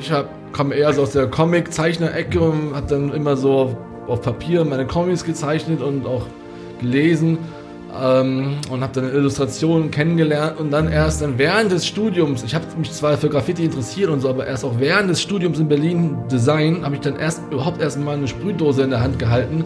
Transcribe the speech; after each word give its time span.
Ich 0.00 0.12
komme 0.52 0.74
eher 0.74 0.92
so 0.92 1.02
aus 1.02 1.12
der 1.12 1.26
Comic-Zeichner-Ecke 1.26 2.40
und 2.40 2.74
habe 2.74 2.86
dann 2.88 3.12
immer 3.12 3.36
so 3.36 3.52
auf, 3.52 3.76
auf, 4.08 4.22
Papier 4.22 4.64
meine 4.64 4.86
Comics 4.86 5.24
gezeichnet 5.24 5.82
und 5.82 6.06
auch 6.06 6.26
gelesen 6.80 7.38
ähm, 8.00 8.56
und 8.70 8.80
habe 8.80 8.94
dann 8.94 9.12
Illustrationen 9.12 9.90
kennengelernt 9.90 10.58
und 10.58 10.70
dann 10.70 10.90
erst 10.90 11.20
dann 11.20 11.38
während 11.38 11.70
des 11.70 11.86
Studiums, 11.86 12.42
ich 12.42 12.54
habe 12.54 12.64
mich 12.78 12.90
zwar 12.92 13.18
für 13.18 13.28
Graffiti 13.28 13.64
interessiert 13.64 14.08
und 14.08 14.20
so, 14.20 14.30
aber 14.30 14.46
erst 14.46 14.64
auch 14.64 14.78
während 14.78 15.10
des 15.10 15.20
Studiums 15.20 15.58
in 15.58 15.68
Berlin 15.68 16.16
Design 16.30 16.82
habe 16.84 16.94
ich 16.94 17.02
dann 17.02 17.16
erst 17.16 17.42
überhaupt 17.50 17.82
erst 17.82 18.00
mal 18.00 18.16
eine 18.16 18.26
Sprühdose 18.26 18.82
in 18.82 18.90
der 18.90 19.02
Hand 19.02 19.18
gehalten 19.18 19.64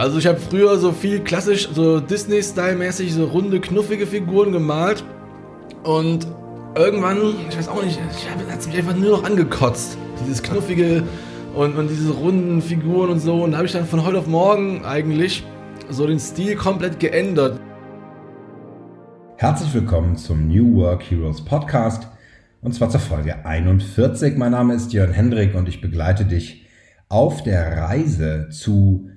also 0.00 0.18
ich 0.18 0.26
habe 0.26 0.38
früher 0.38 0.78
so 0.78 0.92
viel 0.92 1.20
klassisch, 1.20 1.68
so 1.74 2.00
Disney-Style-mäßig, 2.00 3.12
so 3.12 3.26
runde, 3.26 3.60
knuffige 3.60 4.06
Figuren 4.06 4.50
gemalt. 4.50 5.04
Und 5.82 6.26
irgendwann, 6.74 7.18
ich 7.48 7.56
weiß 7.56 7.68
auch 7.68 7.82
nicht, 7.82 7.98
ich 8.16 8.30
habe 8.30 8.50
hat 8.50 8.66
mich 8.66 8.76
einfach 8.76 8.96
nur 8.96 9.10
noch 9.10 9.24
angekotzt. 9.24 9.98
Dieses 10.20 10.42
knuffige 10.42 11.02
und, 11.54 11.76
und 11.76 11.88
diese 11.88 12.12
runden 12.12 12.62
Figuren 12.62 13.10
und 13.10 13.20
so. 13.20 13.42
Und 13.42 13.52
da 13.52 13.58
habe 13.58 13.66
ich 13.66 13.72
dann 13.72 13.86
von 13.86 14.04
heute 14.04 14.18
auf 14.18 14.26
morgen 14.26 14.84
eigentlich 14.84 15.44
so 15.88 16.06
den 16.06 16.20
Stil 16.20 16.56
komplett 16.56 17.00
geändert. 17.00 17.60
Herzlich 19.36 19.72
willkommen 19.72 20.16
zum 20.16 20.48
New 20.48 20.76
Work 20.76 21.10
Heroes 21.10 21.44
Podcast 21.44 22.06
und 22.60 22.74
zwar 22.74 22.90
zur 22.90 23.00
Folge 23.00 23.46
41. 23.46 24.36
Mein 24.36 24.52
Name 24.52 24.74
ist 24.74 24.92
Jörn 24.92 25.12
Hendrik 25.12 25.54
und 25.54 25.68
ich 25.68 25.80
begleite 25.80 26.26
dich 26.26 26.66
auf 27.08 27.42
der 27.42 27.78
Reise 27.78 28.48
zu 28.50 29.08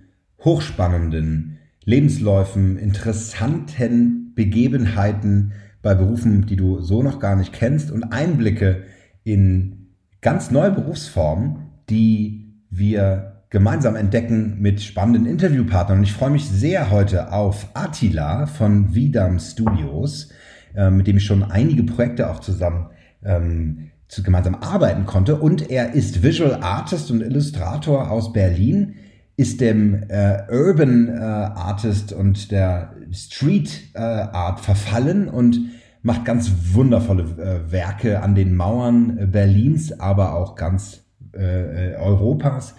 hochspannenden 0.44 1.60
Lebensläufen, 1.84 2.78
interessanten 2.78 4.32
Begebenheiten 4.34 5.52
bei 5.84 5.94
Berufen, 5.94 6.48
die 6.48 6.56
du 6.56 6.82
so 6.82 7.04
noch 7.04 7.20
gar 7.20 7.36
nicht 7.36 7.54
kennst 7.54 7.92
und 7.92 8.06
Einblicke 8.06 8.84
in 9.24 9.90
ganz 10.22 10.50
neue 10.50 10.72
Berufsformen, 10.72 11.68
die 11.90 12.56
wir 12.72 13.44
gemeinsam 13.52 13.96
entdecken 13.96 14.60
mit 14.60 14.82
spannenden 14.82 15.28
Interviewpartnern. 15.28 16.00
Und 16.00 16.06
ich 16.06 16.14
freue 16.14 16.32
mich 16.32 16.50
sehr 16.50 16.90
heute 16.90 17.32
auf 17.32 17.68
Attila 17.76 18.48
von 18.48 18.96
Vidam 18.96 19.38
Studios, 19.38 20.30
äh, 20.74 20.90
mit 20.90 21.06
dem 21.06 21.18
ich 21.18 21.26
schon 21.26 21.44
einige 21.44 21.84
Projekte 21.84 22.32
auch 22.32 22.40
zusammen 22.40 22.88
ähm, 23.24 23.92
zu, 24.08 24.24
gemeinsam 24.24 24.56
arbeiten 24.56 25.06
konnte. 25.06 25.36
Und 25.36 25.70
er 25.70 25.94
ist 25.94 26.24
Visual 26.24 26.64
Artist 26.64 27.12
und 27.12 27.22
Illustrator 27.22 28.10
aus 28.10 28.34
Berlin 28.34 28.96
ist 29.36 29.62
dem 29.62 30.04
äh, 30.10 30.44
Urban 30.50 31.10
äh, 31.10 31.20
Artist 31.20 32.14
und 32.14 32.52
der 32.52 32.96
Street 33.14 33.90
äh, 33.94 34.00
Art 34.00 34.60
verfallen 34.60 35.28
und 35.28 35.60
macht 36.02 36.26
ganz 36.26 36.52
wundervolle 36.74 37.24
äh, 37.24 37.72
Werke 37.72 38.22
an 38.22 38.36
den 38.36 38.56
Mauern 38.56 39.18
äh, 39.18 39.26
Berlins, 39.26 40.00
aber 40.00 40.36
auch 40.36 40.56
ganz 40.56 41.06
äh, 41.34 41.96
Europas. 41.96 42.76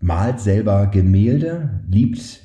Malt 0.00 0.40
selber 0.40 0.88
Gemälde, 0.88 1.80
liebt 1.88 2.42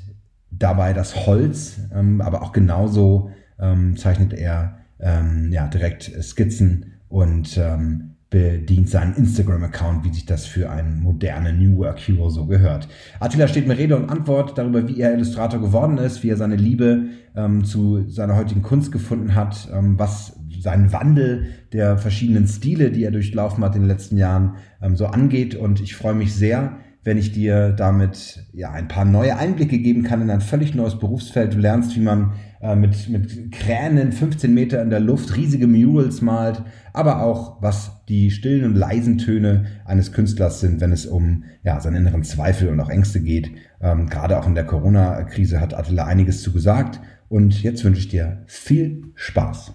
dabei 0.52 0.94
das 0.94 1.25
Holz, 1.25 1.80
ähm, 1.94 2.22
aber 2.22 2.42
auch 2.42 2.53
genauso 2.53 3.31
ähm, 3.59 3.97
zeichnet 3.97 4.33
er 4.33 4.77
ähm, 5.00 5.52
ja, 5.52 5.67
direkt 5.67 6.11
Skizzen 6.22 6.94
und 7.09 7.58
ähm, 7.58 8.16
bedient 8.30 8.90
seinen 8.90 9.16
Instagram-Account, 9.16 10.06
wie 10.06 10.14
sich 10.14 10.26
das 10.26 10.46
für 10.46 10.70
einen 10.70 11.02
modernen 11.02 11.58
New 11.58 11.78
Work 11.78 11.98
Hero 12.00 12.30
so 12.30 12.46
gehört. 12.46 12.88
Attila 13.20 13.48
steht 13.48 13.68
mir 13.68 13.78
Rede 13.78 13.96
und 13.96 14.10
Antwort 14.10 14.58
darüber, 14.58 14.88
wie 14.88 15.02
er 15.02 15.14
Illustrator 15.14 15.60
geworden 15.60 15.98
ist, 15.98 16.22
wie 16.22 16.30
er 16.30 16.38
seine 16.38 16.56
Liebe 16.56 17.06
ähm, 17.36 17.64
zu 17.64 18.08
seiner 18.08 18.36
heutigen 18.36 18.62
Kunst 18.62 18.92
gefunden 18.92 19.34
hat, 19.34 19.70
ähm, 19.74 19.98
was 19.98 20.38
seinen 20.62 20.94
Wandel 20.94 21.48
der 21.74 21.98
verschiedenen 21.98 22.48
Stile, 22.48 22.92
die 22.92 23.04
er 23.04 23.12
durchlaufen 23.12 23.64
hat 23.64 23.76
in 23.76 23.82
den 23.82 23.88
letzten 23.88 24.18
Jahren, 24.18 24.58
ähm, 24.82 24.95
so 24.95 25.08
angeht. 25.08 25.56
Und 25.56 25.82
ich 25.82 25.95
freue 25.95 26.14
mich 26.14 26.36
sehr, 26.36 26.78
wenn 27.04 27.18
ich 27.18 27.32
dir 27.32 27.72
damit 27.72 28.45
ja 28.54 28.72
ein 28.72 28.88
paar 28.88 29.06
neue 29.06 29.38
Einblicke 29.38 29.80
geben 29.80 30.04
kann 30.04 30.22
in 30.22 30.30
ein 30.30 30.42
völlig 30.42 30.76
neues 30.76 31.00
Berufsfeld. 31.00 31.54
Du 31.54 31.58
lernst, 31.58 31.95
wie 31.95 32.02
man 32.02 32.34
äh, 32.62 32.76
mit, 32.76 33.10
mit 33.10 33.52
Kränen 33.52 34.12
15 34.12 34.54
Meter 34.54 34.82
in 34.82 34.89
der 34.89 35.00
Luft 35.00 35.36
riesige 35.36 35.66
Murals 35.66 36.22
malt, 36.22 36.62
aber 36.94 37.23
auch, 37.23 37.62
was 37.62 37.98
die 38.09 38.31
stillen 38.31 38.65
und 38.65 38.75
leisen 38.75 39.20
Töne 39.20 39.67
eines 39.86 40.11
Künstlers 40.11 40.59
sind, 40.59 40.81
wenn 40.81 40.92
es 40.92 41.05
um 41.05 41.43
ja, 41.64 41.80
seinen 41.80 41.97
inneren 41.97 42.23
Zweifel 42.23 42.70
und 42.70 42.80
auch 42.80 42.89
Ängste 42.89 43.21
geht. 43.21 43.52
Ähm, 43.80 44.09
gerade 44.09 44.39
auch 44.39 44.47
in 44.47 44.55
der 44.55 44.65
Corona-Krise 44.65 45.61
hat 45.61 45.75
Attila 45.75 46.05
einiges 46.05 46.42
zu 46.42 46.52
gesagt. 46.52 46.99
Und 47.30 47.61
jetzt 47.61 47.83
wünsche 47.83 47.99
ich 47.99 48.08
dir 48.08 48.43
viel 48.47 49.03
Spaß. 49.14 49.73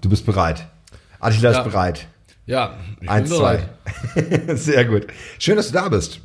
Du 0.00 0.08
bist 0.08 0.26
bereit. 0.26 0.66
Attila 1.20 1.52
ja. 1.52 1.58
ist 1.58 1.64
bereit. 1.64 2.08
Ja, 2.46 2.78
ich 3.00 3.08
Eins, 3.08 3.28
bin 3.28 3.38
bereit. 3.38 3.68
zwei. 4.14 4.54
Sehr 4.56 4.84
gut. 4.86 5.06
Schön, 5.38 5.56
dass 5.56 5.68
du 5.68 5.74
da 5.74 5.88
bist. 5.88 6.20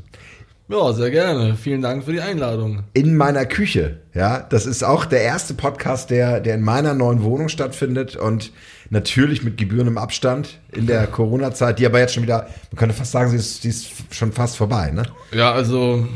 Ja, 0.70 0.94
sehr 0.94 1.12
gerne. 1.12 1.56
Vielen 1.56 1.82
Dank 1.82 2.06
für 2.06 2.14
die 2.14 2.22
Einladung. 2.22 2.84
In 2.94 3.18
meiner 3.18 3.46
Küche, 3.46 3.98
ja. 4.14 4.40
Das 4.40 4.66
ist 4.66 4.84
auch 4.84 5.06
der 5.06 5.22
erste 5.22 5.54
Podcast, 5.54 6.10
der, 6.10 6.40
der 6.40 6.56
in 6.56 6.62
meiner 6.62 6.94
neuen 6.94 7.22
Wohnung 7.24 7.50
stattfindet 7.50 8.16
und 8.16 8.52
natürlich 8.90 9.44
mit 9.44 9.58
gebührendem 9.58 9.98
Abstand 9.98 10.60
in 10.72 10.88
der 10.88 11.08
Corona-Zeit, 11.08 11.80
die 11.80 11.86
aber 11.86 12.00
jetzt 12.00 12.14
schon 12.14 12.24
wieder, 12.24 12.48
man 12.72 12.78
könnte 12.78 12.96
fast 12.96 13.12
sagen, 13.12 13.30
sie 13.30 13.38
ist, 13.38 13.64
die 13.66 13.70
ist 13.70 13.90
schon 14.12 14.32
fast 14.32 14.56
vorbei, 14.56 14.92
ne? 14.92 15.04
Ja, 15.34 15.52
also 15.52 16.08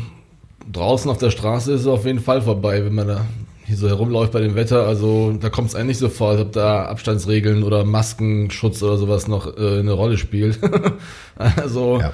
draußen 0.72 1.12
auf 1.12 1.18
der 1.18 1.32
Straße 1.32 1.74
ist 1.74 1.82
es 1.82 1.88
auf 1.88 2.06
jeden 2.06 2.20
Fall 2.20 2.42
vorbei, 2.42 2.86
wenn 2.86 2.96
man 2.96 3.08
da 3.08 3.26
hier 3.66 3.76
so 3.76 3.90
herumläuft 3.90 4.32
bei 4.32 4.40
dem 4.40 4.56
Wetter. 4.56 4.88
Also 4.88 5.34
da 5.34 5.50
kommt 5.50 5.70
es 5.70 5.76
eigentlich 5.76 5.98
so 5.98 6.08
vor, 6.08 6.30
als 6.30 6.42
ob 6.42 6.54
da 6.54 6.86
Abstandsregeln 6.86 7.64
oder 7.64 7.84
Maskenschutz 7.84 8.82
oder 8.82 8.98
sowas 8.98 9.28
noch 9.28 9.58
äh, 9.58 9.80
eine 9.80 9.92
Rolle 9.92 10.18
spielt. 10.18 10.60
also 11.36 12.00
ja. 12.00 12.14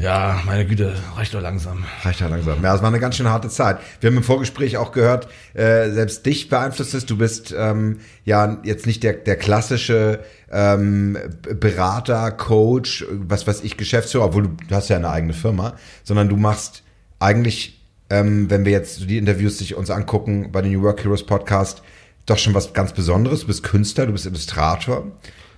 Ja, 0.00 0.40
meine 0.46 0.64
Güte, 0.64 0.94
reicht 1.16 1.34
doch 1.34 1.40
langsam. 1.40 1.84
Reicht 2.02 2.20
doch 2.20 2.30
langsam. 2.30 2.62
Ja, 2.62 2.72
es 2.72 2.82
war 2.82 2.88
eine 2.88 3.00
ganz 3.00 3.16
schön 3.16 3.28
harte 3.28 3.48
Zeit. 3.48 3.78
Wir 4.00 4.10
haben 4.10 4.16
im 4.16 4.22
Vorgespräch 4.22 4.76
auch 4.76 4.92
gehört, 4.92 5.26
äh, 5.54 5.90
selbst 5.90 6.24
dich 6.24 6.48
beeinflusst 6.48 6.94
es. 6.94 7.04
Du 7.04 7.18
bist 7.18 7.52
ähm, 7.56 7.98
ja 8.24 8.58
jetzt 8.62 8.86
nicht 8.86 9.02
der, 9.02 9.14
der 9.14 9.34
klassische 9.34 10.20
ähm, 10.52 11.18
Berater, 11.58 12.30
Coach, 12.30 13.04
was 13.10 13.48
weiß 13.48 13.64
ich, 13.64 13.76
Geschäftsführer, 13.76 14.26
obwohl 14.26 14.44
du, 14.44 14.48
du 14.68 14.74
hast 14.74 14.88
ja 14.88 14.96
eine 14.96 15.10
eigene 15.10 15.32
Firma, 15.32 15.74
sondern 16.04 16.28
du 16.28 16.36
machst 16.36 16.84
eigentlich, 17.18 17.84
ähm, 18.08 18.48
wenn 18.50 18.64
wir 18.64 18.70
jetzt 18.70 19.10
die 19.10 19.18
Interviews 19.18 19.58
sich 19.58 19.74
uns 19.74 19.90
angucken 19.90 20.52
bei 20.52 20.62
den 20.62 20.70
New 20.70 20.82
Work 20.82 21.02
Heroes 21.02 21.26
Podcast, 21.26 21.82
doch 22.24 22.38
schon 22.38 22.54
was 22.54 22.72
ganz 22.72 22.92
Besonderes. 22.92 23.40
Du 23.40 23.46
bist 23.48 23.64
Künstler, 23.64 24.06
du 24.06 24.12
bist 24.12 24.26
Illustrator. 24.26 25.10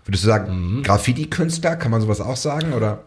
Würdest 0.06 0.24
du 0.24 0.28
sagen, 0.28 0.78
mhm. 0.78 0.82
Graffiti-Künstler, 0.82 1.76
kann 1.76 1.90
man 1.90 2.00
sowas 2.00 2.22
auch 2.22 2.36
sagen, 2.36 2.72
oder? 2.72 3.04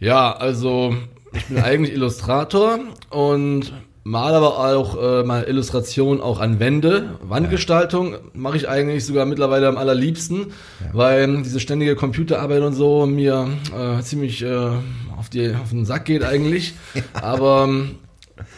Ja, 0.00 0.32
also 0.32 0.94
ich 1.32 1.46
bin 1.46 1.58
eigentlich 1.58 1.92
Illustrator 1.92 2.78
und 3.10 3.72
mal 4.04 4.32
aber 4.32 4.58
auch 4.58 4.96
äh, 5.02 5.24
mal 5.24 5.42
Illustration 5.44 6.20
auch 6.20 6.38
an 6.38 6.60
Wände. 6.60 7.18
Wandgestaltung 7.22 8.12
ja. 8.12 8.18
mache 8.32 8.56
ich 8.56 8.68
eigentlich 8.68 9.04
sogar 9.04 9.26
mittlerweile 9.26 9.66
am 9.66 9.76
allerliebsten, 9.76 10.46
ja. 10.80 10.90
weil 10.92 11.42
diese 11.42 11.58
ständige 11.58 11.96
Computerarbeit 11.96 12.62
und 12.62 12.74
so 12.74 13.06
mir 13.06 13.48
äh, 13.76 14.00
ziemlich 14.02 14.42
äh, 14.42 14.70
auf, 15.16 15.28
die, 15.30 15.52
auf 15.54 15.70
den 15.70 15.84
Sack 15.84 16.04
geht 16.04 16.22
eigentlich. 16.22 16.74
Ja. 16.94 17.02
Aber 17.22 17.64
ähm, 17.68 17.96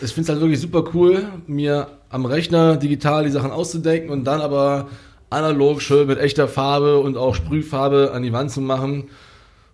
ich 0.01 0.13
finde 0.13 0.23
es 0.23 0.29
halt 0.29 0.41
wirklich 0.41 0.61
super 0.61 0.85
cool, 0.95 1.25
mir 1.47 1.89
am 2.11 2.27
Rechner 2.27 2.77
digital 2.77 3.25
die 3.25 3.31
Sachen 3.31 3.51
auszudenken 3.51 4.11
und 4.11 4.25
dann 4.25 4.41
aber 4.41 4.89
analog 5.31 5.81
schön 5.81 6.07
mit 6.07 6.19
echter 6.19 6.49
Farbe 6.49 6.99
und 6.99 7.17
auch 7.17 7.35
Sprühfarbe 7.35 8.13
an 8.13 8.23
die 8.23 8.33
Wand 8.33 8.51
zu 8.51 8.61
machen. 8.61 9.05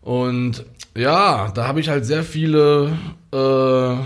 Und 0.00 0.64
ja, 0.96 1.50
da 1.54 1.66
habe 1.66 1.80
ich 1.80 1.88
halt 1.88 2.06
sehr 2.06 2.24
viele 2.24 2.96
äh, 3.32 3.96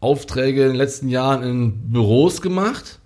Aufträge 0.00 0.62
in 0.62 0.68
den 0.68 0.76
letzten 0.76 1.08
Jahren 1.08 1.42
in 1.42 1.90
Büros 1.90 2.42
gemacht. 2.42 3.00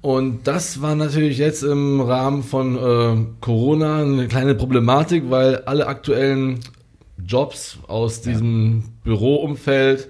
Und 0.00 0.46
das 0.46 0.80
war 0.80 0.94
natürlich 0.94 1.38
jetzt 1.38 1.62
im 1.62 2.00
Rahmen 2.00 2.42
von 2.42 2.76
äh, 2.76 3.26
Corona 3.40 4.02
eine 4.02 4.28
kleine 4.28 4.54
Problematik, 4.54 5.24
weil 5.28 5.56
alle 5.64 5.88
aktuellen 5.88 6.60
Jobs 7.26 7.78
aus 7.86 8.22
diesem 8.22 8.78
ja. 8.78 8.84
Büroumfeld 9.04 10.08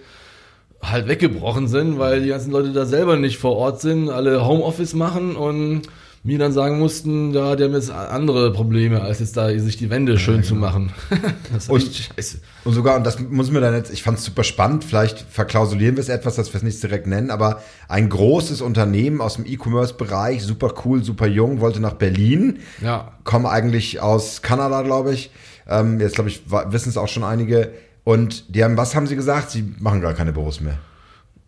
halt 0.81 1.09
weggebrochen 1.09 1.69
sind, 1.69 1.99
weil 1.99 2.23
die 2.23 2.29
ganzen 2.29 2.53
Leute 2.53 2.73
da 2.73 2.87
selber 2.87 3.17
nicht 3.17 3.39
vor 3.39 3.57
Ort 3.57 3.81
sind, 3.81 4.11
alle 4.11 4.47
Homeoffice 4.47 4.95
machen 4.95 5.37
und 5.37 5.83
mir 6.23 6.39
dann 6.39 6.53
sagen 6.53 6.79
mussten, 6.79 7.33
ja, 7.33 7.57
die 7.57 7.65
haben 7.65 7.73
jetzt 7.73 7.91
andere 7.91 8.53
Probleme, 8.53 9.01
als 9.01 9.21
jetzt 9.21 9.39
da 9.39 9.57
sich 9.59 9.79
die 9.79 9.89
Wände 9.89 10.19
schön 10.19 10.37
ja, 10.37 10.41
genau. 10.43 10.49
zu 10.49 10.55
machen. 10.55 10.93
und, 11.69 11.83
scheiße. 11.83 12.41
Und 12.65 12.75
sogar, 12.75 12.97
und 12.97 13.05
das 13.05 13.19
muss 13.19 13.51
mir 13.51 13.61
dann 13.61 13.75
jetzt, 13.75 13.91
ich 13.91 14.03
fand 14.03 14.19
es 14.19 14.25
super 14.25 14.45
spannend, 14.45 14.85
vielleicht 14.85 15.21
verklausulieren 15.21 15.97
wir 15.97 16.03
es 16.03 16.11
etwas, 16.11 16.37
dass 16.37 16.53
wir 16.53 16.59
es 16.59 16.63
nicht 16.63 16.83
direkt 16.83 17.07
nennen, 17.07 17.31
aber 17.31 17.63
ein 17.89 18.11
großes 18.11 18.61
Unternehmen 18.61 19.23
aus 19.23 19.37
dem 19.37 19.47
E-Commerce-Bereich, 19.47 20.43
super 20.43 20.75
cool, 20.85 21.03
super 21.03 21.27
jung, 21.27 21.61
wollte 21.61 21.81
nach 21.81 21.95
Berlin, 21.95 22.59
ja. 22.83 23.13
kommen 23.25 23.47
eigentlich 23.47 24.01
aus 24.01 24.43
Kanada, 24.43 24.83
glaube 24.83 25.15
ich. 25.15 25.31
Ähm, 25.67 26.01
jetzt, 26.01 26.17
glaube 26.17 26.29
ich, 26.29 26.43
wissen 26.51 26.91
es 26.91 26.99
auch 26.99 27.09
schon 27.09 27.25
einige. 27.25 27.71
Und 28.05 28.55
die 28.55 28.63
haben, 28.63 28.77
was 28.77 28.95
haben 28.95 29.07
sie 29.07 29.17
gesagt? 29.17 29.51
Sie 29.51 29.75
machen 29.79 30.01
gar 30.01 30.15
keine 30.15 30.33
Büros 30.33 30.61
mehr. 30.61 30.79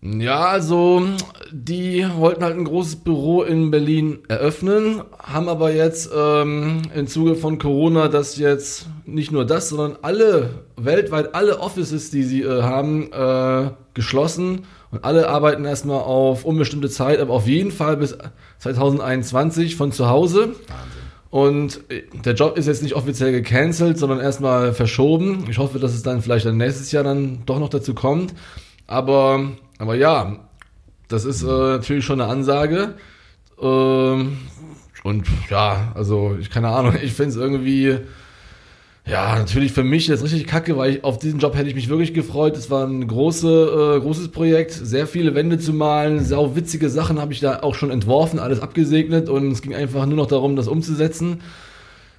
Ja, 0.05 0.47
also 0.47 1.07
die 1.53 2.05
wollten 2.17 2.43
halt 2.43 2.57
ein 2.57 2.65
großes 2.65 2.97
Büro 2.97 3.45
in 3.45 3.71
Berlin 3.71 4.19
eröffnen, 4.27 5.03
haben 5.17 5.49
aber 5.49 5.73
jetzt 5.73 6.11
ähm, 6.13 6.83
im 6.93 7.07
Zuge 7.07 7.37
von 7.37 7.59
Corona 7.59 8.09
das 8.09 8.37
jetzt 8.37 8.87
nicht 9.07 9.31
nur 9.31 9.45
das, 9.47 9.69
sondern 9.69 9.97
alle, 10.03 10.65
weltweit 10.77 11.37
alle 11.37 11.61
Offices, 11.61 12.11
die 12.11 12.25
sie 12.25 12.43
äh, 12.43 12.63
haben, 12.63 13.13
äh, 13.13 13.71
geschlossen 13.95 14.63
und 14.91 15.05
alle 15.05 15.29
arbeiten 15.29 15.65
erstmal 15.65 16.01
auf 16.01 16.45
unbestimmte 16.45 16.91
Zeit, 16.91 17.21
aber 17.21 17.35
auf 17.35 17.47
jeden 17.47 17.71
Fall 17.71 17.97
bis 17.97 18.19
2021 18.59 19.77
von 19.77 19.93
zu 19.93 20.09
Hause. 20.09 20.49
Wahnsinn. 20.49 21.03
Und 21.31 21.81
äh, 21.91 22.03
der 22.25 22.35
Job 22.35 22.59
ist 22.59 22.67
jetzt 22.67 22.83
nicht 22.83 22.97
offiziell 22.97 23.31
gecancelt, 23.31 23.99
sondern 23.99 24.19
erstmal 24.19 24.75
verschoben. 24.75 25.45
Ich 25.49 25.59
hoffe, 25.59 25.79
dass 25.79 25.95
es 25.95 26.03
dann 26.03 26.23
vielleicht 26.23 26.45
dann 26.45 26.57
nächstes 26.57 26.91
Jahr 26.91 27.05
dann 27.05 27.45
doch 27.47 27.61
noch 27.61 27.69
dazu 27.69 27.95
kommt. 27.95 28.35
Aber 28.89 29.53
aber 29.83 29.97
ja, 29.97 30.37
das 31.09 31.25
ist 31.25 31.43
äh, 31.43 31.47
natürlich 31.47 32.05
schon 32.05 32.21
eine 32.21 32.31
Ansage. 32.31 32.95
Ähm, 33.61 34.39
und 35.03 35.27
ja, 35.51 35.91
also 35.97 36.37
ich 36.41 36.51
keine 36.51 36.69
Ahnung, 36.69 36.95
ich 37.03 37.13
finde 37.13 37.31
es 37.31 37.37
irgendwie, 37.37 37.99
ja, 39.05 39.37
natürlich 39.37 39.73
für 39.73 39.83
mich 39.83 40.07
jetzt 40.07 40.23
richtig 40.23 40.47
kacke, 40.47 40.77
weil 40.77 40.93
ich, 40.93 41.05
auf 41.05 41.19
diesen 41.19 41.41
Job 41.41 41.57
hätte 41.57 41.69
ich 41.69 41.75
mich 41.75 41.89
wirklich 41.89 42.15
gefreut. 42.15 42.57
Es 42.57 42.71
war 42.71 42.87
ein 42.87 43.09
große, 43.09 43.97
äh, 43.97 44.01
großes 44.01 44.29
Projekt, 44.29 44.71
sehr 44.71 45.09
viele 45.09 45.35
Wände 45.35 45.59
zu 45.59 45.73
malen, 45.73 46.25
sau 46.25 46.55
witzige 46.55 46.89
Sachen 46.89 47.21
habe 47.21 47.33
ich 47.33 47.41
da 47.41 47.65
auch 47.65 47.75
schon 47.75 47.91
entworfen, 47.91 48.39
alles 48.39 48.61
abgesegnet 48.61 49.29
und 49.29 49.51
es 49.51 49.63
ging 49.63 49.75
einfach 49.75 50.07
nur 50.07 50.17
noch 50.17 50.29
darum, 50.29 50.55
das 50.55 50.69
umzusetzen. 50.69 51.41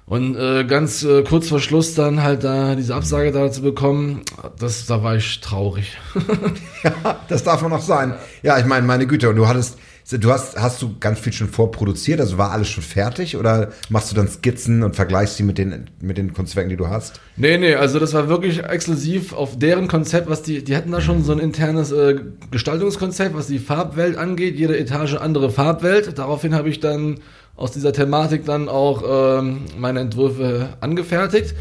Und 0.06 0.36
äh, 0.36 0.64
ganz 0.64 1.02
äh, 1.02 1.22
kurz 1.22 1.48
vor 1.48 1.60
Schluss 1.60 1.94
dann 1.94 2.22
halt 2.22 2.44
da 2.44 2.74
diese 2.74 2.94
Absage 2.94 3.32
da 3.32 3.50
zu 3.50 3.62
bekommen, 3.62 4.20
das, 4.58 4.84
da 4.84 5.02
war 5.02 5.16
ich 5.16 5.40
traurig. 5.40 5.96
ja, 6.84 7.20
das 7.28 7.42
darf 7.42 7.62
man 7.62 7.70
noch 7.70 7.80
sein. 7.80 8.14
Ja, 8.42 8.58
ich 8.58 8.66
meine, 8.66 8.86
meine 8.86 9.06
Güte, 9.06 9.30
und 9.30 9.36
du 9.36 9.48
hattest, 9.48 9.78
du 10.10 10.30
hast, 10.30 10.60
hast 10.60 10.82
du 10.82 10.96
ganz 11.00 11.20
viel 11.20 11.32
schon 11.32 11.48
vorproduziert, 11.48 12.20
also 12.20 12.36
war 12.36 12.50
alles 12.50 12.68
schon 12.68 12.82
fertig 12.82 13.38
oder 13.38 13.72
machst 13.88 14.10
du 14.10 14.14
dann 14.14 14.28
Skizzen 14.28 14.82
und 14.82 14.94
vergleichst 14.94 15.38
sie 15.38 15.42
mit 15.42 15.56
den, 15.56 15.88
mit 16.02 16.18
den 16.18 16.34
Kunstwerken, 16.34 16.68
die 16.68 16.76
du 16.76 16.88
hast? 16.88 17.20
Nee, 17.38 17.56
nee, 17.56 17.74
also 17.74 17.98
das 17.98 18.12
war 18.12 18.28
wirklich 18.28 18.62
exklusiv 18.62 19.32
auf 19.32 19.58
deren 19.58 19.88
Konzept, 19.88 20.28
was 20.28 20.42
die, 20.42 20.62
die 20.62 20.76
hatten 20.76 20.92
da 20.92 21.00
schon 21.00 21.24
so 21.24 21.32
ein 21.32 21.38
internes 21.38 21.92
äh, 21.92 22.16
Gestaltungskonzept, 22.50 23.34
was 23.34 23.46
die 23.46 23.58
Farbwelt 23.58 24.18
angeht, 24.18 24.56
jede 24.56 24.78
Etage 24.78 25.14
andere 25.14 25.48
Farbwelt. 25.48 26.18
Daraufhin 26.18 26.54
habe 26.54 26.68
ich 26.68 26.80
dann 26.80 27.20
aus 27.56 27.72
dieser 27.72 27.92
Thematik 27.92 28.44
dann 28.44 28.68
auch 28.68 29.38
ähm, 29.38 29.62
meine 29.78 30.00
Entwürfe 30.00 30.70
angefertigt. 30.80 31.54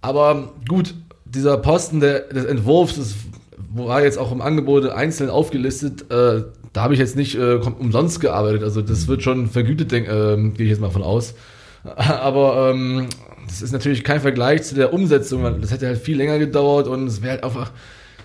Aber 0.00 0.52
gut, 0.68 0.94
dieser 1.24 1.56
Posten 1.56 2.00
der, 2.00 2.20
des 2.20 2.44
Entwurfs, 2.44 2.96
das 2.96 3.14
war 3.74 4.02
jetzt 4.02 4.18
auch 4.18 4.32
im 4.32 4.42
Angebot 4.42 4.88
einzeln 4.88 5.30
aufgelistet, 5.30 6.10
äh, 6.10 6.42
da 6.72 6.82
habe 6.82 6.94
ich 6.94 7.00
jetzt 7.00 7.16
nicht 7.16 7.36
äh, 7.36 7.54
umsonst 7.54 8.20
gearbeitet. 8.20 8.62
Also 8.62 8.82
das 8.82 9.06
wird 9.06 9.22
schon 9.22 9.48
vergütet, 9.48 9.92
äh, 9.92 10.04
gehe 10.06 10.52
ich 10.58 10.70
jetzt 10.70 10.80
mal 10.80 10.90
von 10.90 11.02
aus. 11.02 11.34
Aber 11.84 12.70
ähm, 12.70 13.06
das 13.46 13.62
ist 13.62 13.72
natürlich 13.72 14.04
kein 14.04 14.20
Vergleich 14.20 14.64
zu 14.64 14.74
der 14.74 14.92
Umsetzung. 14.92 15.60
Das 15.60 15.70
hätte 15.70 15.86
halt 15.86 15.98
viel 15.98 16.16
länger 16.16 16.38
gedauert 16.38 16.88
und 16.88 17.06
es 17.06 17.22
wäre 17.22 17.34
halt 17.34 17.44
einfach 17.44 17.70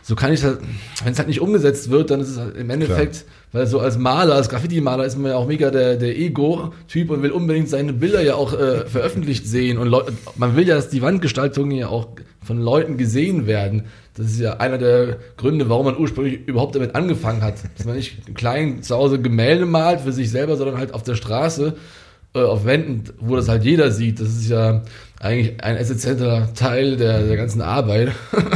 so 0.10 0.16
kann 0.16 0.34
ich 0.34 0.44
halt, 0.44 0.60
wenn 1.04 1.14
es 1.14 1.20
halt 1.20 1.28
nicht 1.28 1.40
umgesetzt 1.40 1.92
wird, 1.92 2.10
dann 2.10 2.20
ist 2.20 2.30
es 2.30 2.38
halt 2.40 2.58
im 2.58 2.70
Endeffekt, 2.72 3.14
Klar. 3.14 3.26
Weil 3.52 3.66
so 3.66 3.80
als 3.80 3.98
Maler, 3.98 4.36
als 4.36 4.50
Graffiti-Maler 4.50 5.06
ist 5.06 5.18
man 5.18 5.32
ja 5.32 5.38
auch 5.38 5.48
mega 5.48 5.72
der, 5.72 5.96
der 5.96 6.18
Ego-Typ 6.18 7.10
und 7.10 7.24
will 7.24 7.32
unbedingt 7.32 7.70
seine 7.70 7.94
Bilder 7.94 8.22
ja 8.22 8.36
auch 8.36 8.54
äh, 8.54 8.86
veröffentlicht 8.86 9.48
sehen 9.48 9.78
und 9.78 9.88
Leute, 9.88 10.14
man 10.36 10.56
will 10.56 10.68
ja, 10.68 10.76
dass 10.76 10.90
die 10.90 11.02
Wandgestaltungen 11.02 11.72
ja 11.72 11.88
auch 11.88 12.10
von 12.44 12.62
Leuten 12.62 12.98
gesehen 12.98 13.48
werden. 13.48 13.86
Das 14.16 14.28
ist 14.28 14.40
ja 14.40 14.58
einer 14.58 14.78
der 14.78 15.18
Gründe, 15.38 15.70
warum 15.70 15.86
man 15.86 15.98
ursprünglich 15.98 16.48
überhaupt 16.48 16.76
damit 16.76 16.96
angefangen 16.96 17.42
hat. 17.42 17.56
Dass 17.78 17.86
man 17.86 17.96
nicht 17.96 18.36
klein 18.36 18.84
zu 18.84 18.96
Hause 18.96 19.20
Gemälde 19.20 19.66
malt 19.66 20.02
für 20.02 20.12
sich 20.12 20.30
selber, 20.30 20.58
sondern 20.58 20.78
halt 20.78 20.94
auf 20.94 21.04
der 21.04 21.16
Straße, 21.16 21.76
äh, 22.36 22.40
auf 22.40 22.66
Wänden, 22.66 23.04
wo 23.20 23.36
das 23.36 23.50
halt 23.50 23.64
jeder 23.64 23.92
sieht. 23.92 24.20
Das 24.20 24.30
ist 24.30 24.50
ja 24.50 24.84
eigentlich 25.20 25.64
ein 25.64 25.78
essentieller 25.78 26.54
Teil 26.54 26.98
der, 26.98 27.24
der 27.24 27.38
ganzen 27.38 27.62
Arbeit. 27.62 28.12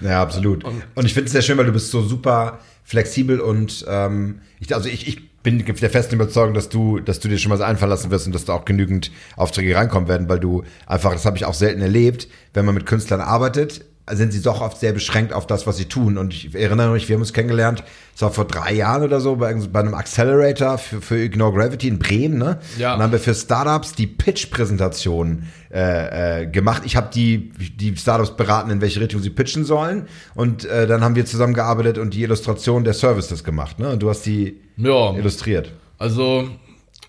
Ja, 0.00 0.20
absolut. 0.20 0.62
Und 0.62 1.06
ich 1.06 1.14
finde 1.14 1.26
es 1.26 1.32
sehr 1.32 1.40
schön, 1.40 1.56
weil 1.56 1.64
du 1.64 1.72
bist 1.72 1.90
so 1.90 2.02
super 2.02 2.58
flexibel 2.86 3.40
und 3.40 3.84
ähm, 3.88 4.40
ich, 4.60 4.72
also 4.74 4.88
ich, 4.88 5.08
ich 5.08 5.42
bin 5.42 5.58
der 5.64 5.90
festen 5.90 6.14
Überzeugung, 6.14 6.54
dass 6.54 6.68
du, 6.68 7.00
dass 7.00 7.20
du 7.20 7.28
dir 7.28 7.36
schon 7.36 7.50
mal 7.50 7.58
so 7.58 7.64
einfallen 7.64 7.90
lassen 7.90 8.10
wirst 8.10 8.26
und 8.26 8.34
dass 8.34 8.44
da 8.44 8.54
auch 8.54 8.64
genügend 8.64 9.10
Aufträge 9.36 9.74
reinkommen 9.74 10.08
werden, 10.08 10.28
weil 10.28 10.38
du 10.38 10.62
einfach, 10.86 11.12
das 11.12 11.26
habe 11.26 11.36
ich 11.36 11.44
auch 11.44 11.54
selten 11.54 11.82
erlebt, 11.82 12.28
wenn 12.54 12.64
man 12.64 12.74
mit 12.74 12.86
Künstlern 12.86 13.20
arbeitet, 13.20 13.84
sind 14.12 14.32
sie 14.32 14.40
doch 14.40 14.60
oft 14.60 14.78
sehr 14.78 14.92
beschränkt 14.92 15.32
auf 15.32 15.46
das, 15.46 15.66
was 15.66 15.76
sie 15.76 15.86
tun. 15.86 16.16
Und 16.16 16.32
ich 16.32 16.54
erinnere 16.54 16.92
mich, 16.92 17.08
wir 17.08 17.14
haben 17.14 17.22
uns 17.22 17.32
kennengelernt, 17.32 17.82
es 18.14 18.22
war 18.22 18.30
vor 18.30 18.44
drei 18.44 18.72
Jahren 18.72 19.02
oder 19.02 19.20
so, 19.20 19.36
bei, 19.36 19.52
bei 19.54 19.80
einem 19.80 19.94
Accelerator 19.94 20.78
für, 20.78 21.00
für 21.00 21.18
Ignore 21.18 21.52
Gravity 21.52 21.88
in 21.88 21.98
Bremen, 21.98 22.38
ne? 22.38 22.60
Ja. 22.78 22.92
Und 22.92 22.98
dann 22.98 23.02
haben 23.04 23.12
wir 23.12 23.18
für 23.18 23.34
Startups 23.34 23.94
die 23.94 24.06
Pitch-Präsentation 24.06 25.48
äh, 25.72 26.42
äh, 26.42 26.46
gemacht. 26.46 26.82
Ich 26.84 26.94
habe 26.94 27.10
die, 27.12 27.50
die 27.76 27.96
Startups 27.96 28.36
beraten, 28.36 28.70
in 28.70 28.80
welche 28.80 29.00
Richtung 29.00 29.20
sie 29.20 29.30
pitchen 29.30 29.64
sollen. 29.64 30.06
Und 30.34 30.64
äh, 30.64 30.86
dann 30.86 31.02
haben 31.02 31.16
wir 31.16 31.26
zusammengearbeitet 31.26 31.98
und 31.98 32.14
die 32.14 32.22
Illustration 32.22 32.84
der 32.84 32.94
Services 32.94 33.42
gemacht, 33.42 33.80
ne? 33.80 33.90
Und 33.90 34.02
du 34.02 34.08
hast 34.08 34.24
die 34.24 34.60
ja. 34.76 35.14
illustriert. 35.14 35.72
Also, 35.98 36.48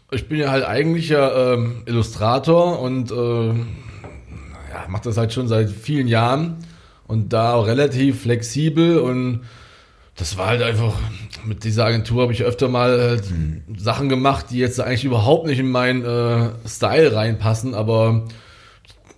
ich 0.09 0.27
bin 0.27 0.39
ja 0.39 0.49
halt 0.49 0.65
eigentlich 0.65 1.09
ja 1.09 1.53
ähm, 1.53 1.83
Illustrator 1.85 2.79
und 2.79 3.11
äh, 3.11 3.47
ja, 3.49 4.85
mache 4.87 5.03
das 5.03 5.17
halt 5.17 5.31
schon 5.31 5.47
seit 5.47 5.69
vielen 5.69 6.07
Jahren 6.07 6.57
und 7.07 7.33
da 7.33 7.53
auch 7.53 7.67
relativ 7.67 8.21
flexibel 8.21 8.99
und 8.99 9.41
das 10.15 10.37
war 10.37 10.47
halt 10.47 10.63
einfach, 10.63 10.93
mit 11.45 11.63
dieser 11.63 11.85
Agentur 11.85 12.23
habe 12.23 12.33
ich 12.33 12.43
öfter 12.43 12.67
mal 12.69 12.99
halt 12.99 13.23
Sachen 13.77 14.09
gemacht, 14.09 14.47
die 14.49 14.57
jetzt 14.57 14.79
eigentlich 14.79 15.05
überhaupt 15.05 15.45
nicht 15.45 15.59
in 15.59 15.69
meinen 15.69 16.03
äh, 16.03 16.49
Style 16.67 17.13
reinpassen, 17.13 17.75
aber 17.75 18.25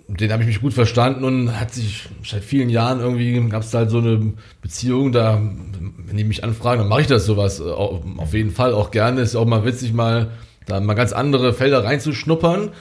den 0.10 0.32
habe 0.32 0.42
ich 0.42 0.48
mich 0.48 0.62
gut 0.62 0.74
verstanden 0.74 1.24
und 1.24 1.60
hat 1.60 1.74
sich 1.74 2.10
seit 2.26 2.44
vielen 2.44 2.70
Jahren 2.70 3.00
irgendwie, 3.00 3.40
gab 3.48 3.62
es 3.62 3.74
halt 3.74 3.92
so 3.92 4.00
eine 4.00 4.34
Beziehung, 4.62 5.12
da, 5.12 5.40
wenn 5.40 6.18
die 6.18 6.24
mich 6.24 6.44
anfragen, 6.44 6.82
dann 6.82 6.90
mache 6.90 7.02
ich 7.02 7.08
das 7.08 7.26
sowas 7.26 7.60
äh, 7.60 7.64
auf 7.64 8.34
jeden 8.34 8.52
Fall 8.52 8.74
auch 8.74 8.92
gerne. 8.92 9.22
Ist 9.22 9.36
auch 9.36 9.46
mal 9.46 9.66
witzig, 9.66 9.94
mal 9.94 10.32
da 10.66 10.80
mal 10.80 10.96
ganz 10.96 11.14
andere 11.14 11.54
Felder 11.54 11.84
reinzuschnuppern. 11.84 12.72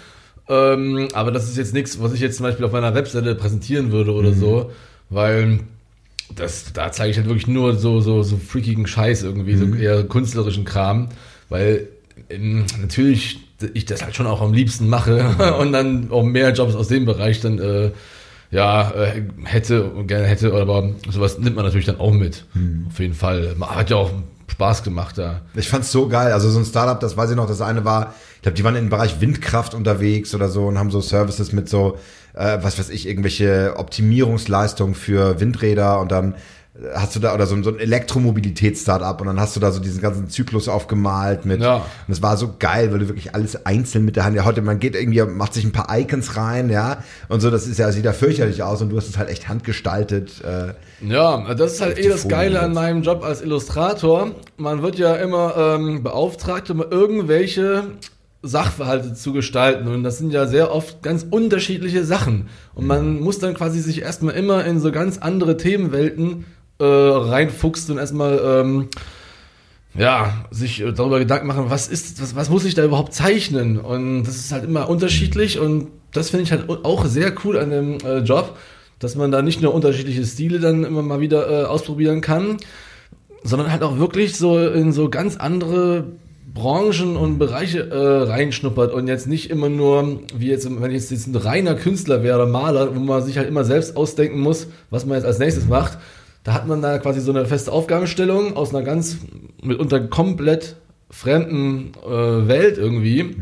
Ähm, 0.49 1.09
aber 1.13 1.31
das 1.31 1.49
ist 1.49 1.59
jetzt 1.59 1.75
nichts, 1.75 2.01
was 2.01 2.15
ich 2.15 2.21
jetzt 2.21 2.39
zum 2.39 2.45
Beispiel 2.45 2.65
auf 2.65 2.73
meiner 2.73 2.95
Webseite 2.95 3.35
präsentieren 3.35 3.93
würde 3.93 4.13
oder 4.13 4.31
mhm. 4.31 4.41
so 4.41 4.71
weil 5.11 5.61
das, 6.35 6.73
da 6.73 6.93
zeige 6.93 7.11
ich 7.11 7.17
halt 7.17 7.27
wirklich 7.27 7.47
nur 7.47 7.77
so, 7.77 8.01
so, 8.01 8.23
so 8.23 8.37
freakigen 8.37 8.87
Scheiß 8.87 9.23
irgendwie, 9.23 9.55
mhm. 9.55 9.73
so 9.73 9.79
eher 9.79 10.05
künstlerischen 10.05 10.65
Kram, 10.65 11.09
weil 11.49 11.89
ähm, 12.31 12.65
natürlich 12.81 13.41
ich 13.75 13.87
das 13.87 14.03
halt 14.03 14.15
schon 14.15 14.27
auch 14.27 14.41
am 14.41 14.53
liebsten 14.53 14.89
mache 14.89 15.57
und 15.59 15.73
dann 15.73 16.11
auch 16.11 16.23
mehr 16.23 16.53
Jobs 16.53 16.75
aus 16.75 16.89
dem 16.89 17.07
Bereich 17.07 17.41
dann 17.41 17.59
äh, 17.59 17.91
ja 18.51 18.91
äh, 18.91 19.23
hätte 19.45 19.85
und 19.85 20.07
gerne 20.07 20.27
hätte, 20.27 20.53
aber 20.55 20.91
sowas 21.11 21.39
nimmt 21.39 21.57
man 21.57 21.65
natürlich 21.65 21.87
dann 21.87 21.99
auch 21.99 22.13
mit. 22.13 22.45
Mhm. 22.55 22.87
Auf 22.89 22.99
jeden 23.01 23.15
Fall. 23.15 23.55
Man 23.57 23.71
hat 23.71 23.91
ja 23.91 23.97
auch 23.97 24.13
Spaß 24.49 24.83
gemacht 24.83 25.19
da. 25.19 25.43
Ich 25.55 25.69
fand's 25.69 25.93
so 25.93 26.09
geil. 26.09 26.33
Also 26.33 26.51
so 26.51 26.59
ein 26.59 26.65
Startup, 26.65 26.99
das 26.99 27.17
weiß 27.17 27.31
ich 27.31 27.37
noch, 27.37 27.47
das 27.47 27.61
eine 27.61 27.85
war, 27.85 28.15
ich 28.37 28.43
glaube, 28.43 28.57
die 28.57 28.65
waren 28.65 28.77
im 28.77 28.89
Bereich 28.89 29.21
Windkraft 29.21 29.75
unterwegs 29.75 30.35
oder 30.35 30.49
so 30.49 30.67
und 30.67 30.79
haben 30.79 30.91
so 30.91 31.01
Services 31.01 31.53
mit 31.53 31.69
so 31.69 31.99
äh, 32.39 32.59
was 32.63 32.79
weiß 32.79 32.91
ich, 32.91 33.07
irgendwelche 33.07 33.75
Optimierungsleistungen 33.77 34.95
für 34.95 35.41
Windräder 35.41 36.01
und 36.01 36.13
dann 36.13 36.35
hast 36.95 37.17
du 37.17 37.21
da 37.21 37.35
oder 37.35 37.47
so, 37.47 37.61
so 37.63 37.71
ein 37.71 37.81
Elektromobilitäts-Startup 37.81 39.21
und 39.21 39.27
dann 39.27 39.41
hast 39.41 39.57
du 39.57 39.61
da 39.61 39.73
so 39.73 39.81
diesen 39.81 40.01
ganzen 40.01 40.29
Zyklus 40.29 40.69
aufgemalt 40.69 41.45
mit 41.45 41.61
ja. 41.61 41.77
und 41.77 42.13
es 42.13 42.23
war 42.23 42.37
so 42.37 42.55
geil, 42.59 42.93
weil 42.93 43.01
du 43.01 43.09
wirklich 43.09 43.35
alles 43.35 43.67
einzeln 43.67 44.05
mit 44.05 44.15
der 44.15 44.25
Hand, 44.25 44.37
ja 44.37 44.45
heute 44.45 44.63
man 44.63 44.79
geht 44.79 44.95
irgendwie, 44.95 45.23
macht 45.23 45.55
sich 45.55 45.65
ein 45.65 45.73
paar 45.73 45.89
Icons 45.99 46.37
rein, 46.37 46.71
ja 46.71 47.03
und 47.29 47.41
so, 47.41 47.51
das 47.51 47.67
ist 47.67 47.79
ja, 47.79 47.91
sieht 47.91 48.05
ja 48.05 48.13
fürchterlich 48.13 48.63
aus 48.63 48.81
und 48.81 48.91
du 48.91 48.97
hast 48.97 49.09
es 49.09 49.19
halt 49.19 49.29
echt 49.29 49.49
handgestaltet. 49.49 50.41
Äh, 50.45 50.75
ja, 51.07 51.55
das 51.55 51.75
ist 51.75 51.81
halt 51.81 51.99
eh 51.99 52.09
das 52.09 52.29
Geile 52.29 52.61
an 52.61 52.75
meinem 52.75 53.03
Job 53.03 53.25
als 53.25 53.43
Illustrator. 53.43 54.33
Man 54.57 54.83
wird 54.83 54.99
ja 54.99 55.15
immer 55.17 55.57
ähm, 55.57 56.03
beauftragt, 56.03 56.71
um 56.71 56.81
irgendwelche 56.81 57.85
Sachverhalte 58.43 59.15
zu 59.15 59.33
gestalten. 59.33 59.89
Und 59.89 60.05
das 60.05 60.19
sind 60.19 60.33
ja 60.33 60.47
sehr 60.47 60.73
oft 60.73 61.03
ganz 61.03 61.27
unterschiedliche 61.29 62.05
Sachen. 62.05 62.49
Und 62.75 62.87
man 62.87 63.21
muss 63.21 63.39
dann 63.39 63.55
quasi 63.55 63.81
sich 63.81 64.03
erstmal 64.03 64.35
immer 64.35 64.65
in 64.65 64.81
so 64.81 64.93
ganz 64.93 65.19
andere 65.19 65.57
Themenwelten 65.57 66.45
äh, 66.79 66.85
reinfuchsen 66.85 67.95
und 67.95 67.99
erstmal 67.99 68.41
ähm, 68.45 68.89
ja, 69.95 70.45
sich 70.51 70.85
darüber 70.95 71.19
Gedanken 71.19 71.49
machen, 71.49 71.67
was 71.69 71.89
ist, 71.89 72.23
was, 72.23 72.37
was 72.37 72.51
muss 72.51 72.65
ich 72.65 72.75
da 72.75 72.85
überhaupt 72.85 73.13
zeichnen? 73.13 73.79
Und 73.79 74.25
das 74.25 74.37
ist 74.37 74.53
halt 74.53 74.65
immer 74.65 74.89
unterschiedlich 74.89 75.59
und 75.59 75.89
das 76.13 76.31
finde 76.31 76.45
ich 76.45 76.53
halt 76.53 76.69
auch 76.69 77.05
sehr 77.07 77.35
cool 77.45 77.59
an 77.59 77.71
dem 77.71 77.99
äh, 78.01 78.19
Job, 78.19 78.57
dass 79.01 79.17
man 79.17 79.33
da 79.33 79.43
nicht 79.43 79.61
nur 79.61 79.75
unterschiedliche 79.75 80.25
Stile 80.25 80.61
dann 80.61 80.85
immer 80.85 81.03
mal 81.03 81.21
wieder 81.21 81.51
äh, 81.51 81.65
ausprobieren 81.65 82.21
kann, 82.21 82.59
sondern 83.43 83.73
halt 83.73 83.83
auch 83.83 83.99
wirklich 83.99 84.37
so 84.37 84.59
in 84.59 84.93
so 84.93 85.11
ganz 85.11 85.37
andere 85.37 86.07
Branchen 86.59 87.17
und 87.17 87.39
Bereiche 87.39 87.89
äh, 87.89 88.29
reinschnuppert 88.29 88.93
und 88.93 89.07
jetzt 89.07 89.29
nicht 89.29 89.49
immer 89.49 89.69
nur, 89.69 90.23
wie 90.35 90.49
jetzt, 90.49 90.69
wenn 90.69 90.91
ich 90.91 91.09
jetzt, 91.09 91.27
ein 91.29 91.37
reiner 91.37 91.77
Künstler 91.77 92.25
wäre, 92.25 92.49
Maler, 92.49 92.97
wo 92.97 92.99
man 92.99 93.23
sich 93.23 93.39
halt 93.39 93.47
immer 93.47 93.65
selbst 93.65 93.97
ausdenken 93.97 94.41
muss, 94.41 94.67
was 94.91 95.07
man 95.07 95.17
jetzt 95.17 95.25
als 95.25 95.39
nächstes 95.39 95.67
macht, 95.67 95.99
Da 96.43 96.55
hat 96.55 96.67
man 96.67 96.83
da 96.83 96.99
quasi 96.99 97.21
so 97.21 97.31
eine 97.31 97.47
feste 97.47 97.71
Aufgabenstellung 97.71 98.57
aus 98.57 98.75
einer 98.75 98.83
ganz 98.83 99.19
mitunter 99.63 100.01
komplett 100.01 100.77
fremden 101.11 101.93
äh, 102.05 102.49
Welt 102.49 102.77
irgendwie. 102.77 103.23
Mhm. 103.23 103.37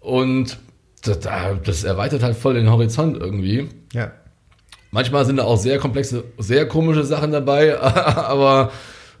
Und 0.00 0.58
das, 1.02 1.18
das 1.64 1.84
erweitert 1.84 2.22
halt 2.22 2.36
voll 2.36 2.54
den 2.54 2.70
Horizont 2.70 3.18
irgendwie. 3.18 3.68
Ja. 3.92 4.12
Manchmal 4.90 5.26
sind 5.26 5.36
da 5.36 5.44
auch 5.44 5.58
sehr 5.58 5.78
komplexe, 5.78 6.24
sehr 6.38 6.66
komische 6.66 7.04
Sachen 7.04 7.32
dabei, 7.32 7.78
aber 7.80 8.72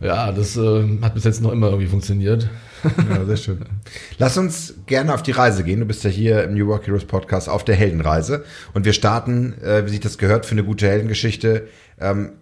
ja, 0.02 0.32
das 0.32 0.56
äh, 0.56 0.98
hat 1.00 1.14
bis 1.14 1.24
jetzt 1.24 1.40
noch 1.40 1.52
immer 1.52 1.68
irgendwie 1.68 1.88
funktioniert. 1.88 2.48
Ja, 3.08 3.24
sehr 3.24 3.36
schön. 3.36 3.58
Lass 4.18 4.36
uns 4.36 4.74
gerne 4.86 5.14
auf 5.14 5.22
die 5.22 5.30
Reise 5.30 5.62
gehen. 5.62 5.80
Du 5.80 5.86
bist 5.86 6.04
ja 6.04 6.10
hier 6.10 6.44
im 6.44 6.54
New 6.54 6.66
Work 6.66 6.86
Heroes 6.86 7.04
Podcast 7.04 7.48
auf 7.48 7.64
der 7.64 7.76
Heldenreise. 7.76 8.44
Und 8.74 8.84
wir 8.84 8.92
starten, 8.92 9.54
äh, 9.62 9.86
wie 9.86 9.90
sich 9.90 10.00
das 10.00 10.18
gehört, 10.18 10.46
für 10.46 10.52
eine 10.52 10.64
gute 10.64 10.88
Heldengeschichte 10.88 11.68
ähm, 12.00 12.32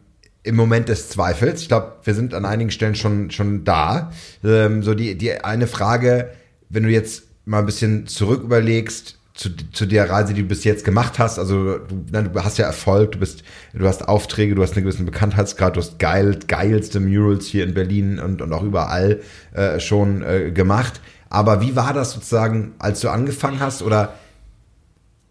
im 0.42 0.56
Moment 0.56 0.88
des 0.88 1.10
Zweifels. 1.10 1.62
Ich 1.62 1.68
glaube, 1.68 1.96
wir 2.02 2.14
sind 2.14 2.32
an 2.34 2.46
einigen 2.46 2.70
Stellen 2.70 2.94
schon, 2.94 3.30
schon 3.30 3.64
da. 3.64 4.12
Ähm, 4.42 4.82
so 4.82 4.94
die, 4.94 5.16
die 5.18 5.32
eine 5.32 5.66
Frage, 5.66 6.30
wenn 6.70 6.84
du 6.84 6.88
jetzt 6.88 7.24
mal 7.44 7.58
ein 7.58 7.66
bisschen 7.66 8.06
zurück 8.06 8.42
überlegst, 8.42 9.19
zu, 9.40 9.48
zu 9.72 9.86
der 9.86 10.10
Reise, 10.10 10.34
die 10.34 10.42
du 10.42 10.48
bis 10.48 10.64
jetzt 10.64 10.84
gemacht 10.84 11.18
hast. 11.18 11.38
Also 11.38 11.78
du, 11.78 11.96
du 12.12 12.44
hast 12.44 12.58
ja 12.58 12.66
Erfolg, 12.66 13.12
du 13.12 13.20
bist, 13.20 13.42
du 13.72 13.88
hast 13.88 14.06
Aufträge, 14.06 14.54
du 14.54 14.62
hast 14.62 14.76
einen 14.76 14.84
gewissen 14.84 15.06
Bekanntheitsgrad, 15.06 15.76
du 15.76 15.80
hast 15.80 15.98
geil, 15.98 16.38
geilste 16.46 17.00
Murals 17.00 17.46
hier 17.46 17.64
in 17.64 17.72
Berlin 17.72 18.18
und, 18.18 18.42
und 18.42 18.52
auch 18.52 18.62
überall 18.62 19.20
äh, 19.54 19.80
schon 19.80 20.22
äh, 20.22 20.50
gemacht. 20.50 21.00
Aber 21.30 21.62
wie 21.62 21.74
war 21.74 21.94
das 21.94 22.12
sozusagen, 22.12 22.74
als 22.78 23.00
du 23.00 23.08
angefangen 23.08 23.60
hast? 23.60 23.80
Oder 23.80 24.12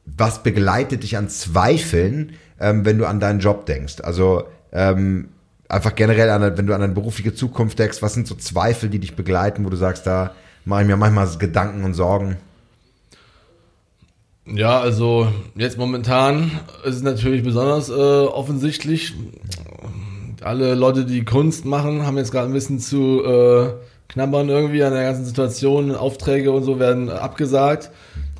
was 0.05 0.41
begleitet 0.41 1.03
dich 1.03 1.15
an 1.15 1.29
Zweifeln, 1.29 2.31
ähm, 2.59 2.85
wenn 2.85 2.97
du 2.97 3.05
an 3.05 3.19
deinen 3.19 3.39
Job 3.39 3.67
denkst? 3.67 4.01
Also 4.01 4.45
ähm, 4.71 5.27
einfach 5.67 5.93
generell, 5.93 6.31
an, 6.31 6.57
wenn 6.57 6.65
du 6.65 6.73
an 6.73 6.81
deine 6.81 6.93
berufliche 6.95 7.35
Zukunft 7.35 7.77
denkst, 7.77 8.01
was 8.01 8.15
sind 8.15 8.25
so 8.25 8.33
Zweifel, 8.33 8.89
die 8.89 8.97
dich 8.97 9.15
begleiten, 9.15 9.65
wo 9.65 9.69
du 9.69 9.77
sagst, 9.77 10.07
da 10.07 10.31
mache 10.65 10.81
ich 10.81 10.87
mir 10.87 10.97
manchmal 10.97 11.27
Gedanken 11.37 11.83
und 11.83 11.93
Sorgen? 11.93 12.37
Ja, 14.55 14.79
also 14.79 15.27
jetzt 15.55 15.77
momentan 15.77 16.51
ist 16.83 16.95
es 16.95 17.03
natürlich 17.03 17.43
besonders 17.43 17.89
äh, 17.89 17.93
offensichtlich. 17.93 19.13
Alle 20.41 20.73
Leute, 20.75 21.05
die 21.05 21.23
Kunst 21.23 21.65
machen, 21.65 22.05
haben 22.05 22.17
jetzt 22.17 22.31
gerade 22.31 22.47
ein 22.47 22.53
bisschen 22.53 22.79
zu 22.79 23.23
äh, 23.23 23.73
knabbern 24.07 24.49
irgendwie 24.49 24.83
an 24.83 24.93
der 24.93 25.03
ganzen 25.03 25.25
Situation. 25.25 25.95
Aufträge 25.95 26.51
und 26.51 26.63
so 26.63 26.79
werden 26.79 27.09
abgesagt. 27.09 27.91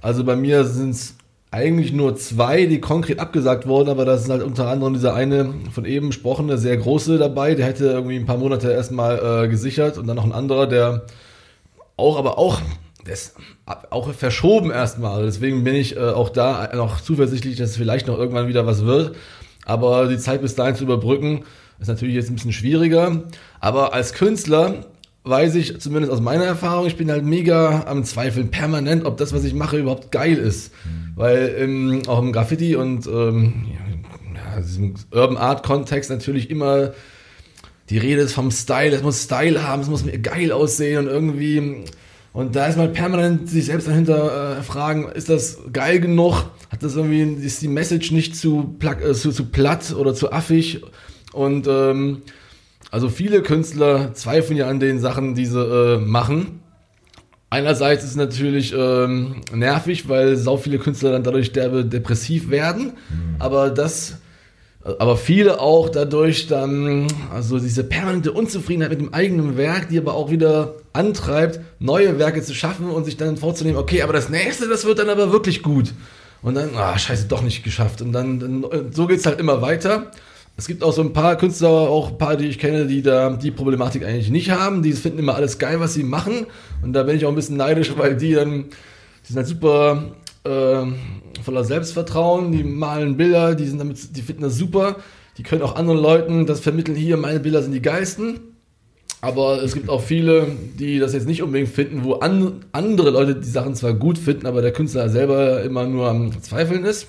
Also 0.01 0.24
bei 0.24 0.36
mir 0.36 0.63
sind 0.66 0.92
es 0.92 1.16
eigentlich 1.51 1.94
nur 1.94 2.16
zwei, 2.16 2.66
die 2.66 2.80
konkret 2.80 3.20
abgesagt 3.20 3.68
wurden, 3.68 3.89
aber 3.89 4.06
das 4.06 4.24
ist 4.24 4.30
halt 4.30 4.44
unter 4.44 4.68
anderem 4.68 4.94
dieser 4.94 5.16
eine 5.16 5.54
von 5.72 5.86
eben 5.86 6.08
besprochene, 6.08 6.58
sehr 6.58 6.78
große 6.78 7.18
dabei, 7.18 7.56
der 7.56 7.66
hätte 7.66 7.86
irgendwie 7.86 8.18
ein 8.18 8.28
paar 8.28 8.38
Monate 8.38 8.72
erstmal 8.72 9.46
äh, 9.46 9.48
gesichert 9.48 9.98
und 9.98 10.08
dann 10.08 10.16
noch 10.16 10.25
ein 10.25 10.32
anderer, 10.32 10.68
der 10.68 11.06
auch, 11.98 12.18
aber 12.18 12.38
auch 12.38 12.62
das 13.06 13.34
auch 13.89 14.13
verschoben 14.13 14.72
erstmal. 14.72 15.13
Also 15.13 15.25
deswegen 15.25 15.63
bin 15.63 15.75
ich 15.75 15.96
äh, 15.96 16.00
auch 16.00 16.29
da 16.29 16.72
noch 16.75 17.01
zuversichtlich, 17.01 17.58
dass 17.58 17.72
es 17.72 17.77
vielleicht 17.77 18.08
noch 18.08 18.18
irgendwann 18.18 18.48
wieder 18.48 18.65
was 18.65 18.86
wird. 18.86 19.15
Aber 19.65 20.08
die 20.08 20.18
Zeit 20.18 20.41
bis 20.41 20.56
dahin 20.56 20.75
zu 20.75 20.84
überbrücken, 20.84 21.44
ist 21.79 21.88
natürlich 21.88 22.15
jetzt 22.15 22.29
ein 22.29 22.36
bisschen 22.36 22.53
schwieriger. 22.53 23.24
Aber 23.60 23.94
als 23.94 24.13
Künstler 24.13 24.86
weiß 25.24 25.56
ich, 25.56 25.79
zumindest 25.79 26.12
aus 26.12 26.22
meiner 26.22 26.46
Erfahrung, 26.46 26.88
ich 26.88 26.96
bin 26.96 27.12
halt 27.12 27.24
mega 27.24 27.86
am 27.86 28.03
Zweifeln, 28.03 28.51
permanent, 28.51 29.06
ob 29.06 29.18
das, 29.18 29.34
was 29.34 29.44
ich 29.44 29.53
mache, 29.53 29.77
überhaupt 29.77 30.12
geil 30.12 30.38
ist. 30.38 30.72
Mhm. 30.86 31.12
Weil 31.15 31.56
ähm, 31.58 32.01
auch 32.08 32.20
im 32.20 32.32
Graffiti 32.32 32.75
und 32.75 33.06
ähm, 33.06 33.65
ja, 33.74 34.62
diesem 34.62 34.96
Urban 35.12 35.38
Art 35.38 35.63
Kontext 35.63 36.10
natürlich 36.10 36.50
immer 36.50 36.94
die 37.89 37.98
Rede 37.98 38.22
ist 38.22 38.34
vom 38.34 38.51
Style, 38.51 38.96
es 38.96 39.01
muss 39.01 39.24
Style 39.24 39.68
haben, 39.68 39.82
es 39.82 39.89
muss 39.89 40.06
mir 40.06 40.20
geil 40.20 40.51
aussehen 40.51 41.00
und 41.00 41.08
irgendwie 41.08 41.84
und 42.39 42.55
da 42.55 42.67
ist 42.67 42.77
man 42.77 42.93
permanent 42.93 43.50
sich 43.50 43.65
selbst 43.65 43.89
dahinter 43.89 44.60
äh, 44.60 44.63
fragen, 44.63 45.10
ist 45.10 45.27
das 45.27 45.58
geil 45.74 46.00
genug? 46.00 46.46
Hat 46.69 46.81
das 46.81 46.96
irgendwie, 46.96 47.22
ist 47.46 47.62
die 47.62 47.67
Message 47.67 48.12
nicht 48.12 48.34
zu, 48.34 48.77
äh, 48.81 49.12
zu, 49.12 49.34
zu 49.34 49.48
platt 49.48 49.93
oder 49.93 50.13
zu 50.13 50.31
affig? 50.31 50.81
Und 51.34 51.67
ähm, 51.67 52.22
also 52.91 53.10
viele 53.10 53.41
Künstler 53.41 54.13
zweifeln 54.13 54.58
ja 54.58 54.69
an 54.69 54.79
den 54.79 55.01
Sachen, 55.01 55.36
die 55.36 55.46
sie 55.46 55.60
äh, 55.60 55.98
machen. 55.98 56.62
Einerseits 57.50 58.05
ist 58.05 58.12
es 58.12 58.15
natürlich 58.15 58.74
ähm, 58.74 59.41
nervig, 59.53 60.08
weil 60.08 60.38
sau 60.38 60.55
viele 60.55 60.79
Künstler 60.79 61.12
dann 61.12 61.24
dadurch 61.24 61.51
derbe 61.51 61.84
depressiv 61.84 62.50
werden. 62.50 62.93
Mhm. 63.10 63.36
Aber 63.39 63.69
das 63.69 64.19
aber 64.84 65.18
viele 65.18 65.60
auch 65.60 65.90
dadurch 65.90 66.48
dann, 66.48 67.08
also 67.34 67.60
diese 67.60 67.84
permanente 67.84 68.32
Unzufriedenheit 68.32 68.92
mit 68.92 69.02
dem 69.02 69.14
eigenen 69.14 69.58
Werk, 69.58 69.90
die 69.90 69.98
aber 69.98 70.14
auch 70.14 70.32
wieder 70.32 70.76
antreibt, 70.94 71.60
neue 71.80 72.18
Werke 72.18 72.42
zu 72.42 72.54
schaffen 72.54 72.90
und 72.90 73.04
sich 73.04 73.18
dann 73.18 73.36
vorzunehmen, 73.36 73.78
okay, 73.78 74.02
aber 74.02 74.14
das 74.14 74.30
nächste, 74.30 74.70
das 74.70 74.86
wird 74.86 75.00
dann 75.00 75.10
aber 75.10 75.32
wirklich 75.32 75.64
gut. 75.64 75.94
Und 76.42 76.56
dann, 76.56 76.70
ah, 76.78 76.98
scheiße, 76.98 77.28
doch 77.28 77.42
nicht 77.42 77.64
geschafft. 77.64 78.02
Und 78.02 78.14
dann, 78.14 78.40
dann 78.40 78.66
so 78.92 79.08
geht's 79.08 79.26
halt 79.26 79.40
immer 79.42 79.62
weiter. 79.62 80.12
Es 80.56 80.68
gibt 80.68 80.84
auch 80.84 80.94
so 80.94 81.02
ein 81.02 81.12
paar 81.12 81.38
Künstler, 81.38 81.70
auch 81.70 82.12
ein 82.12 82.18
paar, 82.18 82.38
die 82.38 82.48
ich 82.48 82.60
kenne, 82.60 82.86
die 82.86 83.02
da 83.02 83.32
die 83.32 83.52
Problematik 83.52 84.06
eigentlich 84.06 84.30
nicht 84.30 84.50
haben. 84.50 84.82
Die 84.82 84.94
finden 84.94 85.20
immer 85.20 85.36
alles 85.36 85.60
geil, 85.60 85.82
was 85.82 85.94
sie 85.94 86.04
machen. 86.04 86.48
Und 86.82 86.94
da 86.94 87.04
bin 87.04 87.18
ich 87.18 87.26
auch 87.26 87.30
ein 87.30 87.36
bisschen 87.36 87.58
neidisch, 87.58 87.94
weil 87.98 88.16
die 88.16 88.34
dann, 88.34 88.66
die 89.24 89.34
sind 89.34 89.38
halt 89.38 89.48
super 89.48 90.04
äh, 90.46 90.86
voller 91.43 91.63
Selbstvertrauen, 91.63 92.51
die 92.51 92.63
malen 92.63 93.17
Bilder, 93.17 93.55
die 93.55 93.65
sind 93.65 93.79
damit, 93.79 94.15
die 94.15 94.22
finden 94.22 94.43
das 94.43 94.55
super, 94.55 94.98
die 95.38 95.43
können 95.43 95.62
auch 95.62 95.75
anderen 95.75 96.00
Leuten 96.00 96.46
das 96.46 96.60
vermitteln, 96.60 96.96
hier, 96.96 97.17
meine 97.17 97.39
Bilder 97.39 97.62
sind 97.62 97.72
die 97.72 97.81
geilsten. 97.81 98.39
Aber 99.22 99.62
es 99.62 99.74
gibt 99.74 99.89
auch 99.89 100.01
viele, 100.01 100.48
die 100.79 100.98
das 100.98 101.13
jetzt 101.13 101.27
nicht 101.27 101.43
unbedingt 101.43 101.69
finden, 101.69 102.05
wo 102.05 102.15
an, 102.15 102.65
andere 102.72 103.10
Leute 103.10 103.36
die 103.36 103.50
Sachen 103.50 103.75
zwar 103.75 103.93
gut 103.93 104.17
finden, 104.17 104.46
aber 104.46 104.62
der 104.62 104.72
Künstler 104.72 105.10
selber 105.10 105.62
immer 105.62 105.86
nur 105.86 106.10
am 106.10 106.41
Zweifeln 106.41 106.86
ist. 106.86 107.08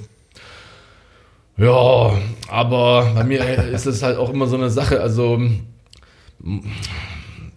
Ja, 1.56 2.12
aber 2.48 3.12
bei 3.14 3.24
mir 3.24 3.44
ist 3.72 3.86
es 3.86 4.02
halt 4.02 4.16
auch 4.16 4.30
immer 4.30 4.46
so 4.46 4.56
eine 4.56 4.70
Sache. 4.70 5.00
Also, 5.00 5.40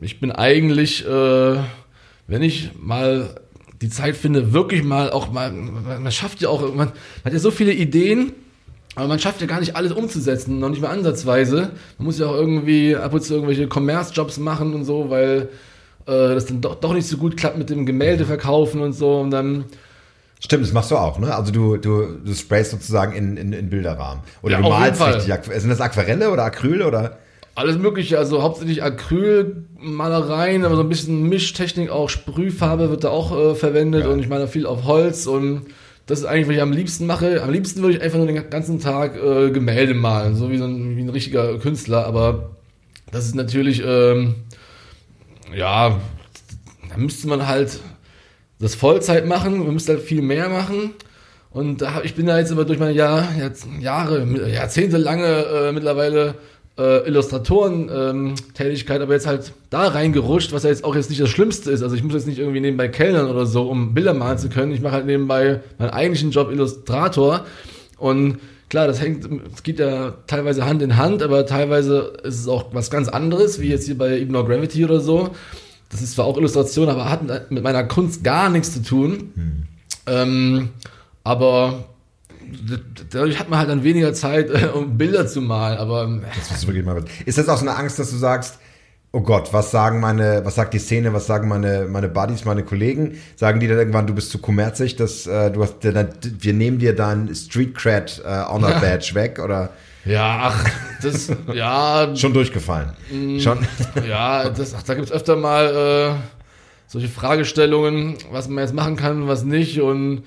ich 0.02 0.20
bin 0.20 0.32
eigentlich, 0.32 1.08
äh, 1.08 1.56
wenn 2.28 2.42
ich 2.42 2.72
mal 2.80 3.42
die 3.84 3.90
Zeit 3.90 4.16
finde, 4.16 4.54
wirklich 4.54 4.82
mal 4.82 5.12
auch 5.12 5.30
mal, 5.30 5.52
man 5.52 6.12
schafft 6.12 6.40
ja 6.40 6.48
auch, 6.48 6.62
man, 6.62 6.88
man 6.88 6.92
hat 7.26 7.34
ja 7.34 7.40
so 7.40 7.52
viele 7.52 7.74
Ideen, 7.74 8.32
aber 8.96 9.10
man 9.10 9.20
schafft 9.20 9.42
ja 9.42 9.48
gar 9.48 9.60
nicht 9.60 9.76
alles 9.76 9.92
umzusetzen, 9.92 10.60
noch 10.60 10.70
nicht 10.70 10.82
mal 10.82 10.88
ansatzweise. 10.88 11.72
Man 11.98 12.06
muss 12.06 12.18
ja 12.18 12.28
auch 12.28 12.36
irgendwie 12.36 12.96
ab 12.96 13.14
und 13.14 13.22
zu 13.22 13.34
irgendwelche 13.34 13.68
Commerce-Jobs 13.68 14.38
machen 14.38 14.74
und 14.74 14.86
so, 14.86 15.10
weil 15.10 15.50
äh, 16.06 16.34
das 16.34 16.46
dann 16.46 16.62
doch, 16.62 16.76
doch 16.76 16.94
nicht 16.94 17.08
so 17.08 17.18
gut 17.18 17.36
klappt 17.36 17.58
mit 17.58 17.70
dem 17.70 17.86
Gemälde 17.86 18.24
verkaufen 18.24 18.80
und 18.82 18.94
so 18.94 19.20
und 19.20 19.32
dann 19.32 19.66
Stimmt, 20.40 20.64
das 20.64 20.74
machst 20.74 20.92
du 20.92 20.98
auch, 20.98 21.20
ne? 21.20 21.34
Also 21.34 21.52
du, 21.54 21.78
du, 21.78 22.18
du 22.24 22.34
sprayst 22.34 22.72
sozusagen 22.72 23.14
in, 23.14 23.38
in, 23.38 23.54
in 23.54 23.70
Bilderrahmen. 23.70 24.24
Oder 24.42 24.56
ja, 24.56 24.62
du 24.62 24.70
malst 24.70 25.02
richtig. 25.02 25.62
Sind 25.62 25.70
das 25.70 25.80
Aquarelle 25.80 26.32
oder 26.32 26.44
Acryl 26.44 26.82
oder? 26.82 27.18
Alles 27.56 27.78
mögliche, 27.78 28.18
also 28.18 28.42
hauptsächlich 28.42 28.82
Acrylmalereien, 28.82 30.66
aber 30.66 30.76
so 30.76 30.82
ein 30.82 30.90
bisschen 30.90 31.30
Mischtechnik, 31.30 31.92
auch 31.92 32.10
Sprühfarbe 32.10 32.90
wird 32.90 33.04
da 33.04 33.10
auch 33.10 33.32
äh, 33.38 33.56
verwendet 33.56 34.06
ja. 34.06 34.10
und 34.10 34.20
ich 34.20 34.28
meine 34.28 34.48
viel 34.48 34.66
auf 34.66 34.86
Holz 34.86 35.28
und 35.28 35.68
das 36.08 36.20
ist 36.20 36.26
eigentlich, 36.26 36.48
was 36.48 36.56
ich 36.56 36.62
am 36.62 36.72
liebsten 36.72 37.06
mache. 37.06 37.44
Am 37.44 37.52
liebsten 37.52 37.82
würde 37.82 37.96
ich 37.96 38.02
einfach 38.02 38.18
nur 38.18 38.28
den 38.28 38.50
ganzen 38.50 38.80
Tag 38.80 39.16
äh, 39.16 39.52
Gemälde 39.52 39.94
malen, 39.94 40.36
so 40.36 40.50
wie, 40.50 40.58
so 40.58 40.66
ein, 40.66 40.98
wie 40.98 41.02
ein 41.02 41.10
richtiger 41.10 41.60
Künstler, 41.60 42.06
aber 42.06 42.56
das 43.12 43.26
ist 43.26 43.36
natürlich, 43.36 43.84
ähm, 43.86 44.36
ja, 45.56 46.00
da 46.90 46.98
müsste 46.98 47.28
man 47.28 47.48
halt 47.48 47.80
das 48.60 48.74
Vollzeit 48.74 49.28
machen, 49.28 49.60
man 49.60 49.74
müsste 49.74 49.94
halt 49.94 50.02
viel 50.02 50.24
mehr 50.24 50.50
machen. 50.50 50.94
Und 51.52 51.84
da, 51.84 52.02
ich 52.04 52.16
bin 52.16 52.26
da 52.26 52.40
jetzt 52.40 52.52
aber 52.52 52.66
durch 52.66 52.80
meine 52.80 52.94
Jahr, 52.94 53.28
Jahre, 53.80 54.26
Jahrzehnte 54.50 54.98
lange 54.98 55.28
äh, 55.28 55.72
mittlerweile 55.72 56.34
äh, 56.78 57.08
Illustratoren-Tätigkeit, 57.08 58.98
ähm, 58.98 59.04
aber 59.04 59.14
jetzt 59.14 59.28
halt 59.28 59.54
da 59.70 59.88
reingerutscht, 59.88 60.52
was 60.54 60.64
ja 60.64 60.70
jetzt 60.70 60.84
auch 60.84 60.96
jetzt 60.96 61.10
nicht 61.10 61.22
das 61.22 61.30
Schlimmste 61.30 61.70
ist. 61.72 61.84
Also 61.84 61.96
ich 61.96 62.04
muss 62.04 62.14
jetzt 62.14 62.28
nicht 62.28 62.40
irgendwie 62.40 62.62
nebenbei 62.62 62.88
kellnern 62.88 63.30
oder 63.30 63.46
so, 63.46 63.70
um 63.70 63.94
Bilder 63.94 64.14
malen 64.14 64.40
zu 64.40 64.50
können. 64.50 64.72
Ich 64.72 64.82
mache 64.82 64.94
halt 64.94 65.06
nebenbei 65.06 65.62
meinen 65.78 65.92
eigentlichen 65.92 66.32
Job 66.32 66.52
Illustrator. 66.52 67.46
Und 67.98 68.40
klar, 68.70 68.88
das 68.88 69.02
hängt, 69.02 69.30
es 69.54 69.62
geht 69.62 69.78
ja 69.80 70.16
teilweise 70.26 70.66
Hand 70.66 70.82
in 70.82 70.98
Hand, 70.98 71.22
aber 71.22 71.46
teilweise 71.46 72.14
ist 72.24 72.40
es 72.40 72.48
auch 72.48 72.74
was 72.74 72.90
ganz 72.90 73.08
anderes, 73.08 73.60
wie 73.60 73.70
jetzt 73.70 73.86
hier 73.86 73.98
bei 73.98 74.18
Ignore 74.18 74.46
Gravity 74.46 74.84
oder 74.84 75.00
so. 75.00 75.30
Das 75.92 76.02
ist 76.02 76.14
zwar 76.14 76.26
auch 76.26 76.38
Illustration, 76.38 76.90
aber 76.90 77.08
hat 77.08 77.52
mit 77.52 77.62
meiner 77.64 77.84
Kunst 77.84 78.24
gar 78.24 78.50
nichts 78.50 78.74
zu 78.74 78.82
tun. 78.82 79.32
Hm. 79.36 79.64
Ähm, 80.08 80.70
aber 81.24 81.86
dadurch 83.12 83.40
hat 83.40 83.50
man 83.50 83.60
halt 83.60 83.70
dann 83.70 83.84
weniger 83.84 84.14
Zeit, 84.14 84.50
äh, 84.50 84.68
um 84.68 84.98
Bilder 84.98 85.28
zu 85.28 85.42
malen. 85.42 85.78
Aber 85.78 86.04
äh, 86.06 86.22
das 86.38 86.60
ist 86.60 86.68
wirklich 86.68 86.86
mal. 86.86 87.04
Ist 87.26 87.38
das 87.38 87.50
auch 87.50 87.58
so 87.58 87.68
eine 87.68 87.76
Angst, 87.78 88.00
dass 88.00 88.10
du 88.10 88.18
sagst, 88.18 88.60
oh 89.12 89.22
Gott, 89.22 89.54
was 89.54 89.72
sagen 89.72 90.00
meine, 90.00 90.44
was 90.44 90.56
sagt 90.56 90.74
die 90.74 90.80
Szene, 90.80 91.14
was 91.14 91.28
sagen 91.28 91.48
meine, 91.48 91.88
meine 91.90 92.10
Buddies, 92.10 92.46
meine 92.46 92.64
Kollegen? 92.64 93.18
Sagen 93.36 93.60
die 93.60 93.68
dann 93.68 93.78
irgendwann, 93.78 94.08
du 94.08 94.16
bist 94.16 94.32
zu 94.32 94.40
kommerzig, 94.40 94.96
dass 94.96 95.28
äh, 95.28 95.52
du 95.52 95.62
hast, 95.62 95.76
wir 95.84 96.54
nehmen 96.54 96.80
dir 96.80 96.96
dein 96.96 97.34
Street 97.36 97.76
Cred 97.76 98.22
äh, 98.26 98.44
Honor 98.46 98.72
Badge 98.82 99.12
weg 99.14 99.40
oder? 99.40 99.70
Ja, 100.06 100.52
ach, 100.52 100.70
das, 101.02 101.32
ja. 101.54 102.14
Schon 102.16 102.34
durchgefallen. 102.34 102.90
Schon. 103.40 103.60
Ja, 104.08 104.50
das, 104.50 104.74
ach, 104.74 104.84
da 104.84 104.96
gibt's 104.96 105.12
öfter 105.12 105.38
mal 105.38 106.18
äh, 106.18 106.20
solche 106.88 107.08
Fragestellungen, 107.08 108.18
was 108.32 108.50
man 108.50 108.64
jetzt 108.64 108.74
machen 108.74 108.98
kann, 108.98 109.28
was 109.28 109.44
nicht. 109.44 109.80
Und 109.80 110.24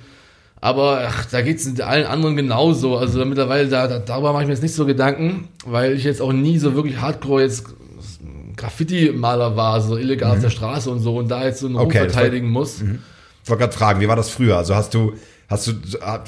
aber 0.67 1.03
ach, 1.07 1.27
da 1.27 1.43
geht's 1.43 1.65
mit 1.65 1.81
allen 1.81 2.07
anderen 2.07 2.35
genauso. 2.35 2.97
Also 2.97 3.25
mittlerweile, 3.25 3.69
da, 3.69 3.87
da, 3.87 3.99
darüber 4.01 4.33
mache 4.33 4.43
ich 4.43 4.49
mir 4.49 4.55
jetzt 4.55 4.63
nicht 4.63 4.75
so 4.75 4.85
Gedanken, 4.85 5.47
weil 5.65 5.93
ich 5.93 6.03
jetzt 6.05 6.21
auch 6.21 6.33
nie 6.33 6.59
so 6.59 6.75
wirklich 6.75 7.01
hardcore 7.01 7.43
jetzt 7.43 7.67
Graffiti-Maler 8.57 9.57
war, 9.57 9.81
so 9.81 9.97
illegal 9.97 10.33
auf 10.33 10.41
der 10.41 10.51
Straße 10.51 10.91
und 10.91 11.01
so 11.01 11.17
und 11.17 11.29
da 11.31 11.45
jetzt 11.45 11.61
so 11.61 11.67
einen 11.67 11.77
Okay, 11.77 12.01
war- 12.01 12.09
verteidigen 12.09 12.49
muss. 12.51 12.81
Ich 12.83 13.49
wollte 13.51 13.61
gerade 13.61 13.73
fragen, 13.77 14.01
wie 14.01 14.09
war 14.09 14.17
das 14.17 14.31
früher? 14.31 14.57
Also 14.57 14.75
hast 14.75 14.93
du, 14.95 15.13
hast 15.49 15.69
du, 15.69 15.73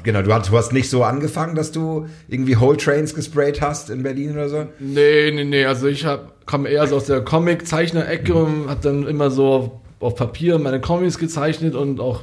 genau, 0.05 0.23
du 0.23 0.33
hast, 0.33 0.49
du 0.51 0.57
hast 0.57 0.73
nicht 0.73 0.89
so 0.91 1.03
angefangen, 1.03 1.55
dass 1.57 1.73
du 1.73 2.07
irgendwie 2.29 2.57
Whole 2.61 2.77
Trains 2.77 3.15
gesprayt 3.15 3.61
hast 3.61 3.91
in 3.91 4.03
Berlin 4.03 4.33
oder 4.33 4.49
so? 4.49 4.67
Nee, 4.79 5.31
nee, 5.33 5.45
nee. 5.45 5.65
Also 5.65 5.89
ich 5.89 6.05
hab, 6.05 6.47
komme 6.47 6.69
eher 6.69 6.87
so 6.87 6.97
aus 6.97 7.07
der 7.07 7.23
Comic-Zeichner-Ecke 7.23 8.35
und 8.35 8.69
hab 8.69 8.83
dann 8.83 9.07
immer 9.07 9.31
so 9.31 9.47
auf, 9.53 9.71
auf 10.01 10.15
Papier 10.15 10.59
meine 10.59 10.81
Comics 10.81 11.19
gezeichnet 11.19 11.75
und 11.75 11.99
auch 11.99 12.23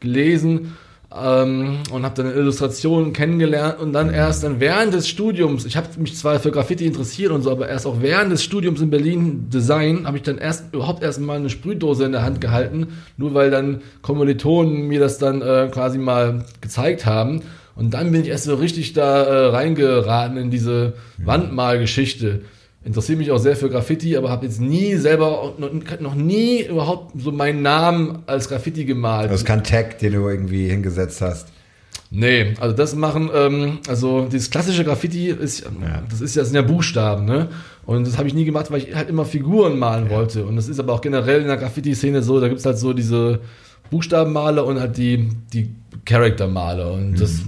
gelesen 0.00 0.76
ähm, 1.22 1.78
und 1.90 2.04
habe 2.04 2.14
dann 2.22 2.32
Illustrationen 2.32 3.12
kennengelernt 3.12 3.80
und 3.80 3.92
dann 3.92 4.12
erst 4.12 4.44
dann 4.44 4.60
während 4.60 4.94
des 4.94 5.08
Studiums, 5.08 5.64
ich 5.64 5.76
habe 5.76 5.88
mich 5.98 6.16
zwar 6.16 6.38
für 6.40 6.50
Graffiti 6.50 6.86
interessiert 6.86 7.32
und 7.32 7.42
so, 7.42 7.50
aber 7.50 7.68
erst 7.68 7.86
auch 7.86 8.00
während 8.00 8.32
des 8.32 8.42
Studiums 8.42 8.80
in 8.80 8.90
Berlin 8.90 9.48
Design 9.50 10.06
habe 10.06 10.16
ich 10.16 10.22
dann 10.22 10.38
erst 10.38 10.72
überhaupt 10.72 11.02
erst 11.02 11.20
mal 11.20 11.36
eine 11.36 11.50
Sprühdose 11.50 12.04
in 12.04 12.12
der 12.12 12.22
Hand 12.22 12.40
gehalten, 12.40 12.88
nur 13.16 13.34
weil 13.34 13.50
dann 13.50 13.82
Kommilitonen 14.02 14.88
mir 14.88 15.00
das 15.00 15.18
dann 15.18 15.42
äh, 15.42 15.68
quasi 15.70 15.98
mal 15.98 16.44
gezeigt 16.60 17.06
haben. 17.06 17.42
Und 17.74 17.92
dann 17.92 18.10
bin 18.10 18.22
ich 18.22 18.28
erst 18.28 18.44
so 18.44 18.54
richtig 18.54 18.94
da 18.94 19.24
äh, 19.24 19.46
reingeraten 19.48 20.38
in 20.38 20.50
diese 20.50 20.94
Wandmalgeschichte. 21.18 22.40
Interessiere 22.86 23.18
mich 23.18 23.32
auch 23.32 23.38
sehr 23.38 23.56
für 23.56 23.68
Graffiti, 23.68 24.16
aber 24.16 24.30
habe 24.30 24.46
jetzt 24.46 24.60
nie 24.60 24.94
selber, 24.94 25.54
noch, 25.98 26.14
nie 26.14 26.62
überhaupt 26.62 27.20
so 27.20 27.32
meinen 27.32 27.60
Namen 27.60 28.20
als 28.26 28.48
Graffiti 28.48 28.84
gemalt. 28.84 29.28
Das 29.30 29.40
ist 29.40 29.44
kein 29.44 29.64
Tag, 29.64 29.98
den 29.98 30.12
du 30.12 30.28
irgendwie 30.28 30.68
hingesetzt 30.68 31.20
hast. 31.20 31.48
Nee, 32.12 32.54
also 32.60 32.76
das 32.76 32.94
machen, 32.94 33.28
ähm, 33.34 33.78
also 33.88 34.26
dieses 34.30 34.50
klassische 34.50 34.84
Graffiti 34.84 35.30
ist, 35.30 35.62
Ja. 35.82 36.04
das 36.08 36.20
ist 36.20 36.36
ja, 36.36 36.42
das 36.42 36.50
sind 36.50 36.56
ja 36.56 36.62
Buchstaben, 36.62 37.24
ne? 37.24 37.48
Und 37.86 38.06
das 38.06 38.18
habe 38.18 38.28
ich 38.28 38.34
nie 38.34 38.44
gemacht, 38.44 38.70
weil 38.70 38.78
ich 38.82 38.94
halt 38.94 39.08
immer 39.08 39.24
Figuren 39.24 39.78
malen 39.80 40.08
wollte. 40.08 40.46
Und 40.46 40.54
das 40.54 40.68
ist 40.68 40.78
aber 40.78 40.92
auch 40.92 41.00
generell 41.00 41.40
in 41.40 41.48
der 41.48 41.56
Graffiti-Szene 41.56 42.22
so, 42.22 42.38
da 42.40 42.46
gibt's 42.48 42.64
halt 42.66 42.78
so 42.78 42.92
diese 42.92 43.40
Buchstabenmaler 43.90 44.64
und 44.64 44.78
halt 44.78 44.96
die, 44.96 45.28
die 45.52 45.70
Charaktermaler. 46.04 46.92
Und 46.92 47.20
das, 47.20 47.40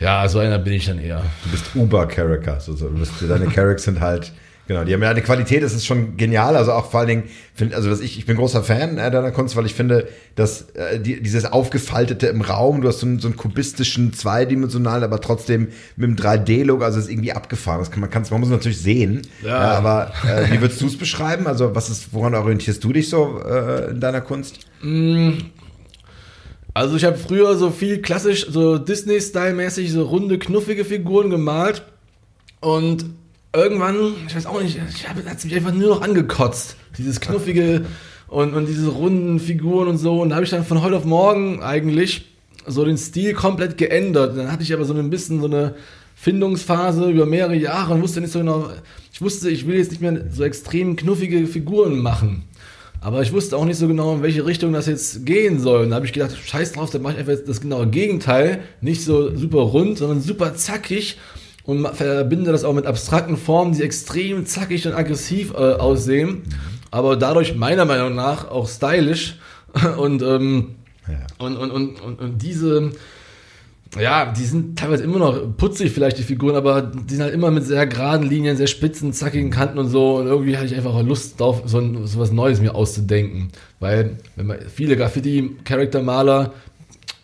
ja, 0.00 0.28
so 0.28 0.38
einer 0.38 0.58
bin 0.58 0.74
ich 0.74 0.86
dann 0.86 0.98
eher. 0.98 1.22
Du 1.44 1.50
bist 1.50 1.74
Uber-Character. 1.74 2.54
Also, 2.54 2.72
du 2.74 2.98
bist, 2.98 3.12
deine 3.28 3.46
Characters 3.46 3.84
sind 3.84 4.00
halt, 4.00 4.32
genau, 4.68 4.84
die 4.84 4.94
haben 4.94 5.02
ja 5.02 5.10
eine 5.10 5.22
Qualität, 5.22 5.62
das 5.62 5.72
ist 5.72 5.86
schon 5.86 6.16
genial. 6.16 6.56
Also 6.56 6.72
auch 6.72 6.90
vor 6.90 7.00
allen 7.00 7.08
Dingen, 7.08 7.22
find, 7.54 7.74
also 7.74 7.90
was 7.90 8.00
ich, 8.00 8.16
ich 8.16 8.24
bin 8.26 8.36
großer 8.36 8.62
Fan 8.62 8.98
äh, 8.98 9.10
deiner 9.10 9.32
Kunst, 9.32 9.56
weil 9.56 9.66
ich 9.66 9.74
finde, 9.74 10.06
dass 10.36 10.70
äh, 10.74 11.00
die, 11.00 11.20
dieses 11.20 11.46
Aufgefaltete 11.46 12.28
im 12.28 12.42
Raum, 12.42 12.80
du 12.80 12.88
hast 12.88 13.00
so 13.00 13.06
einen, 13.06 13.18
so 13.18 13.26
einen 13.26 13.36
kubistischen, 13.36 14.12
zweidimensionalen, 14.12 15.02
aber 15.02 15.20
trotzdem 15.20 15.68
mit 15.96 16.06
einem 16.06 16.16
3D-Look, 16.16 16.82
also 16.82 17.00
ist 17.00 17.10
irgendwie 17.10 17.32
abgefahren. 17.32 17.80
Das 17.80 17.90
kann 17.90 18.00
man, 18.00 18.10
kann's, 18.10 18.30
man 18.30 18.38
muss 18.38 18.50
es 18.50 18.54
natürlich 18.54 18.80
sehen. 18.80 19.22
Ja. 19.42 19.48
Ja. 19.48 19.58
aber 19.72 20.12
äh, 20.24 20.52
wie 20.52 20.60
würdest 20.60 20.80
du 20.80 20.86
es 20.86 20.96
beschreiben? 20.96 21.48
Also 21.48 21.74
was 21.74 21.90
ist, 21.90 22.12
woran 22.12 22.36
orientierst 22.36 22.84
du 22.84 22.92
dich 22.92 23.08
so 23.08 23.40
äh, 23.44 23.90
in 23.90 24.00
deiner 24.00 24.20
Kunst? 24.20 24.60
Also 26.78 26.94
ich 26.94 27.04
habe 27.04 27.18
früher 27.18 27.56
so 27.56 27.70
viel 27.70 28.00
klassisch, 28.00 28.46
so 28.48 28.78
Disney-Style-mäßig, 28.78 29.90
so 29.90 30.04
runde, 30.04 30.38
knuffige 30.38 30.84
Figuren 30.84 31.28
gemalt. 31.28 31.82
Und 32.60 33.04
irgendwann, 33.52 34.12
ich 34.28 34.36
weiß 34.36 34.46
auch 34.46 34.62
nicht, 34.62 34.78
ich 34.94 35.08
habe 35.08 35.20
mich 35.24 35.56
einfach 35.56 35.74
nur 35.74 35.88
noch 35.88 36.02
angekotzt. 36.02 36.76
Dieses 36.96 37.18
knuffige 37.20 37.84
und, 38.28 38.54
und 38.54 38.66
diese 38.66 38.90
runden 38.90 39.40
Figuren 39.40 39.88
und 39.88 39.98
so. 39.98 40.22
Und 40.22 40.28
da 40.28 40.36
habe 40.36 40.44
ich 40.44 40.52
dann 40.52 40.64
von 40.64 40.80
heute 40.80 40.96
auf 40.96 41.04
morgen 41.04 41.64
eigentlich 41.64 42.26
so 42.64 42.84
den 42.84 42.96
Stil 42.96 43.34
komplett 43.34 43.76
geändert. 43.76 44.38
Dann 44.38 44.52
hatte 44.52 44.62
ich 44.62 44.72
aber 44.72 44.84
so 44.84 44.94
ein 44.94 45.10
bisschen 45.10 45.40
so 45.40 45.46
eine 45.46 45.74
Findungsphase 46.14 47.10
über 47.10 47.26
mehrere 47.26 47.56
Jahre 47.56 47.94
und 47.94 48.02
wusste 48.02 48.20
nicht 48.20 48.32
so 48.32 48.38
genau, 48.38 48.70
ich 49.12 49.20
wusste, 49.20 49.50
ich 49.50 49.66
will 49.66 49.78
jetzt 49.78 49.90
nicht 49.90 50.00
mehr 50.00 50.26
so 50.30 50.44
extrem 50.44 50.94
knuffige 50.94 51.44
Figuren 51.48 51.98
machen. 51.98 52.44
Aber 53.00 53.22
ich 53.22 53.32
wusste 53.32 53.56
auch 53.56 53.64
nicht 53.64 53.76
so 53.78 53.86
genau, 53.86 54.14
in 54.14 54.22
welche 54.22 54.44
Richtung 54.44 54.72
das 54.72 54.86
jetzt 54.86 55.24
gehen 55.24 55.60
soll. 55.60 55.82
Und 55.82 55.90
da 55.90 55.96
habe 55.96 56.06
ich 56.06 56.12
gedacht, 56.12 56.36
scheiß 56.36 56.72
drauf, 56.72 56.90
dann 56.90 57.02
mache 57.02 57.14
ich 57.14 57.18
einfach 57.20 57.32
jetzt 57.32 57.48
das 57.48 57.60
genaue 57.60 57.86
Gegenteil. 57.86 58.60
Nicht 58.80 59.04
so 59.04 59.34
super 59.36 59.60
rund, 59.60 59.98
sondern 59.98 60.20
super 60.20 60.54
zackig. 60.56 61.16
Und 61.64 61.86
verbinde 61.94 62.50
das 62.50 62.64
auch 62.64 62.72
mit 62.72 62.86
abstrakten 62.86 63.36
Formen, 63.36 63.72
die 63.74 63.82
extrem 63.82 64.46
zackig 64.46 64.86
und 64.86 64.94
aggressiv 64.94 65.52
äh, 65.52 65.56
aussehen. 65.56 66.42
Aber 66.90 67.16
dadurch 67.16 67.54
meiner 67.54 67.84
Meinung 67.84 68.14
nach 68.14 68.50
auch 68.50 68.68
stylisch. 68.68 69.36
Und, 69.98 70.22
ähm, 70.22 70.76
Ja. 71.06 71.18
und, 71.38 71.56
und, 71.58 71.70
und, 71.70 72.00
und, 72.00 72.20
und 72.20 72.38
diese, 72.42 72.90
ja, 73.98 74.32
die 74.32 74.44
sind 74.44 74.78
teilweise 74.78 75.04
immer 75.04 75.18
noch 75.18 75.56
putzig 75.56 75.92
vielleicht, 75.92 76.18
die 76.18 76.22
Figuren, 76.22 76.56
aber 76.56 76.82
die 76.82 77.14
sind 77.14 77.22
halt 77.22 77.32
immer 77.32 77.50
mit 77.50 77.64
sehr 77.64 77.86
geraden 77.86 78.28
Linien, 78.28 78.56
sehr 78.56 78.66
spitzen, 78.66 79.12
zackigen 79.12 79.50
Kanten 79.50 79.78
und 79.78 79.88
so. 79.88 80.16
Und 80.16 80.26
irgendwie 80.26 80.56
hatte 80.56 80.66
ich 80.66 80.74
einfach 80.74 81.00
Lust 81.02 81.40
drauf, 81.40 81.62
so, 81.64 81.78
ein, 81.78 82.06
so 82.06 82.18
was 82.18 82.30
Neues 82.30 82.60
mir 82.60 82.74
auszudenken. 82.74 83.48
Weil, 83.80 84.18
wenn 84.36 84.46
man 84.46 84.58
viele 84.68 84.96
Graffiti-Charaktermaler 84.96 86.52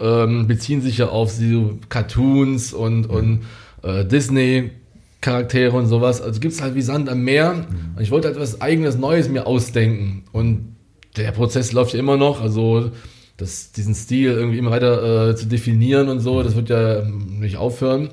ähm, 0.01 0.47
beziehen 0.47 0.81
sich 0.81 0.99
ja 0.99 1.09
auf 1.09 1.31
so 1.31 1.79
Cartoons 1.89 2.73
und, 2.73 3.07
und 3.07 3.43
äh, 3.83 4.05
Disney-Charaktere 4.05 5.77
und 5.77 5.87
sowas. 5.87 6.23
Also 6.23 6.41
gibt's 6.41 6.63
halt 6.63 6.75
wie 6.75 6.83
Sand 6.83 7.09
am 7.09 7.23
Meer. 7.23 7.67
Und 7.95 8.03
ich 8.03 8.11
wollte 8.11 8.29
halt 8.29 8.41
was 8.41 8.61
eigenes, 8.61 8.97
Neues 8.97 9.29
mir 9.29 9.47
ausdenken. 9.47 10.25
Und 10.33 10.77
der 11.17 11.31
Prozess 11.33 11.73
läuft 11.73 11.93
ja 11.93 12.01
immer 12.01 12.17
noch. 12.17 12.41
Also 12.41 12.91
das, 13.37 13.73
diesen 13.73 13.95
Stil 13.95 14.33
irgendwie 14.33 14.59
immer 14.59 14.71
weiter 14.71 15.31
äh, 15.31 15.37
zu 15.37 15.47
definieren 15.47 16.09
und 16.09 16.21
so, 16.21 16.43
das 16.43 16.55
wird 16.55 16.69
ja 16.69 17.01
ähm, 17.01 17.41
nicht 17.41 17.57
aufhören. 17.57 18.11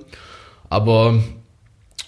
Aber 0.70 1.20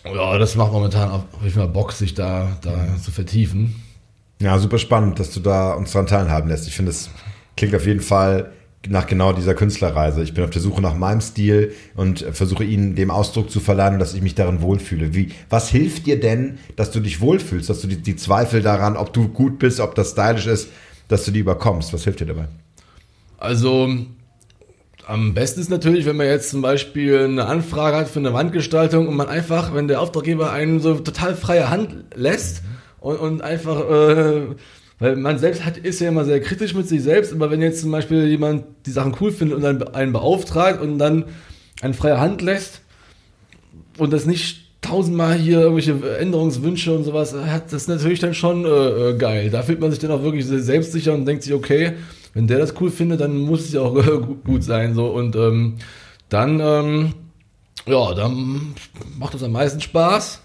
ja, 0.05 0.37
das 0.37 0.55
macht 0.55 0.71
momentan 0.71 1.11
auf 1.11 1.23
jeden 1.41 1.55
Fall 1.55 1.67
Bock, 1.67 1.91
sich 1.91 2.13
da, 2.13 2.57
da 2.61 2.97
zu 3.01 3.11
vertiefen. 3.11 3.75
Ja, 4.41 4.57
super 4.59 4.77
spannend, 4.77 5.19
dass 5.19 5.31
du 5.31 5.39
da 5.39 5.73
uns 5.73 5.91
daran 5.91 6.07
teilhaben 6.07 6.49
lässt. 6.49 6.67
Ich 6.67 6.75
finde, 6.75 6.91
es 6.91 7.09
klingt 7.55 7.75
auf 7.75 7.85
jeden 7.85 8.01
Fall 8.01 8.51
nach 8.89 9.07
genau 9.07 9.31
dieser 9.31 9.53
Künstlerreise. 9.53 10.23
Ich 10.23 10.33
bin 10.33 10.43
auf 10.43 10.49
der 10.49 10.61
Suche 10.61 10.81
nach 10.81 10.95
meinem 10.95 11.21
Stil 11.21 11.73
und 11.95 12.19
versuche 12.33 12.65
ihnen 12.65 12.95
dem 12.95 13.11
Ausdruck 13.11 13.49
zu 13.49 13.61
verleihen 13.61 13.99
dass 13.99 14.13
ich 14.13 14.21
mich 14.21 14.35
darin 14.35 14.61
wohlfühle. 14.61 15.13
Wie, 15.13 15.31
was 15.49 15.69
hilft 15.69 16.05
dir 16.05 16.19
denn, 16.19 16.57
dass 16.75 16.91
du 16.91 16.99
dich 16.99 17.21
wohlfühlst, 17.21 17.69
dass 17.69 17.79
du 17.79 17.87
die, 17.87 17.97
die 17.97 18.17
Zweifel 18.17 18.61
daran, 18.61 18.97
ob 18.97 19.13
du 19.13 19.29
gut 19.29 19.59
bist, 19.59 19.79
ob 19.79 19.95
das 19.95 20.11
stylisch 20.11 20.47
ist, 20.47 20.69
dass 21.07 21.23
du 21.23 21.31
die 21.31 21.39
überkommst? 21.39 21.93
Was 21.93 22.03
hilft 22.03 22.19
dir 22.19 22.25
dabei? 22.25 22.47
Also 23.43 23.89
am 25.05 25.33
besten 25.33 25.59
ist 25.59 25.69
natürlich, 25.69 26.05
wenn 26.05 26.15
man 26.15 26.27
jetzt 26.27 26.49
zum 26.49 26.61
Beispiel 26.61 27.25
eine 27.25 27.45
Anfrage 27.45 27.97
hat 27.97 28.07
für 28.07 28.19
eine 28.19 28.33
Wandgestaltung 28.33 29.05
und 29.05 29.17
man 29.17 29.27
einfach, 29.27 29.75
wenn 29.75 29.89
der 29.89 29.99
Auftraggeber 29.99 30.53
einen 30.53 30.79
so 30.79 30.95
total 30.95 31.35
freie 31.35 31.69
Hand 31.69 32.05
lässt 32.15 32.63
und, 33.01 33.17
und 33.17 33.41
einfach, 33.41 33.81
äh, 33.81 34.55
weil 34.99 35.17
man 35.17 35.39
selbst 35.39 35.65
hat, 35.65 35.77
ist 35.77 35.99
ja 35.99 36.07
immer 36.07 36.23
sehr 36.23 36.39
kritisch 36.39 36.73
mit 36.73 36.87
sich 36.87 37.03
selbst, 37.03 37.33
aber 37.33 37.51
wenn 37.51 37.61
jetzt 37.61 37.81
zum 37.81 37.91
Beispiel 37.91 38.27
jemand 38.27 38.63
die 38.85 38.91
Sachen 38.91 39.13
cool 39.19 39.33
findet 39.33 39.57
und 39.57 39.63
dann 39.63 39.83
einen 39.89 40.13
beauftragt 40.13 40.81
und 40.81 40.97
dann 40.97 41.25
eine 41.81 41.93
freie 41.93 42.21
Hand 42.21 42.41
lässt 42.41 42.79
und 43.97 44.13
das 44.13 44.25
nicht 44.25 44.79
tausendmal 44.79 45.35
hier 45.35 45.59
irgendwelche 45.59 46.17
Änderungswünsche 46.17 46.95
und 46.95 47.03
sowas 47.03 47.33
hat, 47.33 47.73
das 47.73 47.81
ist 47.81 47.87
natürlich 47.89 48.21
dann 48.21 48.33
schon 48.33 48.63
äh, 48.63 48.69
äh, 48.69 49.17
geil. 49.17 49.49
Da 49.49 49.63
fühlt 49.63 49.81
man 49.81 49.91
sich 49.91 49.99
dann 49.99 50.11
auch 50.11 50.23
wirklich 50.23 50.45
selbstsicher 50.45 51.13
und 51.13 51.25
denkt 51.25 51.43
sich, 51.43 51.53
okay, 51.53 51.91
wenn 52.33 52.47
der 52.47 52.59
das 52.59 52.73
cool 52.81 52.89
findet, 52.91 53.21
dann 53.21 53.37
muss 53.37 53.61
es 53.65 53.73
ja 53.73 53.81
auch 53.81 53.93
gut, 54.43 54.63
sein. 54.63 54.93
So 54.95 55.07
und 55.07 55.35
ähm, 55.35 55.75
dann, 56.29 56.59
ähm, 56.59 57.13
ja, 57.85 58.13
dann 58.13 58.73
macht 59.19 59.33
das 59.33 59.43
am 59.43 59.51
meisten 59.51 59.81
Spaß. 59.81 60.41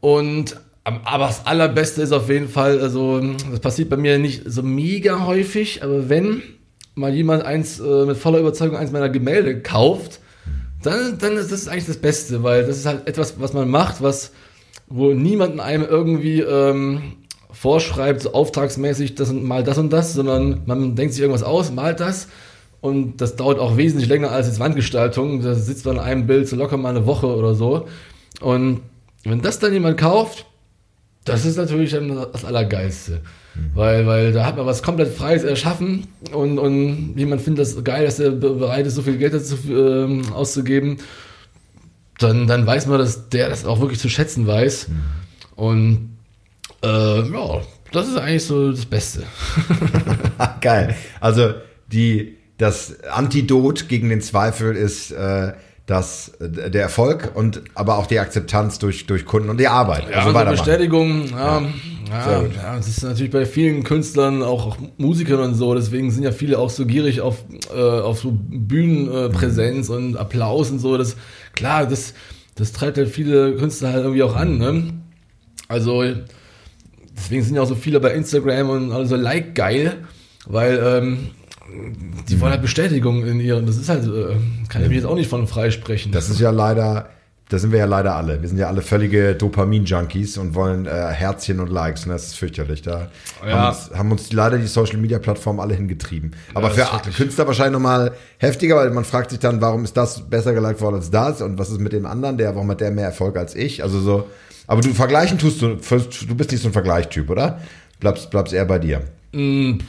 Und 0.00 0.56
am- 0.84 1.00
aber 1.04 1.26
das 1.26 1.46
Allerbeste 1.46 2.02
ist 2.02 2.12
auf 2.12 2.28
jeden 2.28 2.48
Fall, 2.48 2.80
also 2.80 3.20
das 3.50 3.60
passiert 3.60 3.90
bei 3.90 3.96
mir 3.96 4.18
nicht 4.18 4.42
so 4.46 4.62
mega 4.62 5.26
häufig, 5.26 5.82
aber 5.82 6.08
wenn 6.08 6.42
mal 6.94 7.12
jemand 7.14 7.44
eins 7.44 7.78
äh, 7.80 8.04
mit 8.06 8.16
voller 8.16 8.38
Überzeugung 8.38 8.76
eins 8.76 8.92
meiner 8.92 9.08
Gemälde 9.10 9.60
kauft, 9.60 10.20
dann, 10.82 11.18
dann 11.18 11.36
ist 11.36 11.50
das 11.52 11.68
eigentlich 11.68 11.86
das 11.86 11.96
Beste, 11.98 12.42
weil 12.42 12.64
das 12.64 12.78
ist 12.78 12.86
halt 12.86 13.06
etwas, 13.08 13.40
was 13.40 13.52
man 13.52 13.68
macht, 13.68 14.02
was 14.02 14.32
wo 14.88 15.12
niemand 15.12 15.58
einem 15.58 15.82
irgendwie 15.84 16.40
ähm, 16.42 17.14
vorschreibt, 17.58 18.22
so 18.22 18.32
auftragsmäßig, 18.32 19.14
das 19.14 19.30
und 19.30 19.44
mal 19.44 19.64
das 19.64 19.78
und 19.78 19.92
das, 19.92 20.12
sondern 20.14 20.62
man 20.66 20.94
denkt 20.94 21.14
sich 21.14 21.22
irgendwas 21.22 21.42
aus, 21.42 21.72
malt 21.72 22.00
das 22.00 22.28
und 22.80 23.20
das 23.20 23.36
dauert 23.36 23.58
auch 23.58 23.76
wesentlich 23.76 24.08
länger 24.08 24.30
als 24.30 24.46
jetzt 24.46 24.60
Wandgestaltung. 24.60 25.42
Da 25.42 25.54
sitzt 25.54 25.86
man 25.86 25.98
an 25.98 26.04
einem 26.04 26.26
Bild 26.26 26.48
so 26.48 26.56
locker 26.56 26.76
mal 26.76 26.90
eine 26.90 27.06
Woche 27.06 27.26
oder 27.26 27.54
so. 27.54 27.88
Und 28.40 28.80
wenn 29.24 29.40
das 29.40 29.58
dann 29.58 29.72
jemand 29.72 29.98
kauft, 29.98 30.46
das 31.24 31.44
ist 31.44 31.56
natürlich 31.56 31.92
dann 31.92 32.14
das 32.32 32.44
Allergeilste. 32.44 33.22
Weil, 33.74 34.06
weil 34.06 34.32
da 34.34 34.44
hat 34.44 34.58
man 34.58 34.66
was 34.66 34.82
komplett 34.82 35.14
Freies 35.16 35.42
erschaffen 35.42 36.06
und, 36.30 36.58
und 36.58 37.14
jemand 37.16 37.40
findet 37.40 37.62
das 37.62 37.82
geil, 37.82 38.04
dass 38.04 38.20
er 38.20 38.32
be- 38.32 38.52
bereit 38.52 38.86
ist, 38.86 38.96
so 38.96 39.02
viel 39.02 39.16
Geld 39.16 39.32
dazu 39.32 39.56
ähm, 39.70 40.30
auszugeben. 40.34 40.98
dann, 42.18 42.46
dann 42.46 42.66
weiß 42.66 42.86
man, 42.86 42.98
dass 42.98 43.28
der 43.28 43.48
das 43.48 43.64
auch 43.64 43.80
wirklich 43.80 43.98
zu 43.98 44.08
schätzen 44.08 44.46
weiß. 44.46 44.88
Mhm. 44.88 45.02
Und 45.56 46.15
äh, 46.82 47.30
ja, 47.30 47.60
das 47.92 48.08
ist 48.08 48.16
eigentlich 48.16 48.44
so 48.44 48.70
das 48.70 48.86
Beste. 48.86 49.22
Geil. 50.60 50.94
Also 51.20 51.54
die, 51.92 52.36
das 52.58 53.02
Antidot 53.04 53.88
gegen 53.88 54.08
den 54.08 54.20
Zweifel 54.20 54.76
ist 54.76 55.12
äh, 55.12 55.52
das, 55.86 56.32
äh, 56.40 56.70
der 56.70 56.82
Erfolg 56.82 57.32
und 57.34 57.62
aber 57.74 57.98
auch 57.98 58.06
die 58.06 58.18
Akzeptanz 58.18 58.78
durch, 58.78 59.06
durch 59.06 59.24
Kunden 59.24 59.48
und 59.48 59.58
die 59.58 59.68
Arbeit. 59.68 60.10
Ja, 60.10 60.24
also, 60.24 60.36
also 60.36 60.50
Bestätigung, 60.50 61.28
ja, 61.30 61.62
ja, 62.08 62.42
ja, 62.42 62.76
das 62.76 62.88
ist 62.88 63.02
natürlich 63.02 63.32
bei 63.32 63.46
vielen 63.46 63.84
Künstlern, 63.84 64.42
auch, 64.42 64.66
auch 64.66 64.78
Musikern 64.96 65.40
und 65.40 65.54
so, 65.54 65.74
deswegen 65.74 66.10
sind 66.10 66.24
ja 66.24 66.32
viele 66.32 66.58
auch 66.58 66.70
so 66.70 66.86
gierig 66.86 67.20
auf, 67.20 67.44
äh, 67.74 67.80
auf 67.80 68.18
so 68.18 68.32
Bühnenpräsenz 68.32 69.88
äh, 69.88 69.92
und 69.92 70.16
Applaus 70.16 70.70
und 70.70 70.80
so. 70.80 70.96
Das, 70.96 71.16
klar, 71.54 71.86
das, 71.86 72.14
das 72.56 72.72
treibt 72.72 72.98
halt 72.98 73.08
viele 73.08 73.56
Künstler 73.56 73.92
halt 73.92 74.02
irgendwie 74.02 74.22
auch 74.22 74.36
an, 74.36 74.58
ne? 74.58 74.84
Also, 75.68 76.04
deswegen 77.16 77.42
sind 77.42 77.56
ja 77.56 77.62
auch 77.62 77.68
so 77.68 77.74
viele 77.74 78.00
bei 78.00 78.12
Instagram 78.12 78.70
und 78.70 78.92
alle 78.92 79.06
so 79.06 79.16
like 79.16 79.54
geil, 79.54 80.04
weil 80.46 80.80
ähm, 80.84 81.30
die 82.28 82.40
wollen 82.40 82.52
halt 82.52 82.62
Bestätigung 82.62 83.26
in 83.26 83.40
ihren, 83.40 83.66
das 83.66 83.76
ist 83.76 83.88
halt, 83.88 84.04
äh, 84.04 84.36
kann 84.68 84.82
ich 84.82 84.88
mich 84.88 84.96
jetzt 84.96 85.06
auch 85.06 85.14
nicht 85.14 85.28
von 85.28 85.46
freisprechen. 85.46 86.12
Das 86.12 86.30
ist 86.30 86.40
ja 86.40 86.50
leider, 86.50 87.08
da 87.48 87.58
sind 87.58 87.70
wir 87.70 87.78
ja 87.78 87.84
leider 87.84 88.16
alle. 88.16 88.42
Wir 88.42 88.48
sind 88.48 88.58
ja 88.58 88.66
alle 88.66 88.82
völlige 88.82 89.36
Dopamin-Junkies 89.36 90.36
und 90.36 90.54
wollen 90.54 90.86
äh, 90.86 90.90
Herzchen 90.90 91.60
und 91.60 91.68
Likes. 91.70 92.04
Und 92.04 92.10
das 92.10 92.26
ist 92.26 92.34
fürchterlich. 92.34 92.82
Da 92.82 93.08
ja. 93.46 93.52
haben, 93.52 93.68
uns, 93.68 93.90
haben 93.96 94.12
uns 94.12 94.32
leider 94.32 94.58
die 94.58 94.66
Social-Media-Plattformen 94.66 95.60
alle 95.60 95.74
hingetrieben. 95.74 96.34
Aber 96.54 96.74
ja, 96.74 96.86
für 97.04 97.10
Künstler 97.10 97.46
wahrscheinlich 97.46 97.74
nochmal 97.74 98.12
heftiger, 98.38 98.76
weil 98.76 98.90
man 98.90 99.04
fragt 99.04 99.30
sich 99.30 99.38
dann, 99.38 99.60
warum 99.60 99.84
ist 99.84 99.96
das 99.96 100.28
besser 100.28 100.54
geliked 100.54 100.80
worden 100.80 100.96
als 100.96 101.10
das? 101.10 101.40
Und 101.40 101.56
was 101.56 101.70
ist 101.70 101.80
mit 101.80 101.92
dem 101.92 102.04
anderen? 102.04 102.36
Der, 102.36 102.52
warum 102.56 102.68
hat 102.70 102.80
der 102.80 102.90
mehr 102.90 103.06
Erfolg 103.06 103.36
als 103.36 103.54
ich? 103.54 103.84
Also 103.84 104.00
so. 104.00 104.28
Aber 104.66 104.80
du 104.80 104.92
vergleichen 104.92 105.38
tust 105.38 105.62
du, 105.62 105.76
du 105.76 106.34
bist 106.34 106.50
nicht 106.50 106.62
so 106.62 106.68
ein 106.68 106.72
Vergleichtyp, 106.72 107.30
oder? 107.30 107.60
Bleibst, 108.00 108.28
bleibst 108.30 108.52
eher 108.54 108.64
bei 108.64 108.80
dir. 108.80 109.02
Mm, 109.36 109.80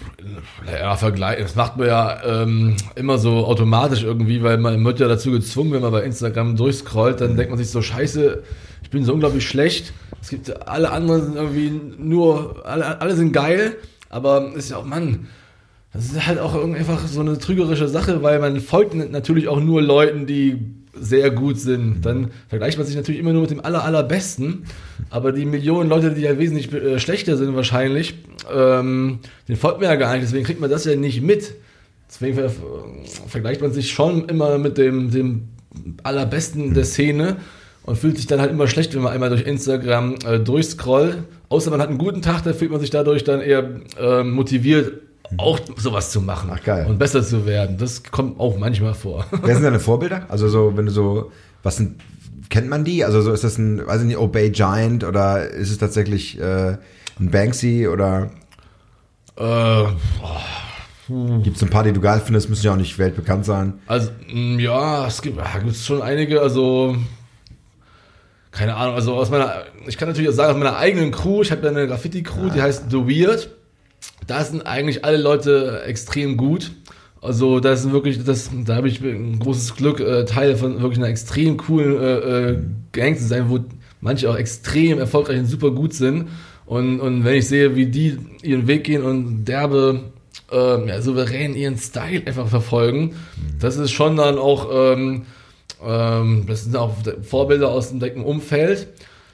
ja, 0.70 0.98
Vergleich, 0.98 1.40
das 1.40 1.56
macht 1.56 1.78
man 1.78 1.88
ja 1.88 2.44
ähm, 2.44 2.76
immer 2.96 3.18
so 3.18 3.46
automatisch 3.46 4.04
irgendwie, 4.04 4.44
weil 4.44 4.58
man 4.58 4.84
wird 4.84 5.00
ja 5.00 5.08
dazu 5.08 5.32
gezwungen, 5.32 5.72
wenn 5.72 5.82
man 5.82 5.94
bei 5.94 6.04
Instagram 6.04 6.58
durchscrollt, 6.58 7.22
dann 7.22 7.38
denkt 7.38 7.52
man 7.52 7.58
sich 7.58 7.70
so, 7.70 7.82
scheiße, 7.82 8.44
ich 8.84 8.90
bin 8.90 9.06
so 9.06 9.14
unglaublich 9.14 9.48
schlecht. 9.48 9.94
Es 10.22 10.30
gibt 10.30 10.68
alle 10.68 10.92
anderen 10.92 11.24
sind 11.24 11.36
irgendwie 11.38 11.72
nur, 11.98 12.66
alle, 12.66 13.00
alle 13.00 13.16
sind 13.16 13.32
geil, 13.32 13.78
aber 14.10 14.54
ist 14.54 14.70
ja 14.70 14.78
auch, 14.78 14.86
Mann, 14.86 15.28
das 15.94 16.08
ist 16.08 16.28
halt 16.28 16.40
auch 16.40 16.62
einfach 16.62 17.08
so 17.08 17.22
eine 17.22 17.38
trügerische 17.38 17.88
Sache, 17.88 18.24
weil 18.24 18.40
man 18.40 18.60
folgt 18.60 18.96
natürlich 18.96 19.48
auch 19.48 19.62
nur 19.62 19.82
Leuten, 19.82 20.26
die 20.26 20.60
sehr 21.00 21.32
gut 21.32 21.60
sind. 21.60 22.06
Dann 22.06 22.32
vergleicht 22.48 22.78
man 22.78 22.88
sich 22.88 22.96
natürlich 22.96 23.20
immer 23.20 23.34
nur 23.34 23.42
mit 23.42 23.52
dem 23.52 23.64
aller, 23.64 23.84
allerbesten. 23.84 24.66
Aber 25.10 25.32
die 25.32 25.46
Millionen 25.46 25.90
Leute, 25.90 26.12
die 26.12 26.22
ja 26.22 26.38
wesentlich 26.38 26.72
äh, 26.74 27.00
schlechter 27.00 27.38
sind 27.38 27.56
wahrscheinlich, 27.56 28.16
ähm, 28.54 29.20
den 29.48 29.56
folgt 29.56 29.80
man 29.80 29.90
ja 29.90 29.96
gar 29.96 30.14
nicht. 30.14 30.24
Deswegen 30.24 30.46
kriegt 30.46 30.60
man 30.60 30.70
das 30.70 30.86
ja 30.86 30.96
nicht 30.96 31.22
mit. 31.22 31.56
Deswegen 32.10 32.36
ver 32.36 32.52
vergleicht 33.28 33.62
man 33.62 33.74
sich 33.74 33.92
schon 33.92 34.30
immer 34.30 34.58
mit 34.58 34.78
dem, 34.78 35.12
dem 35.12 35.50
allerbesten 36.04 36.74
der 36.74 36.86
Szene 36.86 37.38
und 37.84 37.98
fühlt 37.98 38.18
sich 38.18 38.28
dann 38.28 38.42
halt 38.42 38.52
immer 38.52 38.68
schlecht, 38.68 38.94
wenn 38.96 39.02
man 39.02 39.14
einmal 39.14 39.30
durch 39.30 39.44
Instagram 39.44 40.16
äh, 40.26 40.40
durchscrollt. 40.40 41.18
Außer 41.50 41.72
man 41.72 41.82
hat 41.82 41.90
einen 41.90 41.98
guten 41.98 42.22
Tag, 42.22 42.44
da 42.44 42.54
fühlt 42.54 42.72
man 42.72 42.80
sich 42.80 42.90
dadurch 42.90 43.24
dann 43.24 43.42
eher 43.42 43.82
äh, 44.00 44.24
motiviert, 44.24 44.94
auch 45.38 45.60
sowas 45.76 46.12
zu 46.12 46.22
machen 46.22 46.50
Ach, 46.54 46.64
geil. 46.64 46.86
und 46.88 46.98
besser 46.98 47.24
zu 47.24 47.46
werden. 47.46 47.78
Das 47.78 48.04
kommt 48.04 48.40
auch 48.40 48.58
manchmal 48.58 48.94
vor. 48.94 49.26
Wer 49.32 49.56
sind 49.56 49.64
deine 49.66 49.80
Vorbilder? 49.80 50.26
Also 50.30 50.48
so, 50.48 50.78
wenn 50.78 50.86
du 50.86 50.92
so, 50.92 51.32
was 51.64 51.78
sind, 51.78 52.02
kennt 52.50 52.70
man 52.70 52.84
die? 52.84 53.04
Also 53.04 53.22
so 53.22 53.32
ist 53.32 53.44
das 53.44 53.58
ein, 53.58 53.86
weiß 53.86 54.02
ich 54.02 54.08
nicht, 54.08 54.18
Obey 54.18 54.50
Giant 54.52 55.04
oder 55.04 55.50
ist 55.50 55.70
es 55.70 55.78
tatsächlich 55.78 56.40
äh, 56.40 56.78
ein 57.20 57.32
Banksy 57.32 57.88
oder? 57.88 58.30
Äh, 59.38 59.84
Gibt 61.08 61.56
es 61.56 61.64
ein 61.64 61.70
paar, 61.70 61.84
die 61.84 61.94
du 61.94 62.02
geil 62.02 62.22
findest, 62.24 62.50
müssen 62.50 62.66
ja 62.66 62.74
auch 62.74 62.78
nicht 62.78 62.98
weltbekannt 62.98 63.46
sein. 63.46 63.80
Also, 63.88 64.12
mm, 64.30 64.60
ja, 64.60 65.08
es 65.08 65.22
gibt, 65.22 65.38
ja, 65.38 65.60
gibt 65.60 65.76
schon 65.78 66.02
einige, 66.02 66.42
also, 66.42 66.98
keine 68.52 68.76
Ahnung, 68.76 68.96
also 68.96 69.16
aus 69.16 69.30
meiner, 69.30 69.64
ich 69.88 69.98
kann 69.98 70.10
natürlich 70.10 70.30
auch 70.30 70.34
sagen, 70.34 70.52
aus 70.52 70.58
meiner 70.58 70.76
eigenen 70.76 71.12
Crew, 71.12 71.44
ich 71.44 71.52
habe 71.52 71.62
ja 71.64 71.70
eine 71.70 71.88
Graffiti-Crew, 71.88 72.48
ja. 72.48 72.54
die 72.54 72.62
heißt 72.62 72.86
The 72.90 72.98
Weird 72.98 73.50
da 74.28 74.44
sind 74.44 74.66
eigentlich 74.66 75.06
alle 75.06 75.18
Leute 75.18 75.84
extrem 75.86 76.38
gut. 76.38 76.72
Also 77.22 77.60
das 77.60 77.86
ist 77.86 77.92
wirklich, 77.92 78.24
das, 78.24 78.50
da 78.66 78.76
habe 78.76 78.88
ich 78.88 79.02
ein 79.02 79.40
großes 79.40 79.76
Glück, 79.76 80.00
äh, 80.00 80.26
Teil 80.26 80.56
von 80.56 80.82
wirklich 80.82 81.00
einer 81.00 81.10
extrem 81.10 81.58
coolen 81.58 82.00
äh, 82.00 82.52
äh, 82.52 82.58
Gang 82.92 83.18
zu 83.18 83.26
sein, 83.26 83.50
wo 83.50 83.60
manche 84.02 84.30
auch 84.30 84.36
extrem 84.36 85.00
erfolgreich 85.00 85.40
und 85.40 85.48
super 85.48 85.72
gut 85.72 85.94
sind. 85.94 86.28
Und, 86.66 87.00
und 87.00 87.24
wenn 87.24 87.36
ich 87.36 87.48
sehe, 87.48 87.76
wie 87.76 87.88
die 87.88 88.18
ihren 88.44 88.68
Weg 88.68 88.84
gehen 88.84 89.04
und 89.04 89.46
derbe, 89.46 90.02
äh, 90.52 90.88
ja, 90.88 91.02
souverän 91.02 91.56
ihren 91.56 91.78
Style 91.78 92.22
einfach 92.26 92.48
verfolgen, 92.48 93.16
das 93.60 93.78
ist 93.78 93.92
schon 93.92 94.18
dann 94.18 94.38
auch, 94.38 94.70
ähm, 94.72 95.26
ähm, 95.84 96.44
das 96.48 96.66
sind 96.66 96.76
auch 96.76 96.94
Vorbilder 97.24 97.70
aus 97.70 97.90
dem 97.90 98.00
direkten 98.00 98.24
Umfeld. 98.24 98.88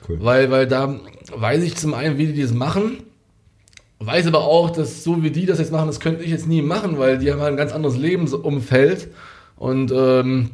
Cool. 0.08 0.18
Weil, 0.22 0.52
weil 0.52 0.68
da 0.68 1.00
weiß 1.36 1.64
ich 1.64 1.76
zum 1.76 1.94
einen, 1.94 2.18
wie 2.18 2.28
die 2.28 2.42
das 2.42 2.54
machen 2.54 3.00
Weiß 4.06 4.28
aber 4.28 4.42
auch, 4.42 4.70
dass 4.70 5.04
so 5.04 5.24
wie 5.24 5.32
die 5.32 5.46
das 5.46 5.60
jetzt 5.60 5.72
machen, 5.72 5.88
das 5.88 6.00
könnte 6.00 6.24
ich 6.24 6.32
jetzt 6.32 6.48
nie 6.48 6.62
machen, 6.62 6.98
weil 6.98 7.20
die 7.20 7.32
haben 7.32 7.40
halt 7.40 7.54
ein 7.54 7.58
ganz 7.58 7.72
anderes 7.72 7.98
Lebensumfeld 7.98 9.10
und 9.56 9.92
ähm, 9.92 10.52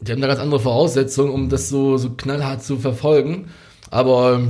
die 0.00 0.12
haben 0.12 0.20
da 0.20 0.26
ganz 0.26 0.40
andere 0.40 0.60
Voraussetzungen, 0.60 1.32
um 1.32 1.48
das 1.48 1.68
so, 1.68 1.96
so 1.96 2.10
knallhart 2.10 2.62
zu 2.62 2.78
verfolgen. 2.78 3.48
Aber 3.90 4.40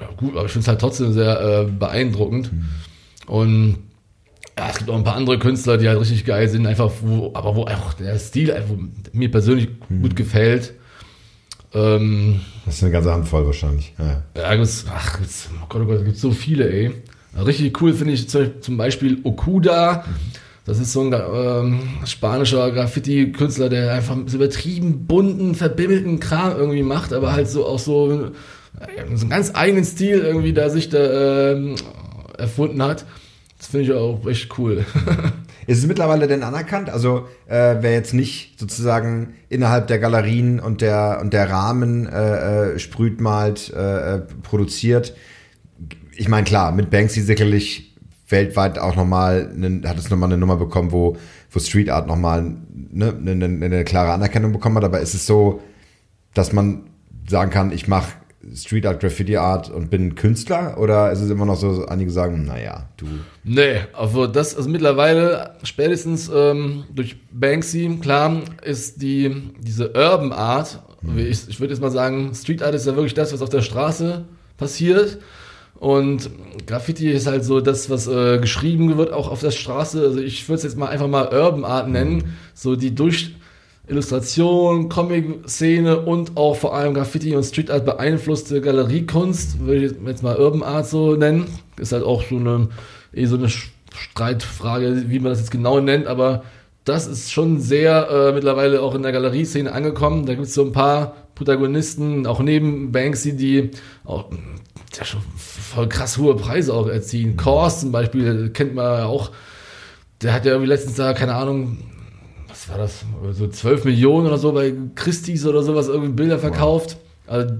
ja, 0.00 0.08
gut, 0.16 0.36
aber 0.36 0.46
ich 0.46 0.52
finde 0.52 0.62
es 0.62 0.68
halt 0.68 0.80
trotzdem 0.80 1.12
sehr 1.12 1.40
äh, 1.40 1.64
beeindruckend. 1.70 2.52
Mhm. 2.52 2.68
Und 3.26 3.78
ja, 4.58 4.70
es 4.70 4.78
gibt 4.78 4.90
auch 4.90 4.96
ein 4.96 5.04
paar 5.04 5.16
andere 5.16 5.38
Künstler, 5.38 5.78
die 5.78 5.88
halt 5.88 6.00
richtig 6.00 6.24
geil 6.24 6.48
sind, 6.48 6.66
einfach 6.66 6.90
wo, 7.00 7.30
aber 7.34 7.54
wo 7.54 7.64
einfach 7.64 7.94
der 7.94 8.18
Stil 8.18 8.52
einfach 8.52 8.74
mir 9.12 9.30
persönlich 9.30 9.68
mhm. 9.88 10.02
gut 10.02 10.16
gefällt. 10.16 10.74
Ähm, 11.74 12.40
das 12.64 12.76
ist 12.76 12.82
eine 12.82 12.92
ganze 12.92 13.12
Handvoll 13.12 13.46
wahrscheinlich. 13.46 13.94
Ja, 13.98 14.22
ja 14.36 14.54
gibt's, 14.56 14.86
ach, 14.90 15.18
gibt's, 15.18 15.48
oh 15.54 15.66
Gott, 15.68 15.82
oh 15.82 15.86
Gott, 15.86 16.04
gibt 16.04 16.16
so 16.16 16.30
viele, 16.30 16.70
ey. 16.70 16.92
Richtig 17.44 17.80
cool 17.80 17.94
finde 17.94 18.14
ich 18.14 18.28
zum 18.28 18.76
Beispiel 18.76 19.18
Okuda. 19.22 20.04
Das 20.68 20.78
ist 20.78 20.92
so 20.92 21.00
ein 21.00 21.14
ähm, 21.14 21.80
spanischer 22.04 22.70
Graffiti-Künstler, 22.70 23.70
der 23.70 23.94
einfach 23.94 24.16
so 24.26 24.36
übertrieben 24.36 25.06
bunten, 25.06 25.54
verbimmelten 25.54 26.20
Kram 26.20 26.56
irgendwie 26.58 26.82
macht, 26.82 27.14
aber 27.14 27.32
halt 27.32 27.48
so 27.48 27.64
auch 27.64 27.78
so, 27.78 28.12
äh, 28.78 29.14
so 29.14 29.22
einen 29.22 29.30
ganz 29.30 29.52
eigenen 29.54 29.86
Stil 29.86 30.18
irgendwie, 30.18 30.52
da 30.52 30.68
sich 30.68 30.90
da 30.90 30.98
äh, 30.98 31.74
erfunden 32.36 32.82
hat. 32.82 33.06
Das 33.56 33.68
finde 33.68 33.86
ich 33.86 33.92
auch 33.92 34.26
echt 34.26 34.58
cool. 34.58 34.84
Ist 35.66 35.78
es 35.78 35.86
mittlerweile 35.86 36.26
denn 36.26 36.42
anerkannt? 36.42 36.90
Also 36.90 37.26
äh, 37.46 37.76
wer 37.80 37.92
jetzt 37.92 38.14
nicht 38.14 38.58
sozusagen 38.60 39.34
innerhalb 39.48 39.86
der 39.86 39.98
Galerien 39.98 40.60
und 40.60 40.80
der 40.80 41.18
und 41.20 41.32
der 41.32 41.50
Rahmen 41.50 42.06
äh, 42.06 42.74
äh 42.74 42.78
sprüht, 42.78 43.20
malt, 43.20 43.72
äh, 43.74 44.16
äh 44.16 44.22
produziert, 44.42 45.14
ich 46.18 46.28
meine, 46.28 46.44
klar, 46.44 46.72
mit 46.72 46.90
Banksy 46.90 47.22
sicherlich 47.22 47.94
weltweit 48.28 48.78
auch 48.78 48.96
nochmal, 48.96 49.50
hat 49.84 49.98
es 49.98 50.10
nochmal 50.10 50.28
eine 50.28 50.36
Nummer 50.36 50.56
bekommen, 50.56 50.92
wo, 50.92 51.16
wo 51.50 51.60
Street 51.60 51.88
Art 51.88 52.06
nochmal 52.06 52.56
ne, 52.90 53.14
eine, 53.16 53.30
eine, 53.30 53.64
eine 53.64 53.84
klare 53.84 54.12
Anerkennung 54.12 54.52
bekommen 54.52 54.76
hat, 54.76 54.84
aber 54.84 55.00
ist 55.00 55.14
es 55.14 55.26
so, 55.26 55.62
dass 56.34 56.52
man 56.52 56.90
sagen 57.28 57.50
kann, 57.50 57.72
ich 57.72 57.88
mache 57.88 58.12
Street 58.54 58.84
Art, 58.86 59.00
Graffiti 59.00 59.36
Art 59.36 59.70
und 59.70 59.90
bin 59.90 60.14
Künstler? 60.14 60.76
Oder 60.78 61.12
ist 61.12 61.20
es 61.20 61.30
immer 61.30 61.44
noch 61.44 61.56
so, 61.56 61.86
einige 61.86 62.10
sagen, 62.10 62.46
naja, 62.46 62.88
du. 62.96 63.06
Nee, 63.44 63.80
also 63.92 64.26
das, 64.26 64.56
also 64.56 64.68
mittlerweile, 64.68 65.54
spätestens 65.62 66.30
ähm, 66.34 66.84
durch 66.92 67.16
Banksy, 67.30 67.98
klar, 68.00 68.42
ist 68.62 69.00
die, 69.02 69.52
diese 69.60 69.88
Urban 69.88 70.32
Art, 70.32 70.82
hm. 71.00 71.18
ich, 71.18 71.48
ich 71.48 71.60
würde 71.60 71.74
jetzt 71.74 71.80
mal 71.80 71.90
sagen, 71.90 72.34
Street 72.34 72.62
Art 72.62 72.74
ist 72.74 72.86
ja 72.86 72.94
wirklich 72.94 73.14
das, 73.14 73.32
was 73.32 73.42
auf 73.42 73.50
der 73.50 73.62
Straße 73.62 74.24
passiert. 74.56 75.18
Und 75.78 76.30
Graffiti 76.66 77.10
ist 77.10 77.26
halt 77.26 77.44
so 77.44 77.60
das, 77.60 77.88
was 77.88 78.08
äh, 78.08 78.38
geschrieben 78.38 78.96
wird, 78.96 79.12
auch 79.12 79.30
auf 79.30 79.40
der 79.40 79.52
Straße. 79.52 80.00
Also 80.00 80.20
ich 80.20 80.48
würde 80.48 80.58
es 80.58 80.64
jetzt 80.64 80.76
mal 80.76 80.88
einfach 80.88 81.06
mal 81.06 81.28
Urban 81.32 81.64
Art 81.64 81.88
nennen. 81.88 82.36
So 82.52 82.74
die 82.74 82.94
durch 82.94 83.36
Illustration, 83.86 84.88
Comic-Szene 84.88 86.00
und 86.00 86.36
auch 86.36 86.56
vor 86.56 86.74
allem 86.74 86.94
Graffiti 86.94 87.34
und 87.34 87.44
Street 87.44 87.70
Art 87.70 87.86
beeinflusste 87.86 88.60
Galeriekunst, 88.60 89.60
würde 89.60 89.86
ich 89.86 89.92
jetzt 90.04 90.22
mal 90.22 90.36
Urban 90.36 90.62
Art 90.62 90.86
so 90.86 91.14
nennen. 91.14 91.46
Ist 91.78 91.92
halt 91.92 92.04
auch 92.04 92.24
so 92.28 92.36
eine, 92.36 92.68
eh 93.14 93.26
so 93.26 93.36
eine 93.36 93.48
Streitfrage, 93.48 95.04
wie 95.06 95.20
man 95.20 95.30
das 95.30 95.38
jetzt 95.38 95.50
genau 95.50 95.80
nennt, 95.80 96.06
aber 96.06 96.42
das 96.84 97.06
ist 97.06 97.32
schon 97.32 97.60
sehr 97.60 98.08
äh, 98.10 98.32
mittlerweile 98.32 98.80
auch 98.82 98.94
in 98.94 99.02
der 99.02 99.12
Galerieszene 99.12 99.72
angekommen. 99.72 100.26
Da 100.26 100.34
gibt 100.34 100.46
es 100.46 100.54
so 100.54 100.64
ein 100.64 100.72
paar 100.72 101.14
Protagonisten, 101.38 102.26
auch 102.26 102.40
neben 102.40 102.92
Banksy, 102.92 103.36
die 103.36 103.70
auch 104.04 104.26
ja 104.98 105.04
schon 105.04 105.22
voll 105.36 105.88
krass 105.88 106.18
hohe 106.18 106.34
Preise 106.36 106.74
auch 106.74 106.88
erzielen. 106.88 107.36
Kors 107.36 107.80
zum 107.80 107.92
Beispiel, 107.92 108.50
kennt 108.50 108.74
man 108.74 108.84
ja 108.98 109.06
auch, 109.06 109.30
der 110.20 110.32
hat 110.32 110.44
ja 110.44 110.52
irgendwie 110.52 110.68
letztens 110.68 110.96
da, 110.96 111.12
keine 111.12 111.34
Ahnung, 111.34 111.78
was 112.48 112.68
war 112.68 112.78
das, 112.78 113.04
so 113.32 113.46
12 113.46 113.84
Millionen 113.84 114.26
oder 114.26 114.38
so 114.38 114.52
bei 114.52 114.74
Christie's 114.94 115.46
oder 115.46 115.62
sowas, 115.62 115.88
irgendwie 115.88 116.12
Bilder 116.12 116.38
verkauft. 116.38 116.96
Also, 117.26 117.54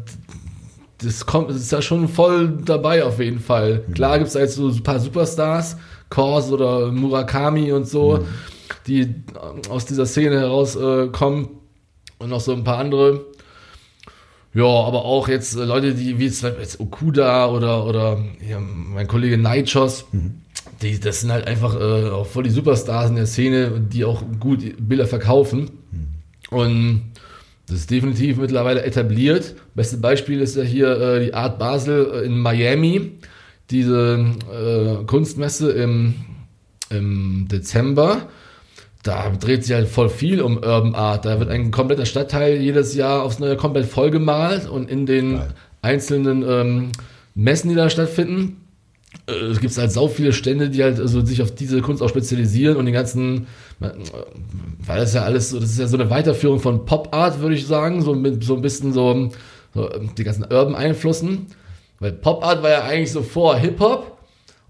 das 0.99 1.27
kommt, 1.27 1.51
das 1.51 1.59
ist 1.59 1.71
ja 1.71 1.81
schon 1.81 2.09
voll 2.09 2.59
dabei 2.65 3.05
auf 3.05 3.21
jeden 3.21 3.39
Fall. 3.39 3.85
Mhm. 3.87 3.95
Klar 3.95 4.19
gibt 4.19 4.29
es 4.29 4.33
da 4.33 4.41
jetzt 4.41 4.57
so 4.57 4.69
ein 4.69 4.83
paar 4.83 4.99
Superstars, 4.99 5.77
Kors 6.09 6.51
oder 6.51 6.91
Murakami 6.91 7.71
und 7.71 7.87
so, 7.87 8.19
mhm. 8.19 8.25
die 8.89 9.15
aus 9.69 9.87
dieser 9.87 10.07
Szene 10.07 10.41
herauskommen 10.41 11.45
äh, 11.45 12.23
und 12.23 12.31
noch 12.31 12.41
so 12.41 12.53
ein 12.53 12.65
paar 12.65 12.79
andere. 12.79 13.27
Ja, 14.55 14.65
aber 14.65 15.05
auch 15.05 15.29
jetzt 15.29 15.57
äh, 15.57 15.65
Leute, 15.65 15.95
die 15.95 16.19
wie 16.19 16.27
jetzt, 16.27 16.43
jetzt 16.43 16.81
Okuda 16.81 17.49
oder, 17.49 17.87
oder 17.87 18.25
ja, 18.49 18.59
mein 18.61 19.07
Kollege 19.07 19.37
Nightshot, 19.37 20.07
mhm. 20.13 20.41
die, 20.83 20.99
das 20.99 21.21
sind 21.21 21.31
halt 21.31 21.47
einfach 21.47 21.79
äh, 21.79 22.11
auch 22.11 22.27
voll 22.27 22.45
die 22.45 22.51
Superstars 22.51 23.11
in 23.11 23.17
der 23.17 23.27
Szene, 23.27 23.81
die 23.81 24.05
auch 24.05 24.23
gut 24.41 24.61
Bilder 24.79 25.07
verkaufen. 25.07 25.71
Mhm. 25.91 26.59
Und 26.59 27.03
das 27.69 27.81
ist 27.81 27.91
definitiv 27.91 28.39
mittlerweile 28.39 28.83
etabliert. 28.83 29.55
Beste 29.75 29.99
Beispiel 29.99 30.41
ist 30.41 30.57
ja 30.57 30.63
hier 30.63 30.99
äh, 30.99 31.27
die 31.27 31.35
Art 31.35 31.59
Basel 31.59 32.11
äh, 32.15 32.27
in 32.27 32.39
Miami, 32.39 33.13
diese 33.71 34.35
äh, 34.51 35.05
Kunstmesse 35.05 35.73
im, 35.73 36.15
im 36.89 37.47
Dezember 37.49 38.29
da 39.09 39.31
dreht 39.31 39.65
sich 39.65 39.75
halt 39.75 39.89
voll 39.89 40.11
viel 40.11 40.43
um 40.43 40.59
Urban 40.59 40.95
Art. 40.95 41.25
Da 41.25 41.41
wird 41.41 41.49
ein 41.49 41.71
kompletter 41.71 42.05
Stadtteil 42.05 42.57
jedes 42.57 42.95
Jahr 42.95 43.23
aufs 43.23 43.39
Neue 43.39 43.57
komplett 43.57 43.87
vollgemalt 43.87 44.69
und 44.69 44.91
in 44.91 45.07
den 45.07 45.39
Geil. 45.39 45.49
einzelnen 45.81 46.45
ähm, 46.47 46.93
Messen, 47.35 47.71
die 47.71 47.75
da 47.75 47.89
stattfinden, 47.89 48.61
äh, 49.27 49.33
es 49.33 49.61
gibt 49.61 49.77
halt 49.79 49.93
so 49.93 50.09
viele 50.09 50.35
Stände, 50.35 50.69
die 50.69 50.83
halt 50.83 51.01
also 51.01 51.25
sich 51.25 51.41
auf 51.41 51.55
diese 51.55 51.81
Kunst 51.81 52.03
auch 52.03 52.11
spezialisieren 52.11 52.77
und 52.77 52.85
den 52.85 52.93
ganzen, 52.93 53.47
äh, 53.81 53.89
weil 54.85 55.01
das 55.01 55.15
ja 55.15 55.23
alles 55.23 55.51
so, 55.51 55.59
das 55.59 55.71
ist 55.71 55.79
ja 55.79 55.87
so 55.87 55.97
eine 55.97 56.11
Weiterführung 56.11 56.61
von 56.61 56.85
Pop 56.85 57.15
Art, 57.15 57.41
würde 57.41 57.55
ich 57.55 57.67
sagen, 57.67 58.03
so 58.03 58.15
mit 58.15 58.45
so 58.45 58.57
ein 58.57 58.63
bisschen 58.63 58.93
so, 58.93 59.31
so 59.73 59.89
die 60.19 60.25
ganzen 60.25 60.43
Urban 60.43 60.75
Einflüssen. 60.75 61.47
Weil 61.99 62.13
Pop 62.13 62.45
Art 62.45 62.63
war 62.63 62.71
ja 62.71 62.83
eigentlich 62.83 63.13
so 63.13 63.23
vor 63.23 63.57
Hip 63.57 63.81
Hop 63.81 64.18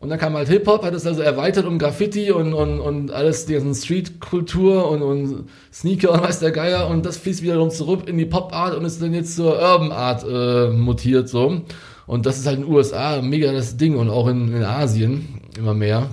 und 0.01 0.11
dann 0.11 0.19
kam 0.19 0.35
halt 0.35 0.49
Hip-Hop, 0.49 0.85
hat 0.85 0.95
es 0.95 1.07
also 1.07 1.23
erweitert 1.23 1.67
um 1.67 1.79
Graffiti 1.79 2.31
und, 2.31 2.55
und, 2.55 2.79
und 2.79 3.11
alles, 3.11 3.47
die 3.47 3.55
ganzen 3.55 3.75
Street-Kultur 3.75 4.89
und, 4.89 5.03
und 5.03 5.49
Sneaker 5.73 6.13
und 6.13 6.23
weiß 6.23 6.39
der 6.39 6.53
Geier. 6.53 6.89
Und 6.89 7.05
das 7.05 7.17
fließt 7.17 7.43
wiederum 7.43 7.71
zurück 7.71 8.09
in 8.09 8.17
die 8.17 8.27
Pop-Art 8.27 8.77
und 8.77 8.85
ist 8.85 9.03
dann 9.03 9.13
jetzt 9.13 9.35
zur 9.35 9.61
Urban-Art 9.61 10.25
äh, 10.25 10.71
mutiert 10.71 11.29
so. 11.29 11.63
Und 12.07 12.27
das 12.27 12.39
ist 12.39 12.47
halt 12.47 12.59
in 12.59 12.67
den 12.67 12.73
USA 12.73 13.21
mega 13.21 13.53
das 13.53 13.77
Ding 13.77 13.97
und 13.97 14.09
auch 14.09 14.29
in, 14.29 14.55
in 14.55 14.63
Asien 14.63 15.41
immer 15.59 15.75
mehr. 15.75 16.09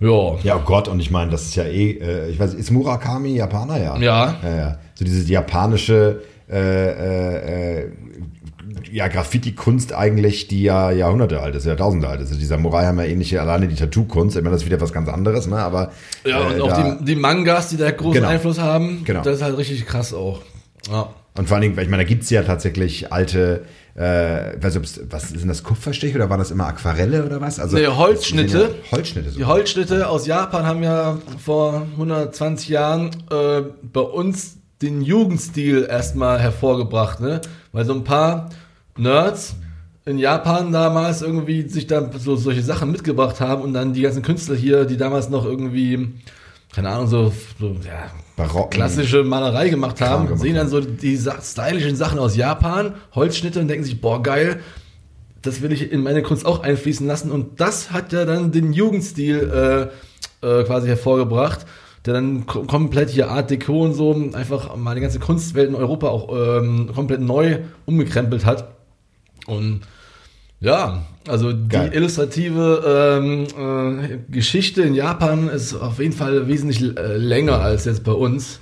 Ja. 0.00 0.34
Ja, 0.42 0.56
oh 0.56 0.62
Gott, 0.64 0.88
und 0.88 0.98
ich 0.98 1.10
meine, 1.12 1.30
das 1.30 1.44
ist 1.44 1.54
ja 1.54 1.64
eh, 1.64 1.92
äh, 1.92 2.30
ich 2.30 2.38
weiß, 2.38 2.52
ist 2.54 2.70
Murakami 2.70 3.36
Japaner, 3.36 3.78
ja? 3.78 3.96
Ja. 3.96 4.36
Ja, 4.42 4.56
ja. 4.56 4.78
So 4.94 5.04
diese 5.04 5.30
japanische 5.32 6.20
äh, 6.50 6.58
äh, 6.58 7.80
äh 7.84 7.92
ja, 8.90 9.08
Graffiti-Kunst 9.08 9.92
eigentlich, 9.92 10.48
die 10.48 10.62
ja 10.62 10.90
Jahrhunderte 10.90 11.40
alt 11.40 11.54
ist, 11.54 11.66
Jahrtausende 11.66 12.08
alt 12.08 12.20
ist. 12.20 12.28
Also 12.28 12.38
dieser 12.38 12.56
Moraihammer 12.56 13.06
ähnliche, 13.06 13.40
alleine 13.40 13.68
die 13.68 13.74
Tattoo-Kunst, 13.74 14.36
ich 14.36 14.42
meine, 14.42 14.52
das 14.52 14.62
ist 14.62 14.66
wieder 14.66 14.80
was 14.80 14.92
ganz 14.92 15.08
anderes, 15.08 15.46
ne, 15.46 15.58
aber. 15.58 15.92
Ja, 16.24 16.40
und 16.40 16.58
äh, 16.58 16.60
auch 16.60 16.68
da, 16.68 16.94
die, 16.94 17.04
die, 17.04 17.16
Mangas, 17.16 17.68
die 17.68 17.76
da 17.76 17.90
großen 17.90 18.14
genau, 18.14 18.28
Einfluss 18.28 18.58
haben, 18.58 19.04
genau. 19.04 19.22
das 19.22 19.36
ist 19.36 19.42
halt 19.42 19.56
richtig 19.56 19.86
krass 19.86 20.12
auch. 20.12 20.42
Ja. 20.90 21.10
Und 21.36 21.48
vor 21.48 21.56
allen 21.56 21.62
Dingen, 21.62 21.78
ich 21.78 21.88
meine, 21.88 22.02
da 22.02 22.08
gibt's 22.08 22.30
ja 22.30 22.42
tatsächlich 22.42 23.12
alte, 23.12 23.66
äh, 23.94 24.60
weiß 24.60 24.78
nicht, 24.78 25.00
was 25.10 25.28
sind 25.28 25.48
das 25.48 25.62
Kupferstich 25.62 26.14
oder 26.14 26.30
waren 26.30 26.38
das 26.38 26.50
immer 26.50 26.66
Aquarelle 26.66 27.24
oder 27.24 27.40
was? 27.40 27.60
Also 27.60 27.76
nee, 27.76 27.86
Holzschnitte. 27.86 28.74
Ja 28.90 28.96
Holzschnitte. 28.96 29.30
Sogar. 29.30 29.46
Die 29.46 29.52
Holzschnitte 29.52 30.08
aus 30.08 30.26
Japan 30.26 30.64
haben 30.64 30.82
ja 30.82 31.18
vor 31.44 31.86
120 31.92 32.68
Jahren 32.68 33.10
äh, 33.30 33.62
bei 33.82 34.00
uns 34.00 34.56
den 34.82 35.02
Jugendstil 35.02 35.86
erstmal 35.88 36.38
hervorgebracht, 36.38 37.20
ne? 37.20 37.40
Weil 37.76 37.84
so 37.84 37.92
ein 37.92 38.04
paar 38.04 38.48
Nerds 38.96 39.56
in 40.06 40.16
Japan 40.16 40.72
damals 40.72 41.20
irgendwie 41.20 41.68
sich 41.68 41.86
da 41.86 42.10
so 42.18 42.34
solche 42.34 42.62
Sachen 42.62 42.90
mitgebracht 42.90 43.38
haben 43.42 43.60
und 43.60 43.74
dann 43.74 43.92
die 43.92 44.00
ganzen 44.00 44.22
Künstler 44.22 44.56
hier, 44.56 44.86
die 44.86 44.96
damals 44.96 45.28
noch 45.28 45.44
irgendwie, 45.44 46.14
keine 46.72 46.88
Ahnung, 46.88 47.06
so, 47.06 47.34
so 47.60 47.76
ja, 47.84 48.10
Barocken. 48.34 48.70
klassische 48.70 49.24
Malerei 49.24 49.68
gemacht 49.68 50.00
haben, 50.00 50.24
gemacht 50.24 50.40
sehen 50.40 50.54
dann 50.54 50.70
so 50.70 50.80
die 50.80 51.18
stylischen 51.18 51.96
Sachen 51.96 52.18
aus 52.18 52.34
Japan, 52.34 52.94
Holzschnitte 53.14 53.60
und 53.60 53.68
denken 53.68 53.84
sich, 53.84 54.00
boah, 54.00 54.22
geil, 54.22 54.60
das 55.42 55.60
will 55.60 55.70
ich 55.70 55.92
in 55.92 56.02
meine 56.02 56.22
Kunst 56.22 56.46
auch 56.46 56.62
einfließen 56.62 57.06
lassen. 57.06 57.30
Und 57.30 57.60
das 57.60 57.90
hat 57.90 58.10
ja 58.14 58.24
dann 58.24 58.52
den 58.52 58.72
Jugendstil 58.72 59.90
äh, 60.42 60.46
äh, 60.46 60.64
quasi 60.64 60.88
hervorgebracht 60.88 61.66
der 62.06 62.14
dann 62.14 62.46
komplett 62.46 63.10
hier 63.10 63.30
Art 63.30 63.50
Deco 63.50 63.84
und 63.84 63.94
so 63.94 64.14
einfach 64.32 64.76
mal 64.76 64.94
die 64.94 65.00
ganze 65.00 65.18
Kunstwelt 65.18 65.68
in 65.68 65.74
Europa 65.74 66.08
auch 66.08 66.28
ähm, 66.32 66.90
komplett 66.94 67.20
neu 67.20 67.58
umgekrempelt 67.84 68.44
hat. 68.44 68.76
Und 69.46 69.80
ja, 70.60 71.04
also 71.28 71.52
Geil. 71.68 71.90
die 71.90 71.96
illustrative 71.96 73.18
ähm, 73.18 73.46
äh, 73.58 74.18
Geschichte 74.30 74.82
in 74.82 74.94
Japan 74.94 75.48
ist 75.48 75.74
auf 75.74 75.98
jeden 75.98 76.12
Fall 76.12 76.48
wesentlich 76.48 76.96
äh, 76.96 77.16
länger 77.16 77.60
als 77.60 77.84
jetzt 77.84 78.04
bei 78.04 78.12
uns. 78.12 78.60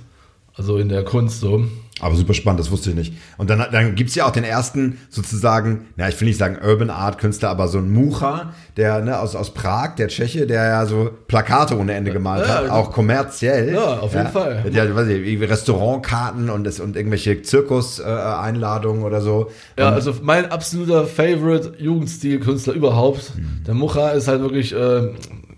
Also 0.55 0.77
in 0.77 0.89
der 0.89 1.03
Kunst 1.03 1.41
so. 1.41 1.65
Aber 2.01 2.15
super 2.15 2.33
spannend, 2.33 2.59
das 2.59 2.71
wusste 2.71 2.89
ich 2.89 2.95
nicht. 2.95 3.13
Und 3.37 3.49
dann, 3.49 3.65
dann 3.71 3.95
gibt's 3.95 4.15
ja 4.15 4.25
auch 4.25 4.31
den 4.31 4.43
ersten 4.43 4.97
sozusagen, 5.09 5.87
na, 5.95 6.09
ich 6.09 6.19
will 6.19 6.27
nicht 6.27 6.37
sagen 6.37 6.57
Urban 6.61 6.89
Art 6.89 7.19
Künstler, 7.19 7.49
aber 7.49 7.69
so 7.69 7.77
ein 7.77 7.89
Mucha, 7.89 8.53
der 8.75 8.99
ne, 8.99 9.17
aus, 9.17 9.33
aus 9.33 9.53
Prag, 9.53 9.95
der 9.95 10.09
Tscheche, 10.09 10.45
der 10.45 10.63
ja 10.65 10.85
so 10.85 11.09
Plakate 11.27 11.77
ohne 11.79 11.93
Ende 11.93 12.11
gemalt 12.11 12.45
ja, 12.47 12.55
hat, 12.55 12.69
auch 12.69 12.91
kommerziell. 12.91 13.73
Ja, 13.73 13.99
auf 13.99 14.11
jeden 14.11 14.25
ja, 14.25 14.31
Fall. 14.31 14.65
Ja, 14.73 14.93
weiß 14.93 15.07
ich, 15.07 15.39
Restaurantkarten 15.41 16.49
und, 16.49 16.65
das, 16.65 16.81
und 16.81 16.97
irgendwelche 16.97 17.41
Zirkus-Einladungen 17.41 19.03
äh, 19.03 19.05
oder 19.05 19.21
so. 19.21 19.49
Ja, 19.79 19.87
und, 19.87 19.93
also 19.93 20.15
mein 20.21 20.51
absoluter 20.51 21.07
Favorite 21.07 21.75
Jugendstil-Künstler 21.77 22.73
überhaupt. 22.73 23.37
Mhm. 23.37 23.63
Der 23.65 23.73
Mucha 23.73 24.09
ist 24.09 24.27
halt 24.27 24.41
wirklich. 24.41 24.73
Äh, 24.73 25.11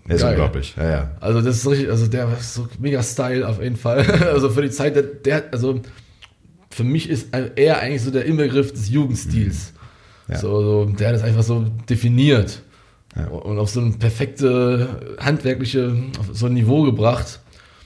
der 0.08 0.16
ist 0.16 0.22
unglaublich, 0.22 0.74
ja, 0.76 0.88
ja. 0.88 1.10
Also 1.20 1.42
das 1.42 1.56
ist 1.56 1.68
richtig, 1.68 1.90
also 1.90 2.06
der 2.06 2.28
ist 2.38 2.54
so 2.54 2.68
mega 2.78 3.02
Style 3.02 3.46
auf 3.46 3.60
jeden 3.60 3.76
Fall. 3.76 4.06
also 4.32 4.48
für 4.50 4.62
die 4.62 4.70
Zeit, 4.70 4.94
der, 4.94 5.02
der 5.02 5.42
also 5.50 5.82
für 6.70 6.84
mich 6.84 7.08
ist 7.08 7.28
er 7.32 7.80
eigentlich 7.80 8.02
so 8.02 8.10
der 8.10 8.24
Inbegriff 8.24 8.72
des 8.72 8.88
Jugendstils. 8.88 9.72
Ja. 10.28 10.36
So, 10.36 10.62
so, 10.62 10.84
der 10.84 11.08
hat 11.08 11.14
das 11.14 11.22
einfach 11.22 11.42
so 11.42 11.66
definiert 11.88 12.62
ja. 13.16 13.26
und 13.28 13.58
auf 13.58 13.70
so 13.70 13.80
ein 13.80 13.98
perfekte 13.98 15.16
handwerkliche, 15.18 15.96
auf 16.18 16.26
so 16.32 16.46
ein 16.46 16.54
Niveau 16.54 16.82
gebracht. 16.82 17.40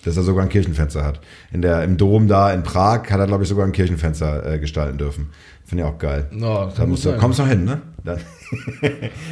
Dass 0.05 0.16
er 0.16 0.25
sogar 0.25 0.42
ein 0.42 0.49
Kirchenfenster 0.49 1.05
hat. 1.05 1.21
In 1.53 1.62
der, 1.62 1.85
Im 1.85 1.97
Dom 1.97 2.27
da 2.27 2.53
in 2.53 2.64
Prag 2.64 3.09
hat 3.11 3.21
er, 3.21 3.27
glaube 3.27 3.45
ich, 3.45 3.49
sogar 3.49 3.64
ein 3.64 3.73
Kirchenfenster 3.73 4.55
äh, 4.55 4.59
gestalten 4.59 4.99
dürfen. 4.99 5.31
Finde 5.73 5.85
ich 5.85 5.91
auch 5.91 5.97
geil. 5.99 6.27
No, 6.33 6.71
da 6.77 6.85
musst 6.85 7.07
du, 7.07 7.17
kommst 7.17 7.39
du 7.39 7.45
noch 7.45 7.49
hin, 7.49 7.65
ne? 7.65 7.81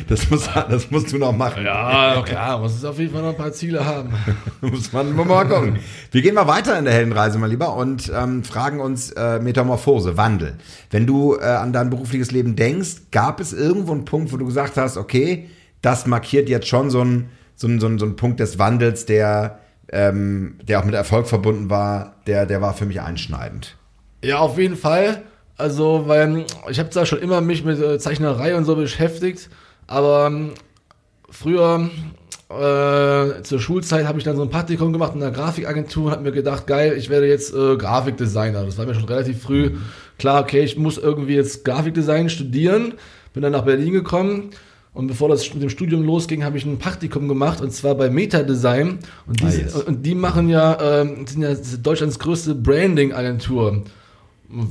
das, 0.09 0.31
muss, 0.31 0.48
das 0.70 0.90
musst 0.90 1.12
du 1.12 1.18
noch 1.18 1.37
machen. 1.37 1.66
Ja, 1.66 2.22
klar, 2.22 2.61
muss 2.61 2.76
es 2.76 2.83
auf 2.83 2.98
jeden 2.98 3.12
Fall 3.12 3.20
noch 3.20 3.33
ein 3.33 3.37
paar 3.37 3.53
Ziele 3.53 3.85
haben. 3.85 4.14
muss 4.62 4.90
man 4.90 5.14
mal 5.14 5.44
gucken. 5.44 5.81
Wir 6.11 6.22
gehen 6.22 6.35
mal 6.35 6.46
weiter 6.46 6.79
in 6.79 6.87
der 6.87 6.94
Heldenreise, 6.94 7.37
mal 7.37 7.50
lieber, 7.50 7.76
und 7.76 8.11
ähm, 8.16 8.42
fragen 8.42 8.81
uns 8.81 9.11
äh, 9.11 9.38
Metamorphose, 9.38 10.16
Wandel. 10.16 10.55
Wenn 10.90 11.07
du 11.07 11.37
äh, 11.37 11.44
an 11.44 11.74
dein 11.74 11.90
berufliches 11.90 12.31
Leben 12.31 12.57
denkst, 12.57 13.11
gab 13.11 13.38
es 13.40 13.53
irgendwo 13.53 13.92
einen 13.92 14.07
Punkt, 14.07 14.33
wo 14.33 14.38
du 14.38 14.46
gesagt 14.46 14.79
hast, 14.79 14.96
okay, 14.96 15.50
das 15.83 16.07
markiert 16.07 16.48
jetzt 16.48 16.68
schon 16.68 16.88
so 16.88 17.05
ein, 17.05 17.29
so 17.55 17.68
ein, 17.68 17.81
so 17.81 17.87
ein, 17.87 17.98
so 17.98 18.07
ein 18.07 18.16
Punkt 18.16 18.40
des 18.40 18.59
Wandels, 18.59 19.05
der, 19.05 19.59
ähm, 19.92 20.59
der 20.62 20.81
auch 20.81 20.87
mit 20.87 20.94
Erfolg 20.94 21.26
verbunden 21.26 21.68
war, 21.68 22.14
der, 22.26 22.46
der 22.46 22.62
war 22.62 22.72
für 22.72 22.87
mich 22.87 23.03
einschneidend. 23.03 23.76
Ja, 24.24 24.38
auf 24.38 24.57
jeden 24.57 24.79
Fall. 24.79 25.20
Also, 25.60 26.04
weil 26.06 26.46
ich 26.70 26.78
habe 26.78 26.90
zwar 26.90 27.06
schon 27.06 27.20
immer 27.20 27.40
mich 27.40 27.64
mit 27.64 27.78
äh, 27.80 27.98
Zeichnerei 27.98 28.56
und 28.56 28.64
so 28.64 28.76
beschäftigt, 28.76 29.50
aber 29.86 30.26
ähm, 30.26 30.52
früher 31.28 31.90
äh, 32.48 33.42
zur 33.42 33.60
Schulzeit 33.60 34.06
habe 34.06 34.18
ich 34.18 34.24
dann 34.24 34.36
so 34.36 34.42
ein 34.42 34.50
Praktikum 34.50 34.92
gemacht 34.92 35.14
in 35.14 35.22
einer 35.22 35.32
Grafikagentur 35.32 36.06
und 36.06 36.10
habe 36.12 36.22
mir 36.22 36.32
gedacht, 36.32 36.66
geil, 36.66 36.94
ich 36.96 37.10
werde 37.10 37.28
jetzt 37.28 37.54
äh, 37.54 37.76
Grafikdesigner. 37.76 38.64
Das 38.64 38.78
war 38.78 38.86
mir 38.86 38.94
schon 38.94 39.04
relativ 39.04 39.42
früh 39.42 39.76
klar, 40.18 40.42
okay, 40.42 40.62
ich 40.62 40.76
muss 40.76 40.98
irgendwie 40.98 41.34
jetzt 41.34 41.64
Grafikdesign 41.64 42.30
studieren. 42.30 42.94
Bin 43.32 43.42
dann 43.42 43.52
nach 43.52 43.64
Berlin 43.64 43.92
gekommen 43.92 44.50
und 44.92 45.06
bevor 45.06 45.28
das 45.28 45.52
mit 45.54 45.62
dem 45.62 45.70
Studium 45.70 46.02
losging, 46.02 46.42
habe 46.42 46.58
ich 46.58 46.64
ein 46.64 46.78
Praktikum 46.78 47.28
gemacht 47.28 47.60
und 47.60 47.72
zwar 47.72 47.94
bei 47.94 48.10
Meta-Design. 48.10 48.98
Und, 49.26 49.40
die, 49.40 49.46
ah, 49.46 49.80
und 49.86 50.04
die 50.04 50.14
machen 50.14 50.48
ja, 50.48 51.02
äh, 51.02 51.06
sind 51.26 51.42
ja 51.42 51.54
Deutschlands 51.82 52.18
größte 52.18 52.54
Branding-Agentur 52.54 53.84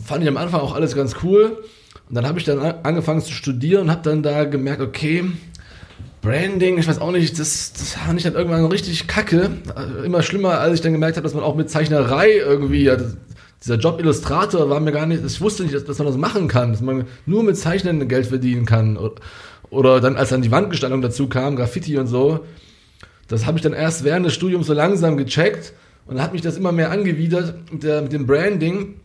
fand 0.03 0.23
ich 0.23 0.29
am 0.29 0.37
Anfang 0.37 0.61
auch 0.61 0.73
alles 0.73 0.95
ganz 0.95 1.17
cool. 1.23 1.63
Und 2.09 2.15
dann 2.15 2.27
habe 2.27 2.39
ich 2.39 2.45
dann 2.45 2.59
angefangen 2.59 3.21
zu 3.21 3.33
studieren 3.33 3.83
und 3.83 3.91
habe 3.91 4.01
dann 4.03 4.23
da 4.23 4.45
gemerkt, 4.45 4.81
okay, 4.81 5.25
Branding, 6.21 6.77
ich 6.77 6.87
weiß 6.87 6.99
auch 6.99 7.11
nicht, 7.11 7.39
das, 7.39 7.71
das 7.73 7.93
fand 7.93 8.17
ich 8.17 8.23
dann 8.23 8.33
irgendwann 8.33 8.65
richtig 8.65 9.07
kacke. 9.07 9.51
Äh, 9.75 10.05
immer 10.05 10.21
schlimmer, 10.21 10.59
als 10.59 10.75
ich 10.75 10.81
dann 10.81 10.91
gemerkt 10.91 11.15
habe, 11.15 11.23
dass 11.23 11.33
man 11.33 11.43
auch 11.43 11.55
mit 11.55 11.69
Zeichnerei 11.69 12.31
irgendwie, 12.33 12.83
ja, 12.83 12.97
dieser 13.63 13.75
Job 13.75 13.99
Illustrator 13.99 14.69
war 14.69 14.79
mir 14.79 14.91
gar 14.91 15.05
nicht, 15.05 15.23
ich 15.23 15.39
wusste 15.41 15.63
nicht, 15.63 15.75
dass, 15.75 15.85
dass, 15.85 15.97
man 15.97 16.07
das 16.07 16.17
machen 16.17 16.47
kann, 16.47 16.71
dass 16.71 16.81
man 16.81 17.05
nur 17.25 17.43
mit 17.43 17.57
Zeichnen 17.57 18.05
Geld 18.07 18.27
verdienen 18.27 18.65
kann. 18.65 18.97
Oder, 19.69 20.01
dann, 20.01 20.17
als 20.17 20.29
dann 20.29 20.41
die 20.41 20.51
Wandgestaltung 20.51 21.01
dazu 21.01 21.27
kam, 21.29 21.55
Graffiti 21.55 21.97
und 21.97 22.07
so, 22.07 22.45
das 23.27 23.45
habe 23.45 23.57
ich 23.57 23.61
dann 23.61 23.73
erst 23.73 24.03
während 24.03 24.25
des 24.25 24.33
Studiums 24.33 24.67
so 24.67 24.73
langsam 24.73 25.15
gecheckt 25.15 25.73
Und 26.07 26.15
dann 26.15 26.23
hat 26.23 26.33
mich 26.33 26.41
das 26.41 26.57
immer 26.57 26.71
mehr 26.71 26.89
angewidert 26.89 27.71
mit, 27.71 27.83
der, 27.83 28.01
mit 28.01 28.11
dem 28.11 28.25
Branding. 28.25 28.95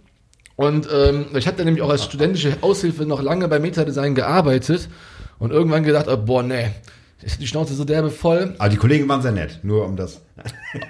Und 0.57 0.89
ähm, 0.93 1.27
ich 1.37 1.47
hatte 1.47 1.65
nämlich 1.65 1.83
auch 1.83 1.91
als 1.91 2.05
studentische 2.05 2.57
Aushilfe 2.61 3.07
noch 3.07 3.23
lange 3.23 3.49
bei 3.49 3.59
Metadesign 3.59 4.15
gearbeitet 4.15 4.89
und 5.39 5.51
irgendwann 5.51 5.83
gedacht, 5.83 6.07
oh, 6.09 6.17
boah, 6.17 6.43
nee, 6.43 6.71
ist 7.23 7.41
die 7.41 7.47
Schnauze 7.47 7.75
so 7.75 7.85
derbe 7.85 8.11
voll. 8.11 8.55
Aber 8.59 8.69
die 8.69 8.77
Kollegen 8.77 9.09
waren 9.09 9.23
sehr 9.23 9.33
nett, 9.33 9.61
nur 9.63 9.87
um 9.87 9.97
das. 9.97 10.21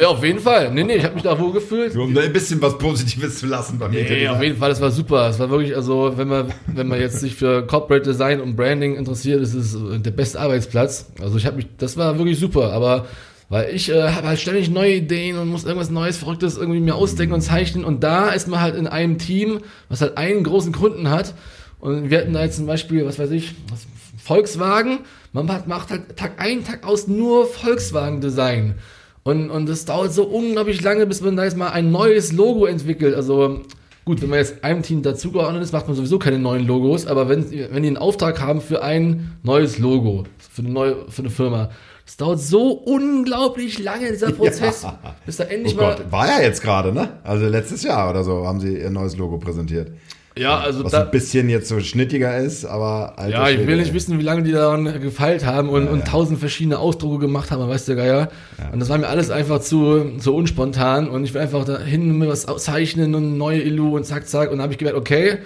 Ja, 0.01 0.09
auf 0.09 0.25
jeden 0.25 0.41
Fall. 0.41 0.73
Nee, 0.73 0.83
nee, 0.83 0.97
ich 0.97 1.05
habe 1.05 1.15
mich 1.15 1.23
da 1.23 1.39
wohl 1.39 1.53
gefühlt. 1.53 1.95
Nur 1.95 2.05
um 2.05 2.15
da 2.15 2.23
ein 2.23 2.33
bisschen 2.33 2.61
was 2.61 2.77
Positives 2.77 3.39
zu 3.39 3.47
lassen 3.47 3.79
bei 3.79 3.89
mir. 3.89 4.03
Nee, 4.03 4.29
auf 4.29 4.43
jeden 4.43 4.57
Fall, 4.57 4.71
das 4.71 4.81
war 4.81 4.91
super. 4.91 5.29
Es 5.29 5.39
war 5.39 5.49
wirklich, 5.51 5.77
also, 5.77 6.15
wenn 6.17 6.29
man, 6.29 6.53
wenn 6.67 6.89
man 6.89 6.99
jetzt 6.99 7.21
sich 7.21 7.37
für 7.37 7.67
Corporate 7.67 8.05
Design 8.05 8.41
und 8.41 8.57
Branding 8.57 8.97
interessiert, 8.97 9.41
ist 9.41 9.55
es 9.55 9.77
der 10.03 10.11
beste 10.11 10.41
Arbeitsplatz. 10.41 11.07
Also 11.21 11.37
ich 11.37 11.47
habe 11.47 11.57
mich, 11.57 11.69
das 11.79 11.97
war 11.97 12.19
wirklich 12.19 12.39
super, 12.39 12.73
aber 12.73 13.07
weil 13.55 13.73
ich 13.73 13.89
äh, 13.89 14.11
habe 14.11 14.27
halt 14.27 14.41
ständig 14.41 14.69
neue 14.69 14.95
Ideen 14.97 15.39
und 15.39 15.47
muss 15.47 15.63
irgendwas 15.63 15.89
Neues, 15.89 16.17
Verrücktes 16.17 16.57
irgendwie 16.57 16.81
mir 16.81 16.97
ausdenken 16.97 17.35
und 17.35 17.41
zeichnen. 17.41 17.85
Und 17.85 18.03
da 18.03 18.31
ist 18.31 18.49
man 18.49 18.61
halt 18.61 18.75
in 18.75 18.89
einem 18.89 19.17
Team, 19.17 19.61
was 19.89 20.01
halt 20.01 20.19
einen 20.19 20.43
großen 20.43 20.73
Kunden 20.73 21.09
hat. 21.09 21.35
Und 21.79 22.11
wir 22.11 22.19
hatten 22.19 22.33
da 22.33 22.43
jetzt 22.43 22.57
zum 22.57 22.67
Beispiel, 22.67 23.07
was 23.07 23.17
weiß 23.17 23.31
ich, 23.31 23.55
was, 23.71 23.87
Volkswagen. 24.21 24.99
Man 25.33 25.47
macht, 25.47 25.91
halt 25.91 26.17
Tag 26.17 26.33
ein, 26.39 26.65
Tag 26.65 26.85
aus 26.85 27.07
nur 27.07 27.47
Volkswagen-Design. 27.47 28.75
Und, 29.23 29.51
und 29.51 29.69
das 29.69 29.85
dauert 29.85 30.13
so 30.13 30.25
unglaublich 30.25 30.83
lange, 30.83 31.07
bis 31.07 31.21
man 31.21 31.37
da 31.37 31.45
jetzt 31.45 31.57
mal 31.57 31.69
ein 31.69 31.93
neues 31.93 32.33
Logo 32.33 32.67
entwickelt. 32.67 33.15
Also 33.15 33.61
gut, 34.05 34.21
wenn 34.21 34.31
man 34.31 34.41
jetzt 34.41 34.65
einem 34.65 34.83
Team 34.83 35.03
dazugeordnet 35.03 35.63
ist, 35.63 35.73
macht 35.73 35.87
man 35.87 35.95
sowieso 35.95 36.19
keine 36.19 36.41
neuen 36.41 36.67
Logos. 36.67 37.07
Aber 37.07 37.29
wenn, 37.29 37.49
wenn 37.53 37.85
die 37.85 37.89
einen 37.89 37.99
Auftrag 37.99 38.41
haben 38.41 38.61
für 38.61 38.83
ein 38.83 39.37
neues 39.45 39.79
Logo, 39.79 40.25
für 40.39 40.63
eine 40.63 40.71
neue, 40.71 40.97
für 41.09 41.23
eine 41.23 41.31
Firma, 41.31 41.71
es 42.07 42.17
dauert 42.17 42.41
so 42.41 42.73
unglaublich 42.73 43.79
lange, 43.79 44.11
dieser 44.13 44.33
Prozess, 44.33 44.83
ja. 44.83 44.99
bis 45.25 45.37
da 45.37 45.45
endlich 45.45 45.75
oh 45.77 45.81
mal. 45.81 45.97
Gott, 45.97 46.13
war 46.13 46.27
ja 46.29 46.43
jetzt 46.43 46.63
gerade, 46.63 46.93
ne? 46.93 47.09
Also 47.23 47.47
letztes 47.47 47.83
Jahr 47.83 48.11
oder 48.11 48.25
so 48.25 48.47
haben 48.47 48.61
sie 48.61 48.79
ihr 48.79 48.91
neues 48.91 49.17
Logo 49.17 49.39
präsentiert. 49.39 49.91
Ja, 50.37 50.59
also 50.59 50.83
Was 50.83 50.91
da, 50.91 51.05
ein 51.05 51.13
bisschen 51.13 51.49
jetzt 51.49 51.69
so 51.69 51.79
schnittiger 51.79 52.37
ist, 52.39 52.65
aber 52.65 53.15
Ja, 53.31 53.49
ich 53.49 53.55
Schwede, 53.55 53.69
will 53.69 53.77
nicht 53.77 53.91
ey. 53.91 53.95
wissen, 53.95 54.19
wie 54.19 54.23
lange 54.25 54.43
die 54.43 54.51
daran 54.51 55.01
gefeilt 55.01 55.47
haben 55.47 55.69
und, 55.69 55.85
Ja, 55.85 55.91
und 55.93 56.01
ja. 56.01 56.05
tausend 56.07 56.41
verschiedene 56.41 56.81
Ausdrucke 56.81 57.21
gemacht 57.21 57.53
haben, 57.53 57.69
weißt 57.69 57.87
du, 57.87 57.95
Geier. 57.95 58.31
Und 58.73 58.81
das 58.81 58.89
war 58.89 58.99
mir 58.99 59.07
alles 59.07 59.31
einfach 59.31 59.61
zu, 59.61 60.17
zu 60.19 60.35
unspontan 60.35 61.09
und 61.09 61.23
ich 61.23 61.35
will 61.35 61.41
einfach 61.41 61.65
dahin 61.65 62.19
mir 62.19 62.27
was 62.29 62.47
zeichnen 62.57 63.15
und 63.15 63.39
neue 63.39 63.63
Illu 63.63 63.95
und 63.95 64.07
zack, 64.07 64.27
zack. 64.27 64.51
Und 64.51 64.57
dann 64.57 64.65
habe 64.65 64.73
ich 64.73 64.79
gemerkt, 64.79 64.99
okay, 64.99 65.39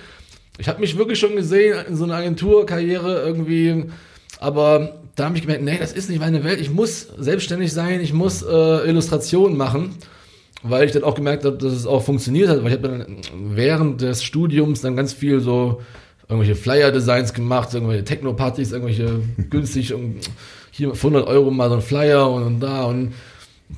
ich 0.56 0.68
habe 0.68 0.80
mich 0.80 0.96
wirklich 0.96 1.18
schon 1.18 1.36
gesehen 1.36 1.76
in 1.86 1.94
so 1.94 2.04
einer 2.04 2.14
Agenturkarriere 2.14 3.20
irgendwie, 3.26 3.84
aber 4.40 4.97
da 5.18 5.26
habe 5.26 5.36
ich 5.36 5.42
gemerkt, 5.42 5.64
nee, 5.64 5.78
das 5.78 5.92
ist 5.92 6.08
nicht 6.08 6.20
meine 6.20 6.44
Welt. 6.44 6.60
Ich 6.60 6.70
muss 6.70 7.08
selbstständig 7.18 7.72
sein, 7.72 8.00
ich 8.00 8.12
muss 8.12 8.42
äh, 8.42 8.88
Illustrationen 8.88 9.56
machen 9.56 9.96
weil 10.62 10.86
ich 10.86 10.92
dann 10.92 11.04
auch 11.04 11.14
gemerkt 11.14 11.44
habe, 11.44 11.56
dass 11.56 11.72
es 11.72 11.86
auch 11.86 12.02
funktioniert 12.02 12.48
hat, 12.48 12.58
weil 12.62 12.72
ich 12.72 12.78
habe 12.78 12.88
dann 12.88 13.16
während 13.32 14.00
des 14.00 14.24
Studiums 14.24 14.80
dann 14.80 14.96
ganz 14.96 15.12
viel 15.12 15.40
so 15.40 15.80
irgendwelche 16.28 16.56
Flyer-Designs 16.56 17.32
gemacht, 17.32 17.72
irgendwelche 17.72 18.04
Techno-Partys, 18.04 18.72
irgendwelche 18.72 19.20
günstig, 19.50 19.94
um, 19.94 20.16
hier 20.70 20.94
für 20.94 21.08
100 21.08 21.26
Euro 21.26 21.50
mal 21.50 21.68
so 21.68 21.76
ein 21.76 21.82
Flyer 21.82 22.30
und, 22.30 22.42
und 22.42 22.60
da. 22.60 22.84
Und 22.84 23.14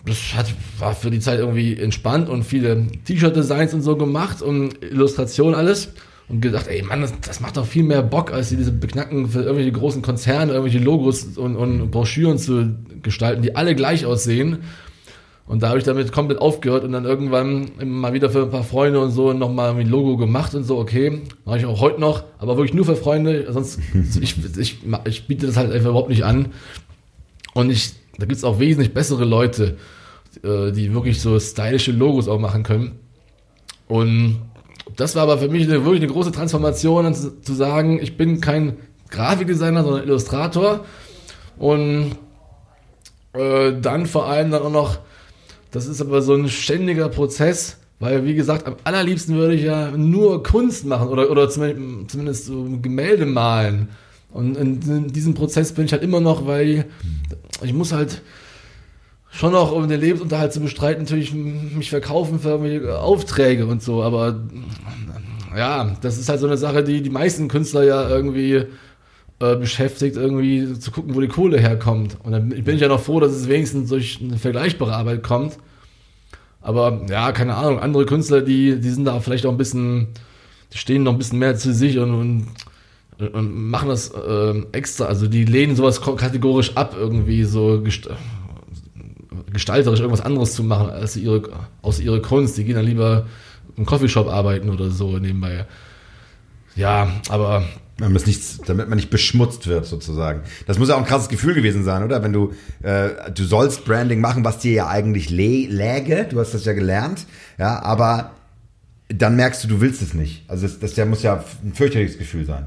das 0.07 0.35
hat, 0.35 0.47
war 0.79 0.95
für 0.95 1.11
die 1.11 1.21
Zeit 1.21 1.39
irgendwie 1.39 1.79
entspannt 1.79 2.29
und 2.29 2.45
viele 2.45 2.87
T-Shirt-Designs 3.05 3.75
und 3.75 3.83
so 3.83 3.97
gemacht 3.97 4.43
und 4.43 4.83
Illustration 4.83 5.55
alles 5.55 5.93
und 6.31 6.41
gedacht, 6.41 6.69
ey 6.69 6.83
Mann, 6.83 7.01
das, 7.01 7.13
das 7.21 7.41
macht 7.41 7.57
doch 7.57 7.67
viel 7.67 7.83
mehr 7.83 8.03
Bock, 8.03 8.33
als 8.33 8.51
diese 8.51 8.73
Beknacken 8.73 9.29
für 9.29 9.41
irgendwelche 9.41 9.73
großen 9.73 10.01
Konzerne, 10.01 10.53
irgendwelche 10.53 10.79
Logos 10.79 11.25
und, 11.37 11.57
und 11.57 11.91
Broschüren 11.91 12.39
zu 12.39 12.77
gestalten, 13.03 13.43
die 13.43 13.57
alle 13.57 13.75
gleich 13.75 14.07
aussehen. 14.07 14.59
Und 15.47 15.65
da 15.65 15.71
habe 15.71 15.79
ich 15.79 15.85
damit 15.85 16.13
komplett 16.13 16.39
aufgehört 16.39 16.85
und 16.85 16.93
dann 16.93 17.05
irgendwann 17.05 17.73
immer 17.81 18.03
mal 18.03 18.13
wieder 18.13 18.31
für 18.31 18.43
ein 18.43 18.51
paar 18.51 18.63
Freunde 18.63 19.01
und 19.01 19.11
so 19.11 19.33
nochmal 19.33 19.75
ein 19.75 19.89
Logo 19.89 20.17
gemacht 20.17 20.55
und 20.55 20.63
so, 20.63 20.79
okay, 20.79 21.23
mache 21.45 21.59
ich 21.59 21.67
auch 21.67 21.81
heute 21.81 22.01
noch, 22.01 22.23
aber 22.39 22.57
wirklich 22.57 22.75
nur 22.75 22.85
für 22.85 22.95
Freunde, 22.95 23.53
sonst, 23.53 23.81
ich, 24.21 24.37
ich, 24.57 24.79
ich 25.05 25.27
biete 25.27 25.47
das 25.47 25.57
halt 25.57 25.73
einfach 25.73 25.91
überhaupt 25.91 26.11
nicht 26.11 26.23
an. 26.23 26.51
Und 27.53 27.71
ich, 27.71 27.95
da 28.17 28.27
gibt's 28.27 28.45
auch 28.45 28.61
wesentlich 28.61 28.95
bessere 28.95 29.25
Leute, 29.25 29.77
äh, 30.45 30.71
die 30.71 30.95
wirklich 30.95 31.21
so 31.21 31.41
stylische 31.41 31.91
Logos 31.91 32.29
auch 32.29 32.39
machen 32.39 32.63
können. 32.63 33.01
Und 33.89 34.37
das 34.97 35.15
war 35.15 35.23
aber 35.23 35.39
für 35.39 35.49
mich 35.49 35.65
eine, 35.65 35.85
wirklich 35.85 36.03
eine 36.03 36.13
große 36.13 36.33
Transformation, 36.33 37.13
zu, 37.15 37.41
zu 37.41 37.55
sagen, 37.55 38.01
ich 38.03 38.17
bin 38.17 38.41
kein 38.41 38.77
Grafikdesigner, 39.11 39.83
sondern 39.83 40.05
Illustrator. 40.05 40.85
Und 41.59 42.17
äh, 43.33 43.73
dann 43.81 44.07
vor 44.07 44.27
allem 44.27 44.51
dann 44.51 44.63
auch 44.63 44.71
noch, 44.71 44.99
das 45.71 45.87
ist 45.87 46.01
aber 46.01 46.23
so 46.23 46.35
ein 46.35 46.49
ständiger 46.49 47.09
Prozess, 47.09 47.77
weil 47.99 48.25
wie 48.25 48.35
gesagt, 48.35 48.67
am 48.67 48.77
allerliebsten 48.85 49.37
würde 49.37 49.55
ich 49.55 49.63
ja 49.63 49.91
nur 49.91 50.43
Kunst 50.43 50.87
machen 50.87 51.09
oder, 51.09 51.31
oder 51.31 51.49
zumindest, 51.49 52.47
so 52.47 52.67
Gemälde 52.81 53.27
malen. 53.27 53.89
Und 54.33 54.57
in 54.57 55.13
diesem 55.13 55.35
Prozess 55.35 55.73
bin 55.73 55.85
ich 55.85 55.93
halt 55.93 56.03
immer 56.03 56.21
noch, 56.21 56.47
weil 56.47 56.87
ich 57.63 57.73
muss 57.73 57.93
halt 57.93 58.23
schon 59.31 59.53
noch, 59.53 59.73
um 59.73 59.89
den 59.89 60.01
Lebensunterhalt 60.01 60.53
zu 60.53 60.61
bestreiten, 60.61 61.05
natürlich 61.05 61.33
mich 61.33 61.91
verkaufen 61.91 62.41
für 62.41 62.51
irgendwelche 62.51 62.99
Aufträge 62.99 63.67
und 63.67 63.83
so, 63.83 64.03
aber 64.03 64.41
ja, 65.57 65.97
das 66.01 66.19
ist 66.19 66.29
halt 66.29 66.41
so 66.41 66.47
eine 66.47 66.57
Sache, 66.57 66.83
die 66.83 67.03
die 67.03 67.11
meisten 67.11 67.49
Künstler 67.49 67.85
ja 67.85 68.09
irgendwie 68.09 68.65
äh, 69.41 69.57
beschäftigt, 69.57 70.17
irgendwie 70.17 70.79
zu 70.79 70.91
gucken, 70.91 71.15
wo 71.15 71.21
die 71.21 71.29
Kohle 71.29 71.59
herkommt. 71.59 72.17
Und 72.23 72.33
dann 72.33 72.49
bin 72.51 72.75
ich 72.75 72.81
ja 72.81 72.89
noch 72.89 73.01
froh, 73.01 73.21
dass 73.21 73.33
es 73.33 73.49
wenigstens 73.49 73.89
durch 73.89 74.19
eine 74.21 74.37
vergleichbare 74.39 74.95
Arbeit 74.95 75.23
kommt. 75.23 75.57
Aber 76.61 77.07
ja, 77.09 77.33
keine 77.33 77.55
Ahnung, 77.55 77.81
andere 77.81 78.05
Künstler, 78.07 78.43
die, 78.43 78.79
die 78.79 78.91
sind 78.91 79.07
da 79.07 79.19
vielleicht 79.21 79.47
auch 79.47 79.51
ein 79.51 79.57
bisschen, 79.57 80.09
die 80.73 80.79
stehen 80.79 81.03
noch 81.03 81.13
ein 81.13 81.19
bisschen 81.19 81.39
mehr 81.39 81.57
zu 81.57 81.73
sich 81.73 81.99
und, 81.99 82.15
und, 82.15 82.47
und 83.33 83.71
machen 83.71 83.89
das 83.89 84.11
äh, 84.11 84.63
extra. 84.73 85.07
Also 85.07 85.27
die 85.27 85.47
lehnen 85.47 85.75
sowas 85.75 86.01
kategorisch 86.03 86.77
ab, 86.77 86.95
irgendwie 86.99 87.45
so 87.45 87.83
gestalterisch 89.53 90.01
irgendwas 90.01 90.25
anderes 90.25 90.55
zu 90.55 90.65
machen 90.65 90.91
als 90.91 91.17
ihre, 91.17 91.43
aus 91.83 92.01
ihrer 92.01 92.21
Kunst. 92.21 92.59
Die 92.59 92.65
gehen 92.65 92.77
dann 92.77 92.87
lieber 92.87 93.27
im 93.77 93.87
Coffeeshop 93.87 94.29
arbeiten 94.29 94.71
oder 94.71 94.91
so 94.91 95.19
nebenbei. 95.19 95.67
Ja, 96.77 97.09
aber 97.29 97.65
Damit, 97.99 98.23
es 98.23 98.27
nicht, 98.27 98.69
damit 98.69 98.89
man 98.89 98.97
nicht 98.97 99.11
beschmutzt 99.11 99.67
wird, 99.67 99.85
sozusagen. 99.87 100.43
Das 100.67 100.79
muss 100.79 100.89
ja 100.89 100.95
auch 100.95 101.01
ein 101.01 101.05
krasses 101.07 101.29
Gefühl 101.29 101.55
gewesen 101.55 101.85
sein, 101.85 102.03
oder? 102.03 102.23
Wenn 102.23 102.33
du, 102.33 102.53
äh, 102.83 103.31
du 103.35 103.45
sollst 103.45 103.85
Branding 103.85 104.21
machen, 104.21 104.45
was 104.45 104.59
dir 104.59 104.73
ja 104.73 104.89
eigentlich 104.89 105.29
lä 105.29 105.67
läge, 105.67 106.27
du 106.31 106.41
hast 106.41 106.55
das 106.55 106.65
ja 106.65 106.73
gelernt, 106.73 107.27
ja, 107.59 107.83
aber 107.83 108.31
dann 109.09 109.37
merkst 109.37 109.65
du, 109.65 109.69
du 109.69 109.81
willst 109.81 110.01
es 110.01 110.15
nicht. 110.15 110.45
Also 110.49 110.67
das, 110.67 110.95
das 110.95 111.07
muss 111.07 111.23
ja 111.23 111.45
ein 111.65 111.75
fürchterliches 111.75 112.17
Gefühl 112.17 112.47
sein. 112.47 112.67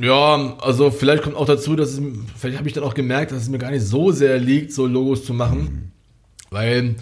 Ja, 0.00 0.56
also 0.60 0.90
vielleicht 0.90 1.22
kommt 1.22 1.36
auch 1.36 1.46
dazu, 1.46 1.76
dass 1.76 1.90
es, 1.90 2.00
vielleicht 2.36 2.58
habe 2.58 2.68
ich 2.68 2.74
dann 2.74 2.84
auch 2.84 2.94
gemerkt, 2.94 3.32
dass 3.32 3.42
es 3.42 3.48
mir 3.48 3.58
gar 3.58 3.70
nicht 3.70 3.84
so 3.86 4.12
sehr 4.12 4.38
liegt, 4.38 4.72
so 4.72 4.86
Logos 4.86 5.24
zu 5.24 5.34
machen, 5.34 5.92
weil 6.50 6.96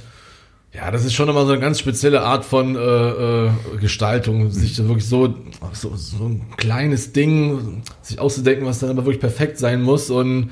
ja, 0.76 0.90
das 0.90 1.04
ist 1.06 1.14
schon 1.14 1.28
immer 1.28 1.46
so 1.46 1.52
eine 1.52 1.60
ganz 1.60 1.78
spezielle 1.78 2.20
Art 2.20 2.44
von 2.44 2.76
äh, 2.76 2.78
äh, 2.78 3.50
Gestaltung, 3.80 4.50
sich 4.50 4.76
wirklich 4.78 5.06
so, 5.06 5.34
so 5.72 5.96
so 5.96 6.24
ein 6.24 6.42
kleines 6.58 7.12
Ding 7.12 7.82
sich 8.02 8.18
auszudenken, 8.18 8.66
was 8.66 8.80
dann 8.80 8.90
aber 8.90 9.06
wirklich 9.06 9.20
perfekt 9.20 9.58
sein 9.58 9.80
muss. 9.80 10.10
Und 10.10 10.50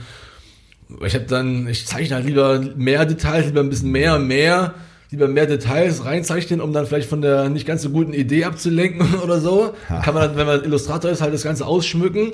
ich 1.05 1.15
habe 1.15 1.27
dann, 1.27 1.69
ich 1.69 1.87
zeichne 1.87 2.17
halt 2.17 2.27
lieber 2.27 2.59
mehr 2.77 3.05
Details, 3.05 3.47
lieber 3.47 3.61
ein 3.61 3.69
bisschen 3.69 3.91
mehr, 3.91 4.19
mehr, 4.19 4.75
lieber 5.15 5.29
mehr 5.29 5.47
Details 5.47 6.05
reinzeichnen, 6.05 6.61
um 6.61 6.73
dann 6.73 6.87
vielleicht 6.87 7.09
von 7.09 7.23
der 7.23 7.49
nicht 7.49 7.67
ganz 7.67 7.83
so 7.83 7.91
guten 7.91 8.13
Idee 8.13 8.45
abzulenken 8.45 9.21
oder 9.25 9.41
so. 9.41 9.73
Kann 9.89 10.15
man 10.15 10.29
dann, 10.29 10.37
wenn 10.37 10.47
man 10.47 10.65
Illustrator 10.65 11.11
ist, 11.11 11.21
halt 11.23 11.33
das 11.33 11.43
Ganze 11.45 11.67
ausschmücken. 11.67 12.33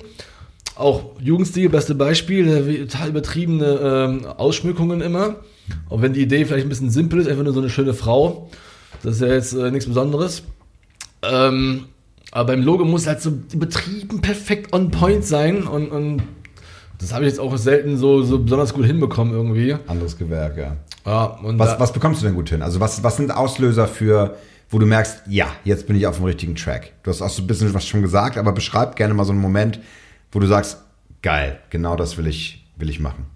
Auch 0.76 1.10
Jugendstil, 1.20 1.68
beste 1.68 1.94
Beispiel, 1.94 2.66
wie- 2.66 2.86
total 2.86 3.10
übertriebene 3.10 3.66
ähm, 3.82 4.26
Ausschmückungen 4.26 5.02
immer. 5.02 5.36
Auch 5.90 6.00
wenn 6.00 6.14
die 6.14 6.22
Idee 6.22 6.44
vielleicht 6.46 6.64
ein 6.66 6.70
bisschen 6.70 6.90
simpel 6.90 7.20
ist, 7.20 7.28
einfach 7.28 7.44
nur 7.44 7.52
so 7.52 7.60
eine 7.60 7.68
schöne 7.70 7.92
Frau. 7.92 8.48
Das 9.02 9.16
ist 9.16 9.20
ja 9.20 9.28
jetzt 9.28 9.52
äh, 9.52 9.70
nichts 9.70 9.86
Besonderes. 9.86 10.42
Ähm, 11.22 11.84
aber 12.32 12.52
beim 12.54 12.62
Logo 12.62 12.84
muss 12.84 13.06
halt 13.06 13.20
so 13.20 13.32
übertrieben 13.52 14.20
perfekt 14.22 14.72
on 14.72 14.90
point 14.90 15.24
sein 15.24 15.64
und, 15.64 15.88
und 15.90 16.22
das 17.00 17.12
habe 17.12 17.24
ich 17.24 17.30
jetzt 17.30 17.40
auch 17.40 17.56
selten 17.56 17.96
so, 17.96 18.22
so 18.22 18.38
besonders 18.38 18.74
gut 18.74 18.84
hinbekommen 18.84 19.32
irgendwie. 19.32 19.76
Anderes 19.86 20.16
Gewerk, 20.18 20.56
ja. 20.56 20.76
Ja, 21.06 21.38
Was, 21.42 21.80
was 21.80 21.92
bekommst 21.92 22.20
du 22.22 22.26
denn 22.26 22.34
gut 22.34 22.50
hin? 22.50 22.62
Also 22.62 22.78
was, 22.78 23.02
was 23.02 23.16
sind 23.16 23.30
Auslöser 23.34 23.88
für, 23.88 24.36
wo 24.68 24.78
du 24.78 24.86
merkst, 24.86 25.22
ja, 25.28 25.46
jetzt 25.64 25.86
bin 25.86 25.96
ich 25.96 26.06
auf 26.06 26.16
dem 26.16 26.26
richtigen 26.26 26.54
Track? 26.56 26.92
Du 27.02 27.10
hast 27.10 27.22
auch 27.22 27.30
so 27.30 27.42
ein 27.42 27.46
bisschen 27.46 27.72
was 27.72 27.86
schon 27.86 28.02
gesagt, 28.02 28.36
aber 28.36 28.52
beschreib 28.52 28.96
gerne 28.96 29.14
mal 29.14 29.24
so 29.24 29.32
einen 29.32 29.40
Moment, 29.40 29.80
wo 30.30 30.40
du 30.40 30.46
sagst, 30.46 30.78
geil, 31.22 31.58
genau 31.70 31.96
das 31.96 32.18
will 32.18 32.26
ich, 32.26 32.66
will 32.76 32.90
ich 32.90 33.00
machen. 33.00 33.26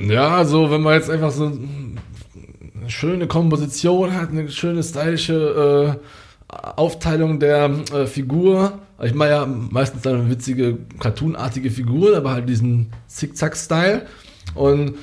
ja, 0.00 0.44
so 0.44 0.70
wenn 0.70 0.82
man 0.82 0.94
jetzt 0.94 1.10
einfach 1.10 1.32
so 1.32 1.46
eine 1.46 2.90
schöne 2.90 3.26
Komposition 3.26 4.14
hat, 4.14 4.30
eine 4.30 4.48
schöne 4.50 4.82
stylische 4.82 5.98
äh, 6.00 6.06
Aufteilung 6.48 7.40
der 7.40 7.70
äh, 7.92 8.06
Figur. 8.06 8.78
Ich 9.02 9.14
mache 9.14 9.30
ja 9.30 9.46
meistens 9.46 10.02
dann 10.02 10.20
eine 10.20 10.30
witzige, 10.30 10.78
cartoonartige 11.00 11.70
Figur, 11.70 12.16
aber 12.16 12.32
halt 12.32 12.48
diesen 12.48 12.92
Zickzack-Style. 13.08 14.06
Und, 14.54 14.96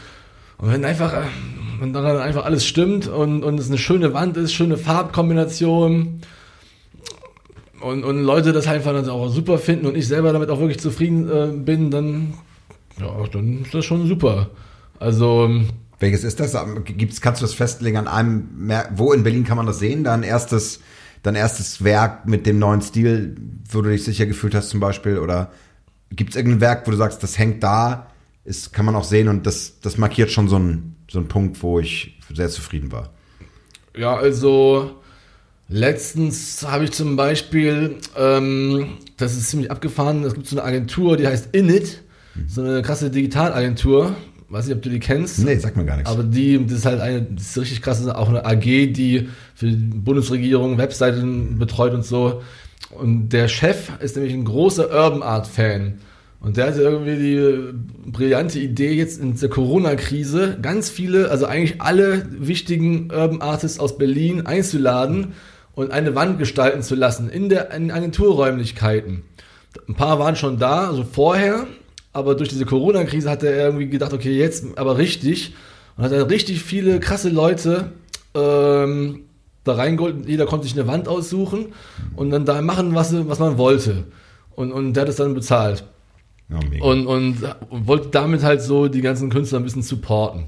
und 0.57 0.71
wenn 0.71 0.85
einfach, 0.85 1.13
äh, 1.13 1.23
wenn 1.79 1.93
daran 1.93 2.17
einfach 2.17 2.45
alles 2.45 2.65
stimmt 2.65 3.07
und, 3.07 3.43
und 3.43 3.59
es 3.59 3.67
eine 3.67 3.77
schöne 3.77 4.13
Wand 4.13 4.37
ist, 4.37 4.53
schöne 4.53 4.77
Farbkombination 4.77 6.21
und, 7.81 8.03
und 8.03 8.23
Leute 8.23 8.53
das 8.53 8.67
einfach 8.67 8.93
dann 8.93 9.09
auch 9.09 9.29
super 9.29 9.57
finden 9.57 9.87
und 9.87 9.97
ich 9.97 10.07
selber 10.07 10.31
damit 10.31 10.49
auch 10.49 10.59
wirklich 10.59 10.79
zufrieden 10.79 11.29
äh, 11.29 11.47
bin, 11.57 11.91
dann, 11.91 12.35
ja, 12.99 13.11
dann 13.31 13.63
ist 13.63 13.73
das 13.73 13.85
schon 13.85 14.07
super. 14.07 14.49
Also. 14.99 15.49
Welches 15.99 16.23
ist 16.23 16.39
das? 16.39 16.55
Gibt's, 16.85 17.21
kannst 17.21 17.41
du 17.41 17.45
das 17.45 17.53
festlegen 17.53 17.97
an 17.97 18.07
einem, 18.07 18.71
wo 18.95 19.13
in 19.13 19.23
Berlin 19.23 19.43
kann 19.43 19.57
man 19.57 19.65
das 19.65 19.79
sehen? 19.79 20.03
Dein 20.03 20.23
erstes, 20.23 20.79
dein 21.23 21.35
erstes 21.35 21.83
Werk 21.83 22.27
mit 22.27 22.45
dem 22.45 22.59
neuen 22.59 22.81
Stil, 22.81 23.35
wo 23.69 23.81
du 23.81 23.89
dich 23.89 24.03
sicher 24.03 24.25
gefühlt 24.25 24.55
hast 24.55 24.69
zum 24.69 24.79
Beispiel? 24.79 25.17
Oder 25.17 25.51
gibt 26.09 26.31
es 26.31 26.35
irgendein 26.35 26.61
Werk, 26.61 26.87
wo 26.87 26.91
du 26.91 26.97
sagst, 26.97 27.23
das 27.23 27.37
hängt 27.37 27.63
da, 27.63 28.07
ist, 28.43 28.73
kann 28.73 28.85
man 28.85 28.95
auch 28.95 29.03
sehen 29.03 29.27
und 29.27 29.45
das, 29.45 29.79
das 29.81 29.97
markiert 29.97 30.31
schon 30.31 30.47
so 30.47 30.55
einen, 30.55 30.95
so 31.09 31.19
einen 31.19 31.27
Punkt, 31.27 31.61
wo 31.61 31.79
ich 31.79 32.19
sehr 32.33 32.49
zufrieden 32.49 32.91
war? 32.91 33.11
Ja, 33.95 34.15
also 34.15 35.01
letztens 35.67 36.65
habe 36.67 36.85
ich 36.85 36.91
zum 36.91 37.15
Beispiel, 37.15 37.97
ähm, 38.17 38.97
das 39.17 39.37
ist 39.37 39.49
ziemlich 39.49 39.69
abgefahren, 39.69 40.23
es 40.23 40.33
gibt 40.33 40.47
so 40.47 40.57
eine 40.57 40.65
Agentur, 40.65 41.17
die 41.17 41.27
heißt 41.27 41.53
Init, 41.53 42.01
so 42.47 42.61
eine 42.61 42.81
krasse 42.81 43.09
Digitalagentur. 43.09 44.15
Weiß 44.51 44.67
nicht, 44.67 44.75
ob 44.75 44.81
du 44.81 44.89
die 44.89 44.99
kennst. 44.99 45.39
Nee, 45.39 45.55
sag 45.55 45.77
mir 45.77 45.85
gar 45.85 45.95
nichts. 45.95 46.11
Aber 46.11 46.23
die, 46.23 46.65
das 46.65 46.79
ist 46.79 46.85
halt 46.85 46.99
eine, 46.99 47.21
das 47.21 47.51
ist 47.51 47.57
richtig 47.57 47.81
krass, 47.81 48.05
auch 48.05 48.27
eine 48.27 48.45
AG, 48.45 48.59
die 48.59 49.29
für 49.55 49.67
die 49.67 49.75
Bundesregierung 49.75 50.77
Webseiten 50.77 51.57
betreut 51.57 51.93
und 51.93 52.03
so. 52.03 52.41
Und 52.89 53.29
der 53.29 53.47
Chef 53.47 53.89
ist 54.01 54.17
nämlich 54.17 54.33
ein 54.33 54.43
großer 54.43 54.91
Urban 54.91 55.23
Art 55.23 55.47
Fan. 55.47 55.99
Und 56.41 56.57
der 56.57 56.67
hatte 56.67 56.81
irgendwie 56.81 57.15
die 57.15 58.11
brillante 58.11 58.59
Idee, 58.59 58.91
jetzt 58.91 59.21
in 59.21 59.39
der 59.39 59.49
Corona-Krise 59.49 60.57
ganz 60.61 60.89
viele, 60.89 61.29
also 61.29 61.45
eigentlich 61.45 61.81
alle 61.81 62.25
wichtigen 62.29 63.09
Urban 63.09 63.41
Artists 63.41 63.79
aus 63.79 63.97
Berlin 63.97 64.45
einzuladen 64.45 65.33
und 65.75 65.91
eine 65.91 66.13
Wand 66.13 66.39
gestalten 66.39 66.81
zu 66.81 66.95
lassen 66.95 67.29
in 67.29 67.47
der 67.47 67.71
in 67.71 67.89
Agenturräumlichkeiten. 67.89 69.23
Ein 69.87 69.95
paar 69.95 70.19
waren 70.19 70.35
schon 70.35 70.57
da, 70.57 70.89
also 70.89 71.05
vorher, 71.05 71.67
aber 72.13 72.35
durch 72.35 72.49
diese 72.49 72.65
Corona-Krise 72.65 73.29
hat 73.29 73.43
er 73.43 73.55
irgendwie 73.55 73.87
gedacht, 73.87 74.13
okay, 74.13 74.37
jetzt 74.37 74.65
aber 74.77 74.97
richtig. 74.97 75.53
Und 75.97 76.03
hat 76.03 76.11
er 76.11 76.29
richtig 76.29 76.61
viele 76.61 76.99
krasse 76.99 77.29
Leute 77.29 77.91
ähm, 78.33 79.21
da 79.63 79.73
reingeholt. 79.73 80.27
Jeder 80.27 80.45
konnte 80.45 80.67
sich 80.67 80.77
eine 80.77 80.87
Wand 80.87 81.07
aussuchen 81.07 81.67
und 82.15 82.31
dann 82.31 82.45
da 82.45 82.61
machen, 82.61 82.95
was, 82.95 83.13
was 83.27 83.39
man 83.39 83.57
wollte. 83.57 84.05
Und, 84.55 84.71
und 84.71 84.93
der 84.93 85.01
hat 85.01 85.09
es 85.09 85.15
dann 85.15 85.33
bezahlt. 85.33 85.85
Oh, 86.51 86.89
und, 86.89 87.07
und, 87.07 87.37
und 87.69 87.87
wollte 87.87 88.09
damit 88.09 88.43
halt 88.43 88.61
so 88.61 88.89
die 88.89 89.01
ganzen 89.01 89.29
Künstler 89.29 89.59
ein 89.59 89.63
bisschen 89.63 89.83
supporten. 89.83 90.45